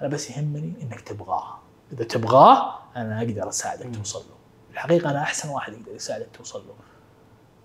أنا 0.00 0.08
بس 0.08 0.30
يهمني 0.30 0.72
إنك 0.82 1.00
تبغاه 1.00 1.58
إذا 1.92 2.04
تبغاه 2.04 2.78
أنا 2.96 3.18
أقدر 3.18 3.48
أساعدك 3.48 3.96
توصل 3.96 4.18
له. 4.18 4.36
الحقيقة 4.72 5.10
أنا 5.10 5.22
أحسن 5.22 5.48
واحد 5.48 5.72
يقدر 5.72 5.94
يساعدك 5.94 6.28
توصل 6.32 6.58
له. 6.58 6.74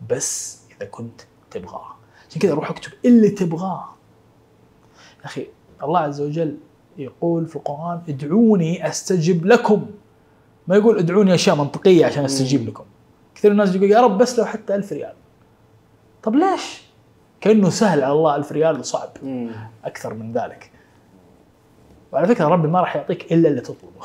بس 0.09 0.61
إذا 0.77 0.85
كنت 0.85 1.21
تبغاه. 1.51 1.95
عشان 2.29 2.41
كذا 2.41 2.53
روح 2.53 2.69
اكتب 2.69 2.91
اللي 3.05 3.29
تبغاه. 3.29 3.89
يا 5.19 5.25
أخي 5.25 5.47
الله 5.83 5.99
عز 5.99 6.21
وجل 6.21 6.57
يقول 6.97 7.47
في 7.47 7.55
القرآن 7.55 8.01
ادعوني 8.09 8.87
أستجب 8.87 9.45
لكم. 9.45 9.85
ما 10.67 10.75
يقول 10.75 10.99
ادعوني 10.99 11.33
أشياء 11.33 11.55
منطقية 11.55 12.05
عشان 12.05 12.25
أستجيب 12.25 12.67
لكم. 12.67 12.85
كثير 13.35 13.51
الناس 13.51 13.75
يقول 13.75 13.91
يا 13.91 14.01
رب 14.01 14.17
بس 14.17 14.39
لو 14.39 14.45
حتى 14.45 14.75
ألف 14.75 14.93
ريال. 14.93 15.13
طب 16.23 16.35
ليش؟ 16.35 16.83
كأنه 17.41 17.69
سهل 17.69 18.03
على 18.03 18.13
الله 18.13 18.35
ألف 18.35 18.51
ريال 18.51 18.79
وصعب. 18.79 19.09
أكثر 19.85 20.13
من 20.13 20.33
ذلك. 20.33 20.70
وعلى 22.11 22.27
فكرة 22.27 22.47
ربي 22.47 22.67
ما 22.67 22.79
راح 22.79 22.95
يعطيك 22.95 23.33
إلا 23.33 23.49
اللي 23.49 23.61
تطلبه. 23.61 24.01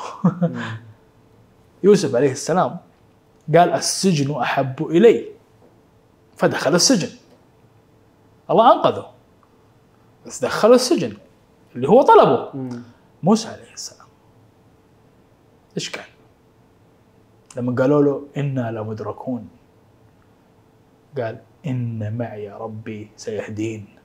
يوسف 1.83 2.15
عليه 2.15 2.31
السلام 2.31 2.77
قال 3.55 3.73
السجن 3.73 4.35
أحب 4.35 4.87
إلي. 4.87 5.25
فدخل 6.37 6.75
السجن. 6.75 7.17
الله 8.49 8.73
أنقذه. 8.73 9.11
بس 10.25 10.45
دخله 10.45 10.75
السجن. 10.75 11.17
اللي 11.75 11.89
هو 11.89 12.01
طلبه. 12.01 12.71
موسى 13.23 13.47
عليه 13.47 13.73
السلام. 13.73 14.07
إيش 15.77 15.89
قال؟ 15.89 16.05
لما 17.57 17.75
قالوا 17.75 18.03
له 18.03 18.27
إنا 18.37 18.71
لمدركون. 18.71 19.49
قال 21.17 21.39
إن 21.65 22.17
معي 22.17 22.49
ربي 22.49 23.11
سيهدين. 23.15 23.96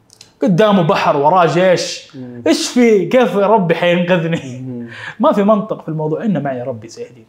قدامه 0.42 0.82
بحر 0.82 1.16
وراه 1.16 1.46
جيش. 1.46 2.16
إيش 2.46 2.68
في؟ 2.68 3.06
كيف 3.06 3.36
ربي 3.36 3.74
حينقذني؟ 3.74 4.62
ما 5.20 5.32
في 5.32 5.42
منطق 5.42 5.82
في 5.82 5.88
الموضوع. 5.88 6.24
إن 6.24 6.42
معي 6.42 6.62
ربي 6.62 6.88
سيهدين 6.88 7.26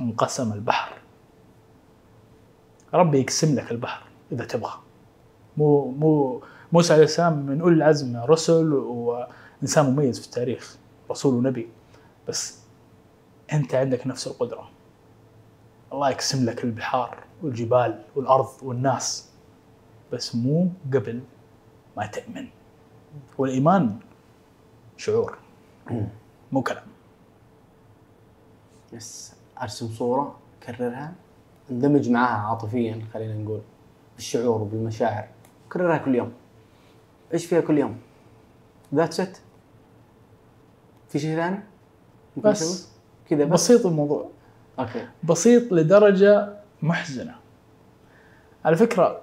انقسم 0.00 0.52
البحر. 0.52 0.92
ربي 2.94 3.20
يقسم 3.20 3.54
لك 3.54 3.70
البحر 3.72 4.02
إذا 4.32 4.44
تبغى. 4.44 4.74
مو 5.56 5.90
مو 5.90 6.42
موسى 6.72 6.92
عليه 6.92 7.04
السلام 7.04 7.46
من 7.46 7.60
أولي 7.60 7.76
العزم 7.76 8.16
الرسل 8.16 8.72
وإنسان 8.72 9.86
مميز 9.90 10.20
في 10.20 10.26
التاريخ 10.26 10.76
رسول 11.10 11.34
ونبي. 11.34 11.68
بس 12.28 12.58
أنت 13.52 13.74
عندك 13.74 14.06
نفس 14.06 14.26
القدرة. 14.26 14.68
الله 15.92 16.10
يقسم 16.10 16.46
لك 16.46 16.64
البحار 16.64 17.16
والجبال 17.42 18.02
والأرض 18.16 18.48
والناس. 18.62 19.28
بس 20.12 20.34
مو 20.34 20.68
قبل. 20.94 21.20
ما 21.96 22.06
تؤمن. 22.06 22.48
والإيمان 23.38 23.98
شعور 24.96 25.38
مو 26.52 26.62
كلام. 26.62 26.84
بس 28.92 29.32
أرسم 29.62 29.88
صورة 29.88 30.38
كررها 30.66 31.12
أندمج 31.70 32.10
معاها 32.10 32.48
عاطفيا 32.48 33.06
خلينا 33.14 33.34
نقول 33.34 33.60
بالشعور 34.16 34.62
وبالمشاعر. 34.62 35.28
كررها 35.72 35.98
كل 35.98 36.14
يوم. 36.14 36.32
إيش 37.34 37.46
فيها 37.46 37.60
كل 37.60 37.78
يوم؟ 37.78 38.00
that's 38.94 39.20
it 39.20 39.38
في 41.08 41.18
شيء 41.18 41.36
ثاني؟ 41.36 41.60
بس. 42.36 42.88
كذا 43.28 43.44
بس؟ 43.44 43.52
بسيط 43.52 43.86
الموضوع. 43.86 44.30
okay. 44.78 45.08
بسيط 45.24 45.72
لدرجة 45.72 46.62
محزنة. 46.82 47.34
على 48.64 48.76
فكرة 48.76 49.22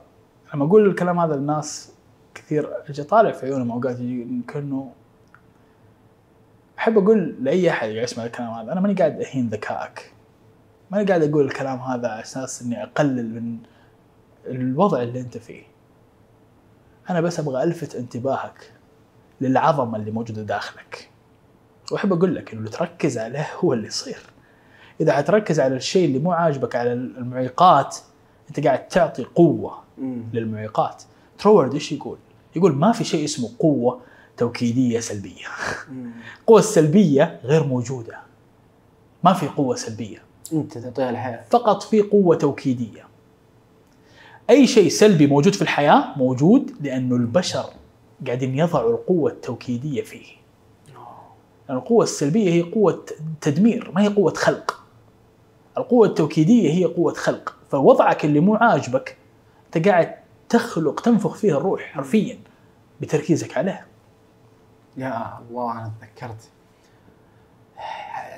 لما 0.53 0.65
أقول 0.65 0.89
الكلام 0.89 1.19
هذا 1.19 1.35
للناس 1.35 1.93
كثير 2.39 2.69
أجي 2.89 3.03
طالع 3.03 3.31
في 3.31 3.45
عيونهم 3.45 3.71
اوقات 3.71 3.97
كانه 4.47 4.91
أحب 6.79 6.97
أقول 6.97 7.35
لأي 7.41 7.69
أحد 7.69 7.89
قاعد 7.89 8.03
يسمع 8.03 8.25
الكلام 8.25 8.51
هذا 8.51 8.71
أنا 8.71 8.81
ماني 8.81 8.93
قاعد 8.93 9.21
أهين 9.21 9.49
ذكائك. 9.49 10.13
ماني 10.91 11.05
قاعد 11.05 11.23
أقول 11.23 11.45
الكلام 11.45 11.79
هذا 11.79 12.07
على 12.07 12.21
أساس 12.21 12.61
إني 12.61 12.83
أقلل 12.83 13.41
من 13.41 13.57
الوضع 14.47 15.01
اللي 15.01 15.19
أنت 15.19 15.37
فيه. 15.37 15.63
أنا 17.09 17.21
بس 17.21 17.39
أبغى 17.39 17.63
ألفت 17.63 17.95
انتباهك 17.95 18.71
للعظمة 19.41 19.97
اللي 19.97 20.11
موجودة 20.11 20.41
داخلك. 20.41 21.09
وأحب 21.91 22.13
أقول 22.13 22.35
لك 22.35 22.51
إنه 22.51 22.59
اللي 22.59 22.71
تركز 22.71 23.17
عليه 23.17 23.47
هو 23.59 23.73
اللي 23.73 23.87
يصير. 23.87 24.19
إذا 25.01 25.13
حتركز 25.13 25.59
على 25.59 25.75
الشيء 25.75 26.05
اللي 26.05 26.19
مو 26.19 26.31
عاجبك 26.31 26.75
على 26.75 26.93
المعيقات 26.93 27.97
أنت 28.49 28.67
قاعد 28.67 28.87
تعطي 28.87 29.23
قوة. 29.23 29.83
للمعيقات. 30.33 31.03
ترورد 31.37 31.73
إيش 31.73 31.91
يقول؟ 31.91 32.17
يقول 32.55 32.75
ما 32.75 32.91
في 32.91 33.03
شيء 33.03 33.25
اسمه 33.25 33.49
قوة 33.59 33.99
توكيدية 34.37 34.99
سلبية. 34.99 35.45
القوه 36.39 36.59
السلبيه 36.65 37.39
غير 37.43 37.63
موجودة. 37.63 38.17
ما 39.23 39.33
في 39.33 39.47
قوة 39.47 39.75
سلبية. 39.75 40.21
انت 40.53 40.77
تعطيها 40.77 41.09
الحياة. 41.09 41.43
فقط 41.49 41.83
في 41.83 42.01
قوة 42.01 42.35
توكيدية. 42.35 43.03
أي 44.49 44.67
شيء 44.67 44.89
سلبي 44.89 45.27
موجود 45.27 45.55
في 45.55 45.61
الحياة 45.61 46.17
موجود 46.17 46.71
لأنه 46.81 47.15
البشر 47.15 47.65
قاعدين 48.25 48.57
يضعوا 48.59 48.91
القوة 48.91 49.31
التوكيدية 49.31 50.01
فيه. 50.01 50.25
لأن 51.69 51.77
القوة 51.77 52.03
السلبية 52.03 52.49
هي 52.49 52.61
قوة 52.61 53.05
تدمير 53.41 53.91
ما 53.95 54.01
هي 54.01 54.07
قوة 54.07 54.33
خلق. 54.33 54.83
القوة 55.77 56.07
التوكيدية 56.07 56.71
هي 56.71 56.85
قوة 56.85 57.13
خلق. 57.13 57.55
فوضعك 57.69 58.25
اللي 58.25 58.39
مو 58.39 58.55
عاجبك 58.55 59.17
أنت 59.65 59.87
قاعد 59.87 60.15
تخلق 60.49 61.01
تنفخ 61.01 61.35
فيه 61.35 61.57
الروح 61.57 61.81
حرفيا 61.81 62.39
بتركيزك 63.01 63.57
عليه 63.57 63.85
يا 64.97 65.39
الله 65.49 65.71
أنا 65.71 65.91
تذكرت. 66.01 66.49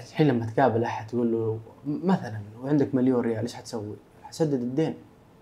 الحين 0.09 0.27
لما 0.27 0.45
تقابل 0.45 0.83
أحد 0.83 1.07
تقول 1.07 1.31
له 1.31 1.59
مثلا 1.85 2.41
وعندك 2.63 2.95
مليون 2.95 3.21
ريال 3.21 3.41
إيش 3.41 3.53
حتسوي؟ 3.53 3.95
حسدد 4.23 4.53
الدين. 4.53 4.95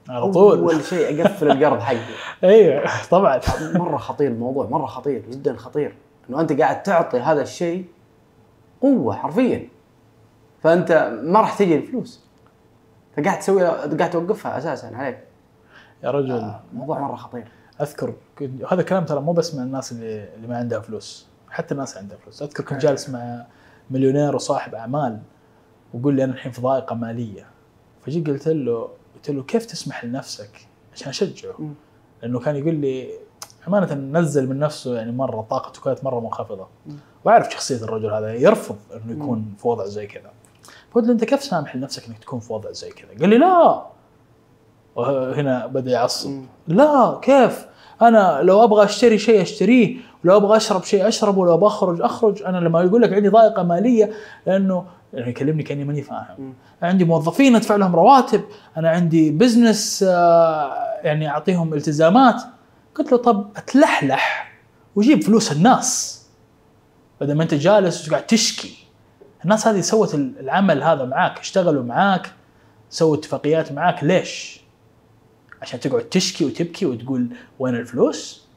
على 0.09 0.31
طول. 0.31 0.59
أول 0.59 0.83
شيء 0.83 1.21
أقفل 1.21 1.51
القرض 1.51 1.79
حقي. 1.79 1.97
أيوه 2.43 2.83
طبعا. 3.11 3.41
مرة 3.61 3.97
خطير 3.97 4.31
الموضوع 4.31 4.65
مرة 4.65 4.85
خطير 4.85 5.23
جدا 5.29 5.55
خطير. 5.55 5.95
إنه 6.29 6.41
أنت 6.41 6.53
قاعد 6.53 6.83
تعطي 6.83 7.19
هذا 7.19 7.41
الشيء 7.41 7.85
قوة 8.81 9.15
حرفيا. 9.15 9.69
فأنت 10.63 11.19
ما 11.23 11.39
راح 11.39 11.57
تجي 11.57 11.75
الفلوس. 11.75 12.23
فقاعد 13.17 13.39
تسوي 13.39 13.63
قاعد 13.63 14.09
توقفها 14.09 14.57
أساسا 14.57 14.87
عليك. 14.87 15.28
يا 16.03 16.11
رجل. 16.11 16.31
آه، 16.31 16.61
موضوع 16.73 16.99
مرة 16.99 17.15
خطير. 17.15 17.51
أذكر 17.81 18.13
هذا 18.71 18.81
كلام 18.81 19.05
ترى 19.05 19.21
مو 19.21 19.33
بس 19.33 19.55
من 19.55 19.63
الناس 19.63 19.91
اللي, 19.91 20.35
اللي 20.35 20.47
ما 20.47 20.57
عندها 20.57 20.79
فلوس. 20.79 21.27
حتى 21.49 21.73
الناس 21.73 21.91
اللي 21.91 22.01
عندها 22.01 22.17
فلوس. 22.17 22.41
أذكر 22.41 22.63
كنت 22.63 22.81
جالس 22.81 23.09
مع 23.09 23.45
مليونير 23.89 24.35
وصاحب 24.35 24.75
أعمال 24.75 25.19
ويقول 25.93 26.15
لي 26.15 26.23
أنا 26.23 26.33
الحين 26.33 26.51
في 26.51 26.61
ضائقة 26.61 26.95
مالية. 26.95 27.45
فجي 28.05 28.21
قلت 28.21 28.47
له 28.47 28.89
قلت 29.15 29.29
له 29.29 29.43
كيف 29.43 29.65
تسمح 29.65 30.05
لنفسك؟ 30.05 30.67
عشان 30.93 31.09
أشجعه. 31.09 31.71
لأنه 32.21 32.39
كان 32.39 32.55
يقول 32.55 32.75
لي 32.75 33.09
أمانة 33.67 33.93
نزل 33.93 34.49
من 34.49 34.59
نفسه 34.59 34.95
يعني 34.95 35.11
مرة 35.11 35.41
طاقته 35.41 35.81
كانت 35.81 36.03
مرة 36.03 36.19
منخفضة. 36.19 36.67
وأعرف 37.25 37.53
شخصية 37.53 37.83
الرجل 37.83 38.13
هذا 38.13 38.33
يرفض 38.33 38.77
إنه 38.93 39.11
يكون 39.23 39.55
في 39.57 39.67
وضع 39.67 39.85
زي 39.85 40.07
كذا. 40.07 40.31
فقلت 40.91 41.05
له 41.05 41.11
أنت 41.11 41.23
كيف 41.23 41.43
سامح 41.43 41.75
لنفسك 41.75 42.07
إنك 42.07 42.17
تكون 42.17 42.39
في 42.39 42.53
وضع 42.53 42.71
زي 42.71 42.89
كذا؟ 42.89 43.19
قال 43.19 43.29
لي 43.29 43.37
لا! 43.37 43.85
وهنا 44.95 45.65
بدأ 45.65 45.91
يعصب. 45.91 46.41
لا 46.67 47.19
كيف؟ 47.21 47.65
أنا 48.01 48.39
لو 48.43 48.63
أبغى 48.63 48.83
أشتري 48.83 49.17
شيء 49.17 49.41
أشتريه 49.41 49.97
ولو 50.23 50.37
أبغى 50.37 50.57
أشرب 50.57 50.83
شيء 50.83 51.07
أشربه 51.07 51.39
ولو 51.39 51.57
بخرج 51.57 52.01
أخرج 52.01 52.43
أنا 52.43 52.57
لما 52.57 52.81
يقول 52.81 53.01
لك 53.01 53.13
عندي 53.13 53.29
ضائقة 53.29 53.63
مالية 53.63 54.11
لأنه 54.47 54.85
يعني 55.13 55.29
يكلمني 55.29 55.63
كأني 55.63 55.83
ماني 55.83 56.01
فاهم. 56.01 56.53
عندي 56.81 57.05
موظفين 57.05 57.55
أدفع 57.55 57.75
لهم 57.75 57.95
رواتب 57.95 58.41
أنا 58.77 58.89
عندي 58.89 59.31
بزنس 59.31 60.05
آه، 60.07 60.73
يعني 61.03 61.29
أعطيهم 61.29 61.73
التزامات. 61.73 62.41
قلت 62.95 63.11
له 63.11 63.17
طب 63.17 63.47
أتلحلح 63.55 64.51
وجيب 64.95 65.23
فلوس 65.23 65.51
الناس. 65.51 66.19
بدل 67.21 67.33
ما 67.33 67.43
أنت 67.43 67.53
جالس 67.53 68.07
وقاعد 68.07 68.25
تشكي. 68.27 68.87
الناس 69.43 69.67
هذه 69.67 69.81
سوت 69.81 70.15
العمل 70.15 70.83
هذا 70.83 71.05
معاك 71.05 71.39
اشتغلوا 71.39 71.83
معاك 71.83 72.31
سووا 72.89 73.15
اتفاقيات 73.15 73.71
معاك. 73.71 74.03
ليش؟ 74.03 74.58
عشان 75.61 75.79
تقعد 75.79 76.01
تشكي 76.01 76.45
وتبكي 76.45 76.85
وتقول 76.85 77.27
وين 77.59 77.75
الفلوس؟ 77.75 78.47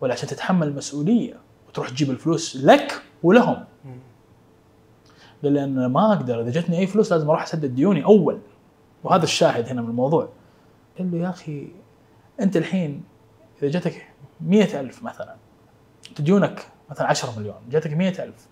ولا 0.00 0.12
عشان 0.12 0.28
تتحمل 0.28 0.68
المسؤولية 0.68 1.34
وتروح 1.68 1.88
تجيب 1.88 2.10
الفلوس 2.10 2.56
لك 2.56 3.02
ولهم؟ 3.22 3.64
قال 5.42 5.52
لي 5.52 5.64
أنا 5.64 5.88
ما 5.88 6.12
أقدر 6.12 6.40
إذا 6.40 6.50
جتني 6.60 6.78
أي 6.78 6.86
فلوس 6.86 7.12
لازم 7.12 7.28
أروح 7.28 7.42
أسدد 7.42 7.74
ديوني 7.74 8.04
أول 8.04 8.38
وهذا 9.04 9.24
الشاهد 9.24 9.68
هنا 9.68 9.82
من 9.82 9.88
الموضوع 9.88 10.28
قال 10.98 11.10
له 11.10 11.18
يا 11.18 11.30
أخي 11.30 11.68
أنت 12.40 12.56
الحين 12.56 13.02
إذا 13.62 13.70
جاتك 13.70 14.06
مئة 14.40 14.80
ألف 14.80 15.02
مثلا 15.02 15.36
انت 16.10 16.20
ديونك 16.20 16.66
مثلا 16.90 17.06
10 17.06 17.38
مليون 17.38 17.56
جاتك 17.70 17.92
مئة 17.92 18.24
ألف 18.24 18.46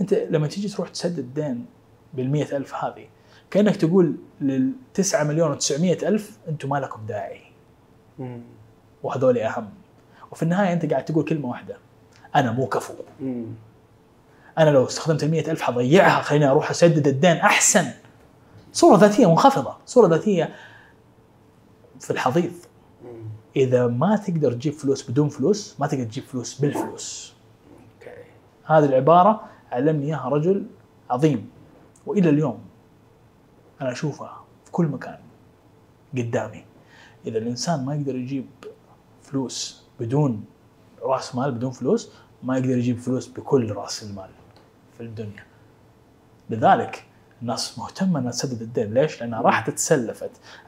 أنت 0.00 0.14
لما 0.14 0.46
تيجي 0.46 0.68
تروح 0.68 0.88
تسدد 0.88 1.34
دين 1.34 1.66
بالمئة 2.14 2.56
ألف 2.56 2.74
هذه 2.74 3.06
كأنك 3.50 3.76
تقول 3.76 4.16
للتسعة 4.40 5.24
مليون 5.24 5.50
وتسعمية 5.50 5.98
ألف 6.02 6.38
أنتم 6.48 6.68
ما 6.68 6.76
لكم 6.76 7.06
داعي. 7.06 7.40
مم. 8.18 8.40
وهذول 9.02 9.38
أهم. 9.38 9.68
وفي 10.32 10.42
النهاية 10.42 10.72
أنت 10.72 10.90
قاعد 10.90 11.04
تقول 11.04 11.24
كلمة 11.24 11.48
واحدة. 11.48 11.76
أنا 12.36 12.52
مو 12.52 12.66
كفو. 12.66 12.94
مم. 13.20 13.46
أنا 14.58 14.70
لو 14.70 14.84
استخدمت 14.84 15.24
ال 15.24 15.50
ألف 15.50 15.62
حضيعها 15.62 16.22
خليني 16.22 16.46
أروح 16.46 16.70
أسدد 16.70 17.08
الدين 17.08 17.36
أحسن. 17.36 17.86
صورة 18.72 18.96
ذاتية 18.96 19.30
منخفضة. 19.30 19.76
صورة 19.86 20.08
ذاتية 20.08 20.54
في 22.00 22.10
الحضيض. 22.10 22.52
إذا 23.56 23.86
ما 23.86 24.16
تقدر 24.16 24.52
تجيب 24.52 24.72
فلوس 24.72 25.10
بدون 25.10 25.28
فلوس 25.28 25.76
ما 25.80 25.86
تقدر 25.86 26.04
تجيب 26.04 26.24
فلوس 26.24 26.60
بالفلوس. 26.60 27.34
هذه 28.64 28.84
العبارة 28.84 29.44
علمني 29.72 30.06
إياها 30.06 30.28
رجل 30.28 30.66
عظيم. 31.10 31.50
وإلى 32.06 32.30
اليوم 32.30 32.58
أنا 33.80 33.92
أشوفها 33.92 34.44
في 34.64 34.70
كل 34.70 34.86
مكان 34.86 35.18
قدامي 36.12 36.64
إذا 37.26 37.38
الإنسان 37.38 37.84
ما 37.84 37.94
يقدر 37.94 38.16
يجيب 38.16 38.46
فلوس 39.22 39.84
بدون 40.00 40.44
رأس 41.02 41.34
مال 41.34 41.52
بدون 41.52 41.70
فلوس 41.70 42.12
ما 42.42 42.58
يقدر 42.58 42.78
يجيب 42.78 42.98
فلوس 42.98 43.28
بكل 43.28 43.72
رأس 43.72 44.02
المال 44.02 44.30
في 44.96 45.02
الدنيا 45.02 45.44
لذلك 46.50 47.04
الناس 47.42 47.78
مهتمة 47.78 48.18
إنها 48.20 48.30
تسدد 48.30 48.62
الدين، 48.62 48.94
ليش؟ 48.94 49.20
لأنها 49.20 49.40
راحت 49.40 49.92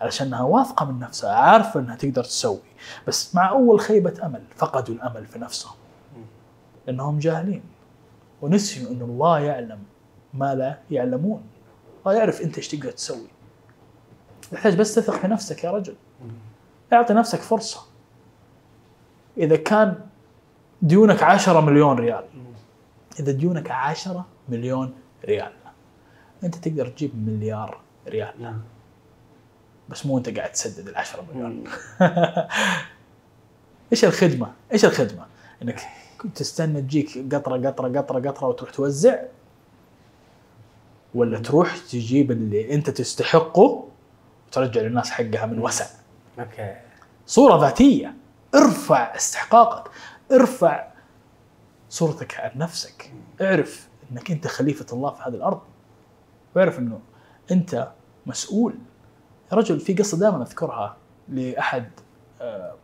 علشان 0.00 0.26
إنها 0.26 0.42
واثقة 0.42 0.86
من 0.86 0.98
نفسها، 0.98 1.34
عارفة 1.34 1.80
إنها 1.80 1.96
تقدر 1.96 2.24
تسوي، 2.24 2.60
بس 3.08 3.34
مع 3.34 3.48
أول 3.50 3.80
خيبة 3.80 4.26
أمل 4.26 4.42
فقدوا 4.56 4.94
الأمل 4.94 5.26
في 5.26 5.38
نفسهم. 5.38 5.74
لأنهم 6.86 7.18
جاهلين 7.18 7.62
ونسيوا 8.42 8.90
إن 8.90 9.02
الله 9.02 9.38
يعلم 9.38 9.78
ما 10.34 10.54
لا 10.54 10.78
يعلمون. 10.90 11.42
الله 12.06 12.18
يعرف 12.18 12.40
انت 12.40 12.56
إيش 12.56 12.68
تقدر 12.68 12.90
تسوي. 12.90 13.26
تحتاج 14.52 14.76
بس 14.76 14.94
تثق 14.94 15.16
في 15.16 15.28
نفسك 15.28 15.64
يا 15.64 15.70
رجل. 15.70 15.94
اعطي 16.92 17.14
نفسك 17.14 17.38
فرصة 17.38 17.80
إذا 19.36 19.56
كان 19.56 20.00
ديونك 20.82 21.22
10 21.22 21.60
مليون 21.60 21.98
ريال 21.98 22.24
إذا 23.20 23.32
ديونك 23.32 23.70
10 23.70 24.26
مليون 24.48 24.94
ريال 25.24 25.52
أنت 26.44 26.54
تقدر 26.54 26.88
تجيب 26.88 27.28
مليار 27.28 27.80
ريال 28.08 28.32
نعم 28.38 28.60
بس 29.88 30.06
مو 30.06 30.18
أنت 30.18 30.38
قاعد 30.38 30.52
تسدد 30.52 30.88
ال 30.88 30.96
10 30.96 31.24
مليون 31.34 31.64
إيش 33.92 34.04
الخدمة؟ 34.04 34.52
إيش 34.72 34.84
الخدمة؟ 34.84 35.26
إنك 35.62 35.80
كنت 36.18 36.38
تستنى 36.38 36.82
تجيك 36.82 37.34
قطرة 37.34 37.68
قطرة 37.68 37.98
قطرة 37.98 38.30
قطرة 38.30 38.48
وتروح 38.48 38.70
توزع 38.70 39.18
ولا 41.14 41.38
تروح 41.38 41.76
تجيب 41.76 42.30
اللي 42.30 42.74
انت 42.74 42.90
تستحقه 42.90 43.88
وترجع 44.48 44.80
للناس 44.80 45.10
حقها 45.10 45.46
من 45.46 45.58
وسع. 45.58 45.86
أوكي. 46.38 46.76
صورة 47.26 47.60
ذاتية. 47.60 48.14
ارفع 48.54 49.16
استحقاقك. 49.16 49.90
ارفع 50.32 50.86
صورتك 51.88 52.40
عن 52.40 52.50
نفسك. 52.56 53.12
اعرف 53.40 53.88
إنك 54.12 54.30
أنت 54.30 54.46
خليفة 54.46 54.86
الله 54.92 55.10
في 55.10 55.22
هذه 55.22 55.34
الأرض. 55.34 55.60
واعرف 56.56 56.78
إنه 56.78 57.00
أنت 57.50 57.88
مسؤول. 58.26 58.74
يا 59.52 59.56
رجل 59.56 59.80
في 59.80 59.94
قصة 59.94 60.18
دائما 60.18 60.42
أذكرها 60.42 60.96
لأحد 61.28 61.90
آه، 62.40 62.74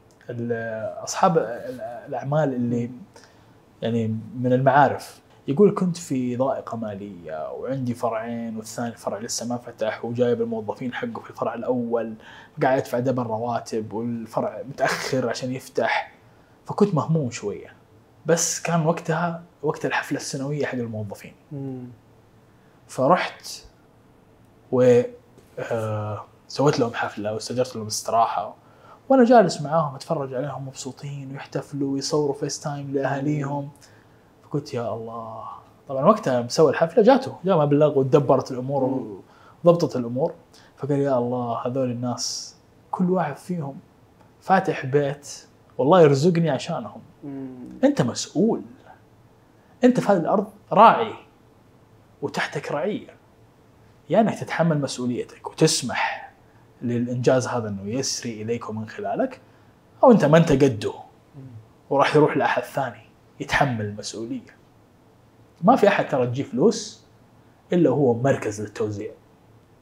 أصحاب 1.05 1.39
ال- 1.39 1.81
الأعمال 2.09 2.55
اللي 2.55 2.90
يعني 3.82 4.16
من 4.39 4.53
المعارف. 4.53 5.20
يقول 5.48 5.74
كنت 5.74 5.97
في 5.97 6.36
ضائقة 6.36 6.77
مالية 6.77 7.52
وعندي 7.52 7.94
فرعين 7.94 8.56
والثاني 8.56 8.93
فرع 8.93 9.18
لسه 9.18 9.47
ما 9.47 9.56
فتح 9.56 10.05
وجايب 10.05 10.43
الموظفين 10.43 10.94
حقه 10.94 11.20
في 11.20 11.31
الفرع 11.31 11.55
الأول 11.55 12.14
قاعد 12.62 12.78
يدفع 12.78 12.98
double 12.98 13.23
رواتب 13.23 13.93
والفرع 13.93 14.62
متأخر 14.68 15.28
عشان 15.28 15.52
يفتح. 15.52 16.12
فكنت 16.66 16.94
مهموم 16.94 17.31
شوية. 17.31 17.73
بس 18.27 18.60
كان 18.60 18.86
وقتها 18.86 19.43
وقت 19.62 19.86
الحفلة 19.86 20.18
السنوية 20.18 20.66
حق 20.66 20.74
الموظفين. 20.78 21.32
فرحت 22.89 23.48
و 24.73 25.02
آه، 25.59 26.24
سويت 26.48 26.81
لهم 26.81 26.94
حفلة 26.94 27.35
واستأجرت 27.35 27.77
لهم 27.77 27.86
استراحة. 27.86 28.55
وأنا 29.09 29.24
جالس 29.24 29.60
معاهم 29.60 29.94
أتفرج 29.94 30.35
عليهم 30.35 30.66
مبسوطين 30.66 31.32
ويحتفلوا 31.32 31.93
ويصوروا 31.94 32.35
FaceTime 32.35 32.93
لأهاليهم. 32.94 33.70
فقلت 34.57 34.74
يا 34.74 34.95
الله. 34.95 35.45
طبعا 35.89 36.05
وقتها 36.05 36.43
مسوي 36.43 36.70
الحفلة 36.70 37.03
جاته. 37.03 37.37
جاء 37.45 37.59
مبلغ 37.59 37.99
وتدبرت 37.99 38.51
الأمور 38.51 39.20
وضبطت 39.65 39.97
الأمور. 39.97 40.35
فقال 40.77 40.99
يا 40.99 41.19
الله 41.19 41.66
هذول 41.66 41.91
الناس 41.91 42.57
كل 42.91 43.11
واحد 43.11 43.37
فيهم 43.37 43.78
فاتح 44.41 44.87
بيت 44.87 45.47
والله 45.78 46.01
يرزقني 46.01 46.51
عشانهم. 46.51 47.01
أنت 47.85 48.03
مسؤول. 48.03 48.62
أنت 49.85 50.01
في 50.01 50.12
هذه 50.12 50.16
الأرض 50.16 50.47
راعي 50.73 51.12
وتحتك 52.23 52.73
رعية. 52.73 53.16
يا 54.11 54.20
إنك 54.20 54.39
تتحمل 54.39 54.81
مسؤوليتك 54.81 55.51
وتسمح 55.51 56.33
للإنجاز 56.83 57.47
هذا 57.47 57.69
إنه 57.69 57.83
يسري 57.91 58.43
إليك 58.43 58.70
ومن 58.70 58.89
خلالك 58.89 59.41
أو 60.05 60.12
أنت 60.12 60.24
ما 60.24 60.39
أنت 60.39 60.53
قده. 60.53 60.93
وراح 61.91 62.16
يروح 62.16 62.37
لأحد 62.37 62.62
ثاني. 62.62 63.06
يتحمل 63.40 63.84
المسؤولية. 63.84 64.56
ما 65.62 65.76
في 65.76 65.88
أحد 65.88 66.08
ترى 66.08 66.26
تجي 66.26 66.44
فلوس 66.44 67.02
إلا 67.72 67.90
هو 67.90 68.14
مركز 68.14 68.60
للتوزيع. 68.60 69.10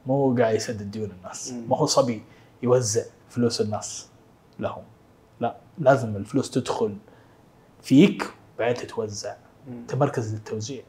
مو 0.05 0.35
قاعد 0.35 0.55
يسدد 0.55 0.91
ديون 0.91 1.11
الناس. 1.11 1.51
ما 1.69 1.77
هو 1.77 1.85
صبي 1.85 2.21
يوزع 2.63 3.01
فلوس 3.29 3.61
الناس 3.61 4.09
لهم. 4.59 4.83
لا 5.39 5.55
لازم 5.77 6.15
الفلوس 6.15 6.51
تدخل 6.51 6.95
فيك 7.81 8.31
بعدين 8.59 8.87
تتوزع. 8.87 9.35
أنت 9.67 9.95
مركز 9.95 10.33
للتوزيع. 10.33 10.83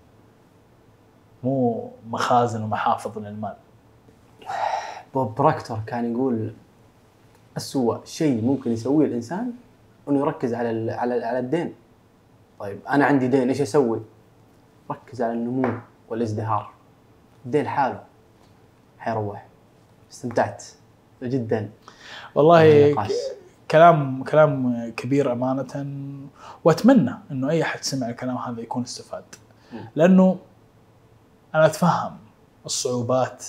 مو 1.44 1.90
مخازن 2.08 2.62
ومحافظ 2.62 3.18
للمال. 3.18 3.56
بوب 5.14 5.34
بروكتور 5.34 5.78
كان 5.86 6.12
يقول 6.12 6.52
أسوأ 7.56 8.04
شيء 8.04 8.42
ممكن 8.42 8.72
يسويه 8.72 9.06
الإنسان 9.06 9.52
إنه 10.08 10.18
يركز 10.20 10.54
على 10.54 10.70
ال- 10.70 10.90
على 10.90 11.24
على 11.24 11.38
الدين. 11.38 11.74
طيب 12.58 12.80
أنا 12.88 13.04
عندي 13.04 13.28
دين 13.28 13.48
إيش 13.48 13.60
أسوي؟ 13.60 14.00
ركز 14.90 15.22
على 15.22 15.32
النمو 15.32 15.78
والازدهار. 16.08 16.70
الدين 17.46 17.68
حاله 17.68 18.02
حيروح. 18.98 19.46
استمتعت 20.12 20.64
جدا 21.22 21.70
والله. 22.34 23.08
كلام 23.70 24.24
كلام 24.24 24.90
كبير 24.96 25.32
أمانة 25.32 25.86
وأتمنى 26.64 27.14
إنه 27.30 27.50
أي 27.50 27.62
أحد 27.62 27.82
سمع 27.82 28.08
الكلام 28.08 28.36
هذا 28.36 28.60
يكون 28.60 28.82
استفاد. 28.82 29.24
لأنه 29.94 30.38
أنا 31.54 31.66
أتفهم 31.66 32.16
الصعوبات 32.66 33.46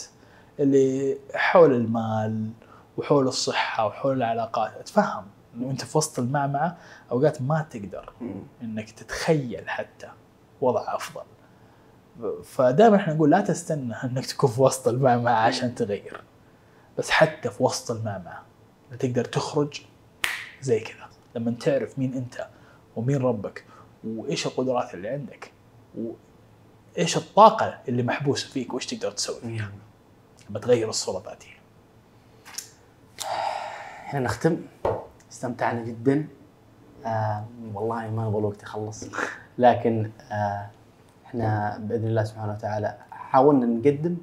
اللي 0.60 1.18
حول 1.36 1.74
المال 1.74 2.50
وحول 2.98 3.28
الصحة 3.28 3.86
وحول 3.86 4.18
العلاقات 4.18 4.72
أتفهم 4.80 5.24
إنه 5.58 5.72
أنت 5.72 5.86
في 5.86 5.98
وسط 5.98 6.20
المعمعة 6.20 6.78
أوقات 7.12 7.42
ما 7.42 7.66
تقدر 7.70 8.14
إنك 8.62 8.92
تتخيل 8.92 9.70
حتى 9.70 10.10
وضع 10.62 10.96
أفضل. 10.96 11.24
فدائما 12.44 12.96
إحنا 12.96 13.14
نقول 13.14 13.32
لا 13.32 13.42
تستنى 13.42 13.94
إنك 14.04 14.26
تكون 14.26 14.50
في 14.50 14.62
وسط 14.62 14.88
المعمعة 14.88 15.34
عشان 15.34 15.76
تغير. 15.76 16.24
بس 16.98 17.10
حتى 17.10 17.50
في 17.50 17.64
وسط 17.64 17.92
المعمعة 17.92 18.44
تقدر 19.00 19.26
تخرج 19.26 19.82
زي 20.62 20.80
كذا. 20.80 21.08
لما 21.36 21.52
تعرف 21.52 22.00
مين 22.00 22.14
أنت 22.14 22.48
ومين 22.96 23.18
ربك 23.18 23.66
وإيش 24.04 24.48
القدرات 24.48 24.94
اللي 24.94 25.10
عندك 25.10 25.52
وإيش 26.96 27.18
الطاقة 27.18 27.80
اللي 27.88 28.04
محبوسة 28.04 28.50
فيك 28.50 28.74
وإيش 28.74 28.86
تقدر 28.86 29.12
تسوي 29.12 29.42
فيها. 29.42 29.72
لما 30.50 30.60
تغير 30.60 30.90
الصورة 30.90 31.18
الذاتيه 31.18 31.58
إحنا 34.06 34.20
نختم. 34.20 34.58
استمتعنا 35.32 35.84
جدا. 35.84 36.28
آه 37.06 37.44
والله 37.74 37.95
ما 38.12 38.26
نبغى 38.28 38.40
الوقت 38.40 38.64
يخلص. 38.64 39.04
لكن 39.58 40.10
آه 40.32 40.68
إحنا 41.26 41.78
بإذن 41.82 42.08
الله 42.08 42.24
سبحانه 42.24 42.52
وتعالى 42.54 42.98
حاولنا 43.12 43.66
نقدم 43.66 44.18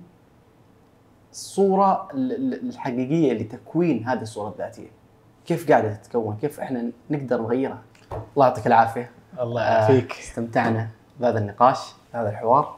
الصورة 1.33 2.09
ال- 2.15 2.33
ال- 2.55 2.69
الحقيقية 2.69 3.33
لتكوين 3.33 4.09
هذه 4.09 4.23
الصورة 4.23 4.49
الذاتية. 4.49 4.89
كيف 5.47 5.71
قاعدة 5.71 5.95
تتكون؟ 5.95 6.37
كيف 6.37 6.61
إحنا 6.61 6.91
نقدر 7.11 7.43
نغيرها؟ 7.43 7.83
الله 8.37 8.47
يعطيك 8.47 8.67
العافية. 8.67 9.11
الله 9.41 9.63
آه، 9.63 9.65
يعافيك. 9.73 10.13
استمتعنا 10.13 10.89
بهذا 11.21 11.39
النقاش 11.39 11.79
بهذا 12.15 12.29
الحوار. 12.31 12.77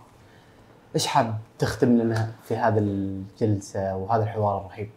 إيش 0.94 1.06
حاب 1.06 1.38
تختم 1.58 1.88
لنا 1.98 2.30
في 2.44 2.56
هذه 2.56 2.78
الجلسة 2.78 3.96
وهذا 3.96 4.22
الحوار 4.22 4.66
الرهيب؟ 4.66 4.90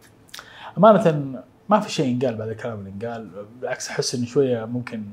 أمانة 0.78 1.42
ما 1.70 1.80
في 1.80 1.92
شيء 1.92 2.06
ينقال 2.06 2.34
بعد 2.36 2.48
الكلام 2.48 2.78
اللي 2.78 2.90
انقال 2.90 3.46
بالعكس 3.60 3.88
أحس 3.90 4.14
إني 4.14 4.26
شوية 4.26 4.64
ممكن 4.64 5.04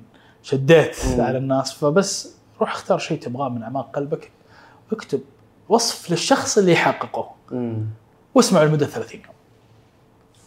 شديت 0.44 0.96
مم. 1.06 1.22
على 1.22 1.38
الناس 1.38 1.74
فبس 1.74 2.36
روح 2.60 2.72
اختار 2.72 2.98
شيء 2.98 3.20
تبغاه 3.20 3.50
من 3.50 3.64
أعماق 3.64 3.96
قلبك 3.96 4.32
واكتب 4.92 5.22
وصف 5.70 6.12
للشخص 6.12 6.58
اللي 6.58 6.72
يحققه. 6.72 7.36
واسمعه 8.36 8.64
لمدة 8.64 8.86
30 8.86 9.22
يوم. 9.26 9.34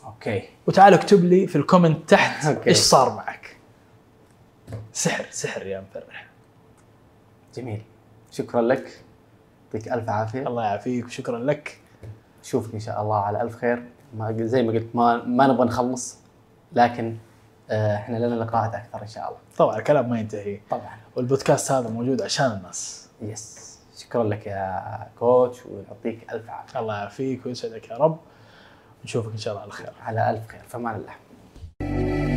okay. 0.05 0.43
وتعال 0.67 0.95
اكتب 0.95 1.25
لي 1.25 1.47
في 1.47 1.57
ال 1.57 1.64
comment 1.64 2.11
تحت 2.11 2.45
okay. 2.47 2.71
إيش 2.71 2.77
صار 2.79 3.15
معك. 3.15 3.57
سحر 4.93 5.27
سحر 5.31 5.67
يا 5.67 5.81
مفرح. 5.91 6.27
جميل. 7.55 7.83
شكرا 8.33 8.63
لك. 8.63 9.05
يعطيك 9.75 9.93
ألف 9.93 10.09
عافية. 10.09 10.47
الله 10.47 10.63
يعافيك 10.65 11.07
وشكرا 11.07 11.39
لك. 11.39 11.79
نشوفك 12.45 12.75
إن 12.75 12.81
شاء 12.81 13.03
الله 13.03 13.17
على 13.17 13.43
ألف 13.43 13.57
خير. 13.57 13.83
ما 14.15 14.37
زي 14.47 14.63
ما 14.63 14.73
قلت 14.73 14.97
ما 14.97 15.25
ما 15.25 15.47
نبغى 15.47 15.67
نخلص 15.67 16.19
لكن 16.73 17.17
آه، 17.71 17.97
إحنا 17.97 18.17
لنا 18.17 18.35
لقاءات 18.35 18.75
أكثر 18.75 19.03
إن 19.03 19.07
شاء 19.07 19.29
الله. 19.29 19.39
طبعا 19.57 19.79
الكلام 19.79 20.11
ما 20.11 20.21
ينتهي. 20.21 20.61
طبعا. 20.71 20.97
والبودكاست 21.17 21.73
هذا 21.73 21.89
موجود 21.89 22.23
عشان 22.23 22.47
الناس. 22.47 23.09
يس 23.23 23.79
شكرا 23.99 24.25
لك 24.25 24.47
يا 24.47 25.07
كوتش 25.19 25.67
ويعطيك 25.67 26.33
ألف 26.33 26.51
عافية. 26.51 26.81
الله 26.81 26.95
يعافيك 26.95 27.47
ويسعدك 27.47 27.89
يا 27.89 27.97
رب. 27.97 28.19
نشوفك 29.05 29.33
إن 29.33 29.39
شاء 29.39 29.53
الله 29.53 29.63
على 29.63 29.73
خير. 29.73 29.93
على 30.03 30.31
ألف 30.31 30.49
خير. 30.49 30.63
فمان 30.69 30.95
الله. 30.95 32.30